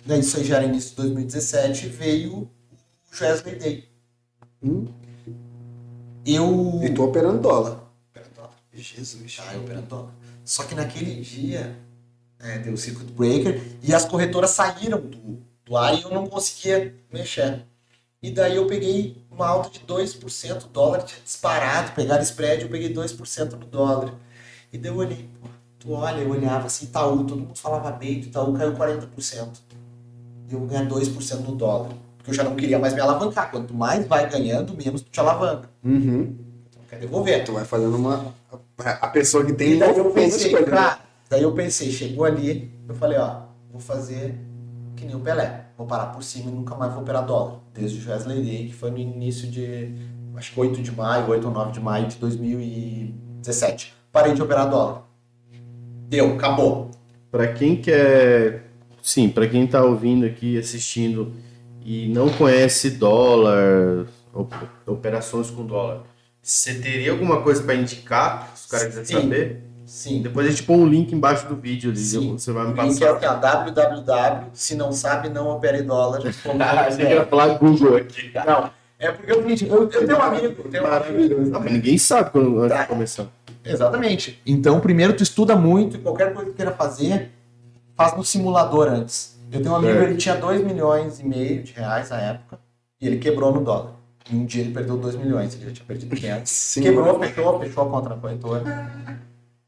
daí 0.06 0.22
isso 0.22 0.38
aí 0.38 0.44
já 0.46 0.56
era 0.58 0.66
início 0.66 0.90
de 0.92 0.96
2017, 0.98 1.88
veio 1.88 2.34
o 2.34 2.50
Wesley 3.22 3.56
Day. 3.56 3.84
Hum. 4.64 4.88
Eu. 6.28 6.82
E 6.84 6.90
tô 6.94 7.06
operando 7.06 7.40
dólar. 7.40 7.80
Operando 8.12 8.34
dólar. 8.36 8.52
Jesus. 8.74 9.38
Ah, 9.40 9.54
eu 9.54 9.62
operando 9.62 9.88
dólar. 9.88 10.12
Só 10.44 10.64
que 10.64 10.76
naquele 10.76 11.22
dia 11.22 11.74
é, 12.38 12.60
deu 12.60 12.74
o 12.74 12.78
circuit 12.78 13.10
breaker 13.14 13.62
e 13.82 13.94
as 13.94 14.04
corretoras 14.04 14.52
saíram 14.52 15.00
do, 15.00 15.42
do 15.64 15.78
ar 15.78 15.98
e 15.98 16.04
eu 16.04 16.10
não 16.10 16.28
conseguia 16.28 16.94
mexer. 17.12 17.66
E 18.22 18.30
daí 18.30 18.58
eu 18.58 18.68
peguei 18.68 19.26
uma 19.32 19.48
alta 19.48 19.70
de 19.70 19.80
2%, 19.80 20.64
o 20.64 20.68
dólar 20.68 21.04
tinha 21.04 21.22
disparado, 21.22 21.94
pegaram 21.94 22.24
spread, 22.24 22.64
eu 22.64 22.70
peguei 22.70 22.94
2% 22.94 23.50
do 23.50 23.66
dólar. 23.66 24.14
E 24.74 24.78
daí 24.78 24.92
eu 24.92 24.98
olhei, 24.98 25.30
pô, 25.40 25.48
tu 25.80 25.92
olha, 25.94 26.20
eu 26.22 26.30
olhava 26.30 26.66
assim, 26.66 26.88
Itaú, 26.88 27.24
todo 27.26 27.40
mundo 27.40 27.58
falava 27.58 27.92
bem, 27.92 28.20
Itaú 28.20 28.54
caiu 28.54 28.74
40%. 28.74 29.60
E 30.50 30.54
eu 30.54 30.60
ganhar 30.62 30.88
2% 30.90 31.40
no 31.42 31.56
dólar. 31.56 31.92
Porque 32.28 32.32
eu 32.32 32.34
já 32.34 32.44
não 32.44 32.56
queria 32.58 32.78
mais 32.78 32.94
me 32.94 33.00
alavancar. 33.00 33.50
Quanto 33.50 33.74
mais 33.74 34.06
vai 34.06 34.30
ganhando, 34.30 34.76
menos 34.76 35.02
tu 35.02 35.10
te 35.10 35.20
alavanca. 35.20 35.70
Uhum. 35.82 36.36
Então 36.70 36.82
quer 36.90 37.00
devolver. 37.00 37.46
Tu 37.46 37.54
vai 37.54 37.64
fazendo 37.64 37.96
uma. 37.96 38.34
A 38.78 39.08
pessoa 39.08 39.46
que 39.46 39.54
tem. 39.54 39.74
E 39.74 39.80
daí 39.80 39.98
eu 39.98 40.12
pensei, 40.12 40.52
né? 40.52 40.64
cara, 40.64 41.00
daí 41.30 41.44
eu 41.44 41.54
pensei, 41.54 41.90
chegou 41.90 42.26
ali, 42.26 42.70
eu 42.88 42.94
falei, 42.94 43.18
ó, 43.18 43.44
vou 43.72 43.80
fazer 43.80 44.36
que 44.96 45.06
nem 45.06 45.16
o 45.16 45.22
Pelé. 45.22 45.68
Vou 45.78 45.88
parar 45.88 46.08
por 46.08 46.22
cima 46.22 46.52
e 46.52 46.54
nunca 46.54 46.76
mais 46.76 46.92
vou 46.92 47.02
operar 47.02 47.26
dólar. 47.26 47.60
Desde 47.74 48.06
o 48.06 48.12
Wesley 48.12 48.44
Day, 48.44 48.68
que 48.68 48.74
foi 48.74 48.92
no 48.92 48.98
início 48.98 49.48
de, 49.48 49.94
acho 50.36 50.52
que 50.52 50.60
8 50.60 50.82
de 50.82 50.92
maio, 50.92 51.30
8 51.30 51.48
ou 51.48 51.54
9 51.54 51.72
de 51.72 51.80
maio 51.80 52.08
de 52.08 52.18
2017. 52.18 53.94
Parei 54.12 54.34
de 54.34 54.42
operar 54.42 54.70
dólar. 54.70 55.04
Deu, 56.10 56.34
acabou. 56.34 56.92
Pra 57.32 57.54
quem 57.54 57.78
quer. 57.78 58.66
Sim, 59.02 59.30
pra 59.30 59.48
quem 59.48 59.66
tá 59.66 59.82
ouvindo 59.84 60.26
aqui, 60.26 60.58
assistindo 60.58 61.32
e 61.90 62.10
não 62.10 62.28
conhece 62.30 62.90
dólar, 62.92 64.06
op- 64.34 64.54
operações 64.86 65.50
com 65.50 65.66
dólar, 65.66 66.02
você 66.42 66.76
teria 66.76 67.12
alguma 67.12 67.42
coisa 67.42 67.64
pra 67.64 67.76
indicar? 67.76 68.52
Se 68.56 68.66
os 68.66 68.72
caras 68.72 68.88
quiserem 68.96 69.22
saber? 69.24 69.64
Sim. 69.86 70.22
Depois 70.22 70.46
a 70.46 70.50
gente 70.50 70.64
põe 70.64 70.76
um 70.76 70.86
link 70.86 71.14
embaixo 71.14 71.48
do 71.48 71.56
vídeo 71.56 71.90
ali, 71.92 72.00
Sim. 72.00 72.34
você 72.38 72.52
vai 72.52 72.68
me 72.68 72.74
O 72.78 72.84
link 72.84 73.02
é 73.02 73.08
passar. 73.14 73.16
aqui, 73.16 73.26
ó, 73.26 73.36
www, 73.40 74.48
se 74.54 74.76
não 74.76 74.92
sabe, 74.92 75.30
não 75.30 75.48
opere 75.50 75.82
dólar. 75.82 76.20
Achei 76.28 77.06
que 77.06 77.14
ia 77.14 77.26
falar 77.26 77.58
Google 77.58 77.96
aqui. 77.96 78.32
Não, 78.46 78.70
é 79.00 79.12
porque 79.14 79.32
eu, 79.32 79.48
eu, 79.50 79.90
eu 79.90 80.06
tenho 80.08 80.20
um 80.20 80.22
amigo, 80.22 80.64
tenho 80.70 80.84
Maravilhoso. 80.84 81.52
Mas 81.52 81.72
ninguém 81.72 81.98
sabe 81.98 82.32
quando 82.32 82.60
antes 82.60 82.76
Tá. 82.76 82.82
de 82.84 82.90
começar. 82.90 83.28
Exatamente. 83.64 84.42
Então, 84.46 84.80
primeiro 84.82 85.14
tu 85.14 85.24
estuda 85.24 85.56
muito 85.56 85.96
e 85.96 86.00
qualquer 86.00 86.34
coisa 86.34 86.50
que 86.52 86.58
queira 86.58 86.72
fazer, 86.72 87.32
faz 87.96 88.16
no 88.18 88.26
simulador 88.26 88.88
antes. 88.90 89.37
Eu 89.52 89.62
tenho 89.62 89.74
um 89.74 89.78
amigo, 89.78 90.00
ele 90.00 90.18
tinha 90.18 90.36
2 90.36 90.64
milhões 90.64 91.20
e 91.20 91.26
meio 91.26 91.64
de 91.64 91.74
reais 91.74 92.10
na 92.10 92.20
época 92.20 92.60
e 93.00 93.08
ele 93.08 93.18
quebrou 93.18 93.52
no 93.52 93.64
dólar. 93.64 93.94
Um 94.32 94.46
dia 94.46 94.62
ele 94.62 94.74
perdeu 94.74 94.98
2 94.98 95.16
milhões, 95.16 95.56
ele 95.56 95.66
já 95.66 95.72
tinha 95.72 95.86
perdido 95.86 96.16
500. 96.16 96.52
Sim. 96.52 96.82
Quebrou, 96.82 97.20
fechou, 97.20 97.60
fechou 97.60 97.84
a 97.84 97.90
conta 97.90 98.10
na 98.10 98.18
corretora. 98.18 98.64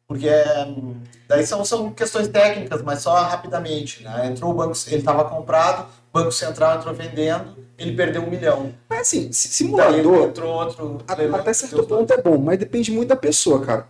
Porque 0.07 0.27
hum, 0.67 0.95
daí 1.27 1.45
são, 1.45 1.63
são 1.63 1.91
questões 1.91 2.27
técnicas, 2.27 2.81
mas 2.81 2.99
só 3.01 3.13
rapidamente. 3.15 4.03
Né? 4.03 4.27
Entrou 4.27 4.51
o 4.51 4.53
banco, 4.53 4.73
ele 4.87 4.97
estava 4.97 5.23
comprado, 5.25 5.83
o 5.83 6.19
Banco 6.19 6.31
Central 6.31 6.77
entrou 6.77 6.93
vendendo, 6.93 7.55
ele 7.77 7.95
perdeu 7.95 8.23
um 8.23 8.29
milhão. 8.29 8.73
Mas 8.89 9.01
assim, 9.01 9.31
simulador, 9.31 10.29
entrou 10.29 10.51
outro. 10.51 10.97
até 11.07 11.53
certo 11.53 11.83
ponto 11.83 12.11
é 12.11 12.21
bom, 12.21 12.37
mas 12.37 12.57
depende 12.57 12.91
muito 12.91 13.09
da 13.09 13.15
pessoa, 13.15 13.61
cara. 13.61 13.87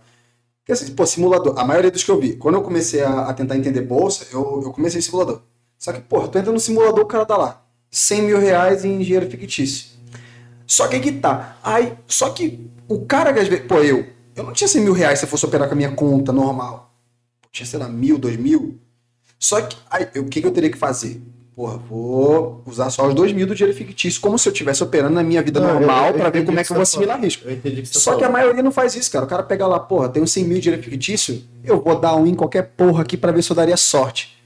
Porque 0.60 0.72
assim, 0.72 0.94
pô, 0.94 1.06
simulador, 1.06 1.58
a 1.58 1.64
maioria 1.64 1.90
dos 1.90 2.04
que 2.04 2.10
eu 2.10 2.20
vi, 2.20 2.36
quando 2.36 2.56
eu 2.56 2.62
comecei 2.62 3.02
a, 3.02 3.22
a 3.22 3.34
tentar 3.34 3.56
entender 3.56 3.80
bolsa, 3.80 4.26
eu, 4.30 4.60
eu 4.62 4.70
comecei 4.72 4.98
em 4.98 5.02
simulador. 5.02 5.40
Só 5.80 5.94
que, 5.94 6.00
porra, 6.02 6.28
tu 6.28 6.36
entra 6.36 6.52
no 6.52 6.60
simulador, 6.60 7.00
o 7.00 7.06
cara 7.06 7.24
tá 7.24 7.38
lá. 7.38 7.62
100 7.90 8.22
mil 8.22 8.38
reais 8.38 8.84
em 8.84 8.98
dinheiro 8.98 9.28
fictício. 9.30 9.98
Só 10.66 10.86
que 10.86 10.96
aí 10.96 11.00
que 11.00 11.10
tá. 11.10 11.56
Aí, 11.64 11.94
só 12.06 12.28
que 12.28 12.70
o 12.86 13.06
cara 13.06 13.32
que 13.32 13.40
às 13.40 13.48
vezes. 13.48 13.64
Pô, 13.66 13.76
eu. 13.78 14.06
Eu 14.36 14.44
não 14.44 14.52
tinha 14.52 14.68
100 14.68 14.82
mil 14.82 14.92
reais 14.92 15.18
se 15.18 15.24
eu 15.24 15.28
fosse 15.28 15.46
operar 15.46 15.66
com 15.66 15.72
a 15.72 15.76
minha 15.76 15.90
conta 15.92 16.32
normal. 16.32 16.94
Tinha, 17.50 17.66
sei 17.66 17.78
lá, 17.78 17.88
mil, 17.88 18.18
dois 18.18 18.36
mil. 18.36 18.78
Só 19.38 19.62
que. 19.62 19.74
Aí, 19.90 20.06
o 20.16 20.26
que, 20.26 20.42
que 20.42 20.46
eu 20.46 20.52
teria 20.52 20.70
que 20.70 20.76
fazer? 20.76 21.20
Porra, 21.56 21.78
vou 21.78 22.62
usar 22.66 22.90
só 22.90 23.08
os 23.08 23.14
dois 23.14 23.32
mil 23.32 23.46
do 23.46 23.54
dinheiro 23.54 23.76
fictício, 23.76 24.20
como 24.20 24.38
se 24.38 24.48
eu 24.48 24.52
estivesse 24.52 24.82
operando 24.82 25.14
na 25.14 25.22
minha 25.22 25.42
vida 25.42 25.60
Não, 25.60 25.74
normal, 25.74 26.12
pra 26.12 26.28
ver 26.28 26.44
como 26.44 26.60
é 26.60 26.64
que 26.64 26.70
eu 26.70 26.74
vou 26.74 26.84
tá 26.84 26.88
assimilar 26.88 27.20
risco. 27.20 27.48
Eu 27.48 27.52
entendi 27.52 27.80
o 27.80 27.82
que 27.82 27.88
você 27.88 28.00
Só 28.00 28.16
que 28.16 28.24
a 28.24 28.30
maioria 28.30 28.62
não 28.62 28.70
faz 28.70 28.94
isso, 28.94 29.10
cara. 29.10 29.24
O 29.24 29.28
cara 29.28 29.42
pega 29.42 29.66
lá, 29.66 29.80
porra, 29.80 30.10
tem 30.10 30.22
uns 30.22 30.30
100 30.30 30.44
mil 30.44 30.56
de 30.56 30.62
dinheiro 30.62 30.82
fictício, 30.82 31.42
eu 31.64 31.82
vou 31.82 31.98
dar 31.98 32.14
um 32.16 32.26
em 32.26 32.34
qualquer 32.34 32.62
porra 32.62 33.02
aqui 33.02 33.16
pra 33.16 33.32
ver 33.32 33.42
se 33.42 33.50
eu 33.50 33.56
daria 33.56 33.76
sorte. 33.76 34.39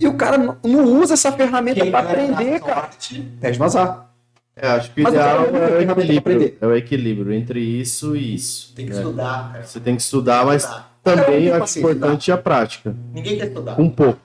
E 0.00 0.08
o 0.08 0.14
cara 0.16 0.38
não- 0.38 0.56
usa 0.98 1.12
essa 1.14 1.30
ferramenta 1.30 1.84
na 1.84 1.98
aprender, 1.98 2.58
cara. 2.60 2.74
sorte, 2.82 3.20
Perde 3.40 3.58
no 3.58 3.64
azar. 3.66 4.10
É, 4.56 4.66
acho 4.68 4.92
que 4.92 5.02
o 5.02 5.08
ideal 5.08 5.44
é 5.46 5.50
o 5.50 5.80
equilíbrio. 5.82 6.58
É 6.60 6.66
o 6.66 6.74
equilíbrio 6.74 7.32
entre 7.32 7.60
isso 7.60 8.16
e 8.16 8.34
isso. 8.34 8.72
Tem 8.74 8.86
que 8.86 8.92
né? 8.92 8.98
estudar, 8.98 9.52
cara. 9.52 9.64
Você 9.64 9.80
tem 9.80 9.96
que 9.96 10.02
estudar, 10.02 10.44
mas 10.46 10.62
Estudar. 10.64 10.90
Também 11.02 11.44
eu 11.44 11.54
eu 11.54 11.60
paciência, 11.60 11.78
importante 11.92 12.32
a 12.32 12.36
prática. 12.36 12.94
Ninguém 13.12 13.38
quer 13.38 13.46
estudar. 13.48 13.74
Com 13.74 13.88
pouco. 13.88 14.20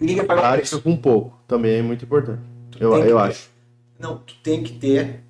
Ninguém 0.00 0.16
quer 0.16 0.24
pagar 0.24 0.42
por 0.42 0.48
Prática 0.52 0.78
com 0.80 0.96
pouco. 0.96 1.38
Também 1.46 1.78
é 1.78 1.82
muito 1.82 2.04
importante. 2.04 2.40
Eu, 2.80 2.90
que 2.92 2.96
eu 3.08 3.16
ter. 3.18 3.22
acho. 3.22 3.50
Não, 3.98 4.16
tu 4.18 4.34
tem 4.42 4.62
que 4.62 4.72
ter 4.74 5.20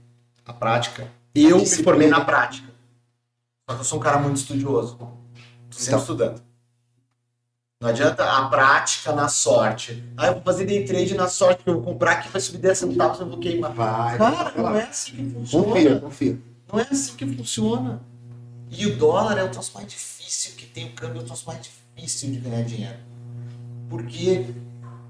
a 0.46 0.52
prática. 0.52 1.06
Eu 1.34 1.56
me 1.56 1.62
disciplina. 1.64 1.90
formei 1.90 2.08
na 2.08 2.20
prática. 2.20 2.68
Só 3.68 3.74
que 3.76 3.80
eu 3.80 3.84
sou 3.84 3.98
um 3.98 4.02
cara 4.02 4.18
muito 4.18 4.36
estudioso. 4.36 4.96
Tô 4.96 5.06
sempre 5.70 5.86
Então. 5.88 5.98
estudando. 5.98 6.42
Não 7.84 7.90
adianta 7.90 8.24
a 8.24 8.48
prática 8.48 9.12
na 9.12 9.28
sorte. 9.28 10.02
Ah, 10.16 10.28
eu 10.28 10.32
vou 10.32 10.42
fazer 10.42 10.64
day 10.64 10.86
trade 10.86 11.14
na 11.14 11.28
sorte, 11.28 11.60
eu 11.66 11.74
vou 11.74 11.82
comprar 11.82 12.12
aqui, 12.12 12.30
vai 12.30 12.40
subir 12.40 12.56
10 12.56 12.78
centavos, 12.78 13.20
eu 13.20 13.28
vou 13.28 13.38
queimar. 13.38 13.74
Vai. 13.74 14.16
Cara, 14.16 14.52
vai 14.52 14.62
não 14.62 14.78
é 14.78 14.84
assim 14.84 15.12
que 15.12 15.30
funciona. 15.34 15.66
Confia, 15.66 16.00
confia. 16.00 16.38
Não 16.72 16.80
é 16.80 16.86
assim 16.90 17.14
que 17.14 17.26
funciona. 17.26 18.00
E 18.70 18.86
o 18.86 18.96
dólar 18.96 19.36
é 19.36 19.44
o 19.44 19.50
troço 19.50 19.72
mais 19.74 19.86
difícil 19.86 20.52
que 20.56 20.64
tem, 20.64 20.86
o 20.86 20.92
câmbio 20.94 21.20
é 21.20 21.24
o 21.24 21.26
troço 21.26 21.46
mais 21.46 21.60
difícil 21.60 22.30
de 22.30 22.38
ganhar 22.38 22.62
dinheiro. 22.62 22.96
Porque, 23.90 24.46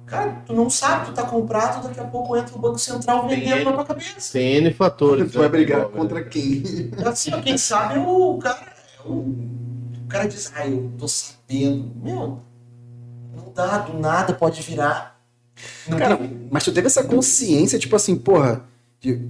cara, 0.05 0.43
tu 0.45 0.53
não 0.53 0.69
sabe, 0.69 1.07
tu 1.07 1.13
tá 1.13 1.23
comprado, 1.23 1.81
daqui 1.87 2.01
a 2.01 2.05
pouco 2.05 2.37
entra 2.37 2.57
o 2.57 2.59
Banco 2.59 2.81
Central 2.81 3.29
vendendo 3.29 3.67
na 3.67 3.73
tua 3.73 3.85
cabeça. 3.85 4.33
Tem 4.33 4.57
N 4.57 4.75
fatores. 4.75 5.31
Tu 5.31 5.39
vai 5.39 5.47
né, 5.47 5.49
brigar 5.49 5.83
Paulo? 5.83 5.97
contra 5.97 6.25
quem? 6.25 6.65
Assim, 7.07 7.33
ó, 7.33 7.41
quem 7.41 7.57
sabe 7.57 7.95
é 7.95 7.99
o 8.01 8.37
cara. 8.39 8.67
é 8.99 9.09
o, 9.09 9.13
o 9.13 10.07
cara 10.09 10.27
diz, 10.27 10.53
ah, 10.57 10.67
eu 10.67 10.93
tô 10.99 11.07
sabendo. 11.07 11.93
Meu, 12.03 12.43
dá, 13.55 13.79
do 13.79 13.99
nada 13.99 14.33
pode 14.35 14.61
virar. 14.63 15.19
Não 15.89 15.99
Cara, 15.99 16.17
tem- 16.17 16.49
mas 16.51 16.65
tu 16.65 16.73
teve 16.73 16.87
essa 16.87 17.05
consciência, 17.05 17.79
tipo 17.79 17.95
assim, 17.95 18.17
porra, 18.17 18.65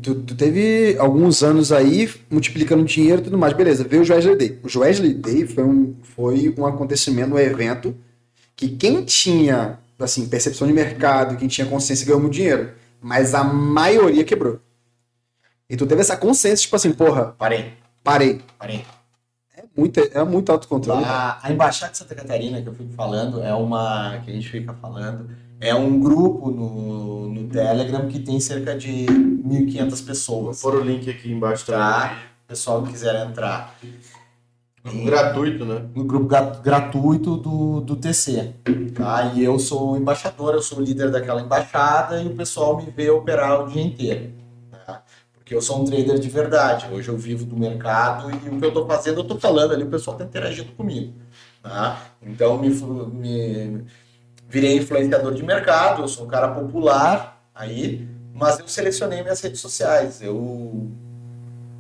tu, 0.03 0.15
tu 0.23 0.35
teve 0.35 0.97
alguns 0.99 1.43
anos 1.43 1.71
aí 1.73 2.11
multiplicando 2.31 2.85
dinheiro 2.85 3.21
e 3.21 3.25
tudo 3.25 3.37
mais, 3.39 3.53
beleza, 3.53 3.85
veio 3.85 4.03
o 4.03 4.09
Wesley 4.11 4.37
Day. 4.37 4.59
O 4.63 4.79
Wesley 4.79 5.15
Day 5.15 5.47
foi 5.47 5.65
um, 5.65 5.95
foi 6.03 6.55
um 6.57 6.67
acontecimento, 6.67 7.35
um 7.35 7.39
evento 7.39 7.95
que 8.57 8.69
quem 8.69 9.05
tinha, 9.05 9.79
assim, 9.99 10.27
percepção 10.29 10.67
de 10.67 10.73
mercado, 10.73 11.37
quem 11.37 11.49
tinha 11.49 11.67
consciência 11.67 12.07
ganhou 12.07 12.21
muito 12.21 12.35
dinheiro, 12.35 12.71
mas 13.03 13.35
a 13.35 13.45
maioria 13.45 14.25
quebrou. 14.25 14.61
E 15.69 15.77
tu 15.77 15.87
teve 15.87 16.01
essa 16.01 16.17
consciência, 16.17 16.63
tipo 16.65 16.77
assim, 16.77 16.93
porra, 16.93 17.35
Parei, 17.39 17.73
parei. 18.03 18.41
parei. 18.59 18.85
É 19.77 19.81
muito, 19.81 20.01
é 20.01 20.25
muito 20.25 20.53
autocontrole. 20.53 21.05
A, 21.05 21.39
a 21.43 21.53
Embaixada 21.53 21.93
de 21.93 21.99
Santa 21.99 22.15
Catarina, 22.15 22.63
que 22.63 22.69
eu 22.69 22.75
fico 22.75 22.93
falando, 22.93 23.43
é 23.43 23.53
uma. 23.55 24.19
que 24.25 24.31
a 24.31 24.35
gente 24.35 24.49
fica 24.49 24.73
falando, 24.75 25.29
é 25.61 25.75
um 25.75 25.99
grupo 25.99 26.51
no, 26.51 27.29
no 27.29 27.49
Telegram 27.49 28.07
que 28.09 28.21
tem 28.21 28.39
cerca 28.39 28.77
de 28.77 29.07
1.500 29.07 29.89
Vou 29.91 30.07
pessoas. 30.07 30.63
pôr 30.63 30.75
o 30.77 30.81
link 30.81 31.11
aqui 31.11 31.33
embaixo 31.33 31.67
Tá? 31.67 32.03
também. 32.09 32.17
O 32.17 32.47
pessoal 32.47 32.83
que 32.83 32.93
quiser 32.93 33.27
entrar. 33.27 33.75
Gratuito, 35.05 35.65
né? 35.65 35.83
no 35.95 36.05
grupo 36.05 36.27
gra- 36.27 36.61
gratuito 36.63 37.39
do, 37.39 37.81
do 37.81 37.97
TC. 37.97 38.53
Tá? 38.95 39.33
E 39.35 39.43
eu 39.43 39.59
sou 39.59 39.93
o 39.93 39.97
embaixador, 39.97 40.53
eu 40.55 40.61
sou 40.63 40.79
o 40.79 40.83
líder 40.83 41.11
daquela 41.11 41.41
embaixada 41.41 42.21
e 42.23 42.27
o 42.27 42.35
pessoal 42.37 42.77
me 42.77 42.91
vê 42.91 43.09
operar 43.11 43.65
o 43.65 43.69
dia 43.69 43.83
inteiro. 43.83 44.31
Porque 45.45 45.55
eu 45.55 45.61
sou 45.61 45.83
um 45.83 45.85
trader 45.85 46.19
de 46.19 46.31
verdade. 46.31 46.87
Hoje 46.91 47.11
eu 47.11 47.19
vivo 47.19 47.45
do 47.45 47.55
mercado 47.55 48.31
e 48.31 48.35
o 48.49 48.59
que 48.59 48.65
eu 48.65 48.69
estou 48.69 48.87
fazendo, 48.87 49.19
eu 49.19 49.23
estou 49.23 49.39
falando 49.39 49.75
ali, 49.75 49.85
o 49.85 49.91
pessoal 49.91 50.17
está 50.17 50.25
interagindo 50.25 50.73
comigo. 50.73 51.13
Tá? 51.63 52.03
Então, 52.23 52.57
me, 52.57 52.71
me 52.71 53.85
virei 54.49 54.79
influenciador 54.79 55.35
de 55.35 55.43
mercado, 55.43 56.01
eu 56.01 56.09
sou 56.09 56.25
um 56.25 56.29
cara 56.29 56.49
popular 56.49 57.47
aí, 57.55 58.09
mas 58.33 58.59
eu 58.59 58.67
selecionei 58.67 59.23
minhas 59.23 59.43
redes 59.43 59.61
sociais. 59.61 60.23
Eu, 60.23 60.91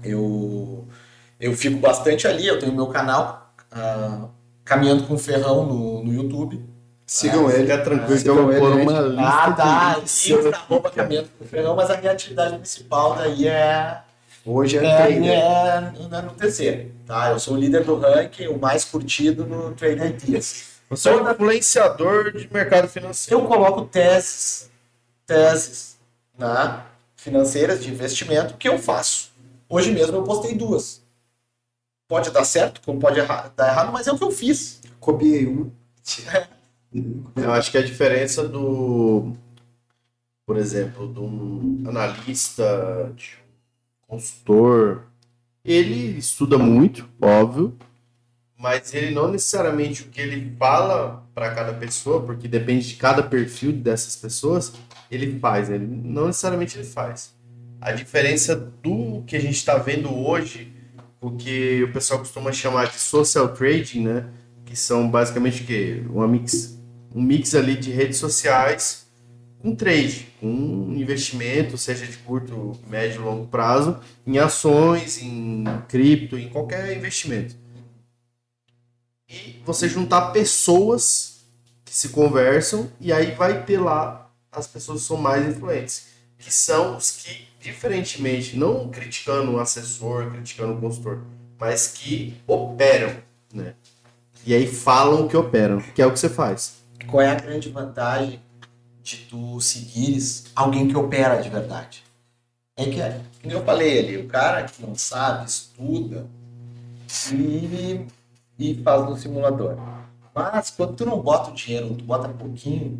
eu, 0.02 0.86
eu 1.40 1.54
fico 1.54 1.78
bastante 1.78 2.28
ali, 2.28 2.46
eu 2.46 2.58
tenho 2.58 2.74
meu 2.74 2.88
canal 2.88 3.54
uh, 3.72 4.28
Caminhando 4.62 5.06
com 5.06 5.16
Ferrão 5.16 5.66
no, 5.66 6.04
no 6.04 6.12
YouTube. 6.12 6.62
Sigam 7.06 7.50
é, 7.50 7.54
ele, 7.54 7.62
fica 7.62 7.78
tranquilo 7.78 8.20
eu 8.24 8.34
vou 8.34 8.54
pôr 8.54 8.72
uma 8.76 9.00
lista. 9.00 9.28
Ah, 9.28 9.52
tá. 9.52 10.00
Insta, 10.02 10.56
arroba 10.56 10.90
Caminhando 10.90 11.28
com 11.38 11.44
o 11.44 11.46
Ferrão, 11.46 11.76
mas 11.76 11.90
a 11.90 11.98
minha 11.98 12.12
atividade 12.12 12.56
principal 12.56 13.14
daí 13.14 13.46
é. 13.46 14.00
Hoje 14.46 14.78
é, 14.78 14.84
é, 14.84 15.26
é, 15.26 15.92
é 15.92 16.22
no 16.22 16.30
TC. 16.32 16.90
Tá? 17.06 17.30
Eu 17.30 17.38
sou 17.38 17.54
o 17.54 17.56
líder 17.56 17.84
do 17.84 17.98
ranking, 17.98 18.46
o 18.48 18.58
mais 18.58 18.84
curtido 18.84 19.46
no 19.46 19.72
Trader 19.72 20.12
Dias. 20.12 20.74
Você 20.88 21.08
é 21.08 21.16
um 21.16 21.30
influenciador 21.30 22.32
de 22.32 22.50
mercado 22.52 22.88
financeiro. 22.88 23.42
Eu 23.42 23.48
coloco 23.48 23.86
teses, 23.86 24.70
teses 25.26 25.98
né, 26.38 26.82
financeiras 27.16 27.82
de 27.82 27.90
investimento 27.90 28.56
que 28.56 28.68
eu 28.68 28.78
faço. 28.78 29.30
Hoje 29.68 29.90
mesmo 29.90 30.16
eu 30.16 30.22
postei 30.24 30.54
duas. 30.54 31.02
Pode 32.06 32.30
dar 32.30 32.44
certo, 32.44 32.82
como 32.84 33.00
pode 33.00 33.18
errar, 33.18 33.50
dar 33.56 33.68
errado, 33.68 33.92
mas 33.92 34.06
é 34.06 34.12
o 34.12 34.18
que 34.18 34.24
eu 34.24 34.30
fiz. 34.30 34.80
Copiei 35.00 35.46
uma. 35.46 35.72
Eu 37.36 37.52
acho 37.52 37.70
que 37.70 37.78
a 37.78 37.82
diferença 37.82 38.46
do, 38.46 39.32
por 40.46 40.56
exemplo, 40.56 41.12
de 41.12 41.18
um 41.18 41.82
analista, 41.86 43.12
de 43.16 43.38
um 44.04 44.14
consultor, 44.14 45.02
ele 45.64 46.16
estuda 46.18 46.56
muito, 46.56 47.08
óbvio, 47.20 47.76
mas 48.56 48.94
ele 48.94 49.12
não 49.12 49.30
necessariamente 49.30 50.02
o 50.02 50.06
que 50.06 50.20
ele 50.20 50.54
fala 50.56 51.26
para 51.34 51.54
cada 51.54 51.72
pessoa, 51.72 52.22
porque 52.22 52.46
depende 52.46 52.88
de 52.88 52.94
cada 52.94 53.22
perfil 53.22 53.72
dessas 53.72 54.14
pessoas, 54.14 54.72
ele 55.10 55.38
faz, 55.38 55.68
ele 55.70 55.86
não 55.86 56.28
necessariamente 56.28 56.78
ele 56.78 56.86
faz. 56.86 57.34
A 57.80 57.92
diferença 57.92 58.54
do 58.54 59.22
que 59.26 59.36
a 59.36 59.40
gente 59.40 59.56
está 59.56 59.76
vendo 59.76 60.14
hoje, 60.14 60.72
o 61.20 61.32
que 61.32 61.82
o 61.82 61.92
pessoal 61.92 62.20
costuma 62.20 62.52
chamar 62.52 62.86
de 62.86 62.98
social 62.98 63.48
trading, 63.48 64.04
né, 64.04 64.26
que 64.64 64.76
são 64.76 65.10
basicamente 65.10 65.62
o 65.62 65.66
quê? 65.66 66.02
Uma 66.08 66.28
mix, 66.28 66.78
um 67.14 67.22
mix 67.22 67.54
ali 67.54 67.76
de 67.76 67.90
redes 67.90 68.18
sociais 68.18 69.06
com 69.60 69.74
trade, 69.74 70.28
com 70.40 70.92
investimento, 70.94 71.78
seja 71.78 72.06
de 72.06 72.18
curto, 72.18 72.78
médio 72.86 73.22
e 73.22 73.24
longo 73.24 73.46
prazo, 73.46 73.98
em 74.26 74.38
ações, 74.38 75.22
em 75.22 75.64
cripto, 75.88 76.36
em 76.36 76.48
qualquer 76.50 76.94
investimento 76.94 77.56
e 79.34 79.60
você 79.64 79.88
juntar 79.88 80.32
pessoas 80.32 81.44
que 81.84 81.94
se 81.94 82.10
conversam 82.10 82.90
e 83.00 83.12
aí 83.12 83.32
vai 83.32 83.64
ter 83.64 83.78
lá 83.78 84.30
as 84.50 84.66
pessoas 84.66 85.02
que 85.02 85.08
são 85.08 85.16
mais 85.16 85.46
influentes, 85.46 86.06
que 86.38 86.52
são 86.52 86.96
os 86.96 87.10
que, 87.10 87.48
diferentemente, 87.60 88.56
não 88.56 88.88
criticando 88.88 89.52
o 89.52 89.60
assessor, 89.60 90.30
criticando 90.30 90.74
o 90.74 90.80
consultor, 90.80 91.22
mas 91.58 91.88
que 91.88 92.36
operam, 92.46 93.16
né? 93.52 93.74
E 94.46 94.54
aí 94.54 94.66
falam 94.66 95.26
que 95.26 95.36
operam, 95.36 95.80
que 95.80 96.02
é 96.02 96.06
o 96.06 96.12
que 96.12 96.18
você 96.18 96.28
faz. 96.28 96.83
Qual 97.08 97.22
é 97.22 97.30
a 97.30 97.34
grande 97.34 97.68
vantagem 97.68 98.40
de 99.02 99.16
tu 99.28 99.60
seguires 99.60 100.46
alguém 100.54 100.88
que 100.88 100.96
opera 100.96 101.40
de 101.40 101.48
verdade? 101.48 102.02
É 102.76 102.84
que, 102.86 102.98
como 103.40 103.54
eu 103.54 103.64
falei 103.64 103.98
ali, 104.00 104.16
o 104.16 104.26
cara 104.26 104.64
que 104.64 104.82
não 104.82 104.94
sabe, 104.96 105.46
estuda, 105.46 106.26
e 107.32 108.06
e 108.58 108.74
faz 108.82 109.04
no 109.04 109.16
simulador. 109.16 109.76
Mas 110.34 110.70
quando 110.70 110.94
tu 110.94 111.06
não 111.06 111.20
bota 111.20 111.50
o 111.50 111.54
dinheiro, 111.54 111.94
tu 111.94 112.04
bota 112.04 112.28
pouquinho, 112.28 112.98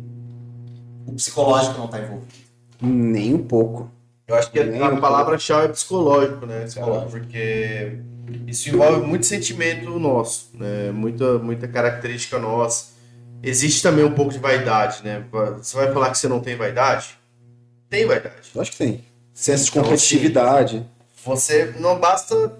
o 1.05 1.13
psicológico 1.13 1.77
não 1.77 1.85
está 1.85 1.99
envolvido. 1.99 2.33
Nem 2.81 3.33
um 3.33 3.43
pouco. 3.43 3.89
Eu 4.27 4.35
acho 4.35 4.51
que 4.51 4.63
Nem 4.63 4.81
a, 4.81 4.89
um 4.89 4.99
palavra-chave 4.99 5.65
é 5.65 5.67
psicológico, 5.69 6.45
né? 6.45 6.61
Psicológico. 6.63 7.11
Porque 7.11 7.99
isso 8.47 8.69
envolve 8.69 9.05
muito 9.05 9.25
sentimento 9.25 9.99
nosso, 9.99 10.49
né? 10.53 10.91
Muita, 10.91 11.37
muita 11.37 11.67
característica 11.67 12.39
nossa. 12.39 12.94
Existe 13.47 13.83
também 13.83 14.03
um 14.03 14.11
pouco 14.11 14.31
de 14.31 14.39
vaidade, 14.39 15.03
né? 15.03 15.23
Você 15.57 15.77
vai 15.77 15.93
falar 15.93 16.09
que 16.09 16.17
você 16.17 16.27
não 16.27 16.39
tem 16.39 16.55
vaidade? 16.55 17.15
Tem 17.87 18.03
vaidade. 18.03 18.49
Eu 18.55 18.59
acho 18.59 18.71
que 18.71 18.77
tem. 18.77 19.05
Senso 19.35 19.65
de 19.65 19.69
então, 19.69 19.83
competitividade. 19.83 20.77
Assim, 20.77 20.87
você 21.23 21.75
não 21.79 21.99
basta 21.99 22.57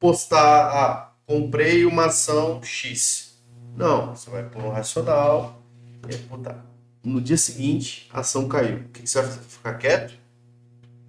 postar, 0.00 0.66
ah, 0.66 1.12
comprei 1.24 1.86
uma 1.86 2.06
ação 2.06 2.60
X. 2.60 3.38
Não, 3.76 4.16
você 4.16 4.28
vai 4.28 4.42
pôr 4.42 4.64
um 4.64 4.70
racional 4.70 5.62
e 6.08 6.16
puta, 6.16 6.58
no 7.04 7.20
dia 7.20 7.36
seguinte 7.36 8.08
a 8.12 8.18
ação 8.18 8.48
caiu. 8.48 8.78
O 8.78 8.88
que 8.88 9.06
você 9.06 9.22
vai 9.22 9.30
ficar 9.30 9.74
quieto? 9.74 10.14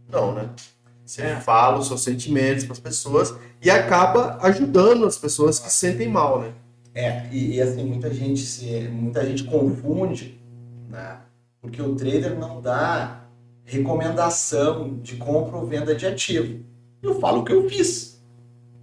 Não, 0.08 0.36
né? 0.36 0.48
Você 1.04 1.24
é. 1.24 1.40
fala 1.40 1.80
os 1.80 1.88
seus 1.88 2.04
sentimentos 2.04 2.66
para 2.66 2.74
as 2.74 2.80
pessoas 2.80 3.34
e 3.64 3.72
acaba 3.72 4.38
ajudando 4.44 5.08
as 5.08 5.18
pessoas 5.18 5.58
que 5.58 5.72
se 5.72 5.78
sentem 5.78 6.08
mal, 6.08 6.40
né? 6.40 6.54
É, 6.98 7.28
e, 7.32 7.58
e, 7.58 7.62
assim, 7.62 7.86
muita 7.86 8.12
gente 8.12 8.42
se, 8.42 8.66
muita 8.92 9.24
gente 9.24 9.44
confunde, 9.44 10.42
né? 10.90 11.20
Porque 11.62 11.80
o 11.80 11.96
trader 11.96 12.36
não 12.40 12.60
dá 12.60 13.22
recomendação 13.64 14.98
de 14.98 15.16
compra 15.16 15.58
ou 15.58 15.68
venda 15.68 15.94
de 15.94 16.08
ativo. 16.08 16.66
Eu 17.04 17.20
falo 17.20 17.42
o 17.42 17.46
que 17.46 17.54
eu 17.54 17.70
fiz. 17.70 18.20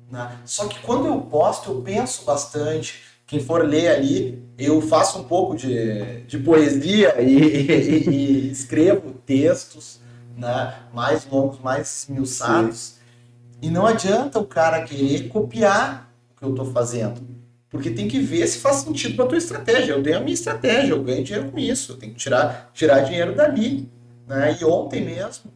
Né? 0.09 0.39
Só 0.45 0.69
que 0.69 0.79
quando 0.79 1.09
eu 1.09 1.23
posto, 1.23 1.73
eu 1.73 1.83
penso 1.83 2.25
bastante. 2.25 3.03
Quem 3.27 3.41
for 3.41 3.67
ler 3.67 3.89
ali, 3.89 4.47
eu 4.57 4.81
faço 4.81 5.19
um 5.19 5.25
pouco 5.25 5.57
de, 5.57 6.21
de 6.21 6.39
poesia 6.39 7.21
e, 7.21 7.37
e, 7.37 8.11
e 8.11 8.51
escrevo 8.53 9.11
textos 9.27 9.99
né, 10.37 10.73
mais 10.93 11.27
longos, 11.27 11.59
mais 11.59 12.03
esmiuçados. 12.03 12.95
E 13.61 13.69
não 13.69 13.85
adianta 13.85 14.39
o 14.39 14.47
cara 14.47 14.85
querer 14.85 15.27
copiar 15.31 16.15
o 16.31 16.39
que 16.39 16.45
eu 16.45 16.51
estou 16.51 16.67
fazendo. 16.67 17.35
Porque 17.75 17.91
tem 17.91 18.07
que 18.07 18.21
ver 18.21 18.47
se 18.47 18.59
faz 18.59 18.77
sentido 18.77 19.17
para 19.17 19.25
a 19.25 19.29
tua 19.29 19.37
estratégia. 19.37 19.95
Eu 19.95 20.01
dei 20.01 20.15
a 20.15 20.21
minha 20.21 20.33
estratégia, 20.33 20.93
eu 20.93 21.03
ganho 21.03 21.25
dinheiro 21.25 21.51
com 21.51 21.59
isso. 21.59 21.91
Eu 21.91 21.97
tenho 21.97 22.13
que 22.13 22.21
tirar, 22.21 22.71
tirar 22.73 23.01
dinheiro 23.01 23.35
dali. 23.35 23.91
Né? 24.29 24.57
E 24.61 24.65
ontem 24.65 25.05
mesmo, 25.05 25.51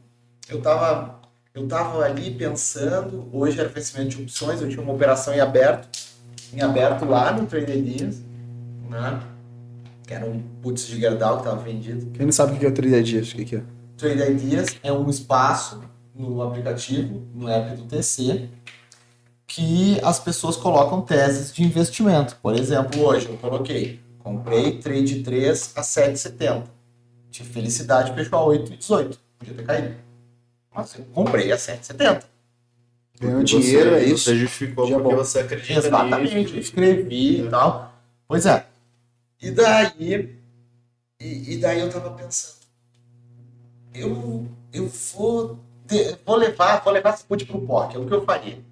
eu 0.49 0.59
estava 0.59 1.17
eu 1.55 1.63
estava 1.63 2.05
ali 2.05 2.33
pensando, 2.33 3.29
hoje 3.33 3.61
era 3.61 3.69
vencimento 3.69 4.17
de 4.17 4.23
opções, 4.23 4.61
eu 4.61 4.69
tinha 4.69 4.83
uma 4.83 4.93
operação 4.93 5.33
em 5.33 5.39
aberto, 5.39 5.89
em 6.53 6.61
aberto 6.61 7.05
lá 7.05 7.33
no 7.33 7.47
Trader 7.47 7.81
Dias, 7.83 8.21
né? 8.91 9.21
Que 10.05 10.15
era 10.15 10.27
um 10.27 10.43
putz 10.61 10.89
de 10.89 10.99
Gerdau 10.99 11.37
que 11.37 11.45
estava 11.45 11.63
vendido. 11.63 12.11
Quem 12.13 12.27
não 12.27 12.33
sabe 12.33 12.55
o 12.55 12.59
que 12.59 12.67
é 12.67 12.69
o 12.69 12.75
Trader 12.75 13.03
Dias? 13.03 13.33
O 13.33 13.37
que 13.37 13.57
é? 13.57 13.63
Trader 13.97 14.35
Dias 14.35 14.77
é 14.83 14.93
um 14.93 15.09
espaço 15.09 15.81
no 16.17 16.43
aplicativo, 16.43 17.23
no 17.33 17.49
app 17.49 17.77
do 17.77 17.85
TC, 17.85 18.49
que 19.49 19.99
as 20.05 20.21
pessoas 20.21 20.57
colocam 20.57 21.01
teses 21.01 21.53
de 21.53 21.65
investimento. 21.65 22.37
Por 22.37 22.55
exemplo, 22.55 23.03
hoje 23.03 23.27
eu 23.27 23.39
coloquei, 23.39 23.99
comprei 24.19 24.79
trade 24.79 25.23
3 25.23 25.73
a 25.75 25.81
7,70. 25.81 26.65
Tive 27.31 27.49
felicidade, 27.49 28.15
fechou 28.15 28.39
a 28.39 28.57
8,18. 28.59 29.17
Podia 29.39 29.55
ter 29.55 29.65
caído. 29.65 29.95
Mas 30.73 30.95
eu 30.95 31.05
comprei 31.07 31.51
a 31.51 31.57
7,70. 31.57 32.25
Ganhou 33.19 33.43
dinheiro, 33.43 33.95
é 33.95 34.05
isso? 34.05 34.25
Você 34.25 34.37
justificou 34.37 34.87
Dia 34.87 34.97
porque 34.97 35.15
bom. 35.15 35.17
você 35.17 35.41
acredita 35.41 35.79
Exatamente, 35.79 36.35
nisso. 36.37 36.57
escrevi 36.59 37.41
é. 37.41 37.45
e 37.45 37.49
tal. 37.49 37.93
Pois 38.29 38.45
é. 38.45 38.67
E 39.41 39.51
daí, 39.51 40.39
e, 41.21 41.55
e, 41.55 41.57
daí 41.57 41.81
eu 41.81 41.91
tava 41.91 42.11
pensando, 42.11 42.59
eu, 43.95 44.47
eu 44.73 44.89
vou, 44.89 45.59
de, 45.87 46.17
vou 46.25 46.37
levar, 46.37 46.83
vou 46.85 46.93
levar 46.93 47.15
esse 47.15 47.25
put 47.25 47.45
pro 47.47 47.61
POC, 47.61 47.97
é 47.97 47.99
o 47.99 48.07
que 48.07 48.15
eu 48.15 48.25
faria. 48.25 48.68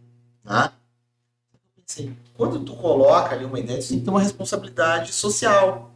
Eu 1.52 1.82
pensei, 1.82 2.16
quando 2.34 2.60
tu 2.60 2.74
coloca 2.74 3.34
ali 3.34 3.44
uma 3.44 3.58
ideia, 3.58 3.80
tu 3.80 3.88
tem 3.88 3.98
que 3.98 4.04
ter 4.04 4.10
uma 4.10 4.20
responsabilidade 4.20 5.12
social. 5.12 5.90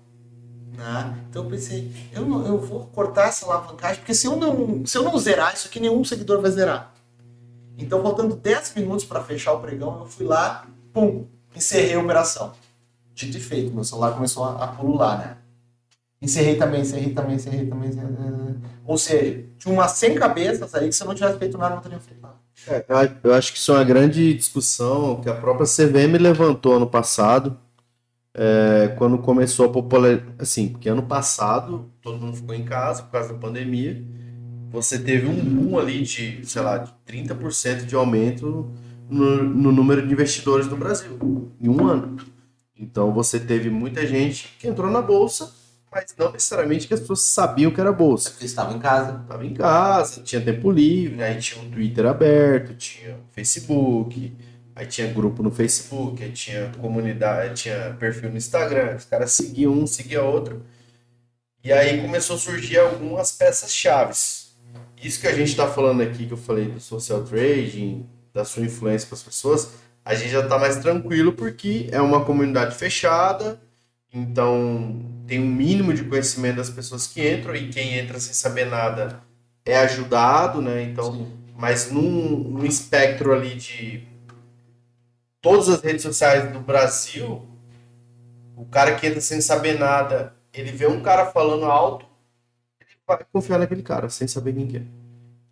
Né? 0.72 1.24
Então 1.28 1.44
eu 1.44 1.50
pensei, 1.50 1.92
eu, 2.12 2.26
não, 2.26 2.46
eu 2.46 2.58
vou 2.58 2.86
cortar 2.86 3.28
essa 3.28 3.46
alavancagem, 3.46 3.98
porque 3.98 4.14
se 4.14 4.26
eu, 4.26 4.36
não, 4.36 4.84
se 4.86 4.96
eu 4.96 5.02
não 5.02 5.16
zerar 5.18 5.54
isso 5.54 5.68
aqui, 5.68 5.78
nenhum 5.78 6.04
seguidor 6.04 6.40
vai 6.40 6.50
zerar. 6.50 6.92
Então, 7.76 8.02
faltando 8.02 8.36
10 8.36 8.74
minutos 8.74 9.04
para 9.04 9.22
fechar 9.22 9.52
o 9.52 9.60
pregão, 9.60 10.00
eu 10.00 10.06
fui 10.06 10.26
lá, 10.26 10.66
pum, 10.92 11.26
encerrei 11.54 11.94
a 11.94 12.00
operação. 12.00 12.52
Dito 13.14 13.36
e 13.36 13.40
feito, 13.40 13.72
meu 13.72 13.84
celular 13.84 14.12
começou 14.12 14.44
a, 14.44 14.64
a 14.64 14.68
pulular, 14.68 15.18
né? 15.18 15.36
Encerrei 16.22 16.56
também, 16.56 16.82
encerrei 16.82 17.14
também, 17.14 17.36
encerrei 17.36 17.66
também. 17.66 17.88
Encerrei. 17.88 18.56
Ou 18.86 18.98
seja, 18.98 19.46
tinha 19.58 19.72
umas 19.72 19.92
100 19.92 20.14
cabeças 20.16 20.74
aí 20.74 20.88
que 20.88 20.94
se 20.94 21.02
eu 21.02 21.06
não 21.06 21.14
tivesse 21.14 21.38
feito 21.38 21.56
nada, 21.56 21.76
não 21.76 21.82
teria 21.82 21.98
feito 21.98 22.20
nada. 22.20 22.34
É, 22.68 22.84
eu 23.24 23.34
acho 23.34 23.52
que 23.52 23.58
isso 23.58 23.72
é 23.72 23.76
uma 23.76 23.84
grande 23.84 24.34
discussão 24.34 25.20
que 25.20 25.28
a 25.28 25.34
própria 25.34 25.66
CVM 25.66 26.20
levantou 26.20 26.74
ano 26.74 26.86
passado 26.86 27.58
é, 28.34 28.94
quando 28.96 29.18
começou 29.18 29.66
a 29.66 29.68
popularizar, 29.68 30.26
assim, 30.38 30.68
porque 30.68 30.88
ano 30.88 31.02
passado 31.02 31.90
todo 32.00 32.18
mundo 32.18 32.36
ficou 32.36 32.54
em 32.54 32.64
casa 32.64 33.02
por 33.02 33.12
causa 33.12 33.32
da 33.32 33.38
pandemia 33.38 34.04
você 34.70 34.98
teve 34.98 35.26
um 35.26 35.34
boom 35.34 35.78
ali 35.78 36.02
de, 36.02 36.40
sei 36.44 36.62
lá, 36.62 36.78
de 36.78 36.92
30% 37.06 37.84
de 37.84 37.94
aumento 37.94 38.70
no, 39.08 39.42
no 39.42 39.72
número 39.72 40.06
de 40.06 40.12
investidores 40.12 40.68
no 40.68 40.76
Brasil 40.76 41.18
em 41.60 41.68
um 41.68 41.86
ano. 41.86 42.16
Então 42.78 43.12
você 43.12 43.38
teve 43.38 43.68
muita 43.68 44.06
gente 44.06 44.48
que 44.58 44.68
entrou 44.68 44.90
na 44.90 45.02
bolsa, 45.02 45.52
mas 45.92 46.14
não 46.16 46.30
necessariamente 46.30 46.86
que 46.86 46.94
as 46.94 47.00
pessoas 47.00 47.22
sabiam 47.22 47.70
que 47.70 47.80
era 47.80 47.92
bolsa. 47.92 48.30
Porque 48.30 48.44
estava 48.44 48.72
em 48.72 48.78
casa. 48.78 49.20
Estava 49.22 49.44
em 49.44 49.54
casa, 49.54 50.20
tinha 50.22 50.40
tempo 50.40 50.70
livre, 50.70 51.22
aí 51.22 51.38
tinha 51.38 51.62
um 51.62 51.70
Twitter 51.70 52.06
aberto, 52.06 52.74
tinha 52.74 53.18
Facebook, 53.32 54.32
aí 54.74 54.86
tinha 54.86 55.12
grupo 55.12 55.42
no 55.42 55.50
Facebook, 55.50 56.22
aí 56.22 56.30
tinha 56.30 56.70
comunidade, 56.80 57.62
tinha 57.62 57.96
perfil 57.98 58.30
no 58.30 58.36
Instagram, 58.36 58.96
os 58.96 59.04
caras 59.04 59.32
seguiam 59.32 59.72
um, 59.72 59.86
seguia 59.86 60.22
outro. 60.22 60.64
E 61.62 61.72
aí 61.72 62.00
começou 62.00 62.36
a 62.36 62.38
surgir 62.38 62.78
algumas 62.78 63.32
peças 63.32 63.74
chaves. 63.74 64.54
Isso 65.02 65.20
que 65.20 65.26
a 65.26 65.34
gente 65.34 65.48
está 65.48 65.66
falando 65.66 66.02
aqui, 66.02 66.26
que 66.26 66.32
eu 66.32 66.36
falei 66.36 66.66
do 66.66 66.80
social 66.80 67.22
trading, 67.24 68.08
da 68.32 68.44
sua 68.44 68.62
influência 68.62 69.08
para 69.08 69.16
as 69.16 69.22
pessoas, 69.22 69.72
a 70.04 70.14
gente 70.14 70.30
já 70.30 70.40
está 70.40 70.58
mais 70.58 70.76
tranquilo 70.76 71.32
porque 71.32 71.88
é 71.90 72.00
uma 72.00 72.24
comunidade 72.24 72.74
fechada, 72.74 73.60
então 74.12 75.00
tem 75.26 75.38
um 75.40 75.46
mínimo 75.46 75.94
de 75.94 76.04
conhecimento 76.04 76.56
das 76.56 76.70
pessoas 76.70 77.06
que 77.06 77.28
entram 77.28 77.54
e 77.54 77.68
quem 77.68 77.98
entra 77.98 78.18
sem 78.18 78.34
saber 78.34 78.66
nada 78.66 79.22
é 79.64 79.76
ajudado, 79.78 80.60
né? 80.60 80.82
Então, 80.82 81.12
Sim. 81.12 81.32
mas 81.56 81.90
num, 81.90 82.38
num 82.38 82.64
espectro 82.64 83.32
ali 83.32 83.54
de 83.54 84.02
todas 85.40 85.68
as 85.68 85.80
redes 85.80 86.02
sociais 86.02 86.52
do 86.52 86.60
Brasil, 86.60 87.46
o 88.56 88.64
cara 88.66 88.96
que 88.96 89.06
entra 89.06 89.20
sem 89.20 89.40
saber 89.40 89.78
nada, 89.78 90.34
ele 90.52 90.72
vê 90.72 90.86
um 90.86 91.00
cara 91.00 91.26
falando 91.26 91.64
alto, 91.64 92.06
ele 92.80 92.90
vai 93.06 93.18
confiar 93.32 93.58
naquele 93.58 93.82
cara, 93.82 94.08
sem 94.08 94.26
saber 94.26 94.52
que 94.52 94.76
é. 94.78 94.82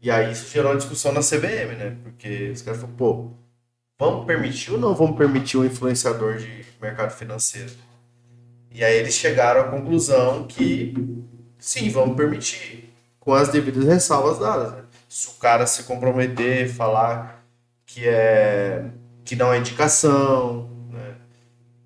E 0.00 0.10
aí 0.10 0.32
isso 0.32 0.50
gerou 0.50 0.70
uma 0.70 0.76
discussão 0.76 1.12
na 1.12 1.20
CVM, 1.20 1.76
né? 1.76 1.96
Porque 2.02 2.50
os 2.50 2.62
caras 2.62 2.80
falaram, 2.80 2.96
pô, 2.96 3.30
vamos 3.98 4.26
permitir 4.26 4.72
ou 4.72 4.78
não 4.78 4.94
vamos 4.94 5.16
permitir 5.16 5.56
um 5.56 5.64
influenciador 5.64 6.36
de 6.36 6.64
mercado 6.80 7.10
financeiro? 7.10 7.72
E 8.70 8.84
aí 8.84 8.96
eles 8.96 9.14
chegaram 9.14 9.62
à 9.62 9.64
conclusão 9.64 10.46
que 10.46 10.94
sim, 11.58 11.90
vamos 11.90 12.16
permitir, 12.16 12.92
com 13.18 13.32
as 13.32 13.48
devidas 13.48 13.84
ressalvas 13.84 14.38
dadas. 14.38 14.72
Né? 14.72 14.84
Se 15.08 15.28
o 15.28 15.34
cara 15.34 15.66
se 15.66 15.84
comprometer, 15.84 16.68
falar 16.68 17.44
que 17.86 18.06
é 18.06 18.90
que 19.24 19.36
não 19.36 19.52
é 19.52 19.58
indicação, 19.58 20.68
né? 20.90 21.16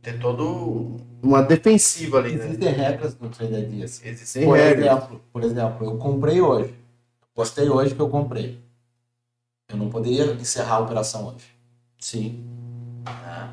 ter 0.00 0.18
todo 0.18 1.00
uma 1.22 1.42
defensiva 1.42 2.18
ali, 2.18 2.34
né? 2.34 2.44
Existem 2.44 2.72
regras 2.72 3.18
no 3.18 3.28
Trader 3.28 3.68
Dias. 3.68 4.00
Existem 4.04 4.44
Por 4.44 4.56
regras. 4.56 4.86
exemplo, 4.86 5.20
por 5.32 5.44
exemplo, 5.44 5.86
eu 5.86 5.96
comprei 5.96 6.40
hoje. 6.40 6.74
Postei 7.32 7.68
hoje 7.68 7.94
que 7.94 8.00
eu 8.00 8.08
comprei. 8.08 8.60
Eu 9.68 9.76
não 9.76 9.88
poderia 9.88 10.24
encerrar 10.32 10.76
a 10.76 10.80
operação 10.80 11.28
hoje. 11.28 11.46
Sim. 11.98 12.44
né? 13.04 13.50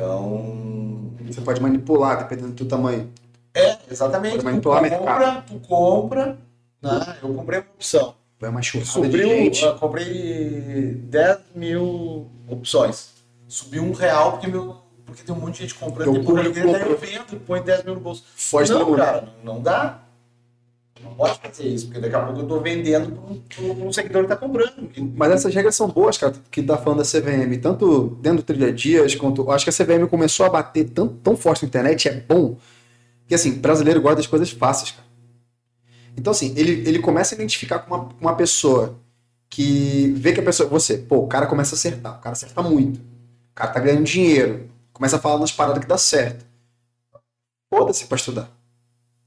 Então. 0.00 1.12
Você 1.26 1.42
pode 1.42 1.60
manipular, 1.60 2.18
dependendo 2.18 2.52
do 2.52 2.64
tamanho. 2.64 3.12
É, 3.54 3.76
exatamente. 3.90 4.42
Pode 4.42 4.60
Tu 4.60 4.70
manipular 4.70 4.82
o 4.82 4.98
compra, 4.98 5.44
tu 5.46 5.68
compra. 5.68 6.38
Né? 6.80 7.16
Eu 7.22 7.34
comprei 7.34 7.60
uma 7.60 7.68
opção. 7.74 8.14
Vai 8.40 8.48
uma 8.48 8.62
churrada 8.62 8.86
de 8.86 8.92
Subiu, 8.92 9.28
gente. 9.28 9.62
eu 9.62 9.74
comprei 9.74 10.94
10 11.04 11.38
mil 11.54 12.26
opções. 12.48 13.10
Subiu 13.46 13.82
um 13.82 13.92
real 13.92 14.32
porque, 14.32 14.46
meu, 14.46 14.78
porque 15.04 15.22
tem 15.22 15.34
um 15.34 15.38
monte 15.38 15.56
de 15.56 15.62
gente 15.62 15.74
comprando. 15.74 16.14
Eu 16.16 16.22
Depois 16.22 16.56
eu, 16.56 16.72
daí 16.72 16.90
eu 16.90 16.96
vendo 16.96 17.40
põe 17.46 17.60
10 17.60 17.84
mil 17.84 17.94
no 17.94 18.00
bolso. 18.00 18.24
Foge 18.34 18.72
não, 18.72 18.94
cara, 18.96 19.28
não 19.44 19.60
dá. 19.60 19.99
Não 21.02 21.14
pode 21.14 21.38
fazer 21.38 21.66
isso, 21.66 21.86
porque 21.86 22.00
daqui 22.00 22.14
a 22.14 22.20
pouco 22.20 22.40
eu 22.40 22.46
tô 22.46 22.60
vendendo 22.60 23.12
para 23.12 23.64
um, 23.64 23.92
seguidor 23.92 24.22
que 24.22 24.28
tá 24.28 24.36
comprando. 24.36 24.90
Mas 25.16 25.32
essas 25.32 25.54
regras 25.54 25.74
são 25.74 25.88
boas, 25.88 26.18
cara, 26.18 26.34
que 26.50 26.62
tá 26.62 26.76
falando 26.76 26.98
da 26.98 27.04
CVM, 27.04 27.58
tanto 27.60 28.18
dentro 28.20 28.38
do 28.38 28.42
Trilha 28.44 28.72
Dias, 28.72 29.14
quanto. 29.14 29.50
Acho 29.50 29.64
que 29.64 29.70
a 29.70 29.72
CVM 29.72 30.06
começou 30.08 30.46
a 30.46 30.50
bater 30.50 30.88
tão, 30.90 31.08
tão 31.08 31.36
forte 31.36 31.62
na 31.62 31.68
internet, 31.68 32.08
é 32.08 32.20
bom. 32.20 32.56
Que 33.26 33.34
assim, 33.34 33.52
brasileiro 33.52 34.00
gosta 34.00 34.16
das 34.16 34.26
coisas 34.26 34.50
fáceis, 34.50 34.90
cara. 34.90 35.08
Então, 36.16 36.32
assim, 36.32 36.52
ele, 36.56 36.86
ele 36.88 36.98
começa 36.98 37.34
a 37.34 37.36
identificar 37.36 37.78
com 37.78 37.94
uma, 37.94 38.08
uma 38.20 38.36
pessoa 38.36 38.98
que 39.48 40.12
vê 40.16 40.32
que 40.32 40.40
a 40.40 40.42
pessoa. 40.42 40.68
Você, 40.68 40.98
pô, 40.98 41.18
o 41.18 41.26
cara 41.26 41.46
começa 41.46 41.74
a 41.74 41.78
acertar, 41.78 42.18
o 42.18 42.20
cara 42.20 42.32
acerta 42.32 42.62
muito. 42.62 42.98
O 42.98 43.54
cara 43.54 43.72
tá 43.72 43.80
ganhando 43.80 44.04
dinheiro, 44.04 44.68
começa 44.92 45.16
a 45.16 45.20
falar 45.20 45.38
nas 45.38 45.52
paradas 45.52 45.82
que 45.82 45.88
dá 45.88 45.98
certo. 45.98 46.44
Foda-se 47.72 48.06
pra 48.06 48.16
estudar. 48.16 48.59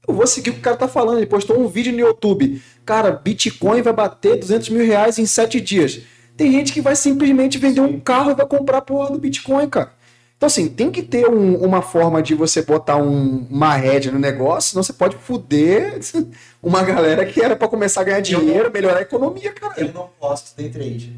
Eu 0.06 0.14
vou 0.14 0.26
seguir 0.26 0.50
o 0.50 0.52
que 0.54 0.58
o 0.58 0.62
cara 0.62 0.76
tá 0.76 0.88
falando. 0.88 1.18
Ele 1.18 1.26
postou 1.26 1.58
um 1.58 1.66
vídeo 1.68 1.92
no 1.92 1.98
YouTube. 2.00 2.60
Cara, 2.84 3.10
Bitcoin 3.12 3.80
vai 3.82 3.92
bater 3.92 4.38
200 4.38 4.68
mil 4.68 4.84
reais 4.84 5.18
em 5.18 5.26
7 5.26 5.60
dias. 5.60 6.00
Tem 6.36 6.50
gente 6.52 6.72
que 6.72 6.80
vai 6.80 6.94
simplesmente 6.96 7.58
vender 7.58 7.80
um 7.80 7.98
carro 8.00 8.32
e 8.32 8.34
vai 8.34 8.46
comprar 8.46 8.78
a 8.78 8.82
porra 8.82 9.10
do 9.10 9.18
Bitcoin, 9.18 9.68
cara. 9.68 9.92
Então, 10.36 10.48
assim, 10.48 10.68
tem 10.68 10.90
que 10.90 11.00
ter 11.00 11.26
um- 11.28 11.56
uma 11.64 11.80
forma 11.80 12.20
de 12.20 12.34
você 12.34 12.60
botar 12.60 12.96
um- 12.96 13.46
uma 13.48 13.74
rédea 13.76 14.10
no 14.12 14.18
negócio, 14.18 14.70
senão 14.72 14.82
você 14.82 14.92
pode 14.92 15.16
foder 15.16 15.98
uma 16.62 16.82
galera 16.82 17.24
que 17.24 17.40
era 17.40 17.54
pra 17.56 17.68
começar 17.68 18.00
a 18.00 18.04
ganhar 18.04 18.20
dinheiro, 18.20 18.70
melhorar 18.70 18.98
a 18.98 19.02
economia, 19.02 19.52
cara. 19.52 19.74
Eu 19.78 19.92
não 19.94 20.10
posso 20.20 20.54
day 20.56 20.68
trade. 20.68 21.16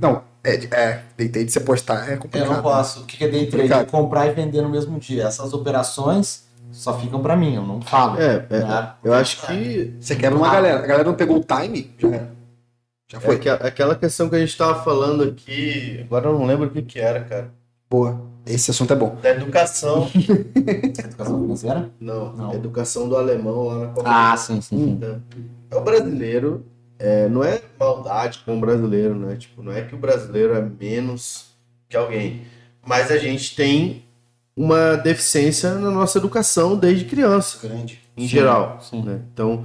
Não, 0.00 0.22
é, 0.44 0.54
é 0.72 1.00
deitei 1.16 1.44
de 1.44 1.50
você 1.50 1.58
postar, 1.58 2.08
é 2.08 2.14
Eu 2.14 2.18
complicado. 2.18 2.52
não 2.52 2.62
posso. 2.62 3.00
O 3.00 3.06
que 3.06 3.24
é 3.24 3.28
day 3.28 3.46
trade? 3.46 3.72
É 3.72 3.84
comprar 3.84 4.26
e 4.26 4.32
vender 4.32 4.60
no 4.62 4.68
mesmo 4.68 4.98
dia. 5.00 5.24
Essas 5.24 5.52
operações 5.52 6.44
só 6.70 6.98
ficam 6.98 7.20
para 7.22 7.36
mim, 7.36 7.54
eu 7.54 7.62
não 7.62 7.80
falo. 7.80 8.20
É, 8.20 8.46
é, 8.50 8.58
né? 8.60 8.92
eu 9.04 9.12
acho 9.14 9.46
que 9.46 9.94
Você 10.00 10.14
quebra 10.16 10.38
uma 10.38 10.50
galera. 10.50 10.78
A 10.78 10.86
galera 10.86 11.04
não 11.04 11.14
pegou 11.14 11.38
o 11.38 11.44
time, 11.44 11.90
já 11.98 12.08
era. 12.08 12.32
Já 13.10 13.18
é 13.18 13.20
foi. 13.20 13.38
que- 13.38 13.48
aquela 13.48 13.94
questão 13.94 14.28
que 14.28 14.36
a 14.36 14.38
gente 14.40 14.56
tava 14.56 14.82
falando 14.84 15.22
aqui, 15.24 16.00
agora 16.04 16.28
eu 16.28 16.38
não 16.38 16.44
lembro 16.46 16.66
o 16.66 16.70
que 16.70 16.82
que 16.82 16.98
era, 17.00 17.20
cara. 17.24 17.50
Boa. 17.90 18.20
Esse 18.46 18.70
assunto 18.70 18.92
é 18.92 18.96
bom. 18.96 19.16
Da 19.22 19.30
educação. 19.30 20.08
Educação 20.54 21.40
financeira? 21.42 21.90
Não, 22.00 22.32
Não. 22.34 22.54
educação 22.54 23.08
do 23.08 23.16
alemão 23.16 23.64
lá 23.66 23.78
na 23.78 23.86
Copa 23.88 24.08
Ah, 24.08 24.36
sim, 24.36 24.60
sim. 24.60 24.76
sim. 24.78 24.90
Então, 24.92 25.22
É 25.70 25.76
o 25.76 25.80
brasileiro, 25.82 26.64
é, 26.98 27.28
não 27.28 27.44
é 27.44 27.60
maldade 27.78 28.40
com 28.44 28.56
o 28.56 28.60
brasileiro, 28.60 29.14
né? 29.14 29.36
Tipo, 29.36 29.62
não 29.62 29.72
é 29.72 29.82
que 29.82 29.94
o 29.94 29.98
brasileiro 29.98 30.54
é 30.54 30.60
menos 30.62 31.50
que 31.88 31.96
alguém, 31.96 32.42
mas 32.86 33.10
a 33.10 33.18
gente 33.18 33.54
tem 33.54 34.04
uma 34.58 34.96
deficiência 34.96 35.74
na 35.74 35.88
nossa 35.88 36.18
educação 36.18 36.76
desde 36.76 37.04
criança, 37.04 37.58
Grande. 37.62 38.00
em 38.16 38.22
Sim, 38.22 38.28
geral. 38.28 38.80
sim. 38.82 39.02
né? 39.02 39.20
Então, 39.32 39.64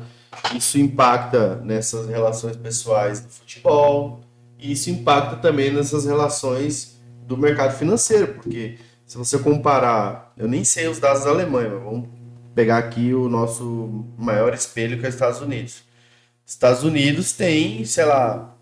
isso 0.56 0.78
impacta 0.78 1.56
nessas 1.64 2.08
relações 2.08 2.56
pessoais 2.56 3.20
do 3.20 3.28
futebol, 3.30 4.22
e 4.60 4.72
isso 4.72 4.92
impacta 4.92 5.38
também 5.38 5.74
nessas 5.74 6.06
relações 6.06 7.02
do 7.26 7.36
mercado 7.36 7.76
financeiro, 7.76 8.36
porque 8.36 8.78
se 9.04 9.18
você 9.18 9.40
comparar, 9.40 10.32
eu 10.38 10.48
nem 10.48 10.64
sei 10.64 10.88
os 10.88 11.00
dados 11.00 11.24
da 11.24 11.32
Alemanha, 11.32 11.72
mas 11.72 11.84
vamos 11.84 12.10
pegar 12.54 12.78
aqui 12.78 13.16
o 13.16 13.28
nosso 13.28 14.06
maior 14.16 14.54
espelho 14.54 15.00
que 15.00 15.06
é 15.08 15.10
os 15.10 15.16
Estados 15.16 15.42
Unidos. 15.42 15.82
Estados 16.46 16.84
Unidos 16.84 17.32
tem, 17.32 17.84
sei 17.84 18.06
lá, 18.06 18.53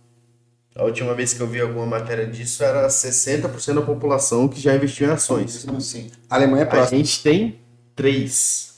a 0.76 0.84
última 0.84 1.14
vez 1.14 1.34
que 1.34 1.42
eu 1.42 1.48
vi 1.48 1.60
alguma 1.60 1.86
matéria 1.86 2.26
disso 2.26 2.64
era 2.64 2.88
60% 2.88 3.74
da 3.76 3.82
população 3.82 4.48
que 4.48 4.60
já 4.60 4.74
investiu 4.76 5.08
em 5.08 5.12
ações. 5.12 5.66
Sim. 5.82 6.10
A 6.30 6.36
Alemanha 6.36 6.64
é 6.64 6.68
A 6.68 6.70
próxima. 6.70 6.98
gente 6.98 7.22
tem 7.24 7.60
três. 7.96 8.72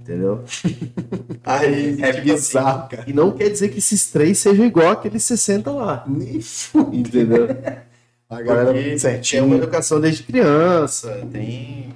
Entendeu? 0.00 0.44
Aí, 1.44 2.00
É 2.02 2.12
tipo 2.12 2.32
assim, 2.32 2.34
bizarro, 2.34 2.88
cara. 2.88 3.04
e 3.06 3.12
não 3.12 3.30
quer 3.30 3.48
dizer 3.50 3.68
que 3.68 3.78
esses 3.78 4.10
três 4.10 4.38
sejam 4.38 4.64
igual 4.64 4.90
aqueles 4.90 5.22
60 5.24 5.70
lá. 5.70 6.04
Nem 6.06 6.40
fui. 6.40 6.82
Entendeu? 6.98 7.46
A 8.28 8.42
galera 8.42 8.66
Porque 8.72 8.82
tem 8.90 8.98
certinho. 8.98 9.44
uma 9.44 9.56
educação 9.56 10.00
desde 10.00 10.22
criança, 10.22 11.26
tem 11.32 11.92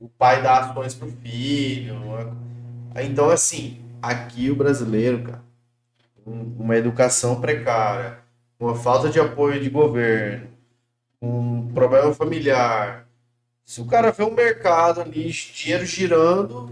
o 0.00 0.08
pai 0.08 0.42
dá 0.42 0.58
ações 0.58 0.92
pro 0.94 1.08
filho. 1.22 1.96
Então, 3.00 3.30
assim, 3.30 3.78
aqui 4.02 4.50
o 4.50 4.56
brasileiro, 4.56 5.22
cara, 5.22 5.41
uma 6.26 6.76
educação 6.76 7.40
precária, 7.40 8.18
uma 8.58 8.74
falta 8.74 9.08
de 9.08 9.18
apoio 9.18 9.60
de 9.60 9.68
governo, 9.68 10.48
um 11.20 11.68
problema 11.72 12.14
familiar. 12.14 13.06
Se 13.64 13.80
o 13.80 13.86
cara 13.86 14.10
vê 14.10 14.22
um 14.24 14.34
mercado 14.34 15.00
ali, 15.00 15.30
dinheiro 15.30 15.84
girando, 15.86 16.70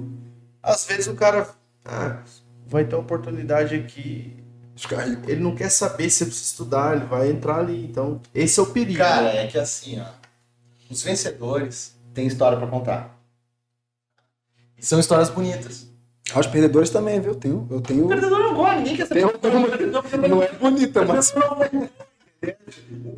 às 0.62 0.84
vezes 0.84 1.06
o 1.06 1.14
cara 1.14 1.48
ah, 1.84 2.22
vai 2.66 2.84
ter 2.84 2.94
uma 2.94 3.02
oportunidade 3.02 3.74
aqui. 3.74 4.36
Ele 5.28 5.42
não 5.42 5.54
quer 5.54 5.70
saber 5.70 6.08
se 6.08 6.24
precisa 6.24 6.46
estudar, 6.46 6.96
ele 6.96 7.04
vai 7.04 7.30
entrar 7.30 7.58
ali. 7.58 7.84
Então, 7.84 8.20
esse 8.34 8.58
é 8.58 8.62
o 8.62 8.66
perigo. 8.66 8.98
Cara, 8.98 9.28
é 9.28 9.46
que 9.46 9.58
assim, 9.58 10.00
ó. 10.00 10.06
Os 10.88 11.02
vencedores 11.02 11.94
têm 12.14 12.26
história 12.26 12.56
pra 12.56 12.66
contar. 12.66 13.16
E 14.78 14.84
são 14.84 14.98
histórias 14.98 15.28
bonitas. 15.28 15.89
Ah, 16.34 16.40
Os 16.40 16.46
perdedores 16.46 16.90
também, 16.90 17.20
viu? 17.20 17.32
Eu 17.32 17.36
tenho. 17.38 17.66
Eu 17.70 17.80
tenho. 17.80 18.04
O 18.04 18.08
perdedor 18.08 18.38
não 18.38 18.54
gosta, 18.54 18.76
ninguém 18.76 18.96
quer 18.96 19.06
saber. 19.06 19.26
Um- 19.26 19.30
Não 20.28 20.42
é 20.42 20.52
bonita, 20.52 21.04
mas. 21.04 21.34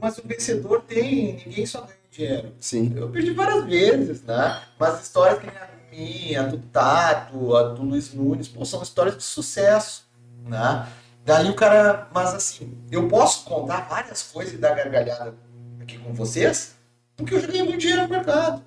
Mas 0.00 0.18
o 0.18 0.22
vencedor 0.26 0.82
tem, 0.82 1.40
ninguém 1.46 1.64
só 1.64 1.82
ganha 1.82 1.94
dinheiro. 2.10 2.52
Sim. 2.58 2.92
Eu 2.96 3.08
perdi 3.08 3.30
várias 3.32 3.64
vezes, 3.64 4.22
né? 4.24 4.60
Mas 4.78 5.00
histórias 5.00 5.38
que 5.38 5.46
nem 5.46 5.56
a 5.56 5.68
minha, 5.92 6.40
a 6.42 6.46
do 6.46 6.58
Tato, 6.58 7.54
a 7.56 7.62
do 7.68 7.82
Luiz 7.84 8.12
Nunes, 8.12 8.48
pô, 8.48 8.64
são 8.64 8.82
histórias 8.82 9.16
de 9.16 9.22
sucesso, 9.22 10.04
né? 10.44 10.88
Daí 11.24 11.48
o 11.48 11.54
cara, 11.54 12.08
mas 12.12 12.34
assim, 12.34 12.76
eu 12.90 13.06
posso 13.06 13.44
contar 13.44 13.82
várias 13.88 14.24
coisas 14.24 14.54
e 14.54 14.56
dar 14.56 14.74
gargalhada 14.74 15.34
aqui 15.80 15.96
com 15.98 16.12
vocês, 16.12 16.74
porque 17.16 17.34
eu 17.34 17.40
já 17.40 17.46
ganhei 17.46 17.62
muito 17.62 17.78
dinheiro 17.78 18.02
no 18.02 18.08
mercado. 18.08 18.60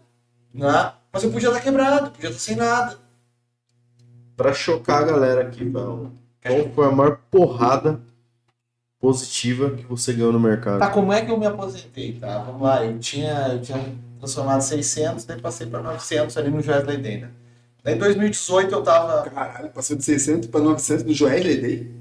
Né? 0.54 0.94
Mas 1.12 1.22
eu 1.24 1.32
podia 1.32 1.50
estar 1.50 1.60
quebrado, 1.60 2.12
podia 2.12 2.30
estar 2.30 2.40
sem 2.42 2.56
nada. 2.56 2.98
Pra 4.36 4.54
chocar 4.54 5.04
a 5.04 5.06
galera 5.06 5.42
aqui, 5.42 5.64
Val, 5.64 6.12
qual 6.44 6.70
foi 6.74 6.86
a 6.88 6.92
maior 6.92 7.20
porrada 7.32 8.02
positiva 9.00 9.72
que 9.72 9.84
você 9.86 10.14
ganhou 10.14 10.34
no 10.34 10.40
mercado? 10.40 10.80
Tá, 10.80 10.90
como 10.90 11.14
é 11.14 11.24
que 11.24 11.32
eu 11.32 11.38
me 11.38 11.46
aposentei, 11.46 12.14
tá? 12.14 12.40
Vamos 12.40 12.62
lá, 12.62 12.84
eu 12.86 13.00
tinha, 13.00 13.50
eu 13.54 13.62
tinha 13.62 13.80
transformado 14.20 14.62
600, 14.62 15.26
daí 15.26 15.40
passei 15.40 15.68
para 15.68 15.82
900 15.82 16.36
ali 16.38 16.50
no 16.50 16.62
Joesley 16.62 16.98
Day, 16.98 17.22
né? 17.22 17.30
Daí 17.84 17.96
em 17.96 18.00
2018 18.00 18.74
eu 18.74 18.82
tava... 18.82 19.30
Caralho, 19.30 19.70
passou 19.70 19.96
de 19.96 20.04
600 20.04 20.50
para 20.50 20.60
900 20.60 21.04
no 21.06 21.14
Joesley 21.14 21.62
Day? 21.62 21.92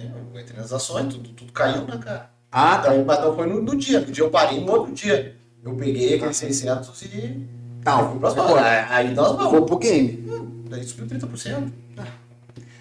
Eu 0.00 0.40
entrei 0.40 0.58
nas 0.58 0.72
ações, 0.72 1.14
tudo, 1.14 1.28
tudo 1.30 1.52
caiu, 1.52 1.84
né, 1.84 1.98
cara? 1.98 2.30
Ah, 2.50 2.78
tá. 2.78 2.88
Daí, 2.88 3.04
foi 3.34 3.46
no, 3.46 3.62
no 3.62 3.76
dia, 3.76 4.00
no 4.00 4.06
dia 4.06 4.24
eu 4.24 4.30
parei 4.30 4.64
no 4.64 4.72
outro 4.72 4.92
dia. 4.92 5.36
Eu 5.62 5.74
peguei 5.76 6.14
aqueles 6.14 6.36
600 6.36 7.02
e... 7.02 7.46
Tá, 7.82 7.98
fui 8.08 8.16
embora. 8.16 8.86
Aí 8.88 9.14
nós 9.14 9.28
Vou 9.28 9.50
vamos. 9.50 9.66
pro 9.66 9.78
game. 9.78 10.24
Daí 10.70 10.82
subiu 10.84 11.06
30%. 11.06 11.83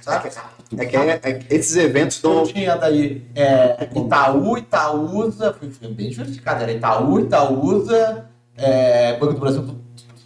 Sabe? 0.04 0.30
É 0.78 0.86
que 0.86 0.98
é- 0.98 1.20
é 1.24 1.34
que 1.34 1.54
esses 1.56 1.76
eventos 1.78 2.22
dão. 2.22 2.44
tinha 2.44 2.76
daí 2.76 3.26
é, 3.36 3.88
Itaú, 3.96 4.58
Itaúsa, 4.58 5.54
foi, 5.54 5.70
bem 5.90 6.10
diversificado, 6.10 6.62
era 6.64 6.72
Itaú, 6.74 7.20
Itaúsa, 7.22 8.26
é, 8.58 9.18
Banco 9.18 9.34
do 9.34 9.40
Brasil, 9.40 9.80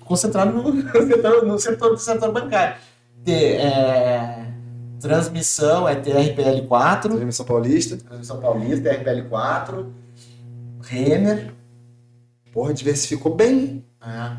concentrado 0.03 0.51
no, 0.51 0.71
setor, 1.07 1.45
no 1.45 1.59
setor 1.59 1.89
do 1.91 1.97
setor 1.99 2.31
bancário. 2.31 2.75
Te- 3.23 3.31
é, 3.33 4.47
transmissão 4.99 5.87
é 5.87 5.95
TRPL4, 5.95 7.01
Transmissão 7.01 7.45
Paulista. 7.45 7.97
transmissão 7.97 8.39
paulista, 8.39 8.89
TRPL4, 8.89 9.85
Renner. 10.81 11.53
Porra, 12.51 12.73
diversificou 12.73 13.35
bem. 13.35 13.85
Ah, 14.01 14.37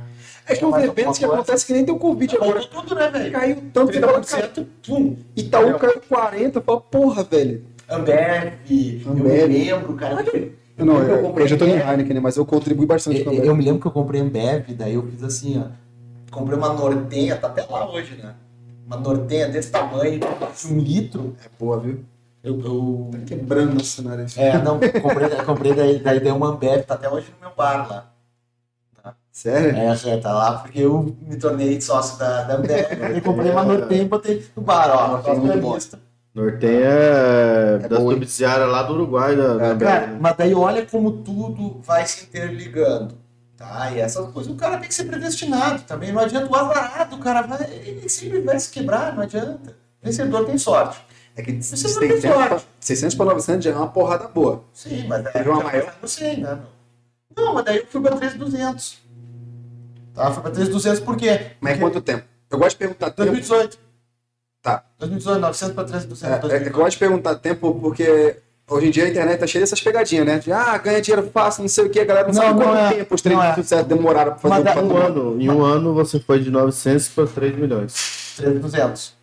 É 0.48 0.56
que 0.56 0.64
é 0.64 0.68
Mais 0.68 0.84
eventos 0.84 1.18
que 1.18 1.24
coisa? 1.26 1.40
acontece 1.42 1.66
que 1.66 1.72
nem 1.72 1.84
tem 1.84 1.94
o 1.94 1.98
Covid 1.98 2.36
agora. 2.36 2.52
Voltou 2.60 2.82
tudo, 2.82 2.94
né, 2.94 3.08
velho? 3.10 3.32
Caiu 3.32 3.56
tanto 3.72 3.92
que 3.92 4.00
tava 4.00 4.20
caindo. 4.20 4.46
30%, 4.46 4.66
pum. 4.86 5.16
Itaú 5.36 5.78
caiu 5.78 6.00
40, 6.08 6.60
fala, 6.62 6.80
porra, 6.80 7.24
velho. 7.24 7.64
Ambev, 7.88 8.52
eu 9.06 9.14
me 9.14 9.22
lembro, 9.46 9.94
cara. 9.94 10.24
Eu 10.76 10.86
não, 10.86 11.02
Eu 11.02 11.16
eu, 11.16 11.22
comprei 11.22 11.44
eu 11.44 11.48
já 11.48 11.56
tô 11.56 11.64
em. 11.64 11.70
Heineken, 11.72 12.14
né? 12.14 12.20
Mas 12.20 12.36
eu 12.36 12.46
contribuí 12.46 12.86
bastante 12.86 13.22
com 13.24 13.30
a 13.30 13.32
Eu, 13.32 13.38
Ambev. 13.38 13.48
eu 13.48 13.56
me 13.56 13.64
lembro 13.64 13.80
que 13.80 13.86
eu 13.86 13.90
comprei 13.90 14.20
Ambev, 14.20 14.68
daí 14.74 14.94
eu 14.94 15.02
fiz 15.08 15.22
assim, 15.24 15.58
ó. 15.60 15.68
Comprei 16.30 16.56
uma 16.56 16.72
Nortenha, 16.72 17.36
tá 17.36 17.48
até 17.48 17.64
lá 17.64 17.90
hoje, 17.90 18.14
né? 18.16 18.34
Uma 18.86 18.96
Nortenha 18.96 19.48
desse 19.48 19.70
tamanho, 19.70 20.20
de 20.20 20.72
um 20.72 20.78
litro. 20.78 21.34
É 21.44 21.48
boa, 21.58 21.80
viu? 21.80 22.00
Eu, 22.44 22.60
eu- 22.60 23.08
Tá 23.10 23.18
quebrando 23.26 23.76
o 23.80 23.84
cenário. 23.84 24.24
é, 24.36 24.56
não, 24.58 24.78
comprei, 24.78 25.28
comprei 25.44 25.74
daí, 25.74 25.98
daí 25.98 26.20
dei 26.20 26.30
uma 26.30 26.48
Ambev, 26.48 26.82
tá 26.84 26.94
até 26.94 27.08
hoje 27.10 27.26
no 27.40 27.48
meu 27.48 27.56
bar 27.56 27.88
lá. 27.90 28.12
Sério? 29.38 29.76
É, 29.78 29.94
já 29.94 30.18
tá 30.18 30.32
lá 30.32 30.58
porque 30.58 30.80
eu 30.80 31.16
me 31.22 31.36
tornei 31.36 31.80
sócio 31.80 32.18
da, 32.18 32.42
da 32.42 32.56
Ambev. 32.56 32.88
Eu 33.14 33.22
comprei 33.22 33.52
uma 33.52 33.62
Nortenha 33.62 34.02
e 34.02 34.08
botei 34.08 34.44
no 34.56 34.62
bar, 34.64 34.90
ó. 34.90 35.12
Nortenha 35.12 35.36
é 35.36 35.38
muito 35.38 35.60
bom. 35.60 35.78
Nortenha 36.34 36.88
é, 36.88 37.78
É 37.84 37.88
da 37.88 38.00
subsidiária 38.00 38.66
lá 38.66 38.82
do 38.82 38.94
Uruguai, 38.94 39.36
da, 39.36 39.56
da 39.56 39.66
Ambev, 39.70 39.88
Cara, 39.88 40.18
mas 40.20 40.36
daí 40.36 40.52
olha 40.52 40.84
como 40.86 41.12
tudo 41.22 41.80
vai 41.84 42.04
se 42.04 42.24
interligando. 42.24 43.14
Tá? 43.56 43.92
E 43.92 44.00
essas 44.00 44.28
coisas, 44.32 44.52
o 44.52 44.56
cara 44.56 44.76
tem 44.78 44.88
que 44.88 44.94
ser 44.94 45.04
predestinado 45.04 45.82
também. 45.82 46.10
Não 46.10 46.20
adianta 46.20 46.50
o 46.50 46.56
azarado, 46.56 47.14
o 47.14 47.20
cara 47.20 47.42
vai. 47.42 47.62
Ele 47.62 48.08
sempre 48.08 48.40
vai 48.40 48.58
se 48.58 48.72
quebrar, 48.72 49.14
não 49.14 49.22
adianta. 49.22 49.76
Vencedor 50.02 50.46
tem 50.46 50.58
sorte. 50.58 50.98
É 51.36 51.42
que 51.42 51.62
Você 51.62 51.76
não 51.76 51.92
600 51.92 52.20
tem 52.20 52.32
pra, 52.32 52.48
sorte. 52.48 52.66
600 52.80 53.14
pra 53.14 53.26
900 53.26 53.64
já 53.64 53.70
é 53.70 53.76
uma 53.76 53.86
porrada 53.86 54.26
boa. 54.26 54.64
Sim, 54.72 55.06
mas 55.06 55.24
é. 55.24 55.30
Teve 55.30 55.48
uma 55.48 55.62
maior? 55.62 55.94
no 56.02 56.08
100, 56.08 56.38
né? 56.38 56.58
Não. 57.36 57.44
não, 57.44 57.54
mas 57.54 57.64
daí 57.64 57.76
eu 57.76 57.86
fui 57.86 58.00
pra 58.00 58.16
3,200. 58.16 59.06
Tá? 60.18 60.32
Fui 60.32 60.42
pra 60.42 60.50
3,200 60.50 61.00
por 61.00 61.16
quê? 61.16 61.52
Mas 61.60 61.74
Porque 61.74 61.78
quanto 61.80 62.00
tempo? 62.00 62.24
Eu 62.50 62.58
gosto 62.58 62.70
de 62.70 62.76
perguntar 62.78 63.06
tempo. 63.10 63.22
2018. 63.30 63.78
Tá. 64.60 64.84
2018, 64.98 65.40
900 65.40 65.74
pra 65.76 65.84
3,200. 65.84 66.22
É, 66.24 66.26
é, 66.26 66.36
eu 66.36 66.40
2018. 66.40 66.76
gosto 66.76 66.90
de 66.90 66.98
perguntar 66.98 67.34
tempo 67.36 67.74
porque 67.80 68.36
hoje 68.68 68.88
em 68.88 68.90
dia 68.90 69.04
a 69.04 69.08
internet 69.10 69.38
tá 69.38 69.46
cheia 69.46 69.62
dessas 69.62 69.80
pegadinhas, 69.80 70.26
né? 70.26 70.38
De, 70.40 70.50
ah, 70.50 70.76
ganha 70.78 71.00
dinheiro 71.00 71.30
fácil, 71.32 71.62
não 71.62 71.68
sei 71.68 71.84
o 71.84 71.90
que, 71.90 72.00
a 72.00 72.04
galera 72.04 72.26
não, 72.26 72.34
Não, 72.34 72.42
sabe 72.42 72.58
não 72.58 72.66
quanto 72.66 72.78
é. 72.78 72.94
tempo 72.96 73.14
os 73.14 73.22
Não 73.22 73.30
treinos 73.30 73.44
é. 73.44 73.48
de 73.50 73.54
sucesso 73.62 73.84
demoraram 73.84 74.32
pra 74.32 74.40
fazer 74.40 74.64
Mas 74.64 74.76
o 74.76 74.80
Em 74.80 74.82
um 74.90 74.96
ano, 74.96 75.40
em 75.42 75.50
um 75.50 75.64
ano 75.64 75.94
você 75.94 76.18
foi 76.18 76.40
de 76.40 76.50
900 76.50 77.08
para 77.10 77.26
3 77.28 77.56
milhões. 77.56 78.34
3,200. 78.38 79.14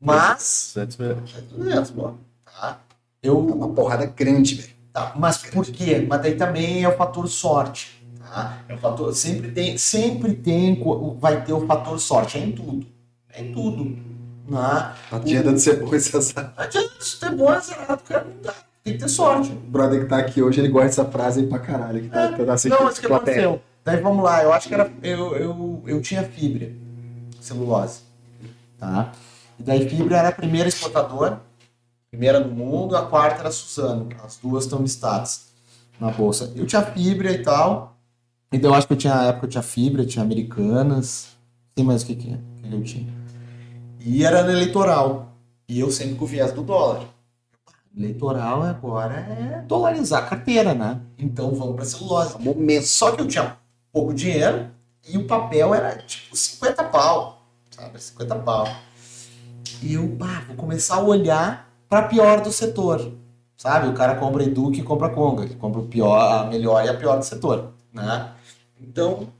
Mas. 0.00 0.72
200 0.74 0.96
milhões. 0.96 1.32
3,200, 1.32 1.90
pô. 1.92 2.14
Tá? 2.44 2.78
É 3.22 3.28
Eu, 3.28 3.38
uma 3.38 3.68
porrada 3.68 4.06
grande, 4.06 4.56
velho. 4.56 4.72
Tá, 4.92 5.12
mas 5.16 5.38
por 5.38 5.64
quê? 5.66 6.04
Mas 6.06 6.20
daí 6.20 6.34
também 6.34 6.82
é 6.82 6.88
o 6.88 6.96
fator 6.96 7.26
sorte. 7.28 8.01
Tá? 8.32 8.56
É 8.66 8.74
o 8.74 8.78
fator, 8.78 9.14
sempre 9.14 9.50
tem, 9.50 9.76
sempre 9.76 10.32
tem, 10.32 10.82
vai 11.18 11.44
ter 11.44 11.52
o 11.52 11.66
fator 11.66 12.00
sorte. 12.00 12.38
É 12.38 12.40
em 12.40 12.52
tudo. 12.52 12.86
É 13.30 13.42
em 13.42 13.52
tudo. 13.52 13.84
Né? 13.84 14.94
Tá 15.10 15.16
adiantando 15.16 15.58
ser 15.58 15.84
bom 15.84 15.94
esse 15.94 16.16
azar. 16.16 16.54
Não 16.56 16.64
adianta 16.64 16.92
isso 16.98 17.20
ter 17.20 17.30
bom 17.36 17.48
azarado, 17.50 18.02
cara. 18.04 18.24
Não 18.24 18.42
dá. 18.42 18.54
Tem 18.82 18.94
que 18.94 19.00
ter 19.00 19.08
sorte. 19.08 19.52
O 19.52 19.54
brother 19.54 20.00
que 20.00 20.06
tá 20.06 20.16
aqui 20.16 20.42
hoje, 20.42 20.60
ele 20.60 20.68
gosta 20.68 20.86
dessa 20.86 21.04
frase 21.04 21.40
aí 21.40 21.46
pra 21.46 21.58
caralho. 21.58 22.00
Que 22.00 22.08
tá, 22.08 22.32
tá 22.32 22.52
assistindo 22.54 22.78
Não, 22.78 22.86
mas 22.86 22.96
o 22.96 23.00
que 23.02 23.06
aconteceu? 23.06 23.62
Daí 23.84 24.00
vamos 24.00 24.24
lá, 24.24 24.42
eu 24.42 24.52
acho 24.52 24.66
que 24.66 24.74
era. 24.74 24.90
Eu, 25.02 25.36
eu, 25.36 25.82
eu 25.86 26.00
tinha 26.00 26.22
fibra, 26.22 26.70
celulose. 27.38 28.00
Tá? 28.78 29.12
E 29.60 29.62
daí 29.62 29.88
fibra 29.88 30.16
era 30.16 30.28
a 30.28 30.32
primeira 30.32 30.68
exportadora, 30.68 31.42
primeira 32.10 32.40
no 32.40 32.48
mundo, 32.48 32.96
a 32.96 33.04
quarta 33.04 33.40
era 33.40 33.48
a 33.50 33.52
Suzano. 33.52 34.08
As 34.24 34.38
duas 34.38 34.64
estão 34.64 34.80
listadas 34.80 35.48
na 36.00 36.10
bolsa. 36.10 36.50
Eu 36.56 36.64
tinha 36.64 36.82
fibra 36.82 37.30
e 37.30 37.42
tal. 37.42 37.91
Então 38.52 38.70
eu 38.70 38.74
acho 38.74 38.86
que 38.86 38.92
eu 38.92 38.96
tinha, 38.96 39.14
na 39.14 39.24
época 39.24 39.46
eu 39.46 39.50
tinha 39.50 39.62
fibra, 39.62 40.04
tinha 40.04 40.24
americanas. 40.24 41.28
Não 41.76 41.82
sei 41.82 41.84
mais 41.84 42.02
o 42.02 42.06
que, 42.06 42.14
que, 42.14 42.28
que 42.28 42.74
eu 42.74 42.82
tinha. 42.82 43.12
E 44.00 44.24
era 44.24 44.42
no 44.42 44.50
eleitoral. 44.50 45.32
E 45.68 45.80
eu 45.80 45.90
sempre 45.90 46.16
com 46.16 46.24
o 46.24 46.28
viés 46.28 46.52
do 46.52 46.62
dólar. 46.62 47.04
Eleitoral 47.96 48.62
agora 48.62 49.14
é 49.14 49.64
dolarizar 49.66 50.22
a 50.22 50.26
carteira, 50.26 50.74
né? 50.74 51.00
Então 51.18 51.54
vamos 51.54 51.76
para 51.76 51.84
celulose. 51.84 52.38
Momento. 52.38 52.86
Só 52.86 53.12
que 53.12 53.20
eu 53.20 53.28
tinha 53.28 53.56
pouco 53.92 54.12
dinheiro 54.12 54.70
e 55.08 55.18
o 55.18 55.26
papel 55.26 55.74
era 55.74 55.96
tipo 55.98 56.36
50 56.36 56.84
pau, 56.84 57.42
sabe? 57.70 58.02
50 58.02 58.34
pau. 58.36 58.66
E 59.82 59.94
eu, 59.94 60.08
pá, 60.18 60.44
vou 60.46 60.56
começar 60.56 60.96
a 60.96 61.00
olhar 61.00 61.68
para 61.88 62.02
pior 62.02 62.40
do 62.40 62.52
setor, 62.52 63.12
sabe? 63.56 63.88
O 63.88 63.92
cara 63.92 64.14
compra 64.14 64.44
Eduque 64.44 64.80
e 64.80 64.82
compra 64.82 65.10
Conga, 65.10 65.42
ele 65.42 65.56
compra 65.56 65.80
o 65.80 65.86
pior, 65.86 66.18
a 66.18 66.44
melhor 66.44 66.84
e 66.84 66.88
a 66.88 66.94
pior 66.94 67.18
do 67.18 67.24
setor, 67.24 67.72
né? 67.92 68.32
Então, 68.80 69.32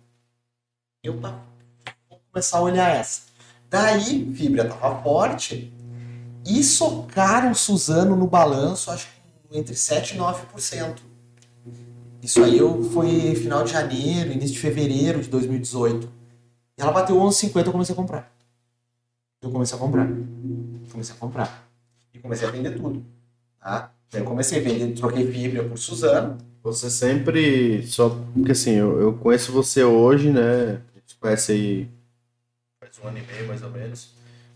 eu 1.02 1.18
vou 1.18 2.20
começar 2.30 2.58
a 2.58 2.62
olhar 2.62 2.94
essa. 2.94 3.22
Daí, 3.68 4.32
fibra 4.34 4.68
tava 4.68 5.02
forte 5.02 5.72
e 6.44 6.62
socaram 6.62 7.54
Suzano 7.54 8.16
no 8.16 8.26
balanço, 8.26 8.90
acho 8.90 9.06
que 9.06 9.58
entre 9.58 9.74
7 9.74 10.14
e 10.14 10.18
9%. 10.18 10.98
Isso 12.22 12.42
aí 12.42 12.56
eu, 12.56 12.84
foi 12.90 13.34
final 13.34 13.64
de 13.64 13.72
janeiro, 13.72 14.30
início 14.30 14.54
de 14.54 14.60
fevereiro 14.60 15.20
de 15.20 15.28
2018. 15.28 16.08
E 16.78 16.82
ela 16.82 16.92
bateu 16.92 17.16
11,50 17.16 17.66
eu 17.66 17.72
comecei 17.72 17.92
a 17.92 17.96
comprar. 17.96 18.32
Eu 19.40 19.50
comecei 19.50 19.76
a 19.76 19.78
comprar. 19.78 20.08
Comecei 20.90 21.14
a 21.14 21.18
comprar. 21.18 21.68
E 22.14 22.18
comecei 22.18 22.46
a 22.46 22.50
vender 22.50 22.76
tudo. 22.76 23.04
Tá? 23.60 23.92
Daí 24.10 24.20
eu 24.20 24.26
comecei 24.26 24.60
a 24.60 24.62
vender, 24.62 24.94
troquei 24.94 25.30
fibra 25.32 25.64
por 25.64 25.76
Suzano. 25.76 26.38
Você 26.62 26.90
sempre. 26.90 27.86
Só 27.86 28.10
porque 28.34 28.52
assim, 28.52 28.72
eu, 28.72 29.00
eu 29.00 29.12
conheço 29.14 29.52
você 29.52 29.82
hoje, 29.82 30.30
né? 30.30 30.80
A 30.94 30.98
gente 30.98 31.16
conhece 31.20 31.52
aí 31.52 31.88
faz 32.92 32.98
um 33.02 33.08
ano 33.08 33.18
e 33.18 33.32
meio 33.32 33.48
mais 33.48 33.62
ou 33.62 33.70
menos. 33.70 34.10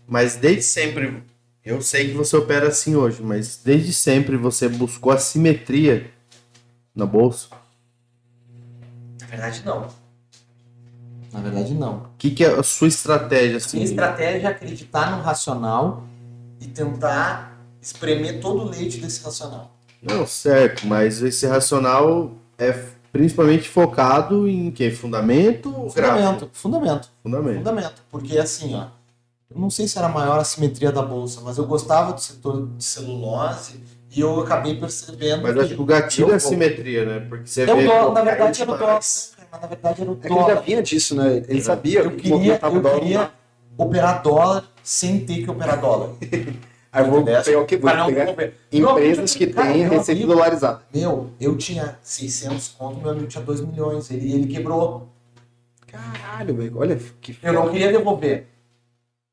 Mas 0.07 0.35
desde 0.35 0.61
sempre, 0.61 1.23
eu 1.63 1.81
sei 1.81 2.09
que 2.09 2.13
você 2.13 2.35
opera 2.35 2.67
assim 2.67 2.95
hoje, 2.95 3.21
mas 3.21 3.57
desde 3.63 3.93
sempre 3.93 4.37
você 4.37 4.69
buscou 4.69 5.11
a 5.11 5.17
simetria 5.17 6.11
na 6.93 7.05
bolsa. 7.05 7.47
Na 9.19 9.27
verdade, 9.27 9.63
não. 9.65 9.87
Na 11.31 11.41
verdade, 11.41 11.73
não. 11.73 11.97
O 11.97 12.09
que, 12.17 12.31
que 12.31 12.43
é 12.43 12.47
a 12.47 12.63
sua 12.63 12.87
estratégia 12.87 13.57
assim? 13.57 13.77
Minha 13.77 13.89
estratégia 13.89 14.47
é 14.47 14.51
acreditar 14.51 15.15
no 15.15 15.21
racional 15.21 16.03
e 16.61 16.67
tentar 16.67 17.57
espremer 17.81 18.39
todo 18.39 18.61
o 18.61 18.69
leite 18.69 18.99
desse 18.99 19.23
racional. 19.23 19.76
Não, 20.01 20.25
certo, 20.27 20.85
mas 20.87 21.21
esse 21.21 21.45
racional 21.47 22.31
é 22.57 22.71
principalmente 23.11 23.67
focado 23.67 24.47
em 24.47 24.69
que? 24.71 24.91
Fundamento? 24.91 25.71
Fundamento, 25.89 26.49
fundamento. 26.53 27.09
Fundamento. 27.23 27.57
Fundamento. 27.57 28.01
Porque 28.11 28.37
assim, 28.37 28.75
ó, 28.75 28.85
eu 29.49 29.59
não 29.59 29.69
sei 29.69 29.87
se 29.87 29.97
era 29.97 30.07
a 30.07 30.11
maior 30.11 30.39
assimetria 30.39 30.91
da 30.91 31.01
bolsa, 31.01 31.41
mas 31.41 31.57
eu 31.57 31.65
gostava 31.65 32.13
do 32.13 32.21
setor 32.21 32.67
de 32.77 32.83
celulose 32.83 33.79
e 34.15 34.19
eu 34.21 34.39
acabei 34.41 34.75
percebendo 34.79 35.41
Mas 35.43 35.53
que 35.53 35.59
acho 35.61 35.75
que 35.75 35.81
o 35.81 35.85
gatilho 35.85 36.31
é 36.31 36.35
a 36.35 36.39
simetria, 36.39 37.05
né? 37.05 37.25
Porque 37.27 37.47
você 37.47 37.63
É 37.63 37.73
o 37.73 37.77
vê. 37.77 37.85
dólar, 37.85 38.13
na 38.13 38.21
verdade 38.21 38.61
era 38.61 38.71
o 38.71 38.77
dólar. 38.77 38.93
né? 38.93 38.99
Mas 39.51 39.61
na 39.61 39.67
verdade 39.67 40.01
era 40.01 40.11
o 40.11 40.13
É 40.13 40.17
que 40.17 40.27
ele 40.27 40.35
já 40.39 40.41
dólar. 40.47 40.61
vinha 40.61 40.83
disso, 40.83 41.15
né? 41.15 41.43
Ele 41.47 41.61
sabia 41.61 41.99
Eu 42.01 42.11
que 42.11 42.17
queria, 42.31 42.59
eu 42.61 42.81
dólar. 42.81 42.99
queria 42.99 43.31
operar 43.77 44.21
dólar 44.21 44.63
sem 44.83 45.25
ter 45.25 45.43
que 45.43 45.49
operar 45.49 45.79
dólar. 45.81 46.09
Aí 46.91 47.05
eu 47.05 47.11
vou 47.11 47.23
pegar 47.23 47.41
o 47.59 47.65
que? 47.65 47.77
Vou 47.77 47.91
pegar 48.05 48.53
empresas 48.71 49.35
que 49.35 49.47
têm 49.47 49.87
receita 49.87 50.25
dolarizada. 50.25 50.81
Meu, 50.93 51.29
eu 51.39 51.57
tinha 51.57 51.97
600 52.01 52.69
conto, 52.69 53.01
meu 53.01 53.11
amigo 53.11 53.27
tinha 53.27 53.43
2 53.43 53.61
milhões. 53.61 54.09
Ele, 54.09 54.33
ele 54.33 54.47
quebrou. 54.47 55.09
Caralho, 55.85 56.55
velho. 56.55 56.77
Olha 56.77 56.99
que 57.21 57.37
Eu 57.41 57.53
não 57.53 57.69
queria 57.69 57.91
devolver. 57.91 58.47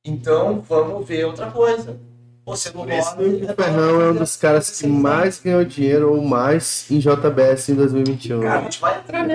Então, 0.04 0.60
vamos 0.60 1.06
ver 1.06 1.24
outra 1.24 1.50
coisa. 1.50 1.98
Você 2.46 2.70
não 2.74 2.84
que 2.84 3.44
o 3.44 3.54
Ferrão 3.54 4.00
é 4.02 4.10
um 4.10 4.16
dos 4.16 4.36
caras 4.36 4.68
que 4.78 4.86
mais 4.86 5.40
ganhou 5.40 5.64
dinheiro 5.64 6.12
ou 6.12 6.22
mais 6.22 6.84
em 6.90 6.98
JBS 6.98 7.70
em 7.70 7.74
2021. 7.74 8.42
Cara, 8.42 8.58
a 8.58 8.62
gente 8.64 8.80
vai 8.80 8.98
entrar 8.98 9.26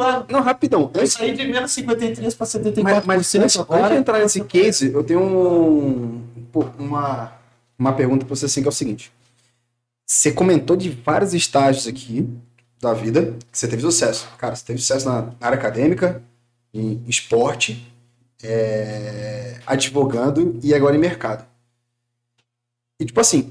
ano. 0.00 0.26
Não, 0.28 0.40
rapidão. 0.40 0.90
Eu 0.94 1.00
Antes, 1.00 1.14
saí 1.14 1.34
de 1.34 1.44
menos 1.48 1.72
53 1.72 2.34
para 2.36 2.46
mas, 2.46 2.54
74% 2.54 3.02
mas 3.04 3.34
antes, 3.34 3.56
antes 3.56 3.88
de 3.88 3.96
entrar 3.96 4.18
nesse 4.20 4.44
case, 4.44 4.92
eu 4.92 5.02
tenho 5.02 5.20
um, 5.20 6.22
pô, 6.52 6.66
uma, 6.78 7.32
uma 7.76 7.92
pergunta 7.92 8.24
pra 8.24 8.36
você 8.36 8.46
assim, 8.46 8.62
que 8.62 8.68
é 8.68 8.70
o 8.70 8.72
seguinte. 8.72 9.10
Você 10.06 10.30
comentou 10.30 10.76
de 10.76 10.90
vários 10.90 11.34
estágios 11.34 11.88
aqui 11.88 12.28
da 12.80 12.94
vida 12.94 13.34
que 13.50 13.58
você 13.58 13.66
teve 13.66 13.82
sucesso. 13.82 14.28
Cara, 14.38 14.54
você 14.54 14.64
teve 14.64 14.78
sucesso 14.78 15.08
na 15.08 15.32
área 15.40 15.58
acadêmica, 15.58 16.22
em 16.72 17.02
esporte, 17.08 17.92
é, 18.40 19.56
advogando 19.66 20.60
e 20.62 20.72
agora 20.72 20.94
em 20.94 21.00
mercado. 21.00 21.47
E, 23.00 23.04
tipo 23.04 23.20
assim, 23.20 23.50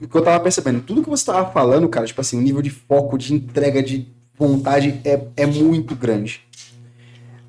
o 0.00 0.06
que 0.06 0.16
eu 0.16 0.22
tava 0.22 0.40
percebendo, 0.40 0.80
tudo 0.80 1.02
que 1.02 1.10
você 1.10 1.24
tava 1.24 1.50
falando, 1.50 1.88
cara, 1.88 2.06
tipo 2.06 2.20
assim, 2.20 2.38
o 2.38 2.42
nível 2.42 2.62
de 2.62 2.70
foco, 2.70 3.18
de 3.18 3.34
entrega, 3.34 3.82
de 3.82 4.06
vontade 4.38 5.00
é, 5.04 5.20
é 5.36 5.46
muito 5.46 5.96
grande. 5.96 6.46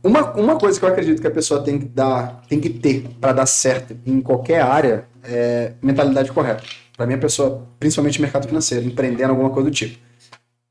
Uma, 0.03 0.31
uma 0.33 0.57
coisa 0.57 0.79
que 0.79 0.85
eu 0.85 0.89
acredito 0.89 1.21
que 1.21 1.27
a 1.27 1.31
pessoa 1.31 1.61
tem 1.61 1.79
que 1.79 1.85
dar, 1.85 2.41
tem 2.47 2.59
que 2.59 2.69
ter 2.69 3.07
para 3.19 3.33
dar 3.33 3.45
certo 3.45 3.97
em 4.05 4.21
qualquer 4.21 4.61
área 4.61 5.07
é 5.23 5.73
mentalidade 5.81 6.31
correta. 6.31 6.63
Para 6.95 7.05
mim, 7.05 7.13
a 7.13 7.17
pessoa, 7.17 7.67
principalmente 7.79 8.21
mercado 8.21 8.47
financeiro, 8.47 8.85
empreendendo 8.85 9.31
alguma 9.31 9.49
coisa 9.49 9.69
do 9.69 9.73
tipo. 9.73 9.99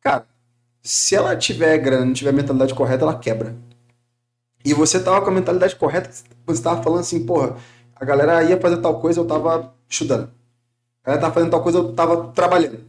Cara, 0.01 0.27
se 0.83 1.15
ela 1.15 1.37
tiver 1.37 1.77
grana, 1.79 2.05
não 2.05 2.13
tiver 2.13 2.33
mentalidade 2.33 2.75
correta, 2.75 3.05
ela 3.05 3.19
quebra. 3.19 3.55
E 4.65 4.73
você 4.75 4.99
tava 4.99 5.21
com 5.21 5.31
a 5.31 5.35
mentalidade 5.35 5.77
correta, 5.77 6.11
você 6.47 6.63
tava 6.63 6.83
falando 6.83 7.01
assim, 7.01 7.25
porra, 7.25 7.57
a 7.95 8.05
galera 8.05 8.43
ia 8.43 8.59
fazer 8.59 8.79
tal 8.79 9.01
coisa, 9.01 9.21
eu 9.21 9.25
tava 9.25 9.76
estudando. 9.89 10.31
A 11.05 11.07
galera 11.07 11.21
tava 11.23 11.35
fazendo 11.35 11.51
tal 11.51 11.63
coisa, 11.63 11.79
eu 11.79 11.93
tava 11.93 12.29
trabalhando. 12.29 12.81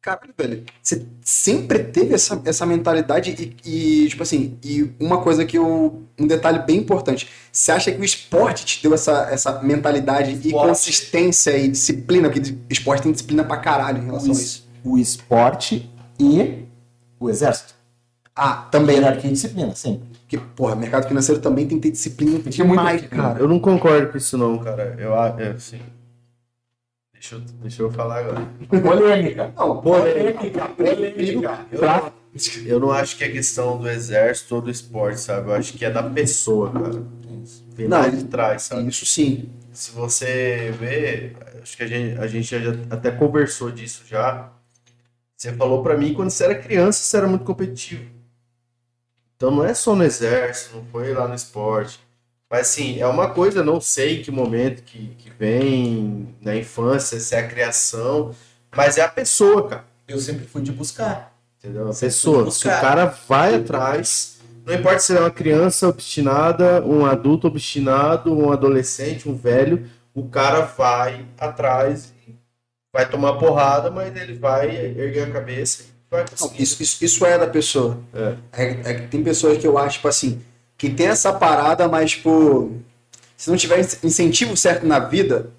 Caralho, 0.00 0.34
velho, 0.36 0.64
você 0.82 1.02
sempre 1.22 1.78
teve 1.82 2.14
essa, 2.14 2.40
essa 2.44 2.66
mentalidade 2.66 3.56
e, 3.64 4.02
e, 4.04 4.08
tipo 4.08 4.22
assim, 4.22 4.58
e 4.62 4.92
uma 5.00 5.22
coisa 5.22 5.46
que 5.46 5.56
eu. 5.56 6.02
Um 6.18 6.26
detalhe 6.26 6.58
bem 6.58 6.76
importante. 6.78 7.26
Você 7.50 7.72
acha 7.72 7.90
que 7.90 7.98
o 7.98 8.04
esporte 8.04 8.66
te 8.66 8.82
deu 8.82 8.92
essa, 8.92 9.28
essa 9.30 9.62
mentalidade 9.62 10.32
e 10.32 10.34
Esporte. 10.48 10.68
consistência 10.68 11.56
e 11.56 11.68
disciplina? 11.68 12.28
Porque 12.30 12.54
esporte 12.68 13.02
tem 13.02 13.12
disciplina 13.12 13.42
pra 13.44 13.56
caralho 13.56 14.02
em 14.02 14.04
relação 14.04 14.28
a 14.28 14.32
isso. 14.34 14.68
O 14.84 14.98
esporte 14.98 15.90
e 16.20 16.66
o 17.18 17.30
exército. 17.30 17.74
Ah, 18.36 18.68
também. 18.70 18.96
Hierarquia 18.96 19.30
e 19.30 19.32
disciplina, 19.32 19.74
sempre. 19.74 20.06
Porque, 20.20 20.36
porra, 20.54 20.76
mercado 20.76 21.08
financeiro 21.08 21.40
também 21.40 21.66
tem 21.66 21.78
que 21.78 21.88
ter 21.88 21.92
disciplina 21.92 22.36
que 22.38 22.44
ter 22.44 22.50
demais, 22.50 22.96
disciplina. 23.00 23.22
cara. 23.30 23.38
Eu 23.40 23.48
não 23.48 23.58
concordo 23.58 24.08
com 24.12 24.18
isso 24.18 24.36
não, 24.36 24.58
cara. 24.58 24.96
Eu 24.98 25.18
acho, 25.18 25.40
é, 25.40 25.48
assim, 25.52 25.80
deixa 27.24 27.34
eu, 27.36 27.40
deixa 27.60 27.82
eu 27.82 27.90
falar 27.90 28.18
agora. 28.18 28.46
Polêmica. 28.68 29.52
Não, 29.56 29.80
Polêmica. 29.80 30.68
Polêmica. 30.68 31.66
Eu 31.72 31.80
não, 31.80 32.12
eu 32.66 32.80
não 32.80 32.90
acho 32.90 33.16
que 33.16 33.24
é 33.24 33.28
questão 33.30 33.78
do 33.78 33.88
exército 33.88 34.56
ou 34.56 34.60
do 34.60 34.70
esporte, 34.70 35.20
sabe? 35.20 35.48
Eu 35.48 35.54
acho 35.54 35.72
que 35.72 35.84
é 35.84 35.90
da 35.90 36.02
pessoa, 36.02 36.70
cara. 36.70 37.02
Vem 37.74 37.88
Não, 37.88 37.98
lá 37.98 38.08
de 38.08 38.24
trás, 38.24 38.62
sabe? 38.62 38.88
Isso 38.88 39.06
sim. 39.06 39.48
Se 39.72 39.90
você 39.92 40.72
vê, 40.78 41.32
acho 41.62 41.76
que 41.76 41.82
a 41.82 41.86
gente, 41.86 42.18
a 42.18 42.26
gente 42.26 42.46
já 42.46 42.58
até 42.90 43.10
conversou 43.10 43.70
disso 43.70 44.04
já. 44.06 44.52
Você 45.36 45.52
falou 45.52 45.82
pra 45.82 45.96
mim 45.96 46.14
quando 46.14 46.30
você 46.30 46.44
era 46.44 46.54
criança, 46.54 47.02
você 47.02 47.16
era 47.16 47.26
muito 47.26 47.44
competitivo. 47.44 48.04
Então 49.36 49.50
não 49.50 49.64
é 49.64 49.74
só 49.74 49.96
no 49.96 50.04
exército, 50.04 50.76
não 50.76 50.84
foi 50.84 51.12
lá 51.12 51.26
no 51.26 51.34
esporte. 51.34 52.03
Mas 52.50 52.68
assim, 52.68 53.00
é 53.00 53.06
uma 53.06 53.30
coisa, 53.30 53.64
não 53.64 53.80
sei 53.80 54.20
em 54.20 54.22
que 54.22 54.30
momento 54.30 54.82
que, 54.82 55.08
que 55.18 55.30
vem 55.30 56.34
na 56.40 56.54
infância, 56.56 57.18
se 57.18 57.34
é 57.34 57.40
a 57.40 57.48
criação, 57.48 58.34
mas 58.74 58.98
é 58.98 59.02
a 59.02 59.08
pessoa, 59.08 59.68
cara. 59.68 59.84
Eu 60.06 60.18
sempre 60.18 60.46
fui 60.46 60.62
de 60.62 60.70
buscar. 60.70 61.34
Entendeu? 61.58 61.90
A 61.90 61.94
pessoa. 61.94 62.50
Se 62.50 62.66
o 62.68 62.70
cara 62.70 63.06
vai 63.26 63.54
atrás, 63.54 64.38
não 64.66 64.74
importa 64.74 64.98
se 64.98 65.16
é 65.16 65.20
uma 65.20 65.30
criança 65.30 65.88
obstinada, 65.88 66.84
um 66.84 67.06
adulto 67.06 67.46
obstinado, 67.46 68.36
um 68.36 68.52
adolescente, 68.52 69.28
um 69.28 69.34
velho, 69.34 69.88
o 70.14 70.28
cara 70.28 70.60
vai 70.60 71.24
atrás, 71.38 72.12
vai 72.92 73.08
tomar 73.08 73.34
porrada, 73.34 73.90
mas 73.90 74.14
ele 74.14 74.34
vai 74.34 74.74
erguer 74.74 75.28
a 75.28 75.32
cabeça 75.32 75.82
e 75.82 75.86
vai 76.10 76.20
Não, 76.20 76.28
conseguir. 76.28 76.62
isso, 76.62 76.82
isso, 76.82 77.04
isso 77.04 77.26
é 77.26 77.38
da 77.38 77.46
pessoa. 77.46 77.98
É. 78.14 78.36
É, 78.52 78.90
é 78.90 78.94
tem 79.08 79.22
pessoas 79.22 79.58
que 79.58 79.66
eu 79.66 79.76
acho, 79.76 79.96
tipo 79.96 80.08
assim, 80.08 80.40
que 80.78 80.90
tem 80.90 81.06
essa 81.08 81.32
parada, 81.32 81.88
mas, 81.88 82.12
tipo, 82.12 82.72
se 83.36 83.50
não 83.50 83.56
tiver 83.58 83.80
in- 83.80 84.06
incentivo 84.08 84.56
certo 84.56 84.86
na 84.86 85.00
vida, 85.00 85.50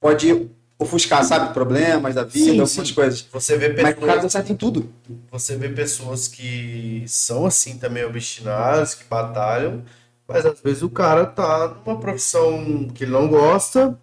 pode 0.00 0.48
ofuscar, 0.78 1.24
sabe? 1.24 1.54
Problemas 1.54 2.14
da 2.14 2.24
vida, 2.24 2.62
Sim, 2.62 2.64
algumas 2.64 2.88
sim. 2.88 2.94
coisas. 2.94 3.22
Você 3.32 3.56
vê 3.58 3.70
Mas 3.80 3.94
o 3.96 4.00
cara 4.02 4.20
pessoas, 4.20 4.32
certo 4.32 4.52
em 4.52 4.56
tudo. 4.56 4.92
você 5.30 5.56
vê 5.56 5.68
pessoas 5.68 6.28
que 6.28 7.04
são 7.08 7.46
assim 7.46 7.78
também 7.78 8.04
obstinadas, 8.04 8.94
que 8.94 9.04
batalham, 9.04 9.84
mas 10.28 10.46
às 10.46 10.60
vezes 10.60 10.82
o 10.82 10.90
cara 10.90 11.26
tá 11.26 11.68
numa 11.86 12.00
profissão 12.00 12.88
que 12.94 13.04
ele 13.04 13.12
não 13.12 13.28
gosta, 13.28 13.98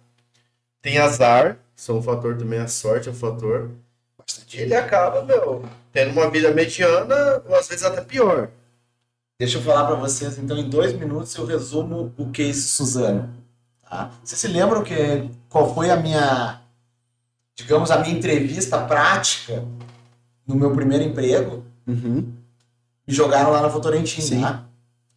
tem 0.82 0.98
azar, 0.98 1.58
são 1.76 1.98
um 1.98 2.02
fator 2.02 2.36
também, 2.38 2.60
a 2.60 2.68
sorte 2.68 3.08
é 3.08 3.12
um 3.12 3.14
fator. 3.14 3.70
E 4.52 4.60
ele 4.60 4.74
acaba, 4.74 5.22
meu, 5.24 5.64
tendo 5.92 6.12
uma 6.12 6.30
vida 6.30 6.50
mediana, 6.52 7.42
ou 7.48 7.56
às 7.56 7.68
vezes 7.68 7.84
até 7.84 8.02
pior. 8.02 8.50
Deixa 9.42 9.58
eu 9.58 9.62
falar 9.62 9.86
pra 9.86 9.96
vocês, 9.96 10.38
então, 10.38 10.56
em 10.56 10.70
dois 10.70 10.92
minutos 10.96 11.34
eu 11.34 11.44
resumo 11.44 12.14
o 12.16 12.30
case 12.30 12.62
Suzano. 12.62 13.28
Tá? 13.82 14.12
Vocês 14.22 14.40
se 14.40 14.46
lembram 14.46 14.84
que 14.84 15.28
qual 15.48 15.74
foi 15.74 15.90
a 15.90 15.96
minha, 15.96 16.60
digamos, 17.52 17.90
a 17.90 17.98
minha 17.98 18.16
entrevista 18.16 18.78
prática 18.78 19.64
no 20.46 20.54
meu 20.54 20.70
primeiro 20.70 21.02
emprego? 21.02 21.64
Uhum. 21.88 22.32
Me 23.04 23.12
jogaram 23.12 23.50
lá 23.50 23.60
na 23.60 23.66
Votorantim, 23.66 24.20
Sim. 24.20 24.42
né? 24.42 24.62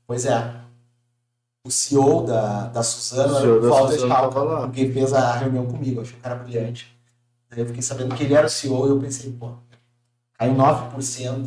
Pois 0.08 0.26
é. 0.26 0.56
O 1.64 1.70
CEO 1.70 2.26
da, 2.26 2.66
da 2.70 2.82
Suzano 2.82 3.32
O 3.32 3.38
era 3.38 3.54
o 3.54 3.62
da 3.62 3.68
Walter 3.68 4.40
lá. 4.40 4.70
quem 4.72 4.92
fez 4.92 5.14
a 5.14 5.34
reunião 5.34 5.68
comigo. 5.68 6.00
Eu 6.00 6.02
achei 6.02 6.18
o 6.18 6.22
cara 6.22 6.34
brilhante. 6.34 6.98
Daí 7.48 7.60
eu 7.60 7.68
fiquei 7.68 7.84
sabendo 7.84 8.16
que 8.16 8.24
ele 8.24 8.34
era 8.34 8.48
o 8.48 8.50
CEO 8.50 8.88
e 8.88 8.90
eu 8.90 9.00
pensei, 9.00 9.32
pô, 9.34 9.52
caiu 10.34 10.56
9%. 10.56 11.46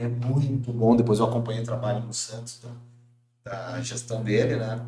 É 0.00 0.08
muito 0.08 0.72
bom. 0.72 0.96
Depois 0.96 1.18
eu 1.18 1.26
acompanhei 1.26 1.60
o 1.62 1.64
trabalho 1.64 2.00
no 2.00 2.14
Santos, 2.14 2.60
da, 3.44 3.52
da 3.72 3.80
gestão 3.82 4.22
dele, 4.24 4.56
né? 4.56 4.80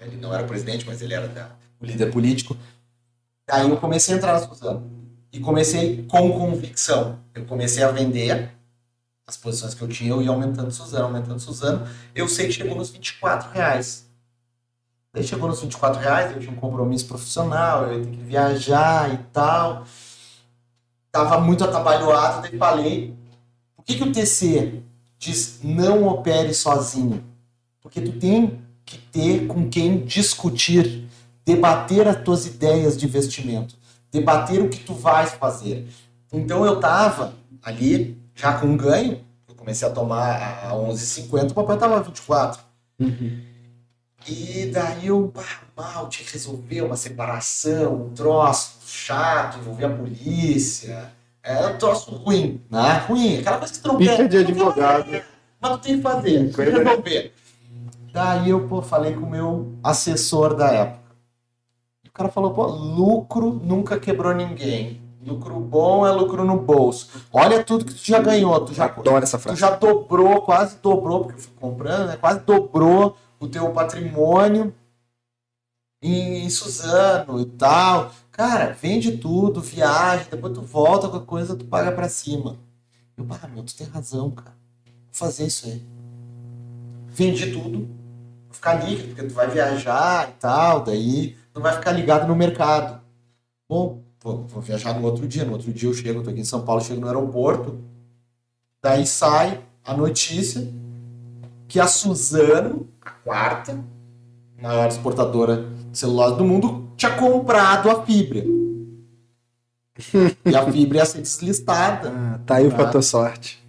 Ele 0.00 0.16
não 0.16 0.34
era 0.34 0.44
presidente, 0.44 0.84
mas 0.84 1.00
ele 1.00 1.14
era 1.14 1.28
da- 1.28 1.50
o 1.80 1.86
líder 1.86 2.10
político. 2.12 2.56
Daí 3.48 3.68
eu 3.70 3.76
comecei 3.76 4.14
a 4.14 4.18
entrar 4.18 4.38
Suzano. 4.40 4.90
E 5.32 5.38
comecei 5.38 6.04
com 6.06 6.32
convicção. 6.32 7.20
Eu 7.34 7.44
comecei 7.44 7.82
a 7.84 7.90
vender 7.90 8.50
as 9.26 9.36
posições 9.36 9.74
que 9.74 9.82
eu 9.82 9.88
tinha, 9.88 10.10
eu 10.10 10.20
ia 10.22 10.30
aumentando 10.30 10.70
Suzano, 10.72 11.04
aumentando 11.04 11.38
Suzano. 11.38 11.86
Eu 12.14 12.28
sei 12.28 12.46
que 12.46 12.52
chegou 12.52 12.76
nos 12.76 12.90
24 12.90 13.50
reais. 13.50 14.06
Daí 15.12 15.22
chegou 15.24 15.48
nos 15.48 15.60
24 15.60 16.00
reais, 16.00 16.32
eu 16.32 16.40
tinha 16.40 16.52
um 16.52 16.56
compromisso 16.56 17.06
profissional, 17.06 17.84
eu 17.86 17.98
ia 18.00 18.04
ter 18.04 18.10
que 18.10 18.22
viajar 18.22 19.14
e 19.14 19.18
tal. 19.32 19.86
Tava 21.10 21.40
muito 21.40 21.64
atabalhoado, 21.64 22.42
daí 22.42 22.58
falei, 22.58 23.16
que, 23.86 23.94
que 23.94 24.02
o 24.02 24.12
TC 24.12 24.82
diz 25.18 25.60
não 25.62 26.06
opere 26.08 26.52
sozinho? 26.52 27.24
Porque 27.80 28.00
tu 28.00 28.12
tem 28.18 28.60
que 28.84 28.98
ter 28.98 29.46
com 29.46 29.68
quem 29.68 30.04
discutir, 30.04 31.08
debater 31.44 32.06
as 32.08 32.22
tuas 32.22 32.46
ideias 32.46 32.96
de 32.96 33.06
investimento, 33.06 33.76
debater 34.10 34.60
o 34.60 34.68
que 34.68 34.80
tu 34.80 34.92
vais 34.92 35.32
fazer. 35.32 35.86
Então 36.32 36.66
eu 36.66 36.80
tava 36.80 37.34
ali, 37.62 38.18
já 38.34 38.58
com 38.58 38.66
um 38.66 38.76
ganho, 38.76 39.24
eu 39.48 39.54
comecei 39.54 39.86
a 39.86 39.90
tomar 39.90 40.64
a 40.64 40.72
11,50, 40.72 41.52
o 41.52 41.54
papai 41.54 41.78
tava 41.78 41.96
a 41.96 42.00
24. 42.00 42.60
E 44.28 44.66
daí 44.66 45.06
eu, 45.06 45.32
mal, 45.76 46.08
tinha 46.08 46.26
que 46.26 46.32
resolver 46.32 46.82
uma 46.82 46.96
separação, 46.96 48.06
um 48.06 48.10
troço 48.10 48.78
chato, 48.84 49.58
envolver 49.58 49.84
a 49.84 49.90
polícia. 49.90 51.12
É 51.46 51.66
um 51.68 51.78
troço 51.78 52.10
ruim, 52.14 52.60
né? 52.70 52.98
Ruim, 53.08 53.38
aquela 53.38 53.58
coisa 53.58 53.72
que 53.74 53.80
tu 53.80 53.88
não 53.88 53.96
Pica 53.96 54.16
quer. 54.16 54.28
de 54.28 54.28
tu 54.28 54.34
não 54.36 54.72
quer 54.72 54.84
advogado. 54.84 55.04
fazer, 55.04 55.24
Mas 55.60 55.70
tu 55.72 55.78
tem 55.78 55.96
que 55.96 56.02
fazer, 56.02 56.38
tem 56.38 56.52
que 56.52 56.62
resolver. 56.62 57.34
Daí 58.12 58.50
eu 58.50 58.66
pô, 58.66 58.82
falei 58.82 59.14
com 59.14 59.26
o 59.26 59.30
meu 59.30 59.72
assessor 59.82 60.54
da 60.54 60.70
época. 60.72 61.06
O 62.08 62.10
cara 62.12 62.28
falou, 62.30 62.52
pô, 62.54 62.66
lucro 62.66 63.52
nunca 63.62 63.98
quebrou 64.00 64.34
ninguém. 64.34 65.00
Lucro 65.24 65.54
bom 65.60 66.06
é 66.06 66.10
lucro 66.12 66.44
no 66.44 66.58
bolso. 66.58 67.10
Olha 67.32 67.62
tudo 67.62 67.84
que 67.84 67.92
tu 67.94 68.00
já 68.04 68.18
ganhou. 68.20 68.58
Tu 68.64 68.72
já, 68.74 68.86
Adoro 68.86 69.22
essa 69.22 69.36
tu 69.38 69.42
frase. 69.42 69.60
já 69.60 69.70
dobrou, 69.70 70.40
quase 70.42 70.76
dobrou, 70.82 71.24
porque 71.24 71.38
eu 71.38 71.42
fui 71.42 71.52
comprando, 71.60 72.06
né? 72.06 72.16
Quase 72.16 72.40
dobrou 72.40 73.16
o 73.38 73.46
teu 73.48 73.68
patrimônio. 73.70 74.72
em, 76.02 76.44
em 76.44 76.50
Suzano 76.50 77.40
e 77.40 77.46
tal. 77.46 78.10
Cara, 78.36 78.76
vende 78.78 79.16
tudo, 79.16 79.62
viaja, 79.62 80.26
depois 80.30 80.52
tu 80.52 80.60
volta 80.60 81.08
com 81.08 81.16
a 81.16 81.22
coisa, 81.22 81.56
tu 81.56 81.64
paga 81.64 81.90
pra 81.90 82.06
cima. 82.06 82.58
Eu, 83.16 83.26
ah, 83.30 83.48
meu, 83.48 83.64
tu 83.64 83.74
tem 83.74 83.86
razão, 83.86 84.30
cara. 84.30 84.54
Vou 84.84 85.14
fazer 85.14 85.46
isso 85.46 85.66
aí. 85.66 85.82
Vendi 87.06 87.50
tudo, 87.50 87.88
vou 88.44 88.52
ficar 88.52 88.74
líquido, 88.74 89.08
porque 89.08 89.22
tu 89.22 89.32
vai 89.32 89.48
viajar 89.48 90.28
e 90.28 90.32
tal, 90.34 90.84
daí 90.84 91.34
não 91.54 91.62
vai 91.62 91.72
ficar 91.76 91.92
ligado 91.92 92.28
no 92.28 92.36
mercado. 92.36 93.00
Bom, 93.66 94.02
vou, 94.22 94.46
vou 94.46 94.60
viajar 94.60 94.92
no 95.00 95.06
outro 95.06 95.26
dia, 95.26 95.42
no 95.42 95.52
outro 95.52 95.72
dia 95.72 95.88
eu 95.88 95.94
chego, 95.94 96.22
tô 96.22 96.28
aqui 96.28 96.40
em 96.40 96.44
São 96.44 96.62
Paulo, 96.62 96.82
chego 96.82 97.00
no 97.00 97.06
aeroporto, 97.06 97.80
daí 98.82 99.06
sai 99.06 99.62
a 99.82 99.96
notícia 99.96 100.70
que 101.66 101.80
a 101.80 101.86
Suzano, 101.86 102.86
a 103.00 103.12
quarta 103.12 103.82
maior 104.60 104.88
exportadora 104.88 105.70
de 105.90 105.96
celulose 105.96 106.36
do 106.36 106.44
mundo, 106.44 106.85
tinha 106.96 107.12
comprado 107.12 107.90
a 107.90 108.04
fibra. 108.04 108.44
e 110.44 110.54
a 110.54 110.70
fibra 110.70 110.98
ia 110.98 111.06
ser 111.06 111.20
deslistada. 111.22 112.10
Ah, 112.14 112.40
tá 112.44 112.56
aí 112.56 112.66
o 112.66 112.72
Ah. 112.72 112.76
fator 112.76 113.02
sorte. 113.02 113.64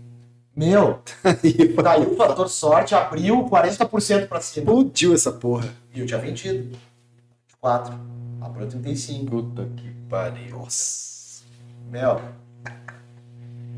Meu, 0.55 0.99
Aí, 1.23 1.75
daí 1.83 2.01
o 2.07 2.15
fator 2.15 2.49
sorte 2.49 2.95
abriu 2.95 3.43
40% 3.45 4.27
pra 4.27 4.41
cima. 4.41 4.63
explodiu 4.65 5.13
essa 5.13 5.31
porra. 5.31 5.69
E 5.93 5.99
eu 5.99 6.05
tinha 6.07 6.19
vendido. 6.19 6.75
4. 7.61 7.93
Abriu 8.41 8.67
35. 8.67 9.25
Puta 9.29 9.67
que 9.75 9.89
pariu. 10.09 10.57
Nossa. 10.57 11.43
Meu. 11.91 12.19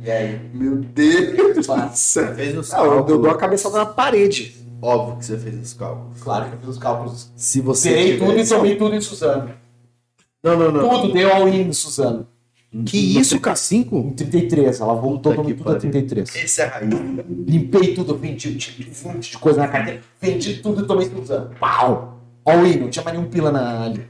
E 0.01 0.09
aí? 0.09 0.39
Meu 0.53 0.77
Deus 0.77 1.55
do 1.57 1.63
céu. 1.93 2.33
Fez 2.33 2.57
os 2.57 2.73
Ah, 2.73 2.79
eu 2.83 3.03
dou 3.03 3.19
uma 3.25 3.35
cabeçada 3.35 3.77
na 3.77 3.85
parede. 3.85 4.55
Óbvio 4.81 5.17
que 5.17 5.25
você 5.25 5.37
fez 5.37 5.59
os 5.59 5.73
cálculos. 5.73 6.21
Claro 6.21 6.45
que 6.49 6.55
eu 6.55 6.59
fiz 6.59 6.69
os 6.69 6.77
cálculos. 6.77 7.31
Se 7.35 7.59
você 7.61 7.89
Zerei 7.89 8.17
tudo 8.17 8.25
e 8.31 8.33
tivesse- 8.35 8.55
tomei 8.55 8.75
tudo 8.77 8.95
em 8.95 9.01
Suzano. 9.01 9.51
Não, 10.43 10.57
não, 10.57 10.71
não. 10.71 10.89
Tudo 10.89 11.13
deu 11.13 11.33
all-in 11.33 11.61
em 11.67 11.73
Suzano. 11.73 12.27
Que 12.85 12.97
isso, 13.19 13.39
K5? 13.39 13.91
Em 13.93 14.13
33. 14.13 14.79
Ela 14.79 14.93
voltou, 14.93 15.33
que 15.43 15.53
tudo 15.53 15.61
a 15.61 15.65
pariu. 15.73 15.79
33. 15.79 16.35
Esse 16.35 16.61
é 16.61 16.65
a 16.65 16.69
raiz. 16.69 16.89
Limpei 17.47 17.93
tudo, 17.95 18.15
vendi 18.15 18.47
um 18.49 19.07
monte 19.13 19.31
de 19.31 19.37
coisa 19.39 19.59
na 19.59 19.67
carteira, 19.67 20.01
vendi 20.21 20.57
tudo 20.57 20.83
e 20.83 20.87
tomei 20.87 21.09
Suzano. 21.09 21.49
Pau! 21.59 22.19
All-in, 22.45 22.77
não 22.79 22.89
tinha 22.89 23.03
mais 23.03 23.17
nenhum 23.17 23.29
pila 23.29 23.51
na 23.51 23.85
ali. 23.85 24.05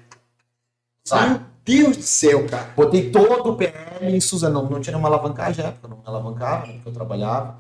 Sabe? 1.04 1.30
Meu 1.30 1.84
Deus 1.86 1.98
do 1.98 2.04
céu, 2.04 2.46
cara. 2.48 2.70
Botei 2.76 3.10
todo 3.10 3.52
o 3.52 3.56
PL 3.56 3.74
em 4.16 4.20
Suzano. 4.20 4.62
Não, 4.64 4.70
não 4.70 4.80
tinha 4.82 4.92
nenhuma 4.96 5.08
alavancagem 5.10 5.64
na 5.64 5.70
época, 5.70 5.88
não 5.88 5.98
me 5.98 6.04
alavancava, 6.06 6.68
porque 6.68 6.90
eu 6.90 6.94
trabalhava 6.94 7.58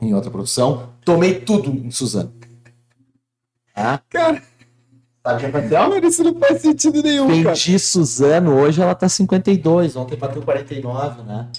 em 0.00 0.14
outra 0.14 0.30
produção. 0.30 0.92
Tomei 1.04 1.40
tudo 1.40 1.70
em 1.70 1.90
Suzano. 1.90 2.32
Ah, 3.74 4.00
Cara, 4.08 4.42
sabe 5.22 5.36
o 5.36 5.38
que 5.38 5.46
aconteceu? 5.46 5.88
mano, 5.88 6.06
isso 6.06 6.24
não 6.24 6.34
faz 6.38 6.60
sentido 6.62 7.02
nenhum, 7.02 7.28
cara. 7.42 7.54
Vendi 7.54 7.78
Suzano, 7.78 8.54
hoje 8.58 8.80
ela 8.82 8.94
tá 8.94 9.08
52, 9.08 9.94
ontem 9.96 10.16
bateu 10.16 10.42
49, 10.42 11.22
né? 11.22 11.50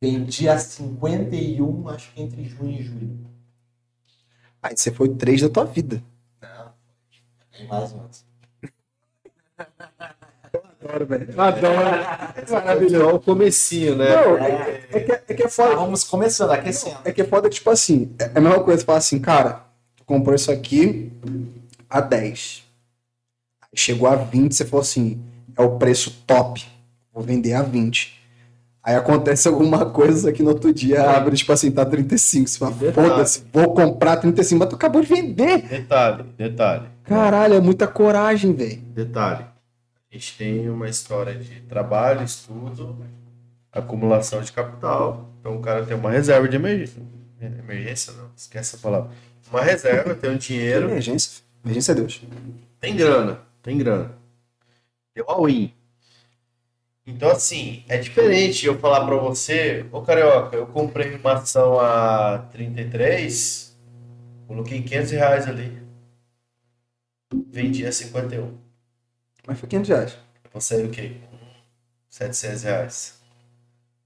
Vendi 0.00 0.48
a 0.48 0.58
51, 0.58 1.88
acho 1.88 2.12
que 2.12 2.22
entre 2.22 2.44
junho 2.44 2.78
e 2.80 2.82
julho. 2.82 3.26
Aí 4.62 4.76
você 4.76 4.90
foi 4.90 5.10
três 5.10 5.42
da 5.42 5.48
tua 5.48 5.64
vida. 5.64 6.02
Não, 6.40 7.68
mais 7.68 7.92
ou 7.92 7.98
menos. 7.98 8.24
Adoro, 10.84 11.06
velho. 11.06 11.40
Adoro. 11.40 11.74
Maravilhoso. 12.50 13.04
Só 13.04 13.14
o 13.16 13.20
comecinho, 13.20 13.96
né? 13.96 14.10
Não, 14.14 14.36
é, 14.36 14.80
é 14.92 15.00
que, 15.00 15.12
é 15.12 15.34
que 15.34 15.42
é 15.42 15.48
foda. 15.48 15.70
Estávamos 15.70 16.04
começando, 16.04 16.50
aquecendo. 16.50 16.98
É 17.04 17.12
que 17.12 17.22
é 17.22 17.24
foda 17.24 17.48
que, 17.48 17.54
tipo 17.54 17.70
assim, 17.70 18.12
é 18.18 18.30
a 18.34 18.40
mesma 18.40 18.60
coisa, 18.60 18.80
você 18.80 18.86
fala 18.86 18.98
assim, 18.98 19.18
cara, 19.18 19.62
tu 19.96 20.04
comprou 20.04 20.34
isso 20.34 20.52
aqui 20.52 21.10
a 21.88 22.00
10. 22.00 22.64
Aí 23.62 23.68
chegou 23.74 24.08
a 24.08 24.14
20, 24.14 24.54
você 24.54 24.64
falou 24.64 24.82
assim, 24.82 25.20
é 25.56 25.62
o 25.62 25.78
preço 25.78 26.22
top. 26.26 26.64
Vou 27.12 27.22
vender 27.22 27.54
a 27.54 27.62
20. 27.62 28.22
Aí 28.82 28.94
acontece 28.96 29.48
alguma 29.48 29.86
coisa 29.86 30.30
que 30.30 30.42
no 30.42 30.50
outro 30.50 30.70
dia 30.72 31.10
abre, 31.10 31.34
tipo 31.36 31.50
assim, 31.52 31.70
tá 31.70 31.86
35. 31.86 32.48
Você 32.50 32.58
fala, 32.58 32.74
foda-se, 32.92 33.42
vou 33.50 33.72
comprar 33.72 34.16
35, 34.16 34.58
mas 34.58 34.68
tu 34.68 34.74
acabou 34.74 35.00
de 35.00 35.08
vender. 35.08 35.62
Detalhe, 35.62 36.24
detalhe. 36.36 36.82
Caralho, 37.04 37.54
é 37.54 37.60
muita 37.60 37.86
coragem, 37.86 38.52
velho. 38.52 38.82
Detalhe. 38.94 39.53
A 40.14 40.16
gente 40.16 40.38
tem 40.38 40.70
uma 40.70 40.88
história 40.88 41.34
de 41.34 41.62
trabalho, 41.62 42.22
estudo, 42.22 43.04
acumulação 43.72 44.40
de 44.42 44.52
capital. 44.52 45.28
Então 45.40 45.56
o 45.56 45.60
cara 45.60 45.84
tem 45.84 45.96
uma 45.96 46.12
reserva 46.12 46.48
de 46.48 46.54
emergência. 46.54 47.02
Emergência 47.40 48.12
não, 48.12 48.30
esquece 48.36 48.76
essa 48.76 48.78
palavra. 48.78 49.10
Uma 49.50 49.60
reserva, 49.60 50.14
tem 50.14 50.30
um 50.30 50.36
dinheiro, 50.36 50.88
Emergência. 50.88 51.42
Emergência 51.64 51.90
é 51.90 51.94
Deus. 51.96 52.22
tem 52.78 52.94
grana, 52.94 53.40
tem 53.60 53.76
grana. 53.76 54.16
Deu 55.12 55.24
all-in. 55.26 55.74
Então, 57.04 57.30
assim, 57.32 57.82
é 57.88 57.98
diferente 57.98 58.66
eu 58.66 58.78
falar 58.78 59.04
pra 59.04 59.16
você, 59.16 59.84
ô 59.90 60.00
Carioca, 60.00 60.56
eu 60.56 60.68
comprei 60.68 61.16
uma 61.16 61.32
ação 61.32 61.80
a 61.80 62.38
33, 62.52 63.76
coloquei 64.46 64.80
500 64.80 65.10
reais 65.10 65.48
ali, 65.48 65.76
vendi 67.50 67.84
a 67.84 67.90
51. 67.90 68.63
Mas 69.46 69.58
foi 69.58 69.68
500 69.68 69.88
reais. 69.88 70.16
Vou 70.52 70.60
sair 70.60 70.84
o 70.86 70.90
quê? 70.90 71.16
Com 71.30 71.36
700 72.10 72.62
reais. 72.62 73.14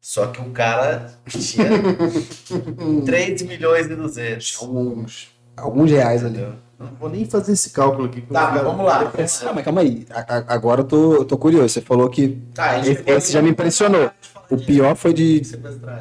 Só 0.01 0.29
que 0.29 0.41
o 0.41 0.51
cara 0.51 1.13
tinha 1.29 1.69
3 3.05 3.43
milhões 3.43 3.87
e 3.87 3.95
200. 3.95 4.59
Alguns, 4.61 5.29
alguns 5.57 5.91
reais 5.91 6.25
ali. 6.25 6.39
Entendeu? 6.39 6.55
Eu 6.81 6.87
Não 6.87 6.95
vou 6.95 7.11
nem 7.11 7.25
fazer 7.29 7.53
esse 7.53 7.71
cálculo 7.71 8.07
aqui. 8.07 8.21
Tá, 8.23 8.53
mas 8.53 8.63
vamos 8.63 8.87
lá. 8.87 9.01
Ah, 9.47 9.53
mas 9.53 9.65
calma 9.65 9.81
aí. 9.81 10.07
A- 10.11 10.37
a- 10.39 10.45
agora 10.55 10.81
eu 10.83 10.85
tô, 10.85 11.15
eu 11.17 11.25
tô 11.25 11.37
curioso. 11.37 11.69
Você 11.69 11.81
falou 11.81 12.09
que 12.09 12.41
Tá, 12.55 12.79
Esse- 12.79 13.03
esse 13.07 13.33
já 13.33 13.43
me 13.43 13.51
impressionou. 13.51 14.11
o 14.51 14.57
pior 14.57 14.95
foi 14.97 15.13
de. 15.13 15.41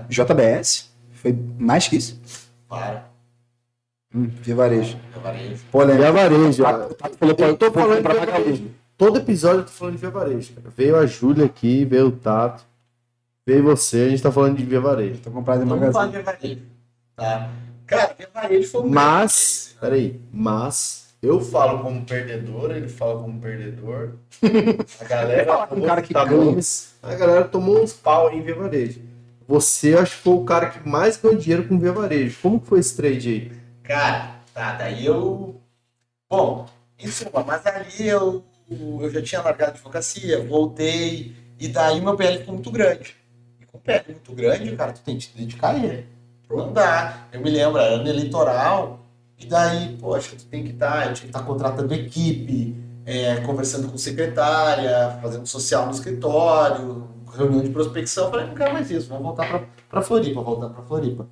JBS. 0.08 0.90
Foi 1.14 1.36
mais 1.58 1.88
que 1.88 1.96
isso. 1.98 2.22
Para. 2.70 3.08
Hum, 4.14 4.28
Via 4.42 4.56
Varejo. 4.56 4.98
Eu 5.16 5.22
varejo. 5.22 5.56
Via 5.72 6.12
varejo. 6.12 6.62
O 6.62 6.66
Tato- 6.66 6.92
o 6.92 6.94
Tato 6.96 7.18
falou 7.18 7.36
pra 7.36 7.48
Eu 7.48 7.58
tô 7.58 7.72
falando 7.72 8.02
pra 8.04 8.14
Via 8.14 8.26
Varejo. 8.28 8.70
Todo 8.98 9.20
episódio 9.20 9.60
eu 9.60 9.66
tô 9.66 9.72
falando 9.72 9.94
de 9.94 10.02
Via 10.02 10.10
Varejo, 10.10 10.54
cara. 10.54 10.70
Veio 10.76 10.96
a 10.98 11.06
Júlia 11.06 11.46
aqui, 11.46 11.86
veio 11.86 12.08
o 12.08 12.12
Tato, 12.12 12.66
veio 13.46 13.64
você, 13.64 14.02
a 14.02 14.10
gente 14.10 14.24
tá 14.24 14.32
falando 14.32 14.58
de 14.58 14.66
Via 14.66 14.82
Varejo. 14.82 15.22
Tô 15.22 15.30
comprado 15.30 15.62
em 15.62 15.66
Vamos 15.66 15.94
falar 15.94 16.08
de 16.08 16.20
varejo. 16.20 16.62
Tá. 17.16 17.50
Cara, 17.86 18.16
Via 18.18 18.30
Varejo 18.34 18.72
foi 18.72 18.82
um 18.82 18.90
Mas, 18.90 19.76
peraí, 19.80 20.20
mas 20.34 21.16
eu 21.22 21.40
falo 21.40 21.84
como 21.84 22.04
perdedor, 22.06 22.72
ele 22.72 22.88
fala 22.88 23.22
como 23.22 23.40
perdedor. 23.40 24.14
A 25.00 25.04
galera 25.04 25.46
Fala 25.46 25.68
com 25.68 25.76
um 25.76 25.82
cara 25.82 26.02
que 26.02 26.14
tá 26.14 26.22
A 27.04 27.16
galera 27.16 27.46
tomou 27.46 27.84
uns 27.84 27.94
pau 27.94 28.32
em 28.32 28.42
Via 28.42 28.56
Varejo. 28.56 29.02
Você, 29.48 29.96
acho 29.96 30.18
que 30.18 30.24
foi 30.24 30.34
o 30.34 30.44
cara 30.44 30.70
que 30.70 30.90
mais 30.90 31.18
ganhou 31.18 31.38
dinheiro 31.38 31.68
com 31.68 31.78
Via 31.80 31.92
Varejo. 31.92 32.40
Como 32.42 32.60
que 32.60 32.68
foi 32.68 32.80
esse 32.80 32.96
trade 32.96 33.30
aí? 33.30 33.52
Cara, 33.84 34.38
tá, 34.54 34.74
daí 34.74 35.06
eu. 35.06 35.62
Bom, 36.28 36.66
em 37.00 37.08
suma, 37.08 37.44
mas 37.46 37.66
ali 37.66 38.08
eu, 38.08 38.44
eu 38.70 39.10
já 39.10 39.22
tinha 39.22 39.42
largado 39.42 39.72
a 39.72 39.74
advocacia, 39.76 40.44
voltei, 40.44 41.36
e 41.60 41.68
daí 41.68 42.02
meu 42.02 42.16
PL 42.16 42.40
ficou 42.40 42.54
muito 42.54 42.72
grande. 42.72 43.16
E 43.62 43.66
com 43.66 43.80
PL 43.80 44.04
muito 44.10 44.34
grande, 44.34 44.76
cara, 44.76 44.94
tu 44.94 45.02
tem 45.02 45.18
que 45.18 45.28
te 45.28 45.38
dedicar 45.38 45.76
a 45.76 45.78
ele. 45.78 46.06
Pra 46.48 46.64
andar. 46.64 47.30
Eu 47.32 47.42
me 47.42 47.50
lembro, 47.50 47.80
era 47.80 47.96
ano 47.96 48.08
eleitoral, 48.08 49.06
e 49.38 49.46
daí, 49.46 49.98
poxa, 49.98 50.36
tu 50.36 50.46
tem 50.46 50.64
que 50.64 50.72
estar, 50.72 51.08
eu 51.08 51.14
tinha 51.14 51.30
que 51.30 51.38
estar 51.38 51.44
contratando 51.44 51.94
equipe, 51.94 52.76
é, 53.06 53.38
conversando 53.42 53.90
com 53.90 53.98
secretária, 53.98 55.18
fazendo 55.22 55.46
social 55.46 55.86
no 55.86 55.92
escritório, 55.92 57.08
reunião 57.34 57.62
de 57.62 57.70
prospecção. 57.70 58.26
Eu 58.26 58.32
falei, 58.32 58.48
não 58.48 58.56
quero 58.56 58.74
mais 58.74 58.90
isso, 58.90 59.08
vamos 59.08 59.24
voltar 59.24 59.68
pra 59.90 60.02
Floripa, 60.02 60.42
voltar 60.42 60.70
pra 60.70 60.84
Floripa. 60.84 61.28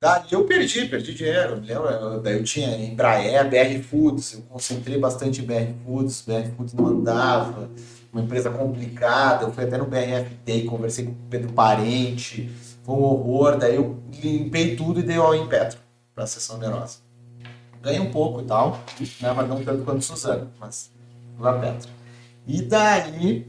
Daí 0.00 0.26
eu 0.30 0.44
perdi, 0.44 0.86
perdi 0.86 1.14
dinheiro. 1.14 1.62
Eu- 1.66 2.20
daí 2.20 2.34
eu 2.36 2.44
tinha 2.44 2.76
Embraer, 2.76 3.48
BR 3.48 3.82
Foods, 3.82 4.34
eu 4.34 4.42
concentrei 4.42 4.98
bastante 4.98 5.40
em 5.40 5.44
BR 5.44 5.72
Foods, 5.84 6.22
BR 6.22 6.50
Foods 6.54 6.74
não 6.74 6.86
andava, 6.86 7.70
uma 8.12 8.22
empresa 8.22 8.50
complicada. 8.50 9.44
Eu 9.44 9.52
fui 9.52 9.64
até 9.64 9.78
no 9.78 9.86
BRFT, 9.86 10.64
conversei 10.64 11.06
com 11.06 11.12
o 11.12 11.16
Pedro 11.30 11.52
Parente, 11.52 12.50
foi 12.84 12.94
um 12.94 12.98
horror. 13.02 13.56
Daí 13.56 13.76
eu 13.76 13.98
limpei 14.22 14.76
tudo 14.76 15.00
e 15.00 15.02
dei 15.02 15.16
all 15.16 15.34
in 15.34 15.46
Petro 15.48 15.78
para 16.14 16.24
a 16.24 16.26
sessão 16.26 16.56
onerosa. 16.56 16.98
Ganhei 17.82 18.00
um 18.00 18.10
pouco 18.10 18.40
e 18.42 18.44
tal, 18.44 18.80
né, 19.20 19.32
mas 19.34 19.48
não 19.48 19.64
tanto 19.64 19.82
quanto 19.84 20.04
Suzano, 20.04 20.50
mas 20.60 20.90
lá 21.38 21.58
Petro. 21.58 21.90
E 22.46 22.60
daí, 22.60 23.46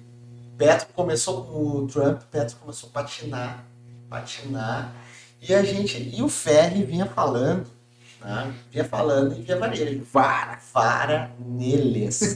Petro 0.57 0.87
começou 0.93 1.43
com 1.43 1.59
o 1.59 1.87
Trump, 1.87 2.21
Petro 2.31 2.55
começou 2.57 2.89
a 2.89 2.93
patinar, 2.93 3.65
patinar. 4.09 4.93
E 5.41 5.53
a 5.53 5.63
gente, 5.63 6.11
e 6.15 6.21
o 6.21 6.29
Ferri 6.29 6.83
vinha 6.83 7.05
falando 7.05 7.65
Né? 8.19 8.51
Via 8.71 8.83
falando 8.83 9.37
e 9.37 9.41
via 9.43 9.57
varejo. 9.57 10.01
Vara. 10.11 10.57
Vara 10.73 11.31
neles. 11.39 12.35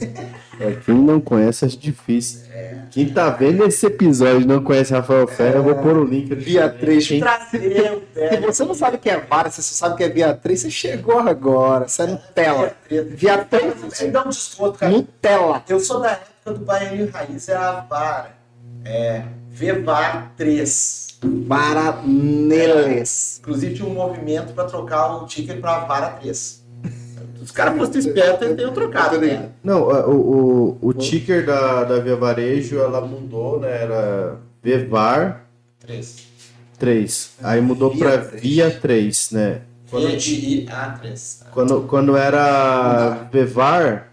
É, 0.60 0.72
quem 0.84 0.94
não 0.94 1.20
conhece, 1.20 1.64
acho 1.64 1.76
difícil. 1.76 2.40
Quem 2.90 3.08
tá 3.12 3.28
vendo 3.30 3.64
esse 3.64 3.84
episódio 3.86 4.42
e 4.42 4.44
não 4.46 4.62
conhece 4.62 4.92
Rafael 4.92 5.26
Ferreira, 5.26 5.58
eu 5.58 5.64
vou 5.64 5.74
pôr 5.76 5.96
o 5.96 6.04
link. 6.04 6.32
aqui. 6.32 6.42
Via 6.44 6.68
3. 6.70 7.08
Quem- 7.08 7.20
Trazer 7.20 7.92
o 7.92 8.28
Se 8.30 8.40
você 8.46 8.64
não 8.64 8.74
sabe 8.74 8.96
o 8.96 8.98
que 9.00 9.10
é 9.10 9.18
vara, 9.18 9.50
se 9.50 9.60
você 9.62 9.74
sabe 9.74 9.94
o 9.94 9.96
que 9.96 10.04
é 10.04 10.08
via 10.08 10.32
3, 10.34 10.60
você 10.60 10.70
chegou 10.70 11.18
agora. 11.18 11.88
Você 11.88 12.02
é 12.02 12.06
Nutella. 12.06 12.76
Via 13.16 13.38
3, 13.38 13.74
Você 13.80 14.08
dá 14.08 14.22
um 14.24 14.28
desconto, 14.28 14.78
cara. 14.78 14.92
Nutella. 14.92 15.64
Eu 15.68 15.80
sou 15.80 16.00
da 16.00 16.12
época 16.12 16.52
do 16.58 16.64
Baianinho 16.64 17.10
Raiz, 17.10 17.48
era 17.48 17.68
a 17.70 17.80
Vara. 17.80 18.30
É, 18.84 19.22
VVAR 19.50 20.32
3. 20.36 21.01
Vara 21.22 22.02
neles. 22.04 23.38
Inclusive 23.40 23.74
tinha 23.74 23.88
um 23.88 23.94
movimento 23.94 24.52
pra 24.52 24.64
trocar 24.64 25.16
o 25.22 25.26
ticker 25.26 25.60
pra 25.60 25.80
Vara 25.80 26.10
3. 26.10 26.62
Os 27.40 27.50
caras 27.50 27.76
fossem 27.76 27.98
espertos, 28.00 28.42
eles 28.42 28.56
teriam 28.56 28.72
trocado, 28.72 29.20
né? 29.20 29.48
Não, 29.64 29.90
a- 29.90 30.06
o, 30.06 30.78
o, 30.82 30.88
o 30.88 30.92
ticker 30.94 31.44
da, 31.44 31.82
da 31.84 31.98
Via 31.98 32.14
Varejo, 32.16 32.78
ela 32.78 33.00
mudou, 33.00 33.58
né? 33.60 33.82
Era 33.82 34.36
Vevar 34.62 35.44
3. 35.80 36.16
3. 36.78 37.30
Aí 37.42 37.60
mudou 37.60 37.90
Via 37.90 38.04
pra 38.04 38.18
3. 38.18 38.42
Via 38.42 38.70
3, 38.70 39.30
né? 39.32 39.60
Quando, 39.90 40.06
VIA3. 40.08 41.42
quando, 41.52 41.80
quando 41.82 42.16
era 42.16 43.28
Vevar, 43.30 44.08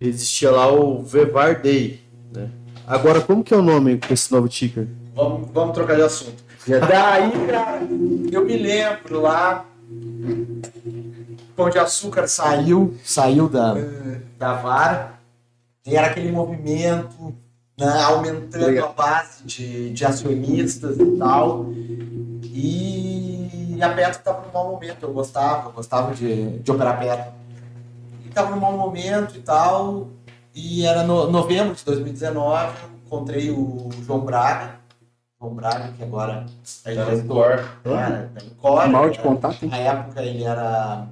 existia 0.00 0.50
lá 0.50 0.70
o 0.70 1.02
Vevar 1.02 1.60
Day, 1.62 2.00
né? 2.34 2.50
Agora, 2.86 3.20
como 3.20 3.42
que 3.42 3.54
é 3.54 3.56
o 3.56 3.62
nome 3.62 3.98
com 3.98 4.12
esse 4.12 4.30
novo 4.30 4.48
ticker? 4.48 4.86
Vamos, 5.16 5.48
vamos 5.50 5.74
trocar 5.74 5.96
de 5.96 6.02
assunto. 6.02 6.44
Daí, 6.68 7.32
cara, 7.46 7.80
eu 8.30 8.44
me 8.44 8.54
lembro 8.54 9.22
lá. 9.22 9.64
Pão 11.56 11.70
de 11.70 11.78
Açúcar 11.78 12.28
saiu, 12.28 12.94
saiu 13.02 13.48
da, 13.48 13.74
da 14.36 14.52
vara. 14.52 15.14
E 15.86 15.96
era 15.96 16.08
aquele 16.08 16.30
movimento, 16.30 17.34
né, 17.78 18.02
aumentando 18.02 18.64
Obrigado. 18.64 18.90
a 18.90 18.92
base 18.92 19.44
de, 19.44 19.90
de 19.94 20.04
acionistas 20.04 20.98
e 20.98 21.16
tal. 21.16 21.64
E 22.42 23.78
a 23.80 23.88
Petro 23.88 24.18
estava 24.18 24.46
num 24.46 24.52
mau 24.52 24.70
momento, 24.72 25.02
eu 25.02 25.12
gostava, 25.14 25.70
eu 25.70 25.72
gostava 25.72 26.14
de, 26.14 26.58
de 26.58 26.70
operar 26.70 26.98
Petro. 26.98 27.32
E 28.22 28.28
estava 28.28 28.50
num 28.50 28.60
mau 28.60 28.76
momento 28.76 29.34
e 29.34 29.40
tal. 29.40 30.08
E 30.54 30.84
era 30.84 31.02
no 31.02 31.30
novembro 31.30 31.74
de 31.74 31.82
2019, 31.86 32.74
eu 32.82 32.90
encontrei 33.06 33.50
o 33.50 33.88
João 34.04 34.20
Braga. 34.20 34.84
João 35.40 35.54
Braga, 35.54 35.92
que 35.96 36.02
agora 36.02 36.46
é 36.84 36.92
diretor. 36.92 37.68
Era, 37.84 38.30
da 38.62 38.86
Mal 38.88 39.10
de 39.10 39.18
contato, 39.18 39.62
hein? 39.64 39.70
na 39.70 39.76
época 39.76 40.22
ele 40.22 40.44
era. 40.44 41.08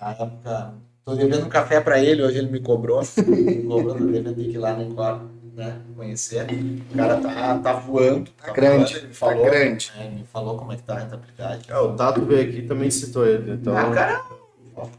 Na 0.00 0.10
época. 0.10 0.74
Tô 1.04 1.14
devendo 1.14 1.46
um 1.46 1.48
café 1.48 1.80
pra 1.80 1.98
ele, 2.00 2.22
hoje 2.22 2.38
ele 2.38 2.50
me 2.50 2.60
cobrou. 2.60 3.02
me 3.26 3.62
cobrou, 3.64 3.94
tô 3.96 4.04
devendo 4.04 4.34
ter 4.34 4.44
que 4.44 4.50
ir 4.52 4.58
lá 4.58 4.72
na 4.74 4.84
Encore, 4.84 5.20
né? 5.54 5.80
Conhecer. 5.96 6.46
O 6.90 6.96
cara 6.96 7.20
tá, 7.20 7.58
tá 7.58 7.72
voando. 7.74 8.30
Tá 8.30 8.52
grande, 8.52 8.84
voando, 8.84 8.96
ele 8.96 9.06
me 9.08 9.12
tá 9.12 9.14
falou, 9.14 9.44
grande. 9.44 9.92
é, 9.98 10.08
me 10.08 10.24
falou 10.24 10.56
como 10.56 10.72
é 10.72 10.76
que 10.76 10.82
tá 10.82 10.94
a 10.94 10.98
rentabilidade. 11.00 11.70
É, 11.70 11.76
o 11.76 11.94
Tato 11.94 12.24
veio 12.24 12.48
aqui 12.48 12.58
e 12.60 12.66
também 12.66 12.90
citou 12.90 13.26
ele. 13.26 13.52
Então, 13.52 13.76
Ah, 13.76 13.88
o 13.88 13.92
cara 13.92 14.22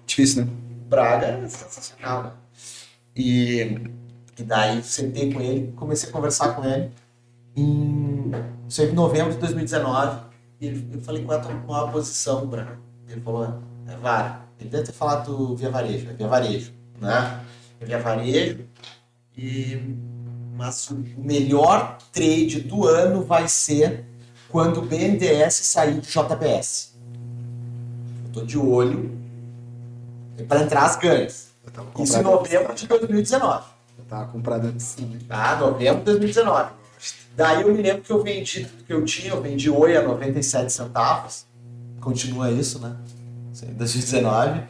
Difícil, 0.06 0.46
né? 0.46 0.52
Braga 0.88 1.26
é 1.26 1.48
sensacional, 1.48 2.24
né? 2.24 2.32
E, 3.16 3.80
e 4.38 4.44
daí 4.44 4.84
sentei 4.84 5.34
com 5.34 5.42
ele, 5.42 5.74
comecei 5.76 6.10
a 6.10 6.12
conversar 6.12 6.50
com 6.56 6.64
ele 6.66 6.92
em, 7.56 8.32
em 8.80 8.94
novembro 8.94 9.34
de 9.34 9.40
2019. 9.40 10.20
E 10.60 10.68
ele- 10.68 10.90
eu 10.94 11.02
falei, 11.02 11.24
qual 11.24 11.86
é 11.86 11.90
a 11.90 11.92
posição, 11.92 12.46
Braga? 12.48 12.78
Ele 13.08 13.22
falou, 13.22 13.60
é 13.88 13.96
vara. 13.98 14.42
Ele 14.60 14.70
deve 14.70 14.84
ter 14.84 14.92
falado 14.94 15.36
do 15.36 15.56
via 15.56 15.70
varejo, 15.70 16.10
é 16.10 16.14
via 16.14 16.28
varejo, 16.28 16.72
né? 17.02 17.42
É 17.82 17.86
via 17.86 18.00
varejo. 18.00 18.66
E, 19.38 19.96
mas 20.56 20.90
o 20.90 20.96
melhor 21.18 21.98
trade 22.12 22.62
do 22.62 22.88
ano 22.88 23.24
vai 23.24 23.48
ser 23.48 24.06
quando 24.50 24.78
o 24.78 24.82
BNDES 24.84 25.54
sair 25.56 26.00
de 26.00 26.08
JBS. 26.08 26.94
Eu 28.26 28.32
tô 28.32 28.46
de 28.46 28.58
olho 28.58 29.12
para 30.48 30.62
entrar 30.64 30.86
as 30.86 30.96
ganhas. 30.96 31.52
Isso 32.04 32.18
em 32.18 32.24
novembro 32.24 32.74
de 32.76 32.88
2019. 32.88 33.66
Eu 33.98 34.06
tava 34.06 34.32
comprado 34.32 34.68
antes 34.68 34.86
sim. 34.86 35.18
Tá? 35.28 35.56
Novembro 35.58 36.00
de 36.00 36.06
2019. 36.06 36.72
Daí 37.36 37.62
eu 37.62 37.74
me 37.74 37.82
lembro 37.82 38.04
que 38.04 38.12
eu 38.12 38.22
vendi 38.22 38.66
que 38.86 38.94
eu 38.94 39.04
tinha, 39.04 39.32
eu 39.32 39.42
vendi 39.42 39.70
Oi 39.70 39.98
a 39.98 40.04
97 40.04 40.72
centavos. 40.72 41.46
Continua 42.00 42.52
isso, 42.52 42.80
né? 42.80 42.96
Isso 43.52 43.66
aí, 43.66 43.72
2019. 43.72 44.64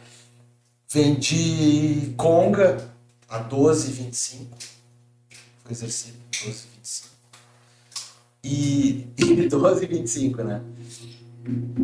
Vendi 0.90 2.14
Conga 2.16 2.88
a 3.28 3.42
12,25. 3.42 4.46
Foi 5.64 5.72
exercício, 5.72 6.14
12,25. 6.32 7.06
E, 8.42 9.08
e 9.16 9.24
12,25, 9.48 10.44
né? 10.44 10.62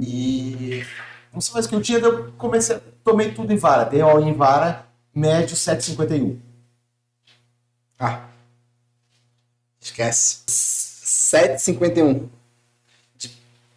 E 0.03 0.85
não 1.33 1.41
sei 1.41 1.55
mais 1.55 1.67
o 1.67 1.69
que 1.69 1.75
eu 1.75 1.83
tinha, 1.83 1.99
eu 1.99 2.33
comecei, 2.33 2.79
tomei 3.05 3.33
tudo 3.33 3.53
em 3.53 3.57
vara. 3.57 3.85
Dei 3.85 4.01
all 4.01 4.21
em 4.21 4.33
vara, 4.33 4.87
médio 5.15 5.57
7,51. 5.57 6.39
Ah. 7.99 8.30
Esquece. 9.81 10.43
7,51. 10.47 12.29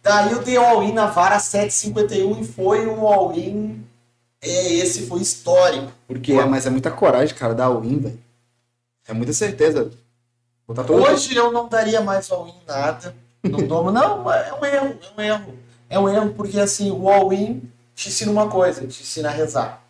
Daí 0.02 0.32
eu 0.32 0.42
dei 0.42 0.56
all-in 0.56 0.92
na 0.92 1.06
vara 1.06 1.38
7,51 1.38 2.40
e 2.40 2.44
foi 2.44 2.86
um 2.86 3.06
all-in. 3.06 3.82
É, 4.42 4.74
esse 4.74 5.06
foi 5.06 5.20
histórico. 5.20 5.90
Porque 6.06 6.32
é, 6.32 6.44
mas 6.44 6.66
é 6.66 6.70
muita 6.70 6.90
coragem, 6.90 7.34
cara, 7.34 7.54
dar 7.54 7.70
win, 7.70 7.98
velho. 7.98 8.18
É 9.08 9.14
muita 9.14 9.32
certeza. 9.32 9.90
Botar 10.68 10.84
todo 10.84 11.02
Hoje 11.02 11.34
eu 11.34 11.50
não 11.50 11.68
daria 11.68 12.02
mais 12.02 12.30
all-in 12.30 12.50
em 12.50 12.66
nada. 12.66 13.14
Não 13.42 13.66
dou, 13.66 13.90
não, 13.90 14.30
é 14.30 14.52
um 14.52 14.64
erro, 14.64 14.98
é 15.00 15.20
um 15.20 15.22
erro. 15.22 15.54
É 15.88 15.98
um 15.98 16.08
erro 16.08 16.34
porque 16.34 16.60
assim, 16.60 16.90
o 16.90 17.08
all-in 17.08 17.62
te 17.94 18.08
ensina 18.08 18.30
uma 18.30 18.48
coisa, 18.48 18.86
te 18.86 19.02
ensina 19.02 19.28
a 19.28 19.32
rezar. 19.32 19.82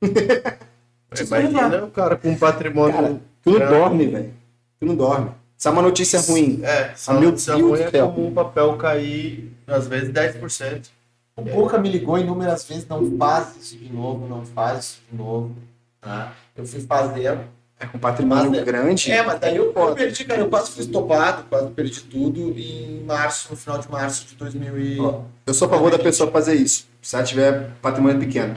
imagina 0.02 1.84
o 1.84 1.90
cara 1.90 2.16
com 2.16 2.28
um 2.28 2.38
patrimônio. 2.38 2.94
Cara, 2.94 3.20
Tu 3.42 3.58
não 3.58 3.68
dorme, 3.68 4.06
velho. 4.06 4.34
Tu 4.80 4.86
não 4.86 4.96
dorme. 4.96 5.30
Se 5.56 5.68
é 5.68 5.70
uma 5.70 5.82
notícia 5.82 6.20
ruim, 6.20 6.60
É, 6.62 6.92
se 6.94 7.10
Ah, 7.10 7.14
meu 7.14 7.30
a 7.30 7.32
Deus 7.32 7.70
ruim 7.70 7.80
é 7.80 7.90
céu. 7.90 8.10
como 8.12 8.28
um 8.28 8.34
papel 8.34 8.76
cair, 8.76 9.52
às 9.66 9.86
vezes, 9.86 10.10
10%. 10.10 10.90
O 11.36 11.42
Boca 11.42 11.78
me 11.78 11.88
ligou 11.88 12.18
inúmeras 12.18 12.64
vezes, 12.64 12.86
não 12.86 13.16
faz 13.18 13.56
isso 13.56 13.76
de 13.76 13.92
novo, 13.92 14.28
não 14.28 14.44
faz 14.44 14.84
isso 14.84 15.00
de 15.10 15.16
novo. 15.16 15.54
Tá? 16.00 16.32
Eu 16.56 16.64
fui 16.64 16.80
fazendo. 16.80 17.40
é 17.80 17.86
com 17.86 17.98
patrimônio 17.98 18.50
Mas 18.50 18.62
grande. 18.64 19.10
É, 19.10 19.22
mas 19.22 19.40
daí 19.40 19.56
eu, 19.56 19.72
eu 19.74 19.94
perdi, 19.94 20.24
cara, 20.24 20.40
eu 20.40 20.48
quase 20.48 20.70
fui 20.70 20.82
estopado, 20.84 21.44
quase 21.48 21.70
perdi 21.70 22.02
tudo 22.02 22.56
em 22.56 23.02
março, 23.04 23.48
no 23.50 23.56
final 23.56 23.78
de 23.78 23.90
março 23.90 24.26
de 24.26 24.36
2000 24.36 24.78
e... 24.78 24.98
Eu 25.46 25.54
sou 25.54 25.66
a 25.66 25.70
favor 25.70 25.90
da 25.90 25.98
pessoa 25.98 26.30
fazer 26.30 26.54
isso, 26.54 26.86
se 27.02 27.16
ela 27.16 27.24
tiver 27.24 27.70
patrimônio 27.82 28.20
pequeno. 28.20 28.54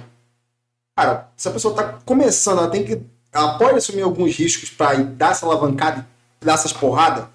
Cara, 0.95 1.29
se 1.35 1.47
a 1.47 1.51
pessoa 1.51 1.73
tá 1.75 1.99
começando, 2.05 2.59
ela 2.59 2.69
tem 2.69 2.83
que. 2.83 3.01
Ela 3.31 3.57
pode 3.57 3.77
assumir 3.77 4.01
alguns 4.01 4.35
riscos 4.35 4.69
ir 4.95 5.03
dar 5.03 5.31
essa 5.31 5.45
alavancada 5.45 5.99
e 6.01 6.03
dar 6.41 6.53
essas 6.53 6.73
porradas. 6.73 7.25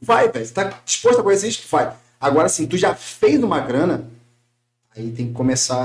Vai, 0.00 0.28
velho. 0.28 0.44
Você 0.44 0.52
tá 0.52 0.72
disposto 0.84 1.20
a 1.20 1.22
conhecer 1.22 1.48
isso? 1.48 1.62
Vai. 1.70 1.92
Agora, 2.20 2.46
assim, 2.46 2.66
tu 2.66 2.76
já 2.76 2.94
fez 2.94 3.42
uma 3.42 3.60
grana, 3.60 4.04
aí 4.96 5.10
tem 5.10 5.28
que 5.28 5.32
começar 5.32 5.76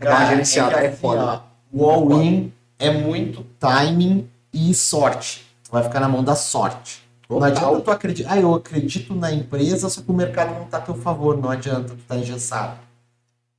a 0.00 0.04
dar 0.04 0.16
uma 0.20 0.26
gerenciada. 0.26 0.76
é, 0.80 0.84
É, 0.84 0.88
assim, 0.88 0.96
foda. 0.98 1.42
o 1.72 1.88
all-in 1.88 2.52
é 2.78 2.90
muito 2.90 3.44
timing 3.58 4.28
e 4.52 4.72
sorte. 4.74 5.44
Tu 5.64 5.70
vai 5.72 5.82
ficar 5.82 6.00
na 6.00 6.08
mão 6.08 6.22
da 6.22 6.34
sorte. 6.36 7.02
Não 7.28 7.38
Total. 7.40 7.50
adianta 7.50 7.80
tu 7.80 7.90
acreditar. 7.90 8.32
Ah, 8.34 8.38
eu 8.40 8.54
acredito 8.54 9.12
na 9.14 9.32
empresa, 9.32 9.88
só 9.88 10.00
que 10.00 10.10
o 10.10 10.14
mercado 10.14 10.54
não 10.54 10.64
tá 10.66 10.78
a 10.78 10.80
teu 10.80 10.94
favor. 10.94 11.36
Não 11.36 11.50
adianta, 11.50 11.88
tu 11.90 12.02
tá 12.06 12.16
engessado. 12.16 12.78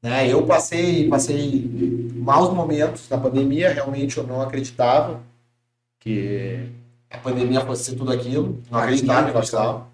Né? 0.01 0.31
Eu 0.31 0.45
passei, 0.45 1.09
passei 1.09 2.11
maus 2.15 2.53
momentos 2.53 3.09
na 3.09 3.17
pandemia, 3.17 3.73
realmente 3.73 4.17
eu 4.17 4.25
não 4.25 4.41
acreditava 4.41 5.19
que 5.99 6.69
a 7.09 7.17
pandemia 7.17 7.65
fosse 7.65 7.95
tudo 7.95 8.11
aquilo. 8.11 8.61
Não 8.69 8.79
acreditava 8.79 9.29
em 9.29 9.33
lockdown. 9.33 9.87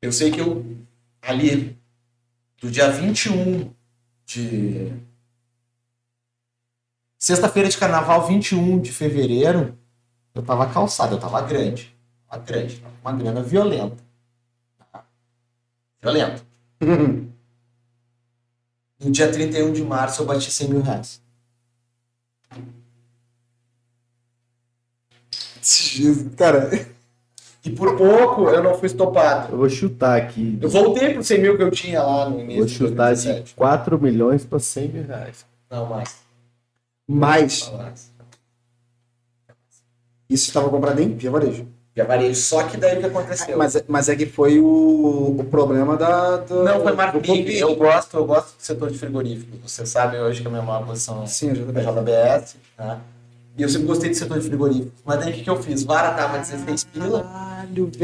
Eu 0.00 0.12
sei 0.12 0.30
que 0.30 0.40
eu, 0.40 0.64
ali, 1.22 1.78
do 2.60 2.70
dia 2.70 2.90
21 2.90 3.72
de. 4.24 4.92
Sexta-feira 7.18 7.68
de 7.68 7.78
carnaval, 7.78 8.26
21 8.26 8.80
de 8.80 8.92
fevereiro, 8.92 9.76
eu 10.34 10.42
tava 10.42 10.70
calçado, 10.72 11.14
eu 11.14 11.20
tava 11.20 11.40
grande. 11.42 11.96
Tava 12.28 12.42
grande, 12.42 12.78
tava 12.78 12.94
uma 13.02 13.12
grana 13.12 13.42
violenta. 13.42 14.04
Tá? 14.92 15.04
Violenta. 16.00 16.42
No 18.98 19.10
dia 19.10 19.30
31 19.30 19.74
de 19.74 19.84
março 19.84 20.22
eu 20.22 20.26
bati 20.26 20.50
100 20.50 20.68
mil 20.68 20.80
reais. 20.80 21.22
Jesus, 25.96 26.34
Cara, 26.36 26.70
E 27.64 27.70
por 27.70 27.96
pouco 27.96 28.48
eu 28.48 28.62
não 28.62 28.74
fui 28.78 28.86
estopado. 28.86 29.52
Eu 29.52 29.58
vou 29.58 29.68
chutar 29.68 30.16
aqui. 30.16 30.56
Eu 30.62 30.68
voltei 30.68 31.14
pro 31.14 31.24
100 31.24 31.40
mil 31.40 31.56
que 31.56 31.62
eu 31.64 31.70
tinha 31.70 32.00
lá 32.02 32.30
no 32.30 32.40
início 32.40 32.60
Vou 32.60 32.68
chutar 32.68 33.12
de 33.14 33.22
2017. 33.24 33.54
4 33.56 34.00
milhões 34.00 34.44
para 34.44 34.58
100 34.60 34.88
mil 34.88 35.04
reais. 35.06 35.44
Não, 35.68 35.86
mais. 35.86 36.16
Mas 37.08 37.72
mais. 37.76 38.12
isso 40.28 40.48
estava 40.48 40.68
comprado 40.68 41.00
em 41.00 41.14
via 41.16 41.30
varejo. 41.30 41.66
Via 41.94 42.04
varejo. 42.04 42.40
Só 42.40 42.62
que 42.64 42.76
daí 42.76 42.96
o 42.98 43.00
que 43.00 43.06
aconteceu? 43.06 43.56
Mas, 43.56 43.74
é- 43.76 43.84
mas 43.88 44.08
é 44.08 44.14
que 44.16 44.26
foi 44.26 44.60
o, 44.60 45.36
o 45.38 45.44
problema 45.50 45.96
da. 45.96 46.36
do- 46.36 46.62
não, 46.62 46.82
foi 46.82 46.92
Marfrig. 46.92 47.58
Eu 47.58 47.74
gosto, 47.74 48.16
eu 48.16 48.24
gosto 48.26 48.56
do 48.56 48.62
setor 48.62 48.90
de 48.90 48.98
frigorífico. 48.98 49.56
Você 49.66 49.86
sabe 49.86 50.18
hoje 50.18 50.42
que 50.42 50.46
a 50.46 50.50
minha 50.50 50.62
maior 50.62 50.84
posição 50.86 51.22
é 51.22 51.26
Sim, 51.26 51.52
da 51.52 51.80
JBS, 51.80 52.56
né? 52.78 53.00
E 53.56 53.62
eu 53.62 53.68
sempre 53.68 53.86
gostei 53.86 54.10
do 54.10 54.16
setor 54.16 54.38
de 54.38 54.46
frigorífico. 54.46 54.92
Mas 55.04 55.18
daí 55.20 55.32
o 55.32 55.34
que, 55.34 55.42
que 55.42 55.50
eu 55.50 55.62
fiz? 55.62 55.82
Vara 55.82 56.12
tava 56.12 56.38
16 56.38 56.84
pila, 56.84 57.24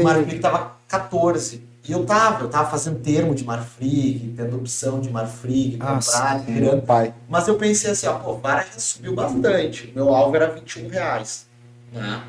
Marfrig 0.03 0.39
tava 0.39 0.77
14. 0.87 1.63
E 1.87 1.91
eu 1.91 2.05
tava, 2.05 2.45
eu 2.45 2.49
tava 2.49 2.69
fazendo 2.71 2.99
termo 3.01 3.35
de 3.35 3.43
Marfrig, 3.43 4.33
tendo 4.37 4.55
opção 4.55 5.01
de 5.01 5.09
Marfrig, 5.09 5.77
Ah, 5.81 5.99
comprar, 5.99 6.39
meu 6.47 6.81
pai. 6.81 7.13
Mas 7.27 7.47
eu 7.47 7.55
pensei 7.55 7.91
assim, 7.91 8.07
ó, 8.07 8.13
pô, 8.19 8.35
Vara 8.37 8.65
já 8.73 8.79
subiu 8.79 9.13
bastante. 9.13 9.91
Meu 9.93 10.13
alvo 10.13 10.35
era 10.35 10.47
21 10.47 10.87
reais. 10.87 11.45
Né? 11.91 12.23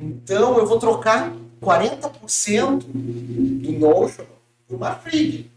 Então 0.00 0.58
eu 0.58 0.66
vou 0.66 0.78
trocar 0.78 1.32
40% 1.62 2.84
do 2.84 3.72
Notion 3.78 4.24
por 4.68 4.78
Marfrig. 4.78 5.50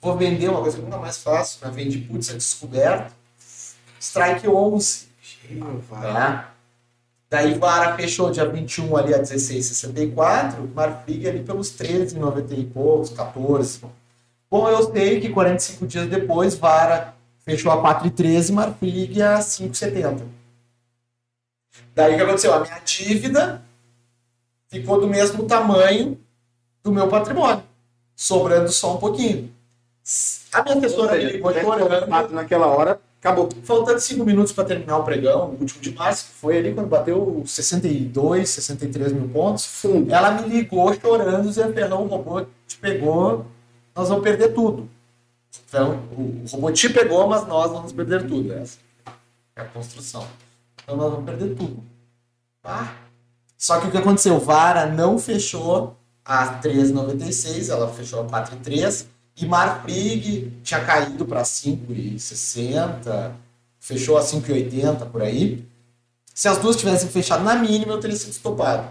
Vou 0.00 0.16
vender 0.16 0.48
uma 0.48 0.62
coisa 0.62 0.78
que 0.78 0.82
nunca 0.82 0.98
mais 0.98 1.18
faço, 1.18 1.64
né? 1.64 1.70
Vendi 1.72 1.98
putz, 1.98 2.30
é 2.30 2.34
descoberto. 2.34 3.12
Strike 4.00 4.48
11. 4.48 5.13
Né? 5.50 6.44
Daí 7.30 7.54
Vara 7.54 7.96
fechou 7.96 8.30
dia 8.30 8.48
21 8.48 8.96
ali 8.96 9.14
a 9.14 9.20
16,64, 9.20 10.72
Marfrig 10.72 11.28
ali 11.28 11.42
pelos 11.42 11.70
13,90 11.76 12.58
e 12.58 12.64
poucos, 12.64 13.10
14. 13.10 13.80
Bom, 14.50 14.68
eu 14.68 14.92
sei 14.92 15.20
que 15.20 15.30
45 15.30 15.86
dias 15.86 16.06
depois 16.08 16.54
Vara 16.54 17.14
fechou 17.44 17.72
a 17.72 17.82
4,13, 18.02 18.52
Marfrig 18.52 19.20
a 19.20 19.38
5,70. 19.38 20.22
Daí 21.94 22.14
o 22.14 22.16
que 22.16 22.22
aconteceu? 22.22 22.54
A 22.54 22.60
minha 22.60 22.80
dívida 22.84 23.62
ficou 24.68 25.00
do 25.00 25.08
mesmo 25.08 25.44
tamanho 25.44 26.18
do 26.82 26.92
meu 26.92 27.08
patrimônio, 27.08 27.62
sobrando 28.14 28.70
só 28.70 28.94
um 28.94 28.98
pouquinho. 28.98 29.52
A 30.52 30.62
minha 30.62 30.76
assessora 30.76 31.16
me 31.16 31.24
ligou 31.24 31.52
chorando. 31.52 32.32
Naquela 32.32 32.66
hora, 32.66 33.00
acabou. 33.24 33.48
Faltando 33.62 33.98
5 33.98 34.22
minutos 34.24 34.52
para 34.52 34.64
terminar 34.64 34.98
o 34.98 35.02
pregão, 35.02 35.52
no 35.52 35.60
último 35.60 35.80
de 35.80 35.94
março, 35.94 36.26
que 36.26 36.32
foi 36.32 36.58
ali 36.58 36.74
quando 36.74 36.88
bateu 36.88 37.42
62, 37.46 38.50
63 38.50 39.12
mil 39.12 39.28
pontos. 39.30 39.64
Fundo. 39.64 40.12
Ela 40.12 40.30
me 40.32 40.48
ligou 40.48 40.92
chorando, 41.00 41.48
dizendo: 41.48 41.72
Fernão, 41.72 42.04
o 42.04 42.06
robô 42.06 42.44
te 42.66 42.76
pegou, 42.76 43.46
nós 43.96 44.08
vamos 44.10 44.22
perder 44.22 44.52
tudo. 44.52 44.88
Então, 45.66 46.02
o 46.12 46.44
robô 46.50 46.70
te 46.70 46.88
pegou, 46.90 47.26
mas 47.26 47.46
nós 47.46 47.70
vamos 47.70 47.92
perder 47.92 48.26
tudo. 48.26 48.52
Essa 48.52 48.78
é 49.56 49.62
a 49.62 49.64
construção. 49.64 50.26
Então, 50.82 50.96
nós 50.96 51.10
vamos 51.10 51.24
perder 51.24 51.54
tudo. 51.54 51.82
Ah. 52.62 52.92
Só 53.56 53.80
que 53.80 53.86
o 53.86 53.90
que 53.90 53.96
aconteceu? 53.96 54.38
Vara 54.38 54.86
não 54.86 55.18
fechou 55.18 55.96
a 56.22 56.60
13,96, 56.60 57.70
ela 57.70 57.88
fechou 57.88 58.20
a 58.20 58.24
4,3 58.24 59.06
e 59.36 59.46
Marfrig 59.46 60.52
tinha 60.62 60.80
caído 60.80 61.24
para 61.24 61.42
5,60, 61.42 63.32
fechou 63.80 64.16
a 64.16 64.22
5,80 64.22 65.06
por 65.10 65.22
aí. 65.22 65.66
Se 66.32 66.48
as 66.48 66.58
duas 66.58 66.76
tivessem 66.76 67.08
fechado 67.08 67.44
na 67.44 67.54
mínima, 67.54 67.92
eu 67.92 68.00
teria 68.00 68.16
sido 68.16 68.30
estopado. 68.30 68.88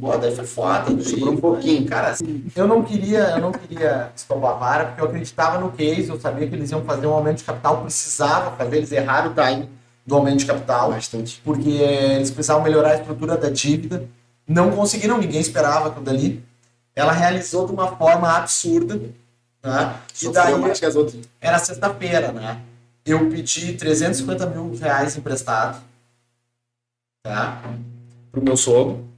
Pô, 0.00 0.16
daí 0.18 0.34
foi 0.34 0.44
foda. 0.44 1.02
Sobrou 1.04 1.34
um 1.34 1.36
pouquinho. 1.36 1.86
Cara, 1.86 2.16
eu 2.56 2.66
não 2.66 2.82
queria, 2.82 3.30
eu 3.30 3.40
não 3.40 3.52
queria 3.52 4.10
estopar 4.14 4.50
a 4.50 4.54
vara, 4.54 4.84
porque 4.86 5.00
eu 5.00 5.06
acreditava 5.06 5.58
no 5.60 5.70
case, 5.70 6.08
eu 6.08 6.20
sabia 6.20 6.48
que 6.48 6.54
eles 6.54 6.70
iam 6.72 6.82
fazer 6.84 7.06
um 7.06 7.12
aumento 7.12 7.38
de 7.38 7.44
capital, 7.44 7.82
precisava 7.82 8.56
fazer, 8.56 8.78
eles 8.78 8.90
erraram 8.90 9.30
o 9.30 9.34
time 9.34 9.68
do 10.04 10.16
aumento 10.16 10.38
de 10.38 10.46
capital 10.46 10.90
Bastante. 10.90 11.40
porque 11.44 11.68
eles 11.68 12.30
precisavam 12.30 12.64
melhorar 12.64 12.90
a 12.90 12.96
estrutura 12.96 13.36
da 13.36 13.50
dívida. 13.50 14.08
Não 14.48 14.72
conseguiram, 14.72 15.18
ninguém 15.18 15.40
esperava 15.40 15.88
aquilo 15.88 16.04
dali. 16.04 16.44
Ela 16.94 17.12
realizou 17.12 17.64
de 17.64 17.72
uma 17.72 17.96
forma 17.96 18.36
absurda. 18.36 19.00
Né? 19.62 20.00
E 20.14 20.18
Sofreu 20.18 20.32
daí 20.32 20.58
mais 20.58 20.78
que 20.80 20.86
as 20.86 20.96
outras. 20.96 21.28
era 21.40 21.58
sexta-feira, 21.58 22.32
né? 22.32 22.60
Eu 23.04 23.28
pedi 23.30 23.74
350 23.74 24.46
mil 24.46 24.74
reais 24.76 25.16
emprestado 25.16 25.82
tá? 27.22 27.62
pro 28.30 28.42
meu 28.42 28.56
sogro. 28.56 29.08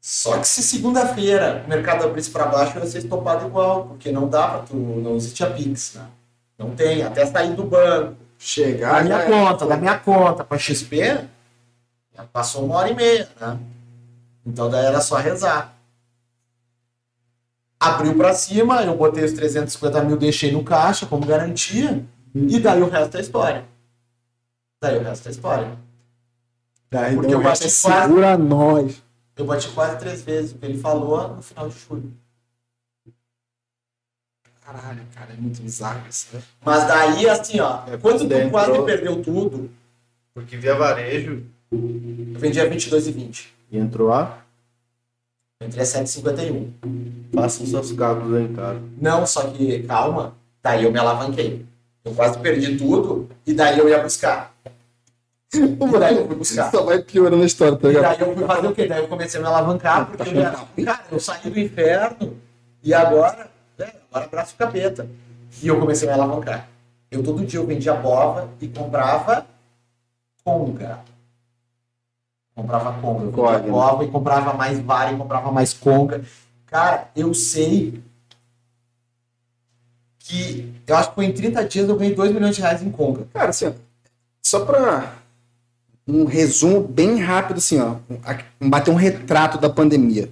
Só 0.00 0.38
que 0.38 0.48
se 0.48 0.62
segunda-feira 0.62 1.62
o 1.64 1.68
mercado 1.68 2.04
abrisse 2.04 2.30
para 2.30 2.46
baixo, 2.46 2.76
ia 2.76 2.86
ser 2.86 2.98
estopado 2.98 3.46
igual, 3.46 3.86
porque 3.86 4.10
não 4.10 4.28
dava, 4.28 4.64
tu, 4.64 4.74
não 4.74 5.14
existia 5.14 5.48
Pix, 5.48 5.94
né? 5.94 6.06
Não 6.58 6.74
tem, 6.74 7.02
até 7.02 7.24
sair 7.24 7.54
do 7.54 7.64
banco, 7.64 8.16
Chegar. 8.36 8.94
da 8.94 9.02
minha 9.04 9.18
é. 9.18 9.30
conta, 9.30 9.66
da 9.66 9.76
minha 9.76 9.98
conta 9.98 10.42
para 10.42 10.58
XP, 10.58 11.24
passou 12.32 12.64
uma 12.64 12.76
hora 12.76 12.90
e 12.90 12.94
meia, 12.94 13.28
né? 13.40 13.58
Então 14.44 14.68
daí 14.68 14.84
era 14.84 15.00
só 15.00 15.16
rezar. 15.16 15.72
Abriu 17.82 18.14
para 18.16 18.32
cima, 18.34 18.82
eu 18.82 18.96
botei 18.96 19.24
os 19.24 19.32
350 19.32 20.04
mil, 20.04 20.16
deixei 20.16 20.52
no 20.52 20.62
caixa 20.62 21.04
como 21.06 21.26
garantia, 21.26 22.04
e 22.34 22.58
daí 22.60 22.80
o 22.82 22.88
resto 22.88 23.16
é 23.16 23.20
história. 23.20 23.64
Daí 24.80 24.98
o 24.98 25.02
resto 25.02 25.28
é 25.28 25.30
história. 25.30 25.78
Daí 26.90 27.14
Porque 27.14 27.34
eu 27.34 27.42
bati 27.42 27.60
quase- 27.62 27.70
segura 27.70 28.36
nós. 28.38 29.02
Eu 29.36 29.46
bati 29.46 29.68
quase 29.70 29.98
três 29.98 30.22
vezes 30.22 30.52
o 30.52 30.58
que 30.58 30.66
ele 30.66 30.78
falou 30.78 31.36
no 31.36 31.42
final 31.42 31.68
de 31.68 31.76
julho. 31.78 32.12
Caralho, 34.64 35.02
cara, 35.14 35.32
é 35.32 35.36
muito 35.36 35.60
bizarro 35.60 36.02
isso, 36.08 36.28
né? 36.32 36.42
Mas 36.64 36.86
daí, 36.86 37.28
assim, 37.28 37.58
ó, 37.60 37.82
É, 37.88 37.96
quando 37.96 38.28
tu 38.28 38.50
quase 38.50 38.82
perdeu 38.84 39.22
tudo, 39.22 39.70
Porque 40.34 40.56
via 40.56 40.74
varejo 40.76 41.42
eu 41.72 42.38
vendi 42.38 42.60
a 42.60 42.64
22 42.66 43.06
e 43.08 43.12
20. 43.12 43.52
e 43.70 43.78
entrou 43.78 44.12
a. 44.12 44.38
Eu 45.60 45.66
entrei 45.68 45.82
a 45.82 45.86
7,51. 45.86 46.70
Façam 47.34 47.66
seus 47.66 47.92
cálculos 47.92 48.34
aí, 48.34 48.48
cara. 48.48 48.80
Não, 49.00 49.26
só 49.26 49.48
que, 49.48 49.82
calma, 49.84 50.34
daí 50.62 50.84
eu 50.84 50.92
me 50.92 50.98
alavanquei. 50.98 51.64
Eu 52.04 52.12
quase 52.14 52.38
perdi 52.38 52.76
tudo, 52.76 53.28
e 53.46 53.54
daí 53.54 53.78
eu 53.78 53.88
ia 53.88 54.02
buscar. 54.02 54.52
E 55.54 55.98
daí 55.98 56.16
eu 56.16 56.26
fui 56.26 56.36
buscar. 56.36 56.70
Só 56.70 56.82
vai 56.82 56.98
piorando 57.02 57.42
a 57.42 57.46
história, 57.46 57.76
tá 57.76 57.88
E 57.88 57.92
ligado? 57.92 58.18
daí 58.18 58.28
eu 58.28 58.34
fui 58.34 58.46
fazer 58.46 58.66
o 58.68 58.74
quê? 58.74 58.86
Daí 58.86 59.02
eu 59.02 59.08
comecei 59.08 59.38
a 59.38 59.42
me 59.42 59.48
alavancar, 59.50 60.06
porque 60.06 60.30
eu 60.30 60.34
já, 60.34 60.50
cara, 60.84 61.04
eu 61.10 61.20
saí 61.20 61.50
do 61.50 61.60
inferno, 61.60 62.36
e 62.82 62.94
agora, 62.94 63.50
né, 63.78 63.92
agora 64.10 64.26
abraço 64.26 64.54
o 64.54 64.56
capeta. 64.56 65.06
E 65.62 65.68
eu 65.68 65.78
comecei 65.78 66.08
a 66.08 66.12
me 66.16 66.18
alavancar. 66.18 66.68
Eu 67.10 67.22
todo 67.22 67.44
dia 67.44 67.60
eu 67.60 67.66
vendia 67.66 67.92
bova 67.92 68.48
e 68.62 68.66
comprava 68.68 69.44
conga. 70.42 71.00
Comprava 72.54 72.92
conga. 73.00 73.24
Eu 73.24 73.30
vendia 73.32 73.70
bova 73.72 74.04
e 74.04 74.08
comprava 74.08 74.54
mais 74.54 74.78
vara 74.80 75.12
e 75.12 75.16
comprava 75.18 75.52
mais 75.52 75.74
conga. 75.74 76.22
Cara, 76.72 77.10
eu 77.14 77.34
sei 77.34 78.02
que 80.18 80.72
eu 80.86 80.96
acho 80.96 81.10
que 81.10 81.14
foi 81.16 81.26
em 81.26 81.32
30 81.32 81.64
dias 81.66 81.86
eu 81.86 81.96
ganhei 81.96 82.14
2 82.14 82.32
milhões 82.32 82.56
de 82.56 82.62
reais 82.62 82.82
em 82.82 82.90
conga. 82.90 83.26
Cara, 83.34 83.50
assim, 83.50 83.74
só 84.42 84.64
pra 84.64 85.18
um 86.08 86.24
resumo 86.24 86.80
bem 86.80 87.20
rápido, 87.20 87.58
assim, 87.58 87.78
ó, 87.78 87.96
bater 88.58 88.90
um 88.90 88.94
retrato 88.94 89.58
da 89.58 89.68
pandemia. 89.68 90.30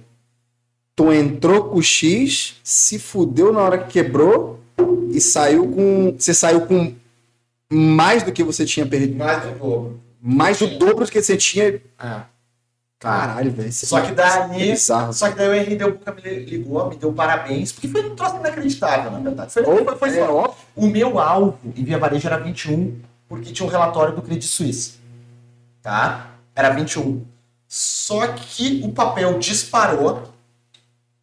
Tu 0.95 1.13
entrou 1.13 1.65
com 1.65 1.77
o 1.77 1.83
X, 1.83 2.59
se 2.63 2.97
fudeu 2.97 3.53
na 3.53 3.59
hora 3.59 3.77
que 3.77 3.91
quebrou 3.91 4.59
e 5.11 5.21
saiu 5.21 5.71
com. 5.71 6.15
Você 6.17 6.33
saiu 6.33 6.61
com 6.65 6.91
mais 7.71 8.23
do 8.23 8.31
que 8.31 8.43
você 8.43 8.65
tinha 8.65 8.87
perdido. 8.87 9.15
Mais 9.15 9.43
do 9.43 9.59
dobro. 9.59 9.99
Mais 10.19 10.57
do 10.57 10.67
dobro 10.79 11.05
do 11.05 11.11
que 11.11 11.21
você 11.21 11.37
tinha. 11.37 11.81
É. 11.99 12.30
Caralho, 13.01 13.51
velho. 13.51 13.67
isso 13.67 13.87
Só 13.87 13.99
que 13.99 14.11
daí- 14.11 14.61
É 14.61 14.71
bizarro. 14.71 15.11
Só 15.11 15.29
que 15.29 15.35
daí 15.35 15.49
o 15.49 15.53
Henry 15.55 15.75
deu 15.75 15.99
me 16.15 16.21
ligou, 16.45 16.87
me 16.87 16.95
deu 16.95 17.11
parabéns, 17.11 17.71
porque 17.71 17.87
foi 17.87 18.07
um 18.07 18.15
troço 18.15 18.37
inacreditável, 18.37 19.09
na 19.11 19.17
verdade. 19.19 19.51
Foi, 19.51 19.63
Ou- 19.63 19.83
foi, 19.83 19.95
foi 19.95 20.09
é 20.19 20.25
só. 20.25 20.55
O 20.75 20.85
meu 20.85 21.17
alvo 21.19 21.57
em 21.75 21.83
Via 21.83 21.97
Varejo 21.97 22.27
era 22.27 22.37
21, 22.37 22.99
porque 23.27 23.51
tinha 23.51 23.67
um 23.67 23.71
relatório 23.71 24.15
do 24.15 24.21
Credit 24.21 24.45
Suisse. 24.47 24.93
Tá? 25.81 26.27
Era 26.55 26.69
21. 26.69 27.25
Só 27.67 28.27
que 28.27 28.81
o 28.85 28.91
papel 28.91 29.39
disparou. 29.39 30.23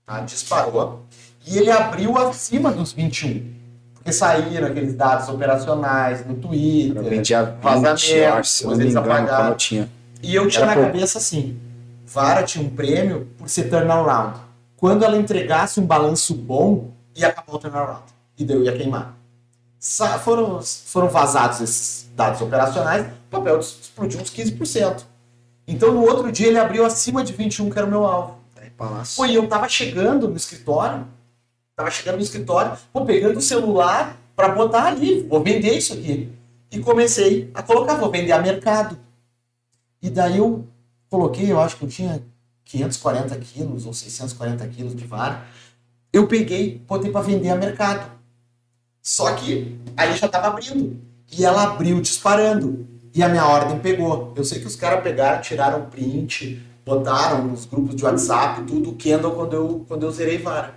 Tá? 0.05 0.20
Disparou. 0.20 1.05
E 1.46 1.59
ele 1.59 1.70
abriu 1.70 2.18
acima 2.18 2.72
dos 2.72 2.92
21. 2.92 3.55
Porque 3.94 4.12
saíram 4.12 4.66
aqueles 4.66 4.94
dados 4.94 5.28
operacionais 5.28 6.26
no 6.26 6.34
Twitter. 6.34 7.02
vendia 7.05 7.44
20, 7.44 7.62
Vazamento, 8.64 9.32
eu 9.50 9.55
tinha. 9.55 9.88
E 10.20 10.34
eu 10.34 10.48
tinha 10.48 10.62
Era 10.64 10.66
na 10.66 10.74
pouco. 10.74 10.90
cabeça 10.92 11.18
assim: 11.18 11.56
Vara 12.12 12.43
tinha 12.43 12.64
um 12.64 12.70
prêmio 12.70 13.28
por 13.36 13.48
ser 13.48 13.68
turnaround. 13.68 14.39
Quando 14.76 15.05
ela 15.05 15.16
entregasse 15.16 15.78
um 15.80 15.86
balanço 15.86 16.35
bom, 16.35 16.90
ia 17.14 17.28
acabar 17.28 17.55
o 17.55 17.59
turnaround. 17.59 18.02
E 18.39 18.44
daí 18.44 18.56
eu 18.56 18.64
ia 18.64 18.76
queimar. 18.76 19.14
Sa- 19.78 20.18
Foram, 20.18 20.60
foram 20.62 21.09
vazados 21.09 21.60
esses 21.60 22.09
dados 22.14 22.40
operacionais, 22.40 23.06
o 23.06 23.30
papel 23.30 23.59
explodiu 23.60 24.20
uns 24.20 24.30
15%. 24.30 25.02
Então 25.66 25.93
no 25.93 26.01
outro 26.02 26.32
dia 26.32 26.47
ele 26.48 26.59
abriu 26.59 26.85
acima 26.85 27.22
de 27.22 27.32
21, 27.32 27.68
que 27.70 27.78
era 27.78 27.86
o 27.86 27.90
meu 27.90 28.05
alvo. 28.06 28.39
Palácio. 28.76 29.16
Pô, 29.16 29.26
e 29.26 29.35
eu 29.35 29.47
tava 29.48 29.68
chegando 29.68 30.28
no 30.28 30.36
escritório, 30.36 31.05
tava 31.74 31.90
chegando 31.90 32.16
no 32.16 32.22
escritório, 32.22 32.78
pô, 32.93 33.05
pegando 33.05 33.39
o 33.39 33.43
celular 33.43 34.16
para 34.36 34.51
botar 34.51 34.85
ali, 34.86 35.22
vou 35.28 35.43
vender 35.43 35.72
isso 35.76 35.93
aqui. 35.94 36.30
E 36.70 36.78
comecei 36.78 37.51
a 37.55 37.60
colocar, 37.62 37.94
vou 37.97 38.09
vender 38.09 38.30
a 38.30 38.39
mercado. 38.40 38.97
E 40.01 40.09
daí 40.09 40.39
eu 40.39 40.64
coloquei, 41.10 41.51
eu 41.51 41.60
acho 41.60 41.76
que 41.76 41.85
eu 41.85 41.89
tinha 41.89 42.22
540 42.64 43.36
quilos 43.39 43.86
ou 43.86 43.93
640 43.93 44.66
quilos 44.68 44.94
de 44.94 45.05
vara. 45.05 45.44
Eu 46.12 46.26
peguei, 46.26 46.82
botei 46.86 47.10
para 47.10 47.22
vender 47.22 47.51
a 47.51 47.56
mercado. 47.56 48.10
Só 49.02 49.35
que 49.35 49.78
aí 49.97 50.16
já 50.16 50.26
estava 50.26 50.48
abrindo. 50.48 51.01
E 51.30 51.44
ela 51.44 51.64
abriu 51.64 52.01
disparando. 52.01 52.86
E 53.14 53.22
a 53.22 53.28
minha 53.28 53.47
ordem 53.47 53.78
pegou. 53.78 54.32
Eu 54.36 54.44
sei 54.44 54.60
que 54.60 54.66
os 54.66 54.76
caras 54.76 55.02
pegaram, 55.02 55.40
tiraram 55.40 55.86
print, 55.86 56.62
botaram 56.85 57.47
nos 57.47 57.64
grupos 57.64 57.94
de 57.94 58.05
WhatsApp, 58.05 58.62
tudo, 58.64 58.90
o 58.90 58.97
Kendall 58.97 59.35
quando 59.35 59.55
eu, 59.55 59.85
quando 59.89 60.05
eu 60.05 60.10
zerei 60.10 60.39
vara. 60.39 60.74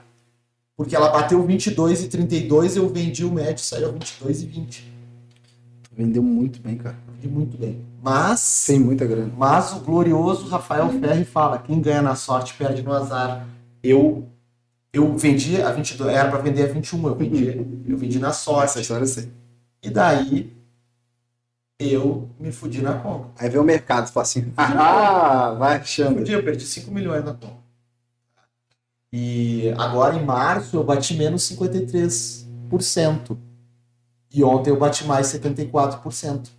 Porque 0.76 0.95
ela 0.95 1.10
bateu 1.10 1.45
22 1.45 2.03
e 2.03 2.08
32, 2.08 2.78
eu 2.78 2.90
vendi 2.90 3.24
o 3.24 3.32
médio, 3.32 3.64
saiu 3.64 3.91
22 3.91 4.41
e 4.41 4.45
20. 4.45 4.94
Vendeu 5.91 6.24
muito 6.24 6.60
bem, 6.62 6.78
cara. 6.78 6.98
Vendi 7.14 7.28
muito 7.28 7.58
bem. 7.58 7.90
Mas, 8.02 8.40
Sem 8.40 8.80
muita 8.80 9.06
grana. 9.06 9.32
mas 9.38 9.73
o 9.73 9.80
glorioso 9.82 10.48
Rafael 10.48 10.90
Ferri 10.99 11.23
fala, 11.23 11.60
quem 11.60 11.80
ganha 11.80 12.02
na 12.02 12.15
sorte 12.15 12.53
perde 12.56 12.82
no 12.82 12.91
azar. 12.94 13.45
Eu 13.84 14.28
eu 14.94 15.15
vendi 15.18 15.61
a 15.61 15.72
22, 15.72 16.14
era 16.14 16.30
para 16.30 16.40
vender 16.40 16.64
a 16.69 16.73
21, 16.73 17.07
eu 17.07 17.15
vendi, 17.15 17.48
eu 17.88 17.95
vendi 17.98 18.19
na 18.19 18.30
Essa 18.30 18.40
sorte. 18.40 18.82
história 18.82 19.03
eu 19.03 19.07
sei. 19.07 19.32
E 19.82 19.90
daí 19.90 20.52
eu 21.80 22.30
me 22.40 22.52
fudi 22.52 22.82
na 22.82 22.95
conta. 22.95 23.30
Aí 23.38 23.49
vem 23.49 23.60
o 23.61 23.64
mercado 23.64 24.07
e 24.10 24.11
fala 24.11 24.23
assim, 24.23 24.52
ah, 24.57 25.52
vai 25.57 25.78
achando. 25.78 26.18
Fudi, 26.18 26.34
eu 26.34 26.44
perdi 26.44 26.65
5 26.65 26.91
milhões 26.91 27.23
na 27.23 27.34
conta. 27.34 27.61
E 29.14 29.73
agora 29.78 30.15
em 30.15 30.26
março 30.26 30.76
eu 30.76 30.84
bati 30.84 31.14
menos 31.15 31.44
53%. 31.44 33.38
E 34.34 34.44
ontem 34.44 34.69
eu 34.72 34.78
bati 34.78 35.06
mais 35.06 35.28
74%. 35.28 36.49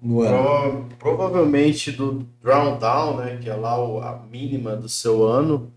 No 0.00 0.22
ano. 0.22 0.88
Pro- 0.88 0.96
provavelmente 0.98 1.92
do 1.92 2.26
Drawdown, 2.42 3.16
né, 3.18 3.38
que 3.40 3.48
é 3.48 3.54
lá 3.54 3.78
o- 3.82 4.00
a 4.00 4.18
mínima 4.30 4.74
do 4.74 4.88
seu 4.88 5.24
ano, 5.26 5.72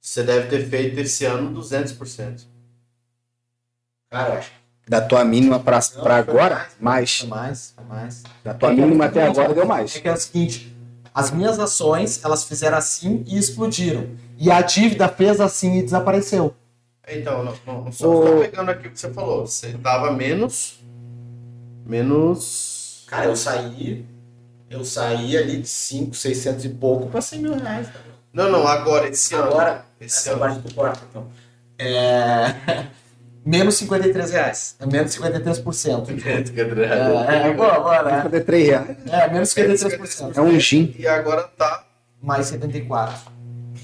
você 0.00 0.22
deve 0.22 0.48
ter 0.48 0.66
feito 0.68 0.98
esse 0.98 1.24
ano 1.24 1.50
200%. 1.52 2.46
Cara, 4.10 4.42
Da 4.88 5.00
tua 5.00 5.24
mínima 5.24 5.58
foi 5.60 6.12
agora, 6.12 6.68
mais. 6.80 7.22
mais, 7.24 7.72
foi 7.76 7.84
mais. 7.86 8.22
Da 8.44 8.52
tua 8.52 8.72
mínima 8.72 9.04
até 9.06 9.22
agora 9.26 9.54
deu 9.54 9.62
É 9.62 9.66
mais. 9.66 9.96
que 9.96 10.08
é 10.08 10.12
o 10.12 10.16
seguinte, 10.16 10.74
as 11.14 11.30
minhas 11.30 11.58
ações, 11.58 12.24
elas 12.24 12.44
fizeram 12.44 12.76
assim 12.78 13.22
e 13.26 13.38
explodiram. 13.38 14.08
E 14.38 14.50
a 14.50 14.60
dívida 14.60 15.08
fez 15.08 15.40
assim 15.40 15.78
e 15.78 15.82
desapareceu. 15.82 16.54
Então, 17.08 17.44
não, 17.44 17.54
não, 17.66 17.92
só, 17.92 18.26
só 18.26 18.40
pegando 18.40 18.70
aqui 18.70 18.88
o 18.88 18.90
que 18.90 18.98
você 18.98 19.10
falou, 19.12 19.46
você 19.46 19.72
tava 19.78 20.10
menos. 20.12 20.80
Menos. 21.86 22.71
Cara, 23.12 23.26
eu 23.26 23.36
saí, 23.36 24.06
eu 24.70 24.82
saí 24.86 25.36
ali 25.36 25.58
de 25.58 25.68
5, 25.68 26.14
600 26.14 26.64
e 26.64 26.68
pouco 26.70 27.08
para 27.08 27.20
100 27.20 27.38
mil 27.40 27.54
reais. 27.54 27.86
cara. 27.88 28.04
Não, 28.32 28.50
não, 28.50 28.66
agora, 28.66 29.06
esse 29.06 29.34
ano. 29.34 29.48
Agora, 29.48 29.84
Esse 30.00 30.16
essa 30.20 30.30
ano. 30.30 30.40
parte 30.40 30.58
do 30.60 30.74
corte, 30.74 31.02
então. 31.10 31.26
É... 31.78 32.86
menos 33.44 33.74
53 33.74 34.30
reais. 34.30 34.76
É 34.80 34.86
menos 34.86 35.14
53%. 35.14 36.06
É, 37.28 37.48
é, 37.48 37.52
boa, 37.52 37.80
boa, 37.80 38.02
né? 38.02 38.22
Cadê 38.22 38.40
3 38.40 38.66
reais? 38.66 38.96
É, 39.06 39.30
menos 39.30 39.50
53%. 39.50 40.34
É 40.34 40.40
um 40.40 40.58
gin. 40.58 40.96
E 40.98 41.06
agora 41.06 41.42
tá. 41.42 41.84
Mais 42.22 42.46
74. 42.46 43.14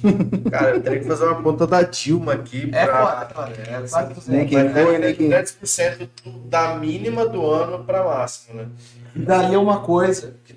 Cara, 0.51 0.71
eu 0.77 0.83
teria 0.83 1.01
que 1.01 1.07
fazer 1.07 1.25
uma 1.25 1.43
conta 1.43 1.67
da 1.67 1.83
Dilma 1.83 2.33
aqui 2.35 2.71
É 2.73 2.87
pra. 2.87 3.07
foda, 3.07 3.27
cara. 3.27 3.53
É 3.53 3.89
quase 3.89 4.15
200. 4.15 4.27
Nem 4.29 4.47
quem 4.47 4.71
foi, 4.71 4.99
nem 4.99 5.15
quem. 5.15 5.29
10% 5.29 6.09
do- 6.25 6.39
da 6.49 6.77
mínima 6.77 7.27
do 7.27 7.45
ano 7.51 7.85
pra 7.85 8.05
máxima, 8.05 8.63
né? 8.63 8.69
E 9.15 9.19
daí 9.21 9.55
é 9.55 9.59
uma 9.59 9.81
coisa 9.81 10.35
que, 10.45 10.55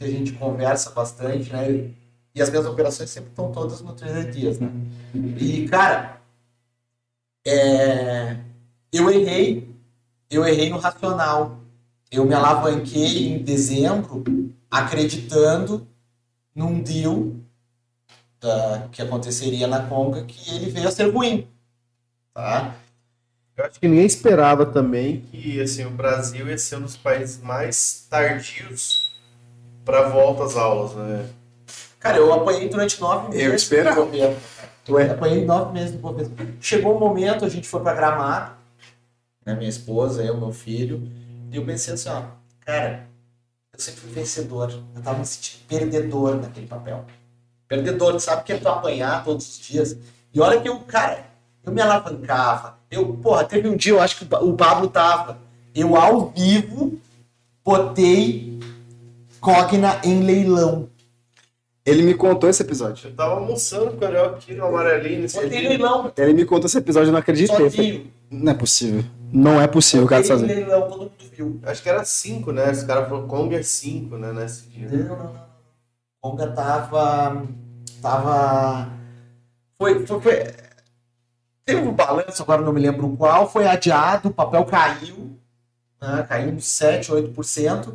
a 0.00 0.06
gente 0.06 0.32
conversa 0.32 0.90
bastante, 0.90 1.52
né? 1.52 1.90
E 2.34 2.40
as 2.42 2.50
minhas 2.50 2.66
operações 2.66 3.10
sempre 3.10 3.30
estão 3.30 3.50
todas 3.50 3.80
no 3.80 3.92
3 3.94 4.34
dias, 4.34 4.58
né? 4.60 4.70
E, 5.14 5.66
cara, 5.68 6.20
é, 7.46 8.36
eu 8.92 9.10
errei, 9.10 9.68
eu 10.30 10.46
errei 10.46 10.70
no 10.70 10.78
racional. 10.78 11.58
Eu 12.10 12.24
me 12.24 12.34
alavanquei 12.34 13.28
em 13.28 13.38
dezembro 13.42 14.24
acreditando 14.70 15.86
num 16.54 16.80
deal 16.80 17.32
da- 18.40 18.88
que 18.92 19.02
aconteceria 19.02 19.66
na 19.66 19.82
Conga 19.86 20.24
que 20.24 20.54
ele 20.54 20.70
veio 20.70 20.88
a 20.88 20.90
ser 20.90 21.10
ruim. 21.12 21.48
Tá? 22.34 22.74
Eu 23.56 23.64
acho 23.64 23.80
que 23.80 23.88
ninguém 23.88 24.06
esperava 24.06 24.64
também 24.64 25.22
que 25.32 25.60
assim, 25.60 25.84
o 25.84 25.90
Brasil 25.90 26.46
ia 26.48 26.56
ser 26.56 26.76
um 26.76 26.82
dos 26.82 26.96
países 26.96 27.38
mais 27.42 28.06
tardios 28.08 29.12
para 29.84 30.08
volta 30.08 30.44
às 30.44 30.56
aulas, 30.56 30.94
né? 30.94 31.28
Cara, 31.98 32.18
eu 32.18 32.32
apanhei 32.32 32.68
durante 32.68 33.00
nove 33.00 33.28
meses. 33.30 33.44
Eu 33.44 33.54
esperava. 33.54 34.06
Tu 34.84 34.98
é? 34.98 35.10
Apanhei 35.10 35.44
nove 35.44 35.72
meses 35.72 35.92
do 35.92 35.98
governo. 35.98 36.34
Chegou 36.60 36.96
um 36.96 37.00
momento, 37.00 37.44
a 37.44 37.48
gente 37.48 37.66
foi 37.68 37.82
pra 37.82 37.92
Gramado, 37.94 38.54
né, 39.44 39.54
minha 39.54 39.68
esposa, 39.68 40.22
eu, 40.22 40.36
meu 40.36 40.52
filho, 40.52 41.02
e 41.50 41.56
eu 41.56 41.64
pensei 41.64 41.94
assim, 41.94 42.08
ó, 42.10 42.22
cara, 42.60 43.06
eu 43.72 43.80
sempre 43.80 44.00
fui 44.00 44.10
vencedor. 44.12 44.70
Eu 44.94 45.02
tava 45.02 45.18
me 45.18 45.26
sentindo 45.26 45.66
perdedor 45.66 46.36
naquele 46.36 46.66
papel. 46.66 47.04
Perdedor, 47.68 48.18
sabe 48.18 48.44
que 48.44 48.52
é 48.52 48.56
tu 48.56 48.68
apanhar 48.68 49.22
todos 49.22 49.46
os 49.46 49.60
dias. 49.60 49.96
E 50.32 50.40
olha 50.40 50.60
que 50.60 50.68
eu, 50.68 50.78
cara, 50.80 51.26
eu 51.64 51.72
me 51.72 51.80
alavancava. 51.80 52.78
Eu, 52.90 53.12
porra, 53.14 53.44
teve 53.44 53.68
um 53.68 53.76
dia, 53.76 53.92
eu 53.92 54.00
acho 54.00 54.16
que 54.16 54.34
o 54.34 54.54
Pablo 54.54 54.88
tava. 54.88 55.38
Eu, 55.74 55.94
ao 55.94 56.30
vivo, 56.30 56.98
botei 57.64 58.58
Cogna 59.40 60.00
em 60.02 60.22
leilão. 60.22 60.88
Ele 61.84 62.02
me 62.02 62.14
contou 62.14 62.50
esse 62.50 62.62
episódio. 62.62 63.08
Eu 63.08 63.14
tava 63.14 63.34
almoçando 63.34 63.92
com 63.92 64.04
o 64.04 64.06
Ariel 64.06 64.26
aqui 64.26 64.54
no 64.54 64.66
Amarelinho 64.66 65.22
nesse 65.22 65.36
Botei 65.36 65.60
dia. 65.60 65.68
leilão 65.70 66.12
Ele 66.16 66.34
me 66.34 66.44
contou 66.44 66.66
esse 66.66 66.76
episódio, 66.76 67.08
eu 67.08 67.12
não 67.12 67.18
acreditei. 67.18 67.66
Eu 67.66 67.70
falei, 67.70 67.92
sozinho. 67.92 68.12
Não 68.30 68.52
é 68.52 68.54
possível. 68.54 69.04
Não 69.32 69.60
é 69.60 69.66
possível 69.66 70.04
o 70.04 70.08
cara 70.08 70.22
Botei 70.22 70.36
em 70.36 70.38
sozinho. 70.38 70.58
leilão, 70.58 70.88
todo 70.88 70.98
mundo 71.00 71.12
viu. 71.32 71.60
Acho 71.62 71.82
que 71.82 71.88
era 71.88 72.04
5, 72.04 72.52
né? 72.52 72.70
Os 72.70 72.82
caras 72.82 73.08
falaram 73.08 73.26
Conger 73.28 73.64
5, 73.64 74.16
né? 74.18 74.32
Nesse 74.32 74.68
dia. 74.68 74.88
Não, 74.88 75.16
não, 75.16 75.24
não. 75.24 75.47
Conga 76.20 76.50
tava. 76.52 77.46
Tava. 78.02 78.88
Foi, 79.76 80.06
foi, 80.06 80.20
foi. 80.20 80.54
Teve 81.64 81.82
um 81.82 81.92
balanço, 81.92 82.42
agora 82.42 82.62
não 82.62 82.72
me 82.72 82.80
lembro 82.80 83.14
qual, 83.16 83.48
foi 83.50 83.66
adiado, 83.66 84.30
o 84.30 84.32
papel 84.32 84.64
caiu, 84.64 85.38
né, 86.00 86.24
caiu 86.26 86.54
uns 86.54 86.64
7, 86.66 87.12
8%, 87.12 87.92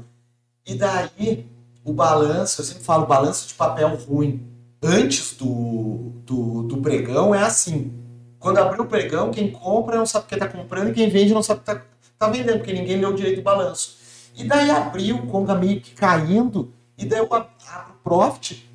e 0.63 0.75
daí 0.75 1.47
o 1.83 1.91
balanço, 1.91 2.61
eu 2.61 2.65
sempre 2.65 2.83
falo, 2.83 3.07
balanço 3.07 3.47
de 3.47 3.55
papel 3.55 3.95
ruim, 3.95 4.47
antes 4.79 5.35
do, 5.35 6.11
do, 6.23 6.63
do 6.67 6.77
pregão 6.83 7.33
é 7.33 7.41
assim. 7.41 7.91
Quando 8.37 8.59
abrir 8.59 8.79
o 8.79 8.85
pregão, 8.85 9.31
quem 9.31 9.51
compra 9.51 9.97
não 9.97 10.05
sabe 10.05 10.25
o 10.25 10.27
que 10.27 10.35
está 10.35 10.47
comprando 10.47 10.89
e 10.89 10.93
quem 10.93 11.09
vende 11.09 11.33
não 11.33 11.41
sabe 11.41 11.61
o 11.61 11.63
que 11.63 11.71
está 11.71 11.85
tá 12.19 12.27
vendendo, 12.29 12.59
porque 12.59 12.73
ninguém 12.73 12.97
leu 12.97 13.13
direito 13.13 13.39
o 13.39 13.43
balanço. 13.43 13.97
E 14.35 14.43
daí 14.43 14.69
abriu 14.69 15.15
o 15.15 15.25
Conga 15.27 15.55
meio 15.55 15.81
que 15.81 15.95
caindo, 15.95 16.71
e 16.95 17.05
daí 17.05 17.17
eu 17.19 17.33
ab- 17.33 17.49
abro 17.67 17.92
Profit, 18.03 18.69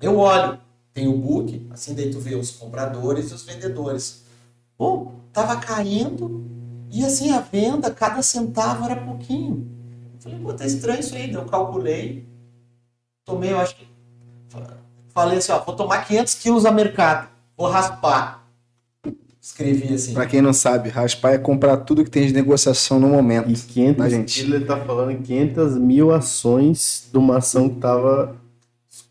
eu 0.00 0.18
olho, 0.18 0.58
tem 0.92 1.06
o 1.08 1.16
book, 1.16 1.66
assim 1.70 1.94
daí 1.94 2.10
tu 2.10 2.18
vê 2.18 2.34
os 2.34 2.50
compradores 2.50 3.30
e 3.30 3.34
os 3.34 3.42
vendedores. 3.44 4.24
Pô, 4.76 5.12
tava 5.32 5.56
caindo, 5.56 6.44
e 6.90 7.04
assim 7.04 7.30
a 7.30 7.40
venda, 7.40 7.90
cada 7.90 8.20
centavo 8.22 8.84
era 8.84 8.96
pouquinho. 8.96 9.66
Eu 10.14 10.20
falei, 10.20 10.38
pô, 10.40 10.52
tá 10.52 10.66
estranho 10.66 11.00
isso 11.00 11.14
aí, 11.14 11.32
eu 11.32 11.44
calculei, 11.44 12.26
tomei, 13.24 13.52
eu 13.52 13.58
acho 13.58 13.76
que, 13.76 13.86
falei 15.08 15.38
assim, 15.38 15.52
ó, 15.52 15.60
vou 15.60 15.76
tomar 15.76 16.04
500 16.04 16.34
quilos 16.34 16.66
a 16.66 16.72
mercado, 16.72 17.28
vou 17.56 17.68
raspar. 17.68 18.42
Escrevi 19.40 19.92
assim. 19.92 20.14
Pra 20.14 20.24
quem 20.24 20.40
não 20.40 20.54
sabe, 20.54 20.88
raspar 20.88 21.32
é 21.34 21.38
comprar 21.38 21.76
tudo 21.76 22.02
que 22.02 22.10
tem 22.10 22.26
de 22.26 22.32
negociação 22.32 22.98
no 22.98 23.08
momento. 23.08 23.50
E 23.50 23.54
500, 23.54 23.96
Tá, 24.02 24.08
gente? 24.08 24.40
ele 24.40 24.64
tá 24.64 24.74
falando 24.80 25.22
500 25.22 25.76
mil 25.76 26.10
ações 26.12 27.10
de 27.12 27.18
uma 27.18 27.36
ação 27.36 27.68
que 27.68 27.76
tava 27.78 28.34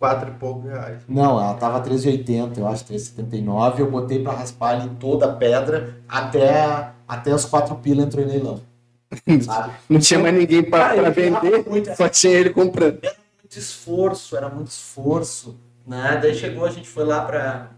4 0.03 0.31
e 0.31 0.34
poucos 0.34 0.69
reais. 0.69 1.01
Não, 1.07 1.39
ela 1.41 1.53
tava 1.53 1.81
3,80, 1.81 2.57
eu 2.57 2.67
acho, 2.67 2.84
3,79. 2.84 3.80
Eu 3.80 3.89
botei 3.89 4.21
pra 4.21 4.34
raspar 4.34 4.71
ali 4.71 4.89
toda 4.99 5.27
a 5.27 5.34
pedra 5.34 5.95
até, 6.09 6.89
até 7.07 7.34
os 7.34 7.45
quatro 7.45 7.73
pila 7.75 8.01
entrou 8.03 8.21
em 8.21 8.27
leilão. 8.27 8.59
Sabe? 9.41 9.71
Não 9.88 10.01
tinha 10.01 10.19
mais 10.19 10.35
ninguém 10.35 10.61
pra, 10.61 10.89
Cara, 10.89 10.95
pra 10.95 11.07
eu 11.09 11.13
ganhava 11.15 11.39
vender, 11.39 11.69
muito. 11.69 11.95
só 11.95 12.09
tinha 12.09 12.34
ele 12.34 12.49
comprando. 12.49 12.99
Muito 13.01 13.57
esforço, 13.57 14.35
era 14.35 14.49
muito 14.49 14.71
esforço. 14.71 15.57
Né? 15.88 16.19
Daí 16.21 16.35
chegou, 16.35 16.65
a 16.65 16.69
gente 16.69 16.89
foi 16.89 17.05
lá 17.05 17.23
pra, 17.23 17.71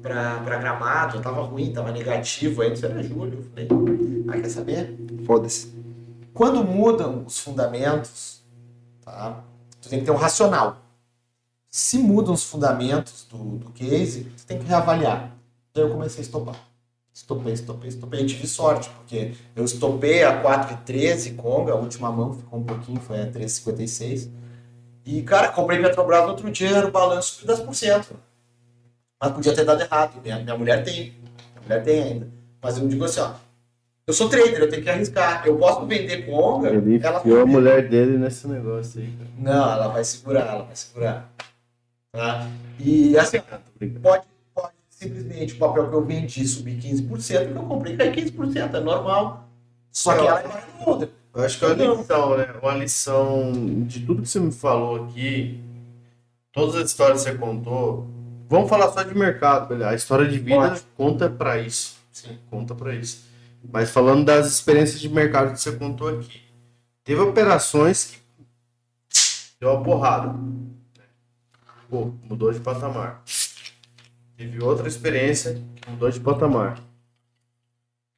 pra, 0.00 0.38
pra 0.44 0.56
Gramado, 0.56 1.20
tava 1.20 1.42
ruim, 1.42 1.72
tava 1.72 1.90
negativo, 1.90 2.62
aí 2.62 2.72
isso 2.72 2.86
era 2.86 3.02
julho. 3.02 3.38
Eu 3.38 3.42
falei, 3.42 3.68
ah, 4.28 4.40
quer 4.40 4.50
saber? 4.50 4.96
Foda-se. 5.26 5.74
Quando 6.32 6.62
mudam 6.62 7.24
os 7.26 7.40
fundamentos, 7.40 8.40
tá? 9.04 9.40
tu 9.80 9.88
tem 9.88 9.98
que 9.98 10.04
ter 10.04 10.12
um 10.12 10.16
racional. 10.16 10.76
Se 11.70 11.98
mudam 11.98 12.34
os 12.34 12.42
fundamentos 12.42 13.24
do, 13.30 13.58
do 13.58 13.70
case, 13.70 14.24
tu 14.36 14.44
tem 14.44 14.58
que 14.58 14.66
reavaliar. 14.66 15.36
Daí 15.72 15.84
eu 15.84 15.90
comecei 15.90 16.18
a 16.18 16.22
estopar. 16.22 16.56
Estopei, 17.14 17.52
estopei, 17.52 17.88
estopei. 17.88 18.22
Eu 18.22 18.26
tive 18.26 18.46
sorte, 18.48 18.90
porque 18.90 19.34
eu 19.54 19.64
estopei 19.64 20.24
a 20.24 20.42
4,13 20.42 21.36
Conga, 21.36 21.72
a 21.72 21.76
última 21.76 22.10
mão 22.10 22.34
ficou 22.34 22.58
um 22.58 22.64
pouquinho, 22.64 23.00
foi 23.00 23.20
a 23.20 23.26
3,56. 23.26 24.28
E, 25.04 25.22
cara, 25.22 25.48
comprei 25.48 25.80
Petrobras 25.80 26.22
no 26.22 26.30
outro 26.30 26.50
dia, 26.50 26.76
era 26.76 26.86
o 26.86 26.90
balanço 26.90 27.40
de 27.40 27.52
10%. 27.52 28.06
Mas 29.20 29.32
podia 29.32 29.54
ter 29.54 29.64
dado 29.64 29.80
errado. 29.80 30.20
Minha, 30.22 30.38
minha 30.38 30.56
mulher 30.56 30.82
tem. 30.82 31.12
Minha 31.52 31.62
mulher 31.62 31.82
tem 31.84 32.02
ainda. 32.02 32.28
Mas 32.60 32.78
eu 32.78 32.88
digo 32.88 33.04
assim, 33.04 33.20
ó. 33.20 33.32
Eu 34.06 34.14
sou 34.14 34.28
trader, 34.28 34.58
eu 34.58 34.68
tenho 34.68 34.82
que 34.82 34.90
arriscar. 34.90 35.46
Eu 35.46 35.56
posso 35.56 35.86
vender 35.86 36.26
Conga. 36.26 36.70
Ele 36.70 37.00
ela 37.00 37.20
a 37.20 37.46
mulher 37.46 37.88
dele 37.88 38.18
nesse 38.18 38.48
negócio 38.48 39.00
aí. 39.00 39.14
Não, 39.38 39.72
ela 39.72 39.88
vai 39.88 40.02
segurar, 40.02 40.48
ela 40.48 40.64
vai 40.64 40.74
segurar. 40.74 41.30
Tá? 42.12 42.48
E 42.78 43.16
assim, 43.16 43.40
pode, 44.02 44.24
pode 44.54 44.72
simplesmente 44.88 45.54
o 45.54 45.58
papel 45.58 45.88
que 45.88 45.94
eu 45.94 46.04
vendi 46.04 46.46
subir 46.46 46.80
15%, 46.80 47.50
o 47.50 47.52
que 47.52 47.58
eu 47.58 47.62
comprei 47.62 47.96
cair 47.96 48.14
15%, 48.14 48.74
é 48.74 48.80
normal. 48.80 49.48
Só 49.92 50.14
que 50.14 50.26
ela 50.26 50.40
é 50.40 50.48
mais 50.48 50.64
holder. 50.78 51.08
Eu 51.32 51.44
acho 51.44 51.58
que 51.58 51.64
é 51.64 51.68
uma 51.68 51.94
lição, 51.94 52.36
né? 52.36 52.54
Uma 52.60 52.74
lição 52.74 53.52
de 53.86 54.00
tudo 54.00 54.22
que 54.22 54.28
você 54.28 54.40
me 54.40 54.50
falou 54.50 55.04
aqui, 55.04 55.60
todas 56.52 56.74
as 56.74 56.90
histórias 56.90 57.22
que 57.22 57.30
você 57.30 57.38
contou. 57.38 58.06
Vamos 58.48 58.68
falar 58.68 58.90
só 58.90 59.02
de 59.04 59.16
mercado? 59.16 59.72
A 59.84 59.94
história 59.94 60.26
de 60.26 60.38
vida 60.38 60.80
conta 60.96 61.30
pra 61.30 61.58
isso. 61.58 61.96
Sim. 62.10 62.36
Conta 62.50 62.74
pra 62.74 62.92
isso. 62.94 63.24
Mas 63.72 63.90
falando 63.90 64.24
das 64.24 64.48
experiências 64.48 65.00
de 65.00 65.08
mercado 65.08 65.52
que 65.52 65.60
você 65.60 65.70
contou 65.72 66.08
aqui, 66.08 66.40
teve 67.04 67.20
operações 67.20 68.06
que 68.06 68.18
deu 69.60 69.70
uma 69.74 69.82
porrada. 69.84 70.34
Pô, 71.90 72.12
mudou 72.22 72.52
de 72.52 72.60
patamar. 72.60 73.22
Teve 74.36 74.62
outra 74.62 74.88
experiência 74.88 75.62
que 75.76 75.90
mudou 75.90 76.10
de 76.10 76.18
patamar. 76.20 76.80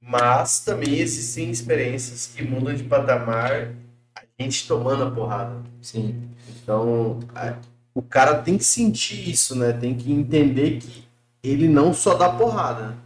Mas 0.01 0.61
também 0.61 0.97
existem 0.99 1.51
experiências 1.51 2.27
que 2.27 2.43
mudam 2.43 2.75
de 2.75 2.83
patamar 2.85 3.73
a 4.15 4.23
gente 4.39 4.67
tomando 4.67 5.05
a 5.05 5.11
porrada. 5.11 5.63
Sim. 5.81 6.29
Então, 6.49 7.21
a- 7.35 7.57
o 7.95 8.03
cara 8.03 8.43
tem 8.43 8.59
que 8.59 8.65
sentir 8.65 9.29
isso, 9.31 9.55
né? 9.55 9.73
Tem 9.73 9.95
que 9.97 10.13
entender 10.13 10.79
que 10.81 11.05
ele 11.43 11.69
não 11.69 11.95
só 11.95 12.15
dá 12.15 12.29
porrada. 12.31 12.97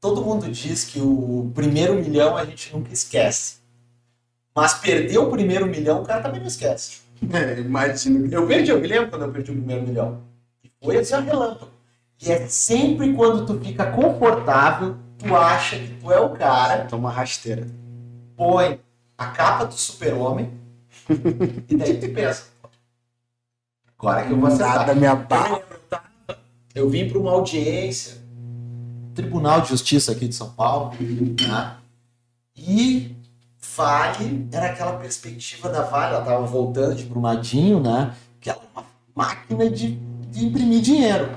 Todo 0.00 0.22
mundo 0.24 0.50
diz 0.50 0.84
que 0.84 1.00
o 1.00 1.50
primeiro 1.54 1.94
milhão 1.94 2.36
a 2.36 2.44
gente 2.44 2.72
nunca 2.74 2.92
esquece. 2.92 3.58
Mas 4.56 4.74
perder 4.74 5.18
o 5.18 5.30
primeiro 5.30 5.66
milhão, 5.66 6.02
o 6.02 6.06
cara 6.06 6.22
também 6.22 6.40
não 6.40 6.48
esquece. 6.48 7.03
É, 7.32 7.60
imagino 7.60 8.28
que. 8.28 8.34
Eu 8.34 8.46
perdi, 8.46 8.70
eu 8.70 8.80
me 8.80 8.86
lembro 8.86 9.10
quando 9.10 9.22
eu 9.22 9.32
perdi 9.32 9.50
o 9.50 9.54
primeiro 9.54 9.86
milhão. 9.86 10.20
E 10.62 10.70
foi 10.82 10.98
assim, 10.98 11.14
a 11.14 11.20
relâmpago. 11.20 11.70
E 12.22 12.30
é 12.30 12.46
sempre 12.46 13.12
quando 13.12 13.44
tu 13.46 13.58
fica 13.64 13.90
confortável, 13.90 14.96
tu 15.18 15.34
acha 15.36 15.76
que 15.78 15.88
tu 15.94 16.12
é 16.12 16.20
o 16.20 16.30
cara, 16.30 16.84
Toma 16.84 17.10
rasteira. 17.10 17.66
põe 18.36 18.80
a 19.16 19.26
capa 19.26 19.64
do 19.66 19.74
super-homem, 19.74 20.50
e 21.68 21.76
daí 21.76 21.98
tu 21.98 22.08
pensa, 22.10 22.46
agora 23.98 24.24
que 24.26 24.32
eu 24.32 24.38
vou 24.38 24.48
acertar. 24.48 24.78
Nada 24.78 24.94
me 24.94 25.06
Eu 25.06 25.12
abala. 25.12 25.62
Eu 26.74 26.88
vim 26.88 27.08
para 27.08 27.18
uma 27.18 27.30
audiência, 27.30 28.16
Tribunal 29.14 29.60
de 29.60 29.68
Justiça 29.68 30.12
aqui 30.12 30.26
de 30.26 30.34
São 30.34 30.50
Paulo, 30.50 30.92
né? 31.00 31.76
e 32.56 33.13
Vale 33.76 34.48
era 34.52 34.66
aquela 34.66 34.94
perspectiva 34.98 35.68
da 35.68 35.82
Vale, 35.82 36.14
ela 36.14 36.20
estava 36.20 36.46
voltando 36.46 36.94
de 36.94 37.04
Brumadinho, 37.04 37.80
né? 37.80 38.14
Que 38.40 38.50
ela 38.50 38.60
é 38.60 38.78
uma 38.78 38.86
máquina 39.14 39.68
de, 39.68 39.96
de 40.30 40.46
imprimir 40.46 40.80
dinheiro. 40.80 41.30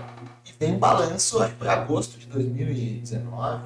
E 0.45 0.53
vem 0.59 0.75
um 0.75 0.79
balanço, 0.79 1.41
acho 1.41 1.53
que 1.53 1.59
foi 1.59 1.69
agosto 1.69 2.19
de 2.19 2.27
2019, 2.27 3.63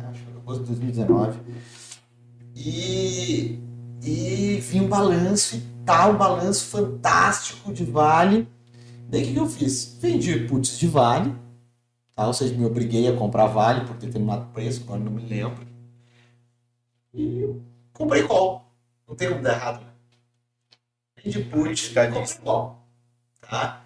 acho 0.00 0.20
que 0.20 0.24
foi 0.24 0.40
agosto 0.40 0.60
de 0.62 0.66
2019, 0.68 1.38
e, 2.56 3.58
e 4.02 4.60
vinha 4.60 4.82
um 4.82 4.88
balanço 4.88 5.56
e 5.56 5.62
tal, 5.84 6.12
um 6.12 6.16
balanço 6.16 6.66
fantástico 6.66 7.72
de 7.72 7.84
Vale. 7.84 8.48
Daí 9.08 9.22
o 9.22 9.26
que 9.26 9.32
que 9.34 9.38
eu 9.38 9.46
fiz? 9.46 9.98
Vendi 10.00 10.40
puts 10.46 10.78
de 10.78 10.86
Vale, 10.86 11.34
tá? 12.16 12.26
ou 12.26 12.32
seja, 12.32 12.54
me 12.54 12.64
obriguei 12.64 13.06
a 13.08 13.16
comprar 13.16 13.46
Vale 13.46 13.84
por 13.84 13.96
determinado 13.96 14.46
preço, 14.46 14.82
agora 14.84 15.00
não 15.00 15.12
me 15.12 15.26
lembro. 15.26 15.66
E 17.12 17.48
comprei 17.94 18.22
call. 18.24 18.70
Não 19.08 19.16
tem 19.16 19.28
como 19.30 19.40
dar 19.42 19.52
errado, 19.54 19.80
né? 19.80 19.90
Vendi 21.22 21.38
put, 21.40 21.94
comprei 21.94 22.36
call. 22.44 22.86
Tá? 23.40 23.80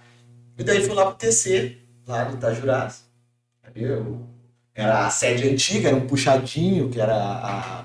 E 0.56 0.64
daí 0.64 0.82
fui 0.85 0.94
lá 0.94 1.06
pro 1.06 1.14
TC, 1.14 1.78
lá 2.06 2.24
no 2.24 2.35
Itajurás. 2.36 3.05
Era 4.74 5.06
a 5.06 5.10
sede 5.10 5.48
antiga, 5.48 5.89
era 5.89 5.97
um 5.97 6.06
puxadinho, 6.06 6.89
que 6.89 7.01
era 7.01 7.14
a, 7.14 7.85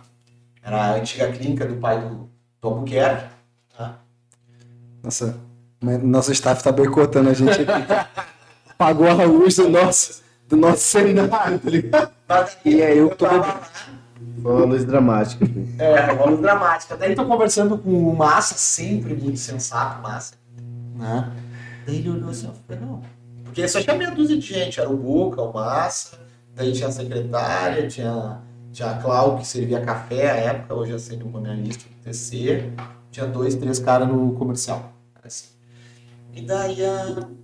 era 0.61 0.77
a 0.77 0.93
antiga 0.95 1.31
clínica 1.31 1.65
do 1.65 1.75
pai 1.77 1.99
do, 1.99 2.29
do 2.61 2.67
Albuquerque. 2.67 3.29
Tá? 3.75 3.99
Nossa, 5.03 5.37
nosso 5.81 6.31
staff 6.31 6.63
tá 6.63 6.71
boicotando 6.71 7.29
a 7.29 7.33
gente 7.33 7.51
aqui. 7.51 7.65
Pagou 8.77 9.07
a 9.07 9.23
luz 9.23 9.55
do 9.55 9.69
nosso, 9.69 10.23
do 10.47 10.55
nosso 10.57 10.83
cenário, 10.83 11.59
tá 11.59 11.69
ligado? 11.69 12.11
E 12.65 12.81
aí 12.81 12.97
eu 12.97 13.09
tô- 13.15 13.25
tava 13.27 13.61
Foi 14.41 14.51
uma 14.51 14.65
luz 14.65 14.85
dramática. 14.85 15.45
filho. 15.45 15.67
É, 15.79 16.11
uma 16.11 16.25
luz 16.25 16.41
dramática. 16.41 16.97
Daí 16.97 17.15
tô 17.15 17.25
conversando 17.25 17.77
com 17.77 17.89
o 17.89 18.15
Massa, 18.15 18.55
sempre 18.55 19.13
muito 19.13 19.39
sensato, 19.39 20.01
Massa. 20.01 20.35
Né? 20.95 21.31
Daí 21.85 21.97
ele 21.97 22.09
olhou 22.09 22.29
assim, 22.29 22.47
eu 22.47 22.53
falei, 22.67 22.81
não. 22.81 23.01
Porque 23.43 23.67
só 23.67 23.81
tinha 23.81 23.95
meia 23.95 24.11
dúzia 24.11 24.37
de 24.37 24.45
gente, 24.45 24.79
era 24.79 24.89
o 24.89 24.97
Buca, 24.97 25.41
o 25.41 25.53
Massa, 25.53 26.19
daí 26.55 26.73
tinha 26.73 26.87
a 26.87 26.91
secretária, 26.91 27.87
tinha, 27.87 28.41
tinha 28.71 28.91
a 28.91 28.97
Clau 28.97 29.37
que 29.37 29.45
servia 29.45 29.81
café 29.81 30.31
à 30.31 30.35
época, 30.35 30.73
hoje 30.73 30.93
é 30.93 30.97
sendo 30.97 31.25
uma 31.27 31.39
analista 31.39 31.83
do 31.87 32.03
TC, 32.03 32.71
tinha 33.11 33.27
dois, 33.27 33.55
três 33.55 33.79
caras 33.79 34.07
no 34.07 34.33
comercial. 34.33 34.91
Assim. 35.23 35.49
E 36.33 36.41
daí, 36.41 36.83
a, 36.83 37.03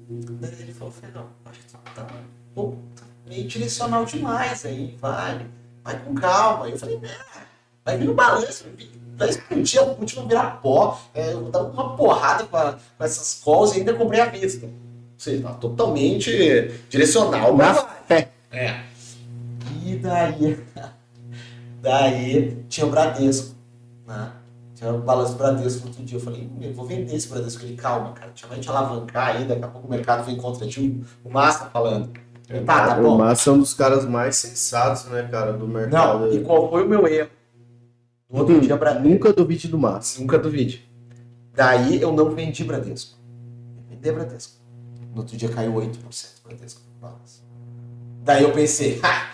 daí 0.10 0.56
ele 0.60 0.74
falou, 0.74 0.92
falei, 0.92 1.16
não, 1.16 1.28
acho 1.46 1.60
que 1.60 1.72
tá, 1.94 2.08
pô, 2.56 2.74
tá 2.96 3.04
meio 3.28 3.48
direcional 3.48 4.04
demais 4.04 4.66
aí, 4.66 4.98
vale, 5.00 5.46
vai 5.94 6.00
com 6.04 6.14
calma. 6.16 6.66
Aí 6.66 6.72
eu 6.72 6.78
falei, 6.78 6.98
né? 7.00 7.10
Vai 7.86 7.98
vir 7.98 8.06
no 8.06 8.14
balanço, 8.14 8.66
vai 9.18 9.30
explodir, 9.30 9.82
a 9.82 9.86
put 9.86 10.16
vai 10.16 10.28
virar 10.28 10.62
pó. 10.62 11.00
É, 11.14 11.34
eu 11.34 11.42
vou 11.44 11.52
dar 11.52 11.64
uma 11.64 11.96
porrada 11.96 12.44
com, 12.46 12.56
a- 12.58 12.78
com 12.98 13.04
essas 13.04 13.42
calls 13.44 13.74
e 13.76 13.80
ainda 13.80 13.94
comprei 13.94 14.20
à 14.22 14.26
vista. 14.26 14.66
Ou 14.66 14.72
seja, 15.18 15.44
tá 15.44 15.54
totalmente 15.54 16.32
direcional. 16.90 17.56
Na 17.56 17.74
mas- 17.74 17.86
fé. 18.08 18.30
É. 18.52 18.82
E 19.86 19.96
daí, 19.96 20.60
daí 21.82 22.64
tinha 22.70 22.86
o 22.86 22.90
Bradesco, 22.90 23.56
né? 24.08 24.32
Tinha 24.76 24.94
o 24.94 25.00
balanço 25.00 25.34
do 25.34 25.38
Bradesco 25.40 25.82
no 25.82 25.88
outro 25.88 26.04
dia. 26.06 26.18
Eu 26.18 26.22
falei, 26.22 26.42
"Hum, 26.44 26.58
eu 26.62 26.74
vou 26.74 26.86
vender 26.86 27.14
esse 27.16 27.28
Bradesco. 27.28 27.64
Ele, 27.66 27.76
calma, 27.76 28.14
cara, 28.14 28.32
vai 28.48 28.60
te 28.60 28.70
alavancar 28.70 29.36
aí, 29.36 29.46
daqui 29.46 29.64
a 29.64 29.68
pouco 29.68 29.88
o 29.88 29.90
mercado 29.90 30.24
vem 30.26 30.38
contra 30.38 30.66
ti. 30.68 31.02
O 31.24 31.30
Massa 31.30 31.66
falando. 31.66 32.12
Eu, 32.50 32.66
tá, 32.66 32.88
tá 32.96 33.00
o 33.00 33.04
bom. 33.04 33.18
Massa 33.18 33.50
é 33.50 33.54
um 33.54 33.60
dos 33.60 33.74
caras 33.74 34.06
mais 34.06 34.36
sensatos, 34.38 35.06
né, 35.06 35.28
cara, 35.30 35.54
do 35.54 35.68
mercado. 35.68 36.20
Não, 36.26 36.34
e 36.34 36.42
qual 36.44 36.70
foi 36.70 36.84
o 36.84 36.90
meu 36.90 37.08
erro? 37.08 37.30
No 38.30 38.40
outro 38.40 38.60
dia, 38.60 38.76
Bradesco. 38.76 39.08
Nunca 39.08 39.34
duvide 39.34 39.68
do 39.68 39.78
Massa. 39.78 40.20
Nunca 40.20 40.38
duvide. 40.38 40.90
Daí 41.54 42.02
eu 42.02 42.12
não 42.12 42.30
vendi 42.32 42.64
Bradesco. 42.64 43.18
Eu 43.78 43.84
vendi 43.90 44.12
Bradesco. 44.12 44.60
No 45.14 45.22
outro 45.22 45.36
dia 45.38 45.50
caiu 45.50 45.74
8% 45.74 46.44
Bradesco. 46.46 46.82
Nossa. 47.02 47.42
Daí 48.24 48.44
eu 48.44 48.52
pensei, 48.52 49.00
ha! 49.04 49.30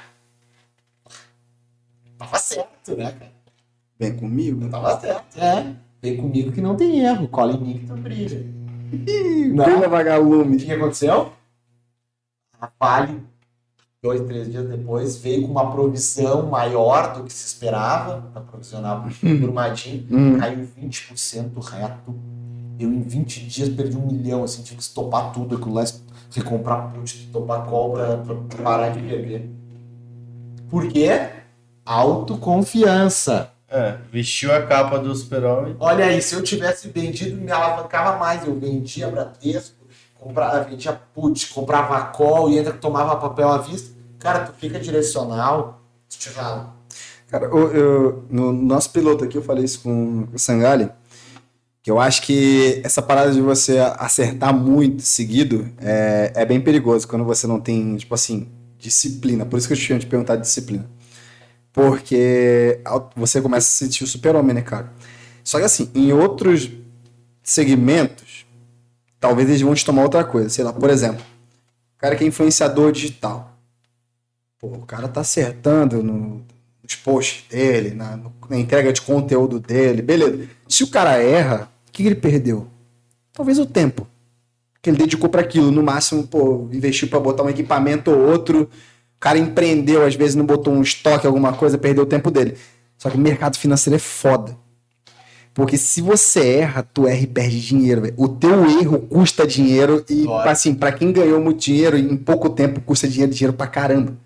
Tava 2.18 2.38
certo, 2.38 2.96
né, 2.96 3.12
cara? 3.12 3.32
Vem 4.00 4.16
comigo. 4.16 4.70
Tava 4.70 5.00
certo. 5.00 5.38
É. 5.38 5.74
Vem 6.02 6.18
comigo 6.18 6.52
que 6.52 6.62
não 6.62 6.76
tem 6.76 7.00
erro. 7.02 7.28
Cola 7.28 7.54
em 7.54 7.60
mim 7.62 7.78
que 7.80 7.88
tu 7.88 7.96
brilha. 7.96 8.46
Não. 9.54 9.66
Brilha 9.66 9.88
O 9.88 9.90
vagalume. 9.90 10.58
que 10.58 10.72
aconteceu? 10.72 11.34
A 12.66 12.72
Vale, 12.80 13.22
dois, 14.02 14.22
três 14.22 14.52
dias 14.52 14.68
depois, 14.68 15.18
veio 15.18 15.44
com 15.44 15.52
uma 15.52 15.72
provisão 15.72 16.48
maior 16.48 17.14
do 17.14 17.24
que 17.24 17.34
se 17.34 17.46
esperava 17.48 18.22
para 18.32 18.42
provisionar 18.42 19.04
por 19.20 19.54
Madinho. 19.54 20.08
Hum. 20.12 20.40
Caiu 20.40 20.68
20% 20.80 21.64
reto. 21.64 22.16
Eu 22.80 22.90
em 22.90 23.02
20 23.02 23.46
dias 23.46 23.70
perdi 23.70 23.98
um 23.98 24.06
milhão, 24.06 24.44
assim, 24.44 24.62
tive 24.62 24.78
que 24.78 24.84
estopar 24.84 25.32
tudo 25.32 25.56
aquilo 25.56 25.76
lá, 25.76 25.84
recomprar 26.32 26.92
put, 26.92 27.06
estopar 27.06 27.66
call 27.66 27.94
pra, 27.94 28.18
pra 28.18 28.36
parar 28.62 28.90
de 28.90 29.02
perder. 29.02 29.50
Por 30.70 30.88
quê? 30.90 31.30
Autoconfiança. 31.86 33.52
É, 33.68 33.98
vestiu 34.12 34.54
a 34.54 34.62
capa 34.62 35.00
do 35.00 35.14
super-homem. 35.16 35.76
Olha 35.80 36.06
aí, 36.06 36.22
se 36.22 36.36
eu 36.36 36.44
tivesse 36.44 36.90
vendido, 36.90 37.38
me 37.38 37.52
alavancava 37.52 38.18
mais. 38.18 38.46
Eu 38.46 38.60
vendia 38.60 39.10
Bradesco, 39.10 39.85
comprava, 40.26 40.64
vendia 40.64 40.92
put, 41.14 41.48
comprava 41.54 42.04
call 42.06 42.50
e 42.50 42.58
ainda 42.58 42.74
tomava 42.74 43.16
papel 43.18 43.48
à 43.48 43.60
vista. 43.60 43.94
Cara, 44.18 44.40
tu 44.48 44.54
fica 44.54 44.80
direcional, 44.80 45.84
tu 46.10 46.18
te 46.18 46.30
rala. 46.30 46.74
Cara, 47.28 47.46
eu, 47.46 47.72
eu- 47.76 48.26
no 48.30 48.52
nosso 48.52 48.90
piloto 48.90 49.24
aqui, 49.24 49.38
eu 49.38 49.44
falei 49.44 49.64
isso 49.64 49.82
com, 49.82 50.28
o 50.34 50.40
Sangali, 50.40 50.90
que 51.84 51.92
eu 51.92 52.00
acho 52.00 52.24
que 52.24 52.82
essa 52.84 53.04
parada 53.04 53.32
de 53.32 53.40
você 53.40 53.78
acertar 54.00 54.52
muito 54.52 55.04
seguido 55.04 55.70
é, 55.80 56.32
é 56.36 56.44
bem 56.46 56.60
perigoso 56.60 57.08
quando 57.08 57.24
você 57.24 57.46
não 57.46 57.60
tem, 57.60 57.96
tipo 57.98 58.16
assim, 58.16 58.48
disciplina. 58.80 59.46
Por 59.46 59.60
isso 59.60 59.68
que 59.68 59.74
eu 59.74 59.78
tinha 59.78 60.00
te 60.00 60.08
perguntado 60.08 60.42
de 60.42 60.48
disciplina. 60.48 60.90
Porque 61.72 62.80
você 63.16 63.40
começa 63.42 63.68
a 63.68 63.70
se 63.72 63.86
sentir 63.86 64.04
o 64.04 64.08
super-homem, 64.08 64.56
né, 64.56 64.62
cara? 64.62 64.92
Só 65.44 65.60
que 65.60 65.66
assim, 65.66 65.92
em 65.94 66.12
outros 66.14 66.72
segmentos, 67.44 68.25
talvez 69.26 69.50
eles 69.50 69.62
vão 69.62 69.74
te 69.74 69.84
tomar 69.84 70.04
outra 70.04 70.24
coisa. 70.24 70.50
Sei 70.50 70.64
lá, 70.64 70.72
por 70.72 70.90
exemplo, 70.90 71.26
o 71.96 72.00
cara 72.00 72.16
que 72.16 72.24
é 72.24 72.28
influenciador 72.28 72.92
digital. 72.92 73.58
Pô, 74.60 74.68
o 74.68 74.86
cara 74.86 75.08
tá 75.08 75.22
acertando 75.22 76.04
no, 76.04 76.44
nos 76.84 76.96
posts 76.96 77.46
dele, 77.50 77.96
na, 77.96 78.20
na 78.48 78.58
entrega 78.58 78.94
de 78.94 79.02
conteúdo 79.02 79.60
dele, 79.60 80.04
beleza. 80.04 80.48
Se 80.70 80.84
o 80.84 80.88
cara 80.88 81.18
erra, 81.18 81.72
o 81.88 81.92
que, 81.92 82.04
que 82.04 82.08
ele 82.08 82.16
perdeu? 82.16 82.68
Talvez 83.34 83.58
o 83.58 83.66
tempo 83.66 84.08
que 84.80 84.92
ele 84.92 84.98
dedicou 84.98 85.28
para 85.28 85.42
aquilo. 85.42 85.72
No 85.72 85.82
máximo, 85.82 86.28
pô, 86.28 86.70
investiu 86.72 87.08
para 87.08 87.20
botar 87.20 87.42
um 87.42 87.50
equipamento 87.50 88.12
ou 88.12 88.30
outro. 88.30 88.62
O 88.64 89.20
cara 89.20 89.40
empreendeu, 89.40 90.06
às 90.06 90.14
vezes 90.14 90.36
não 90.36 90.46
botou 90.46 90.72
um 90.72 90.84
estoque, 90.84 91.26
alguma 91.26 91.52
coisa, 91.52 91.80
perdeu 91.80 92.04
o 92.04 92.08
tempo 92.08 92.30
dele. 92.30 92.56
Só 92.96 93.10
que 93.10 93.18
o 93.18 93.20
mercado 93.20 93.58
financeiro 93.58 93.96
é 93.96 94.00
foda. 94.00 94.56
Porque 95.56 95.77
se 95.77 96.02
você 96.02 96.57
erra, 96.57 96.84
tu 96.84 97.07
erra 97.07 97.22
e 97.22 97.26
perde 97.26 97.61
dinheiro, 97.61 98.02
velho. 98.02 98.14
O 98.18 98.27
teu 98.27 98.69
erro 98.69 98.99
custa 98.99 99.48
dinheiro 99.48 100.03
e, 100.10 100.27
assim, 100.44 100.76
pra 100.76 100.91
quem 100.91 101.14
ganhou 101.14 101.40
muito 101.40 101.61
dinheiro, 101.61 101.98
em 101.98 102.18
pouco 102.18 102.49
tempo 102.49 102.82
custa 102.82 103.07
dinheiro, 103.07 103.34
dinheiro 103.34 103.53
pra 103.56 103.65
caramba. 103.65 104.14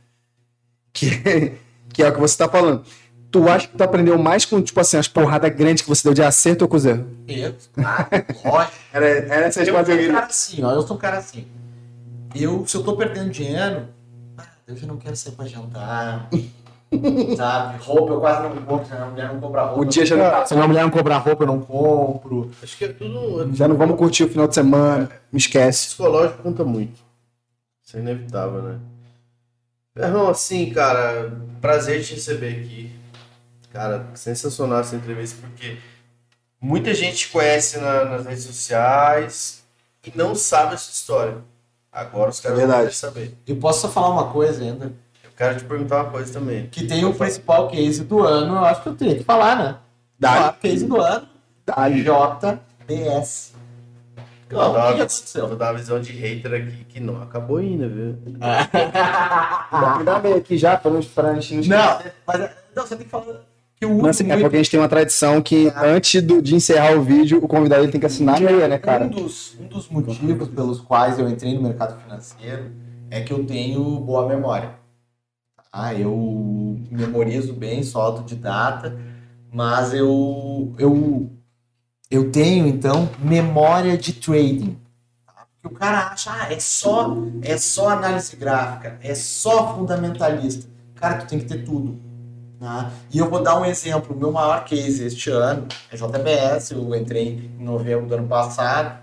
Que, 0.91 1.53
que 1.93 2.01
é 2.01 2.09
o 2.09 2.13
que 2.13 2.19
você 2.19 2.35
tá 2.35 2.49
falando. 2.49 2.83
Tu 3.29 3.47
acha 3.47 3.67
que 3.67 3.77
tu 3.77 3.83
aprendeu 3.83 4.17
mais 4.17 4.43
com, 4.43 4.59
tipo 4.59 4.79
assim, 4.79 4.97
as 4.97 5.07
porradas 5.07 5.55
grandes 5.55 5.83
que 5.83 5.87
você 5.87 6.01
deu 6.03 6.15
de 6.15 6.23
acerto 6.23 6.65
ou 6.65 6.67
com 6.67 6.77
os 6.77 6.83
erros? 6.83 7.05
Eu, 7.27 7.53
claro, 7.73 8.07
lógico. 8.43 8.75
Era, 8.91 9.05
era 9.05 9.45
essa 9.45 9.61
Eu 9.61 9.67
sou 9.85 9.93
um 9.93 10.11
cara 10.11 10.25
assim, 10.25 10.63
ó. 10.63 10.71
Eu 10.71 10.81
sou 10.81 10.97
um 10.97 10.99
cara 10.99 11.17
assim. 11.19 11.45
Eu, 12.33 12.65
se 12.65 12.75
eu 12.75 12.83
tô 12.83 12.97
perdendo 12.97 13.29
dinheiro, 13.29 13.85
ah, 14.35 14.47
eu 14.67 14.75
já 14.75 14.87
não 14.87 14.97
quero 14.97 15.15
sair 15.15 15.33
pra 15.33 15.45
jantar. 15.45 16.27
Sabe? 17.37 17.83
Roupa 17.83 18.13
eu 18.13 18.19
quase 18.19 18.43
não 18.43 18.55
compro, 18.63 18.85
se 18.87 18.93
a 18.93 19.05
mulher 19.05 19.27
não 19.33 19.39
compra 19.39 19.63
roupa. 19.63 19.81
O 19.81 19.85
dia 19.85 20.05
já 20.05 20.15
não 20.15 20.29
tá. 20.29 20.45
Se 20.45 20.53
a 20.53 20.57
minha 20.57 20.67
mulher 20.67 20.83
não 20.83 20.89
comprar 20.89 21.17
roupa, 21.17 21.43
eu 21.43 21.47
não 21.47 21.61
compro. 21.61 22.51
Acho 22.63 22.77
que 22.77 22.85
é 22.85 22.87
tudo. 22.89 23.55
Já 23.55 23.67
não 23.67 23.75
vamos 23.77 23.97
curtir 23.97 24.23
o 24.23 24.29
final 24.29 24.47
de 24.47 24.55
semana, 24.55 25.09
me 25.31 25.37
esquece. 25.39 25.87
psicológico 25.87 26.41
conta 26.43 26.63
muito. 26.63 26.99
Isso 27.85 27.97
é 27.97 27.99
inevitável, 27.99 28.61
né? 28.61 28.79
Ferrão, 29.93 30.29
assim, 30.29 30.69
cara, 30.71 31.31
prazer 31.59 32.03
te 32.03 32.13
receber 32.15 32.59
aqui. 32.61 32.91
Cara, 33.71 34.05
sensacional 34.15 34.79
essa 34.79 34.95
entrevista, 34.95 35.37
porque 35.41 35.77
muita 36.61 36.93
gente 36.93 37.17
te 37.17 37.29
conhece 37.29 37.77
na- 37.79 38.05
nas 38.05 38.25
redes 38.25 38.43
sociais 38.43 39.63
e 40.05 40.11
não 40.15 40.33
sabe 40.33 40.73
a 40.75 40.77
sua 40.77 40.91
história. 40.91 41.37
Agora 41.91 42.29
os 42.29 42.39
caras 42.39 42.59
É 42.59 42.65
vão 42.67 42.91
saber. 42.91 43.35
Eu 43.47 43.55
posso 43.57 43.81
só 43.81 43.89
falar 43.89 44.09
uma 44.09 44.31
coisa 44.31 44.63
ainda. 44.63 44.91
Eu 45.39 45.45
quero 45.47 45.57
te 45.57 45.63
perguntar 45.63 46.03
uma 46.03 46.11
coisa 46.11 46.33
também. 46.33 46.67
Que 46.67 46.85
tem 46.85 47.05
o 47.05 47.13
principal 47.13 47.69
case 47.69 48.03
do 48.03 48.21
ano, 48.21 48.55
eu 48.55 48.65
acho 48.65 48.83
que 48.83 48.89
eu 48.89 48.95
teria 48.95 49.15
que 49.15 49.23
falar, 49.23 49.55
né? 49.55 49.75
O 50.49 50.53
case 50.61 50.85
do 50.85 50.99
ano, 50.99 51.25
Dá-lhe. 51.65 52.03
JBS. 52.03 53.53
Eu 54.49 54.57
Não, 54.57 54.75
aconteceu? 54.75 55.47
vou 55.47 55.55
dar 55.55 55.71
uma 55.71 55.77
visão 55.79 56.01
de 56.01 56.11
hater 56.11 56.53
aqui 56.55 56.83
que 56.89 56.99
não 56.99 57.21
acabou 57.21 57.57
ainda, 57.57 57.87
viu? 57.87 58.17
Dá 60.03 60.19
meio 60.21 60.35
aqui 60.37 60.57
já, 60.57 60.75
pra 60.75 60.91
gente 61.39 61.69
não 61.69 61.77
mas 62.27 62.39
não, 62.75 62.85
você 62.85 62.95
tem 62.97 63.05
que 63.05 63.11
falar 63.11 63.41
que 63.79 63.85
o 63.85 64.01
Mas, 64.01 64.17
assim, 64.17 64.23
é 64.25 64.33
último 64.33 64.41
porque 64.41 64.55
a 64.57 64.59
gente 64.59 64.71
tem 64.71 64.79
uma 64.79 64.89
tradição 64.89 65.41
que 65.41 65.71
antes 65.77 66.21
do- 66.21 66.41
de 66.41 66.53
encerrar 66.53 66.97
o 66.97 67.01
vídeo, 67.01 67.39
o 67.41 67.47
convidado 67.47 67.83
ele 67.83 67.91
tem 67.91 67.99
que 68.01 68.07
assinar 68.07 68.35
a 68.35 68.39
meia, 68.41 68.67
né, 68.67 68.77
cara? 68.77 69.05
Um 69.05 69.09
dos, 69.09 69.55
um 69.57 69.67
dos 69.67 69.87
motivos 69.87 70.49
pelos 70.49 70.81
quais 70.81 71.17
eu 71.17 71.29
entrei 71.29 71.53
no 71.53 71.61
mercado 71.61 71.97
financeiro 72.01 72.71
é 73.09 73.21
que 73.21 73.31
eu 73.31 73.45
tenho 73.45 73.81
boa 74.01 74.27
memória. 74.27 74.78
Ah, 75.71 75.93
eu 75.93 76.79
memorizo 76.91 77.53
bem, 77.53 77.83
sou 77.83 78.01
autodidata, 78.01 78.97
mas 79.53 79.93
eu, 79.93 80.73
eu, 80.79 81.29
eu 82.09 82.31
tenho, 82.31 82.67
então, 82.67 83.07
memória 83.19 83.97
de 83.97 84.13
trading. 84.13 84.77
tá? 85.25 85.45
Porque 85.61 85.75
o 85.75 85.77
cara 85.77 86.07
acha, 86.07 86.31
ah, 86.33 86.51
é 86.51 86.59
só, 86.59 87.15
é 87.43 87.57
só 87.57 87.89
análise 87.89 88.35
gráfica, 88.35 88.97
é 89.03 89.13
só 89.13 89.75
fundamentalista. 89.75 90.67
Cara, 90.95 91.17
tu 91.19 91.27
tem 91.27 91.39
que 91.39 91.45
ter 91.45 91.63
tudo. 91.63 91.99
tá? 92.59 92.91
E 93.13 93.17
eu 93.19 93.29
vou 93.29 93.41
dar 93.41 93.59
um 93.59 93.65
exemplo. 93.65 94.15
O 94.15 94.19
meu 94.19 94.31
maior 94.31 94.65
case 94.65 95.03
este 95.05 95.29
ano 95.29 95.67
é 95.91 95.95
JBS. 95.95 96.71
Eu 96.71 96.93
entrei 96.95 97.51
em 97.59 97.63
novembro 97.63 98.07
do 98.07 98.15
ano 98.15 98.27
passado. 98.27 98.99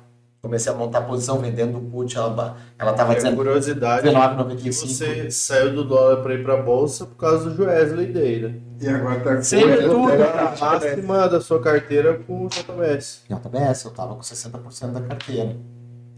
Comecei 0.47 0.73
a 0.73 0.77
montar 0.77 1.01
posição 1.02 1.40
vendendo 1.40 1.77
o 1.78 1.81
put. 1.81 2.16
Ela 2.16 2.56
ela 2.78 2.93
estava 2.93 3.12
É 3.14 3.16
dizendo 3.16 3.35
curiosidade 3.36 4.09
que 4.09 4.14
19,95. 4.14 4.73
você 4.73 5.28
saiu 5.28 5.74
do 5.74 5.82
dólar 5.82 6.23
para 6.23 6.35
ir 6.35 6.44
para 6.44 6.56
bolsa 6.59 7.05
por 7.05 7.16
causa 7.16 7.51
do 7.51 7.56
Joesley 7.56 8.12
Day, 8.12 8.40
né? 8.43 8.55
E 8.81 8.89
agora 8.89 9.18
tá 9.18 9.43
Sempre 9.43 9.82
tudo, 9.89 10.12
a 10.23 10.55
máxima 10.60 11.28
da 11.28 11.40
sua 11.40 11.60
carteira 11.60 12.14
com 12.24 12.47
o 12.47 12.48
JBS. 12.48 13.23
JBS, 13.28 13.85
eu 13.86 13.90
estava 13.90 14.14
com 14.14 14.20
60% 14.20 14.93
da 14.93 15.01
carteira. 15.01 15.56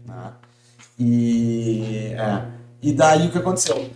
né? 0.05 0.31
E, 0.99 2.13
é, 2.13 2.45
e 2.83 2.93
daí 2.93 3.29
o 3.29 3.31
que 3.31 3.37
aconteceu? 3.39 3.89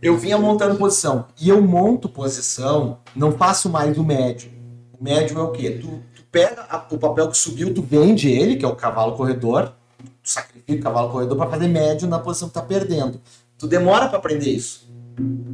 Eu 0.00 0.16
vinha 0.16 0.38
montando 0.38 0.76
posição. 0.76 1.26
E 1.38 1.50
eu 1.50 1.60
monto 1.60 2.08
posição, 2.08 3.00
não 3.14 3.32
faço 3.32 3.68
mais 3.68 3.98
o 3.98 4.04
médio. 4.04 4.50
O 4.98 5.04
médio 5.04 5.38
é 5.38 5.42
o 5.42 5.50
quê? 5.50 5.78
Tu 5.82 6.00
pega 6.30 6.66
a- 6.68 6.86
o 6.90 6.98
papel 6.98 7.28
que 7.28 7.36
subiu, 7.36 7.72
tu 7.74 7.82
vende 7.82 8.30
ele, 8.30 8.56
que 8.56 8.64
é 8.64 8.68
o 8.68 8.76
cavalo 8.76 9.16
corredor, 9.16 9.72
tu 10.22 10.28
sacrifica 10.30 10.80
o 10.80 10.82
cavalo 10.82 11.10
corredor 11.10 11.36
para 11.36 11.50
fazer 11.50 11.68
médio 11.68 12.08
na 12.08 12.18
posição 12.18 12.48
que 12.48 12.54
tá 12.54 12.62
perdendo. 12.62 13.20
Tu 13.58 13.66
demora 13.66 14.08
para 14.08 14.18
aprender 14.18 14.50
isso. 14.50 14.88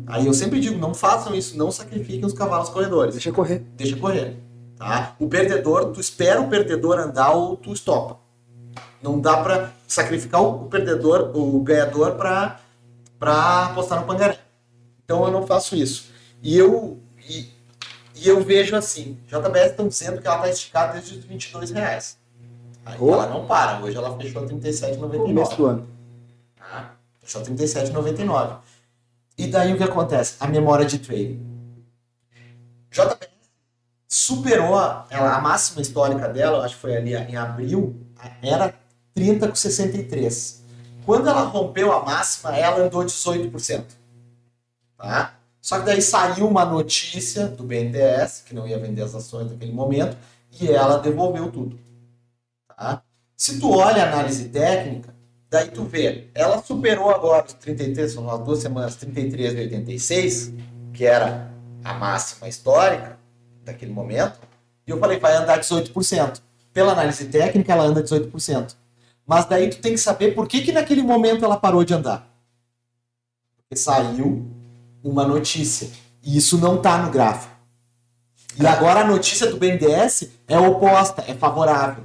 Aí 0.07 0.27
eu 0.27 0.35
sempre 0.35 0.61
digo, 0.61 0.77
não 0.79 0.93
façam 0.93 1.35
isso, 1.35 1.57
não 1.57 1.71
sacrifiquem 1.71 2.25
os 2.25 2.35
cavalos 2.35 2.69
corredores 2.69 3.15
Deixa 3.15 3.33
correr. 3.33 3.65
deixa 3.77 3.97
correr. 3.97 4.37
Tá? 4.77 5.15
O 5.19 5.27
perdedor, 5.29 5.87
tu 5.93 6.01
espera 6.01 6.41
o 6.41 6.49
perdedor 6.49 6.99
andar 6.99 7.31
ou 7.33 7.57
tu 7.57 7.73
estopa. 7.73 8.19
Não 9.03 9.19
dá 9.21 9.39
pra 9.39 9.71
sacrificar 9.87 10.43
o 10.43 10.67
perdedor, 10.67 11.31
o 11.35 11.61
ganhador 11.61 12.13
pra, 12.17 12.61
pra 13.19 13.67
apostar 13.67 14.01
no 14.01 14.07
pangaré. 14.07 14.39
Então 15.05 15.25
eu 15.25 15.31
não 15.31 15.47
faço 15.47 15.77
isso. 15.77 16.07
E 16.43 16.57
eu, 16.59 16.99
e, 17.29 17.47
e 18.15 18.29
eu 18.29 18.43
vejo 18.43 18.77
assim, 18.77 19.19
JBS 19.27 19.71
estão 19.71 19.89
dizendo 19.89 20.21
que 20.21 20.27
ela 20.27 20.39
tá 20.39 20.49
esticada 20.49 20.93
desde 20.95 21.19
os 21.19 21.25
22 21.25 21.71
reais. 21.71 22.19
Aí 22.85 22.97
Oh. 23.01 23.13
ela 23.13 23.27
não 23.29 23.47
para, 23.47 23.81
hoje 23.81 23.97
ela 23.97 24.17
fechou 24.17 24.45
a 24.45 24.47
Começo 24.49 24.71
37,99. 24.71 25.57
do 25.57 25.67
ano. 25.67 25.89
Tá? 26.57 26.95
Fechou 27.21 27.43
37,99. 27.43 28.57
E 29.37 29.47
daí 29.49 29.73
o 29.73 29.77
que 29.77 29.83
acontece? 29.85 30.37
A 30.39 30.47
memória 30.47 30.85
de 30.87 30.99
trading. 30.99 31.45
JBS 32.91 33.29
superou 34.07 34.79
a, 34.79 35.07
ela, 35.11 35.35
a 35.35 35.41
máxima 35.41 35.83
histórica 35.83 36.29
dela, 36.29 36.65
acho 36.65 36.77
que 36.77 36.81
foi 36.83 36.97
ali 36.97 37.15
em 37.15 37.37
abril, 37.37 37.97
era 38.41 38.73
30 39.13 39.49
com 39.49 39.55
63. 39.55 40.63
Quando 41.05 41.29
ela 41.29 41.43
rompeu 41.43 41.93
a 41.93 42.05
máxima, 42.05 42.57
ela 42.57 42.85
andou 42.85 43.03
18%. 43.03 43.85
Tá? 44.97 45.35
Só 45.65 45.79
que 45.79 45.87
daí 45.87 46.03
saiu 46.03 46.47
uma 46.47 46.63
notícia 46.63 47.49
do 47.49 47.65
BNDES, 47.65 48.43
que 48.45 48.55
não 48.55 48.69
ia 48.69 48.79
vender 48.79 49.01
as 49.01 49.15
ações 49.15 49.51
naquele 49.51 49.73
momento, 49.73 50.15
e 50.61 50.69
ela 50.69 50.99
devolveu 50.99 51.51
tudo. 51.51 51.81
Tá? 52.69 53.03
Se 53.35 53.59
tu 53.59 53.71
olha 53.71 54.05
a 54.05 54.13
análise 54.13 54.51
técnica, 54.51 55.15
daí 55.49 55.71
tu 55.71 55.85
vê, 55.85 56.29
ela 56.35 56.63
superou 56.63 57.09
agora 57.09 57.47
os 57.47 57.55
33, 57.55 58.13
são 58.13 58.29
as 58.29 58.41
duas 58.41 58.59
semanas, 58.59 58.95
33,86, 58.99 60.53
que 60.93 61.07
era 61.07 61.51
a 61.83 61.95
máxima 61.95 62.47
histórica 62.47 63.19
daquele 63.65 63.91
momento, 63.91 64.39
e 64.87 64.91
eu 64.91 64.99
falei, 64.99 65.19
vai 65.19 65.35
andar 65.35 65.59
18%. 65.59 66.43
Pela 66.75 66.93
análise 66.93 67.25
técnica, 67.25 67.73
ela 67.73 67.85
anda 67.85 68.03
18%. 68.03 68.77
Mas 69.27 69.47
daí 69.47 69.71
tu 69.71 69.79
tem 69.79 69.93
que 69.93 69.99
saber 69.99 70.35
por 70.35 70.47
que, 70.47 70.61
que 70.61 70.73
naquele 70.73 71.03
momento 71.03 71.43
ela 71.43 71.57
parou 71.57 71.83
de 71.87 71.95
andar. 71.95 72.29
Porque 73.57 73.77
saiu 73.77 74.54
uma 75.05 75.27
notícia. 75.27 75.91
E 76.23 76.37
isso 76.37 76.59
não 76.59 76.79
tá 76.79 76.99
no 76.99 77.11
gráfico. 77.11 77.53
E 78.59 78.67
agora 78.67 79.01
a 79.01 79.05
notícia 79.05 79.49
do 79.49 79.57
BNDES 79.57 80.31
é 80.49 80.59
oposta, 80.59 81.23
é 81.29 81.35
favorável. 81.35 82.05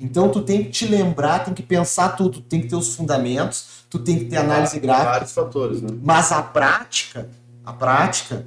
Então 0.00 0.28
tu 0.28 0.42
tem 0.42 0.64
que 0.64 0.70
te 0.70 0.86
lembrar, 0.86 1.44
tem 1.44 1.54
que 1.54 1.62
pensar 1.62 2.10
tudo, 2.10 2.40
tu 2.40 2.42
tem 2.42 2.60
que 2.60 2.68
ter 2.68 2.76
os 2.76 2.94
fundamentos, 2.94 3.84
tu 3.88 3.98
tem 3.98 4.18
que 4.18 4.24
ter 4.24 4.36
análise 4.36 4.78
gráfica, 4.80 5.10
Vários 5.10 5.32
fatores, 5.32 5.82
né? 5.82 5.88
mas 6.02 6.32
a 6.32 6.42
prática, 6.42 7.28
a 7.64 7.72
prática 7.72 8.44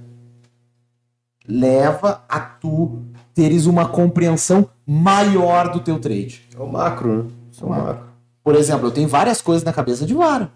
leva 1.48 2.24
a 2.28 2.40
tu 2.40 3.02
teres 3.34 3.66
uma 3.66 3.88
compreensão 3.88 4.70
maior 4.86 5.72
do 5.72 5.80
teu 5.80 6.00
trade. 6.00 6.48
É 6.54 6.60
o 6.60 6.68
macro, 6.68 7.24
né? 7.24 7.30
É 7.62 7.66
o 7.66 7.70
macro. 7.70 8.08
Por 8.44 8.56
exemplo, 8.56 8.88
eu 8.88 8.92
tenho 8.92 9.08
várias 9.08 9.42
coisas 9.42 9.64
na 9.64 9.72
cabeça 9.72 10.06
de 10.06 10.14
vara. 10.14 10.52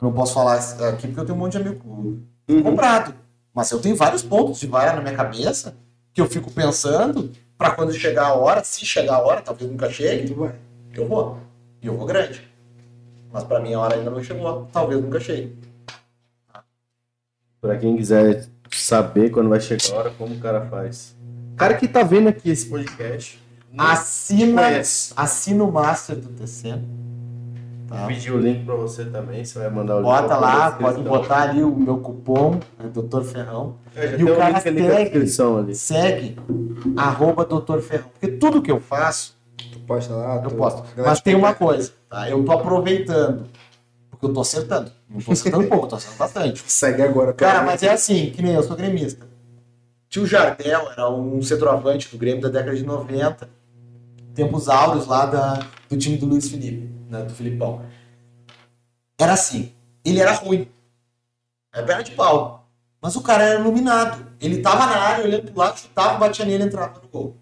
Eu 0.00 0.08
não 0.08 0.12
posso 0.12 0.34
falar 0.34 0.56
aqui 0.56 1.06
porque 1.06 1.20
eu 1.20 1.24
tenho 1.24 1.36
um 1.36 1.40
monte 1.40 1.52
de 1.52 1.58
amigo 1.58 2.22
comprado. 2.62 3.14
Mas 3.54 3.70
eu 3.70 3.80
tenho 3.80 3.96
vários 3.96 4.22
pontos 4.22 4.60
de 4.60 4.66
vara 4.66 4.94
na 4.94 5.00
minha 5.00 5.14
cabeça 5.14 5.74
que 6.12 6.20
eu 6.20 6.26
fico 6.26 6.50
pensando 6.50 7.32
para 7.56 7.70
quando 7.70 7.92
chegar 7.92 8.26
a 8.26 8.34
hora, 8.34 8.62
se 8.62 8.84
chegar 8.84 9.14
a 9.14 9.20
hora, 9.20 9.40
talvez 9.40 9.70
nunca 9.70 9.90
chegue, 9.90 10.30
eu 10.94 11.08
vou. 11.08 11.38
E 11.80 11.86
eu 11.86 11.96
vou 11.96 12.06
grande. 12.06 12.46
Mas 13.32 13.44
para 13.44 13.60
mim 13.60 13.72
a 13.72 13.80
hora 13.80 13.96
ainda 13.96 14.10
não 14.10 14.22
chegou, 14.22 14.68
talvez 14.70 15.00
nunca 15.00 15.18
chegue. 15.18 15.56
Pra 17.60 17.78
quem 17.78 17.96
quiser 17.96 18.46
saber 18.70 19.30
quando 19.30 19.48
vai 19.48 19.60
chegar 19.60 19.94
a 19.94 19.98
hora, 19.98 20.10
como 20.10 20.34
o 20.34 20.38
cara 20.38 20.66
faz. 20.66 21.16
O 21.54 21.56
cara 21.56 21.74
que 21.74 21.88
tá 21.88 22.02
vendo 22.02 22.28
aqui 22.28 22.50
esse 22.50 22.68
podcast. 22.68 23.42
Assina, 23.76 24.62
assina 25.16 25.64
o 25.64 25.72
Master 25.72 26.16
do 26.16 26.28
TC. 26.28 26.78
Tá? 27.88 27.98
Vou 27.98 28.08
pedir 28.08 28.32
o 28.32 28.38
link 28.38 28.64
pra 28.64 28.74
você 28.74 29.04
também, 29.04 29.44
você 29.44 29.58
vai 29.60 29.70
mandar 29.70 29.94
o 29.96 29.98
link. 30.00 30.06
Bota 30.06 30.36
lá, 30.36 30.72
pode 30.72 31.02
botar 31.02 31.42
ali 31.50 31.62
o 31.62 31.74
meu 31.74 31.98
cupom, 31.98 32.58
né, 32.78 32.90
Dr. 32.92 33.22
Ferrão. 33.22 33.76
É, 33.94 34.08
já 34.08 34.16
E 34.18 34.24
o 34.24 34.36
cara 34.36 34.50
link 34.58 34.68
ali 34.68 34.82
na 34.82 34.88
segue. 34.88 35.02
descrição 35.04 35.58
ali. 35.58 35.74
Segue 35.74 36.36
arroba 36.96 37.44
Dr. 37.44 37.78
Ferrão. 37.80 38.06
Porque 38.12 38.36
tudo 38.36 38.60
que 38.60 38.70
eu 38.72 38.80
faço, 38.80 39.36
Tu 39.72 39.78
posta 39.80 40.12
lá, 40.14 40.36
eu 40.42 40.50
tu- 40.50 40.54
posto. 40.56 40.82
Mas 40.96 41.20
tem 41.20 41.34
uma 41.36 41.54
coisa, 41.54 41.92
tá? 42.10 42.28
Eu 42.28 42.44
tô 42.44 42.52
aproveitando. 42.52 43.44
Porque 44.10 44.26
eu 44.26 44.32
tô 44.32 44.40
acertando. 44.40 44.90
Não 45.08 45.20
tô 45.20 45.32
acertando 45.32 45.64
pouco, 45.68 45.86
tô 45.86 45.94
acertando 45.96 46.18
bastante. 46.18 46.64
Segue 46.66 47.02
agora. 47.02 47.32
Cara, 47.34 47.62
mas 47.62 47.82
é 47.82 47.90
assim, 47.92 48.30
que 48.30 48.42
nem 48.42 48.54
eu 48.54 48.62
sou 48.62 48.76
gremista. 48.76 49.26
Tio 50.08 50.26
Jardel 50.26 50.90
era 50.90 51.08
um 51.10 51.40
centroavante 51.42 52.08
do 52.10 52.18
Grêmio 52.18 52.40
da 52.42 52.48
década 52.48 52.74
de 52.76 52.84
90. 52.84 53.48
Tempos 54.34 54.68
áureos 54.68 55.06
lá 55.06 55.26
da, 55.26 55.60
do 55.88 55.96
time 55.96 56.16
do 56.16 56.26
Luiz 56.26 56.48
Felipe, 56.50 56.90
né, 57.08 57.22
do 57.22 57.34
Filipão. 57.34 57.84
Era 59.18 59.32
assim, 59.32 59.72
ele 60.04 60.20
era 60.20 60.32
ruim. 60.32 60.68
Era 61.72 61.86
perna 61.86 62.02
de 62.02 62.12
pau. 62.12 62.68
Mas 63.00 63.16
o 63.16 63.22
cara 63.22 63.44
era 63.44 63.60
iluminado. 63.60 64.26
Ele 64.40 64.60
tava 64.62 64.86
na 64.86 64.96
área, 64.96 65.24
olhando 65.24 65.50
pro 65.50 65.58
lado, 65.60 65.78
chutava, 65.78 66.18
batia 66.18 66.44
nele 66.44 66.64
e 66.64 66.66
entrava 66.66 67.00
no 67.00 67.08
gol. 67.08 67.36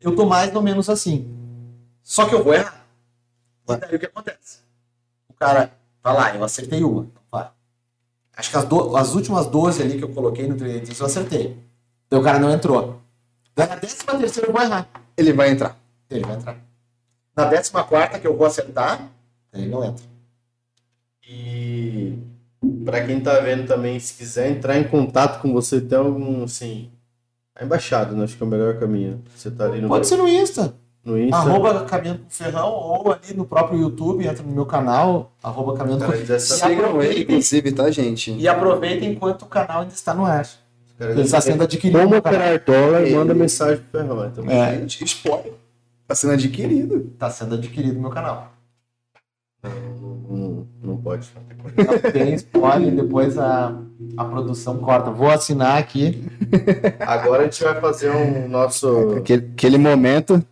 Eu 0.00 0.14
tô 0.14 0.26
mais 0.26 0.54
ou 0.54 0.62
menos 0.62 0.88
assim. 0.88 1.28
Só 2.02 2.26
que 2.28 2.34
eu 2.34 2.42
vou 2.42 2.54
errar. 2.54 2.84
E 3.68 3.76
daí 3.76 3.94
o 3.94 3.98
que 3.98 4.06
acontece? 4.06 4.58
O 5.28 5.34
cara 5.34 5.72
vai 6.02 6.14
lá, 6.14 6.34
eu 6.36 6.44
acertei 6.44 6.82
uma. 6.82 7.02
Então 7.04 7.22
vai. 7.30 7.50
Acho 8.36 8.50
que 8.50 8.56
as, 8.56 8.64
do- 8.64 8.96
as 8.96 9.14
últimas 9.14 9.46
12 9.46 9.82
ali 9.82 9.98
que 9.98 10.04
eu 10.04 10.08
coloquei 10.12 10.46
no 10.46 10.56
300 10.56 10.98
eu 10.98 11.06
acertei. 11.06 11.56
Então 12.06 12.20
o 12.20 12.24
cara 12.24 12.38
não 12.38 12.50
entrou. 12.50 13.00
Daí 13.54 13.68
na 13.68 13.76
décima 13.76 14.18
terceira 14.18 14.48
eu 14.48 14.52
vou 14.52 14.62
errar. 14.62 14.88
Ele 15.16 15.32
vai 15.32 15.50
entrar. 15.50 15.76
Ele 16.10 16.24
vai 16.24 16.36
entrar. 16.36 16.56
Na 17.36 17.44
décima 17.46 17.82
quarta 17.84 18.18
que 18.18 18.26
eu 18.26 18.36
vou 18.36 18.46
acertar, 18.46 19.08
ele 19.54 19.68
não 19.68 19.84
entra. 19.84 20.04
E 21.28 22.18
pra 22.84 23.04
quem 23.04 23.20
tá 23.20 23.38
vendo 23.40 23.66
também, 23.66 23.98
se 23.98 24.14
quiser 24.14 24.50
entrar 24.50 24.76
em 24.78 24.84
contato 24.84 25.40
com 25.40 25.52
você, 25.52 25.80
tem 25.80 25.96
algum, 25.98 26.44
assim, 26.44 26.90
a 27.56 27.64
embaixada, 27.64 28.12
né? 28.14 28.24
Acho 28.24 28.36
que 28.36 28.42
é 28.42 28.46
o 28.46 28.48
melhor 28.48 28.78
caminho. 28.78 29.22
Você 29.34 29.50
tá 29.50 29.64
ali 29.66 29.80
no, 29.80 29.88
Pode 29.88 30.06
ser 30.06 30.16
no 30.16 30.28
Insta. 30.28 30.74
no 31.04 31.18
Insta. 31.18 31.36
Arroba 31.36 31.84
Caminhando 31.84 32.20
com 32.20 32.30
Ferrão, 32.30 32.70
ou 32.70 33.12
ali 33.12 33.34
no 33.34 33.46
próprio 33.46 33.80
YouTube, 33.80 34.26
entra 34.26 34.42
no 34.42 34.52
meu 34.52 34.66
canal, 34.66 35.32
arroba 35.42 35.74
Caminhando 35.76 36.04
com 36.04 36.12
saber, 36.12 36.40
Sigam 36.40 37.02
ele, 37.02 37.22
inclusive, 37.22 37.72
tá, 37.72 37.90
gente? 37.90 38.32
E 38.32 38.46
aproveitem 38.46 39.12
enquanto 39.12 39.42
o 39.42 39.46
canal 39.46 39.82
ainda 39.82 39.94
está 39.94 40.12
no 40.12 40.24
ar. 40.26 40.46
Ele 41.00 41.22
está 41.22 41.40
sendo 41.40 41.62
adquirido. 41.64 41.98
como 41.98 42.20
canal. 42.22 42.38
operar 42.54 42.62
dólar, 42.64 43.02
Ele- 43.02 43.16
manda 43.16 43.34
mensagem 43.34 43.78
pro 43.90 44.00
Ferrão. 44.00 44.26
Então, 44.26 44.44
É. 44.50 44.74
Gente, 44.76 45.02
spoiler. 45.04 45.54
Tá 46.12 46.16
sendo 46.16 46.34
adquirido. 46.34 47.10
Está 47.14 47.30
sendo 47.30 47.54
adquirido 47.54 47.94
no 47.94 48.02
meu 48.02 48.10
canal. 48.10 48.52
não, 49.64 50.68
não, 50.82 50.96
pode. 50.98 51.26
Não 51.74 52.12
tem 52.12 52.34
spoiler, 52.34 52.94
depois 52.94 53.38
a, 53.38 53.74
a 54.18 54.24
produção 54.26 54.76
corta. 54.76 55.10
Vou 55.10 55.30
assinar 55.30 55.78
aqui. 55.78 56.22
Agora 57.00 57.40
a 57.40 57.44
gente 57.44 57.64
vai 57.64 57.80
fazer 57.80 58.10
um 58.10 58.46
nosso. 58.46 59.16
Aquele, 59.16 59.52
aquele 59.54 59.78
momento. 59.78 60.44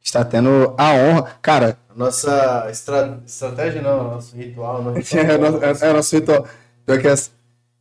Está 0.00 0.24
tendo 0.24 0.76
a 0.78 0.92
honra. 0.92 1.36
Cara, 1.42 1.76
Nossa 1.96 2.68
estra... 2.70 3.20
estratégia, 3.26 3.82
não, 3.82 4.04
nosso 4.12 4.36
ritual. 4.36 4.80
Não, 4.80 4.92
é, 4.94 5.34
o 5.34 5.40
nosso- 5.40 5.84
é, 5.84 5.88
é 5.88 5.92
nosso 5.92 6.14
ritual. 6.14 6.46
Pior 6.86 7.00
que 7.00 7.08
é- 7.08 7.14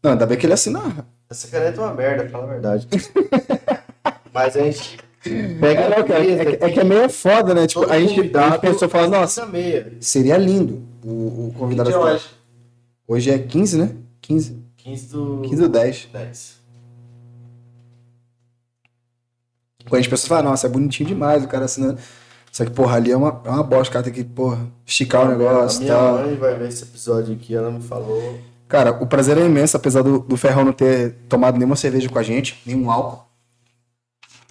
Não, 0.01 0.13
ainda 0.13 0.25
bem 0.25 0.35
que 0.35 0.47
ele 0.47 0.53
assinar. 0.53 1.05
Essa 1.29 1.47
caneta 1.47 1.79
é 1.79 1.83
uma 1.83 1.93
merda, 1.93 2.27
fala 2.27 2.45
a 2.45 2.47
verdade. 2.47 2.87
Mas 4.33 4.55
a 4.55 4.61
gente 4.61 4.97
pega 5.29 5.81
É, 5.81 6.03
cara, 6.03 6.25
é, 6.25 6.45
que- 6.45 6.63
é 6.65 6.69
que 6.71 6.79
é 6.79 6.83
meio 6.83 7.09
foda, 7.09 7.53
né? 7.53 7.67
Tipo, 7.67 7.89
a 7.89 7.99
gente, 7.99 8.19
a 8.37 8.49
gente 8.49 8.59
pensou, 8.59 8.89
falando, 8.89 9.11
nossa, 9.11 9.47
seria 9.99 10.37
lindo 10.37 10.81
o, 11.03 11.47
o 11.47 11.53
convidado. 11.57 11.89
Que 11.89 11.95
hoje. 11.95 12.25
Hoje 13.07 13.29
é 13.31 13.37
15, 13.39 13.77
né? 13.77 13.95
15. 14.21 14.61
15 14.77 15.07
do 15.09 15.41
15 15.43 15.63
ou 15.63 15.69
10. 15.69 16.09
10. 16.11 16.61
Quando 19.85 19.95
a 19.95 20.01
gente 20.01 20.09
pensou, 20.09 20.27
fala, 20.29 20.43
nossa, 20.43 20.67
é 20.67 20.69
bonitinho 20.69 21.09
demais 21.09 21.43
o 21.43 21.47
cara 21.47 21.65
assinando. 21.65 21.99
Só 22.51 22.65
que, 22.65 22.71
porra, 22.71 22.97
ali 22.97 23.11
é 23.11 23.17
uma, 23.17 23.41
é 23.45 23.49
uma 23.49 23.63
bosta, 23.63 23.89
o 23.89 23.93
cara 23.93 24.03
tem 24.03 24.13
que, 24.13 24.23
porra, 24.23 24.59
esticar 24.85 25.25
o 25.25 25.29
negócio 25.29 25.81
e 25.81 25.83
minha 25.85 25.95
tal. 25.95 26.17
mãe 26.19 26.35
vai 26.35 26.55
ver 26.57 26.67
esse 26.67 26.83
episódio 26.83 27.33
aqui, 27.33 27.55
ela 27.55 27.71
me 27.71 27.81
falou. 27.81 28.39
Cara, 28.67 28.91
o 28.91 29.07
prazer 29.07 29.37
é 29.37 29.45
imenso, 29.45 29.75
apesar 29.75 30.01
do, 30.01 30.19
do 30.19 30.37
Ferrão 30.37 30.63
não 30.65 30.73
ter 30.73 31.13
tomado 31.27 31.57
nenhuma 31.57 31.75
cerveja 31.75 32.09
com 32.09 32.19
a 32.19 32.23
gente, 32.23 32.61
nenhum 32.65 32.89
álcool. 32.91 33.25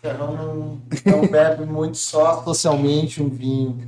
Ferrão 0.03 0.35
não, 0.35 1.13
não 1.13 1.27
bebe 1.29 1.67
muito 1.67 1.99
só 1.99 2.43
socialmente 2.43 3.23
um 3.23 3.29
vinho. 3.29 3.79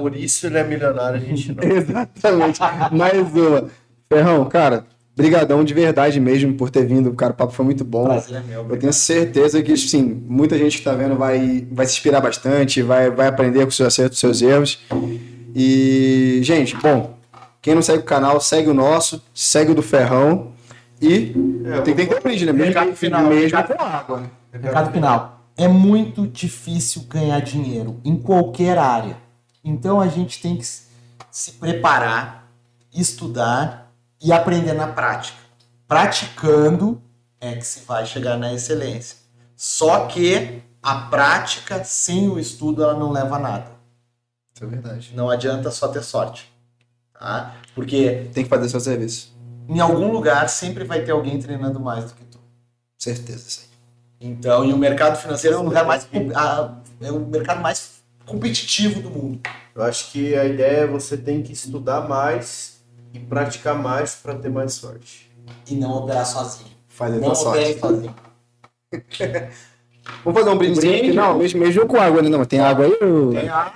Por 0.00 0.14
isso 0.14 0.46
ele 0.46 0.58
é 0.58 0.64
milionário, 0.64 1.16
a 1.16 1.24
gente 1.24 1.52
não. 1.54 1.64
Exatamente. 1.64 2.60
Mais 2.92 3.34
uma. 3.34 3.68
Ferrão, 4.12 4.44
cara, 4.46 4.84
brigadão 5.16 5.64
de 5.64 5.72
verdade 5.72 6.20
mesmo 6.20 6.54
por 6.54 6.68
ter 6.68 6.84
vindo. 6.84 7.12
Cara, 7.14 7.32
o 7.32 7.36
papo 7.36 7.52
foi 7.54 7.64
muito 7.64 7.84
bom. 7.84 8.04
Prazer 8.04 8.36
é 8.36 8.40
meu. 8.40 8.66
Eu 8.68 8.78
tenho 8.78 8.92
certeza 8.92 9.62
que, 9.62 9.76
sim, 9.76 10.22
muita 10.26 10.58
gente 10.58 10.78
que 10.78 10.84
tá 10.84 10.92
vendo 10.92 11.16
vai, 11.16 11.66
vai 11.70 11.86
se 11.86 11.92
inspirar 11.92 12.20
bastante, 12.20 12.82
vai, 12.82 13.10
vai 13.10 13.28
aprender 13.28 13.60
com 13.62 13.68
os 13.68 13.76
seus 13.76 13.86
acertos, 13.86 14.16
os 14.16 14.20
seus 14.20 14.42
erros. 14.42 14.80
E, 15.54 16.40
gente, 16.42 16.76
bom, 16.76 17.16
quem 17.62 17.74
não 17.74 17.82
segue 17.82 18.00
o 18.00 18.04
canal, 18.04 18.40
segue 18.40 18.68
o 18.68 18.74
nosso, 18.74 19.22
segue 19.32 19.72
o 19.72 19.74
do 19.74 19.82
Ferrão. 19.82 20.52
E 21.00 21.34
É, 21.64 21.80
tem, 21.80 21.94
tem 21.94 22.06
que 22.06 22.14
ter 22.14 22.22
brinde, 22.22 22.44
né? 22.44 22.52
Mesmo, 22.52 22.94
final, 22.94 23.24
mesmo 23.24 23.62
com 23.64 23.82
água, 23.82 24.20
né? 24.20 24.26
Recado 24.52 24.92
final. 24.92 25.40
É 25.56 25.68
muito 25.68 26.26
difícil 26.26 27.02
ganhar 27.02 27.40
dinheiro 27.40 28.00
em 28.04 28.16
qualquer 28.16 28.78
área. 28.78 29.16
Então 29.62 30.00
a 30.00 30.08
gente 30.08 30.40
tem 30.40 30.56
que 30.56 30.64
se 31.30 31.52
preparar, 31.52 32.50
estudar 32.92 33.92
e 34.22 34.32
aprender 34.32 34.72
na 34.72 34.88
prática. 34.88 35.38
Praticando 35.86 37.00
é 37.40 37.54
que 37.54 37.66
se 37.66 37.80
vai 37.80 38.06
chegar 38.06 38.36
na 38.36 38.52
excelência. 38.52 39.16
Só 39.56 40.06
que 40.06 40.62
a 40.82 40.94
prática 41.02 41.84
sem 41.84 42.28
o 42.28 42.38
estudo 42.38 42.82
ela 42.82 42.94
não 42.94 43.12
leva 43.12 43.36
a 43.36 43.38
nada. 43.38 43.70
Isso 44.54 44.64
é 44.64 44.66
verdade. 44.66 45.12
Não 45.14 45.28
adianta 45.28 45.70
só 45.70 45.88
ter 45.88 46.02
sorte. 46.02 46.50
Tá? 47.18 47.54
Porque 47.74 48.30
Tem 48.32 48.44
que 48.44 48.48
fazer 48.48 48.68
seu 48.68 48.80
serviço. 48.80 49.34
em 49.68 49.78
algum 49.78 50.10
lugar 50.10 50.48
sempre 50.48 50.84
vai 50.84 51.02
ter 51.02 51.10
alguém 51.10 51.38
treinando 51.38 51.78
mais 51.78 52.04
do 52.06 52.14
que 52.14 52.24
tu. 52.24 52.38
Certeza, 52.96 53.60
aí. 53.62 53.69
Então, 54.20 54.64
e 54.64 54.72
o 54.72 54.76
mercado 54.76 55.16
financeiro 55.16 55.56
é 55.56 55.58
o 55.58 55.62
lugar 55.62 55.84
mais 55.84 56.06
é 57.00 57.10
o 57.10 57.18
mercado 57.20 57.60
mais 57.62 58.02
competitivo 58.26 59.00
do 59.00 59.10
mundo. 59.10 59.40
Eu 59.74 59.82
acho 59.82 60.12
que 60.12 60.36
a 60.36 60.44
ideia 60.44 60.78
é 60.82 60.86
você 60.86 61.16
tem 61.16 61.42
que 61.42 61.52
estudar 61.52 62.06
mais 62.06 62.80
e 63.14 63.18
praticar 63.18 63.74
mais 63.74 64.14
para 64.16 64.34
ter 64.34 64.50
mais 64.50 64.74
sorte. 64.74 65.30
E 65.68 65.74
não 65.74 65.92
operar 65.92 66.26
sozinho. 66.26 66.70
Fazer 66.88 67.18
Não 67.20 67.34
sorte. 67.34 67.78
sozinho. 67.78 68.14
Vamos 70.24 70.38
fazer 70.40 70.50
um 70.50 70.58
brindezinho 70.58 70.98
Brinde. 70.98 71.12
Não, 71.16 71.38
mesmo, 71.38 71.60
mesmo 71.60 71.86
com 71.86 71.98
água, 72.00 72.20
né? 72.22 72.28
Não, 72.28 72.44
tem 72.44 72.58
água 72.60 72.84
aí? 72.86 72.96
ou- 73.00 73.30
Tem 73.32 73.48
água, 73.48 73.72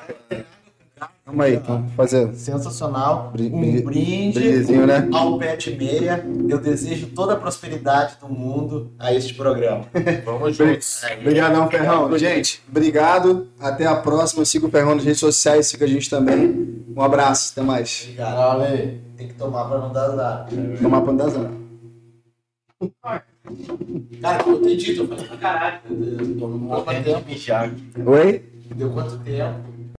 Calma 1.24 1.44
aí, 1.44 1.54
então, 1.54 1.76
vamos 1.78 1.92
fazer. 1.94 2.34
sensacional. 2.34 3.30
Brin- 3.32 3.46
Um 3.50 3.60
brin- 3.60 3.82
brinde 3.82 4.38
brindezinho, 4.38 4.86
né? 4.86 5.08
ao 5.10 5.38
Pet 5.38 5.74
Meia. 5.74 6.22
Eu 6.48 6.58
desejo 6.60 7.06
toda 7.14 7.32
a 7.32 7.36
prosperidade 7.36 8.16
do 8.20 8.28
mundo 8.28 8.92
a 8.98 9.12
este 9.12 9.32
programa. 9.32 9.86
Vamos 10.24 10.54
juntos. 10.54 11.02
Obrigadão, 11.20 11.70
Ferrão. 11.70 12.18
Gente, 12.18 12.62
obrigado. 12.68 13.48
Até 13.58 13.86
a 13.86 13.96
próxima. 13.96 14.44
Siga 14.44 14.66
o 14.66 14.70
Ferrão 14.70 14.94
nas 14.96 15.04
redes 15.04 15.20
sociais, 15.20 15.66
siga 15.66 15.86
a 15.86 15.88
gente 15.88 16.10
também. 16.10 16.84
Um 16.94 17.00
abraço, 17.00 17.52
até 17.52 17.62
mais. 17.66 18.02
Obrigado. 18.02 18.60
Tem 19.16 19.28
que 19.28 19.34
tomar 19.34 19.64
pra 19.64 19.78
não 19.78 19.92
dar 19.92 20.04
azar. 20.04 20.46
Tomar 20.82 21.00
pano 21.00 21.18
da 21.18 21.28
zona. 21.28 21.50
Cara, 24.20 24.44
como 24.44 24.56
eu 24.56 24.62
tenho 24.62 24.76
dito, 24.76 25.02
eu 25.02 25.08
falei 25.08 25.24
pra 25.24 25.36
caralho. 25.38 25.80
Deu 25.88 26.82
quanto 26.84 27.02
tempo? 27.02 28.10
Oi? 28.10 28.44
Deu 28.76 28.90
quanto 28.90 29.18
tempo? 29.18 29.73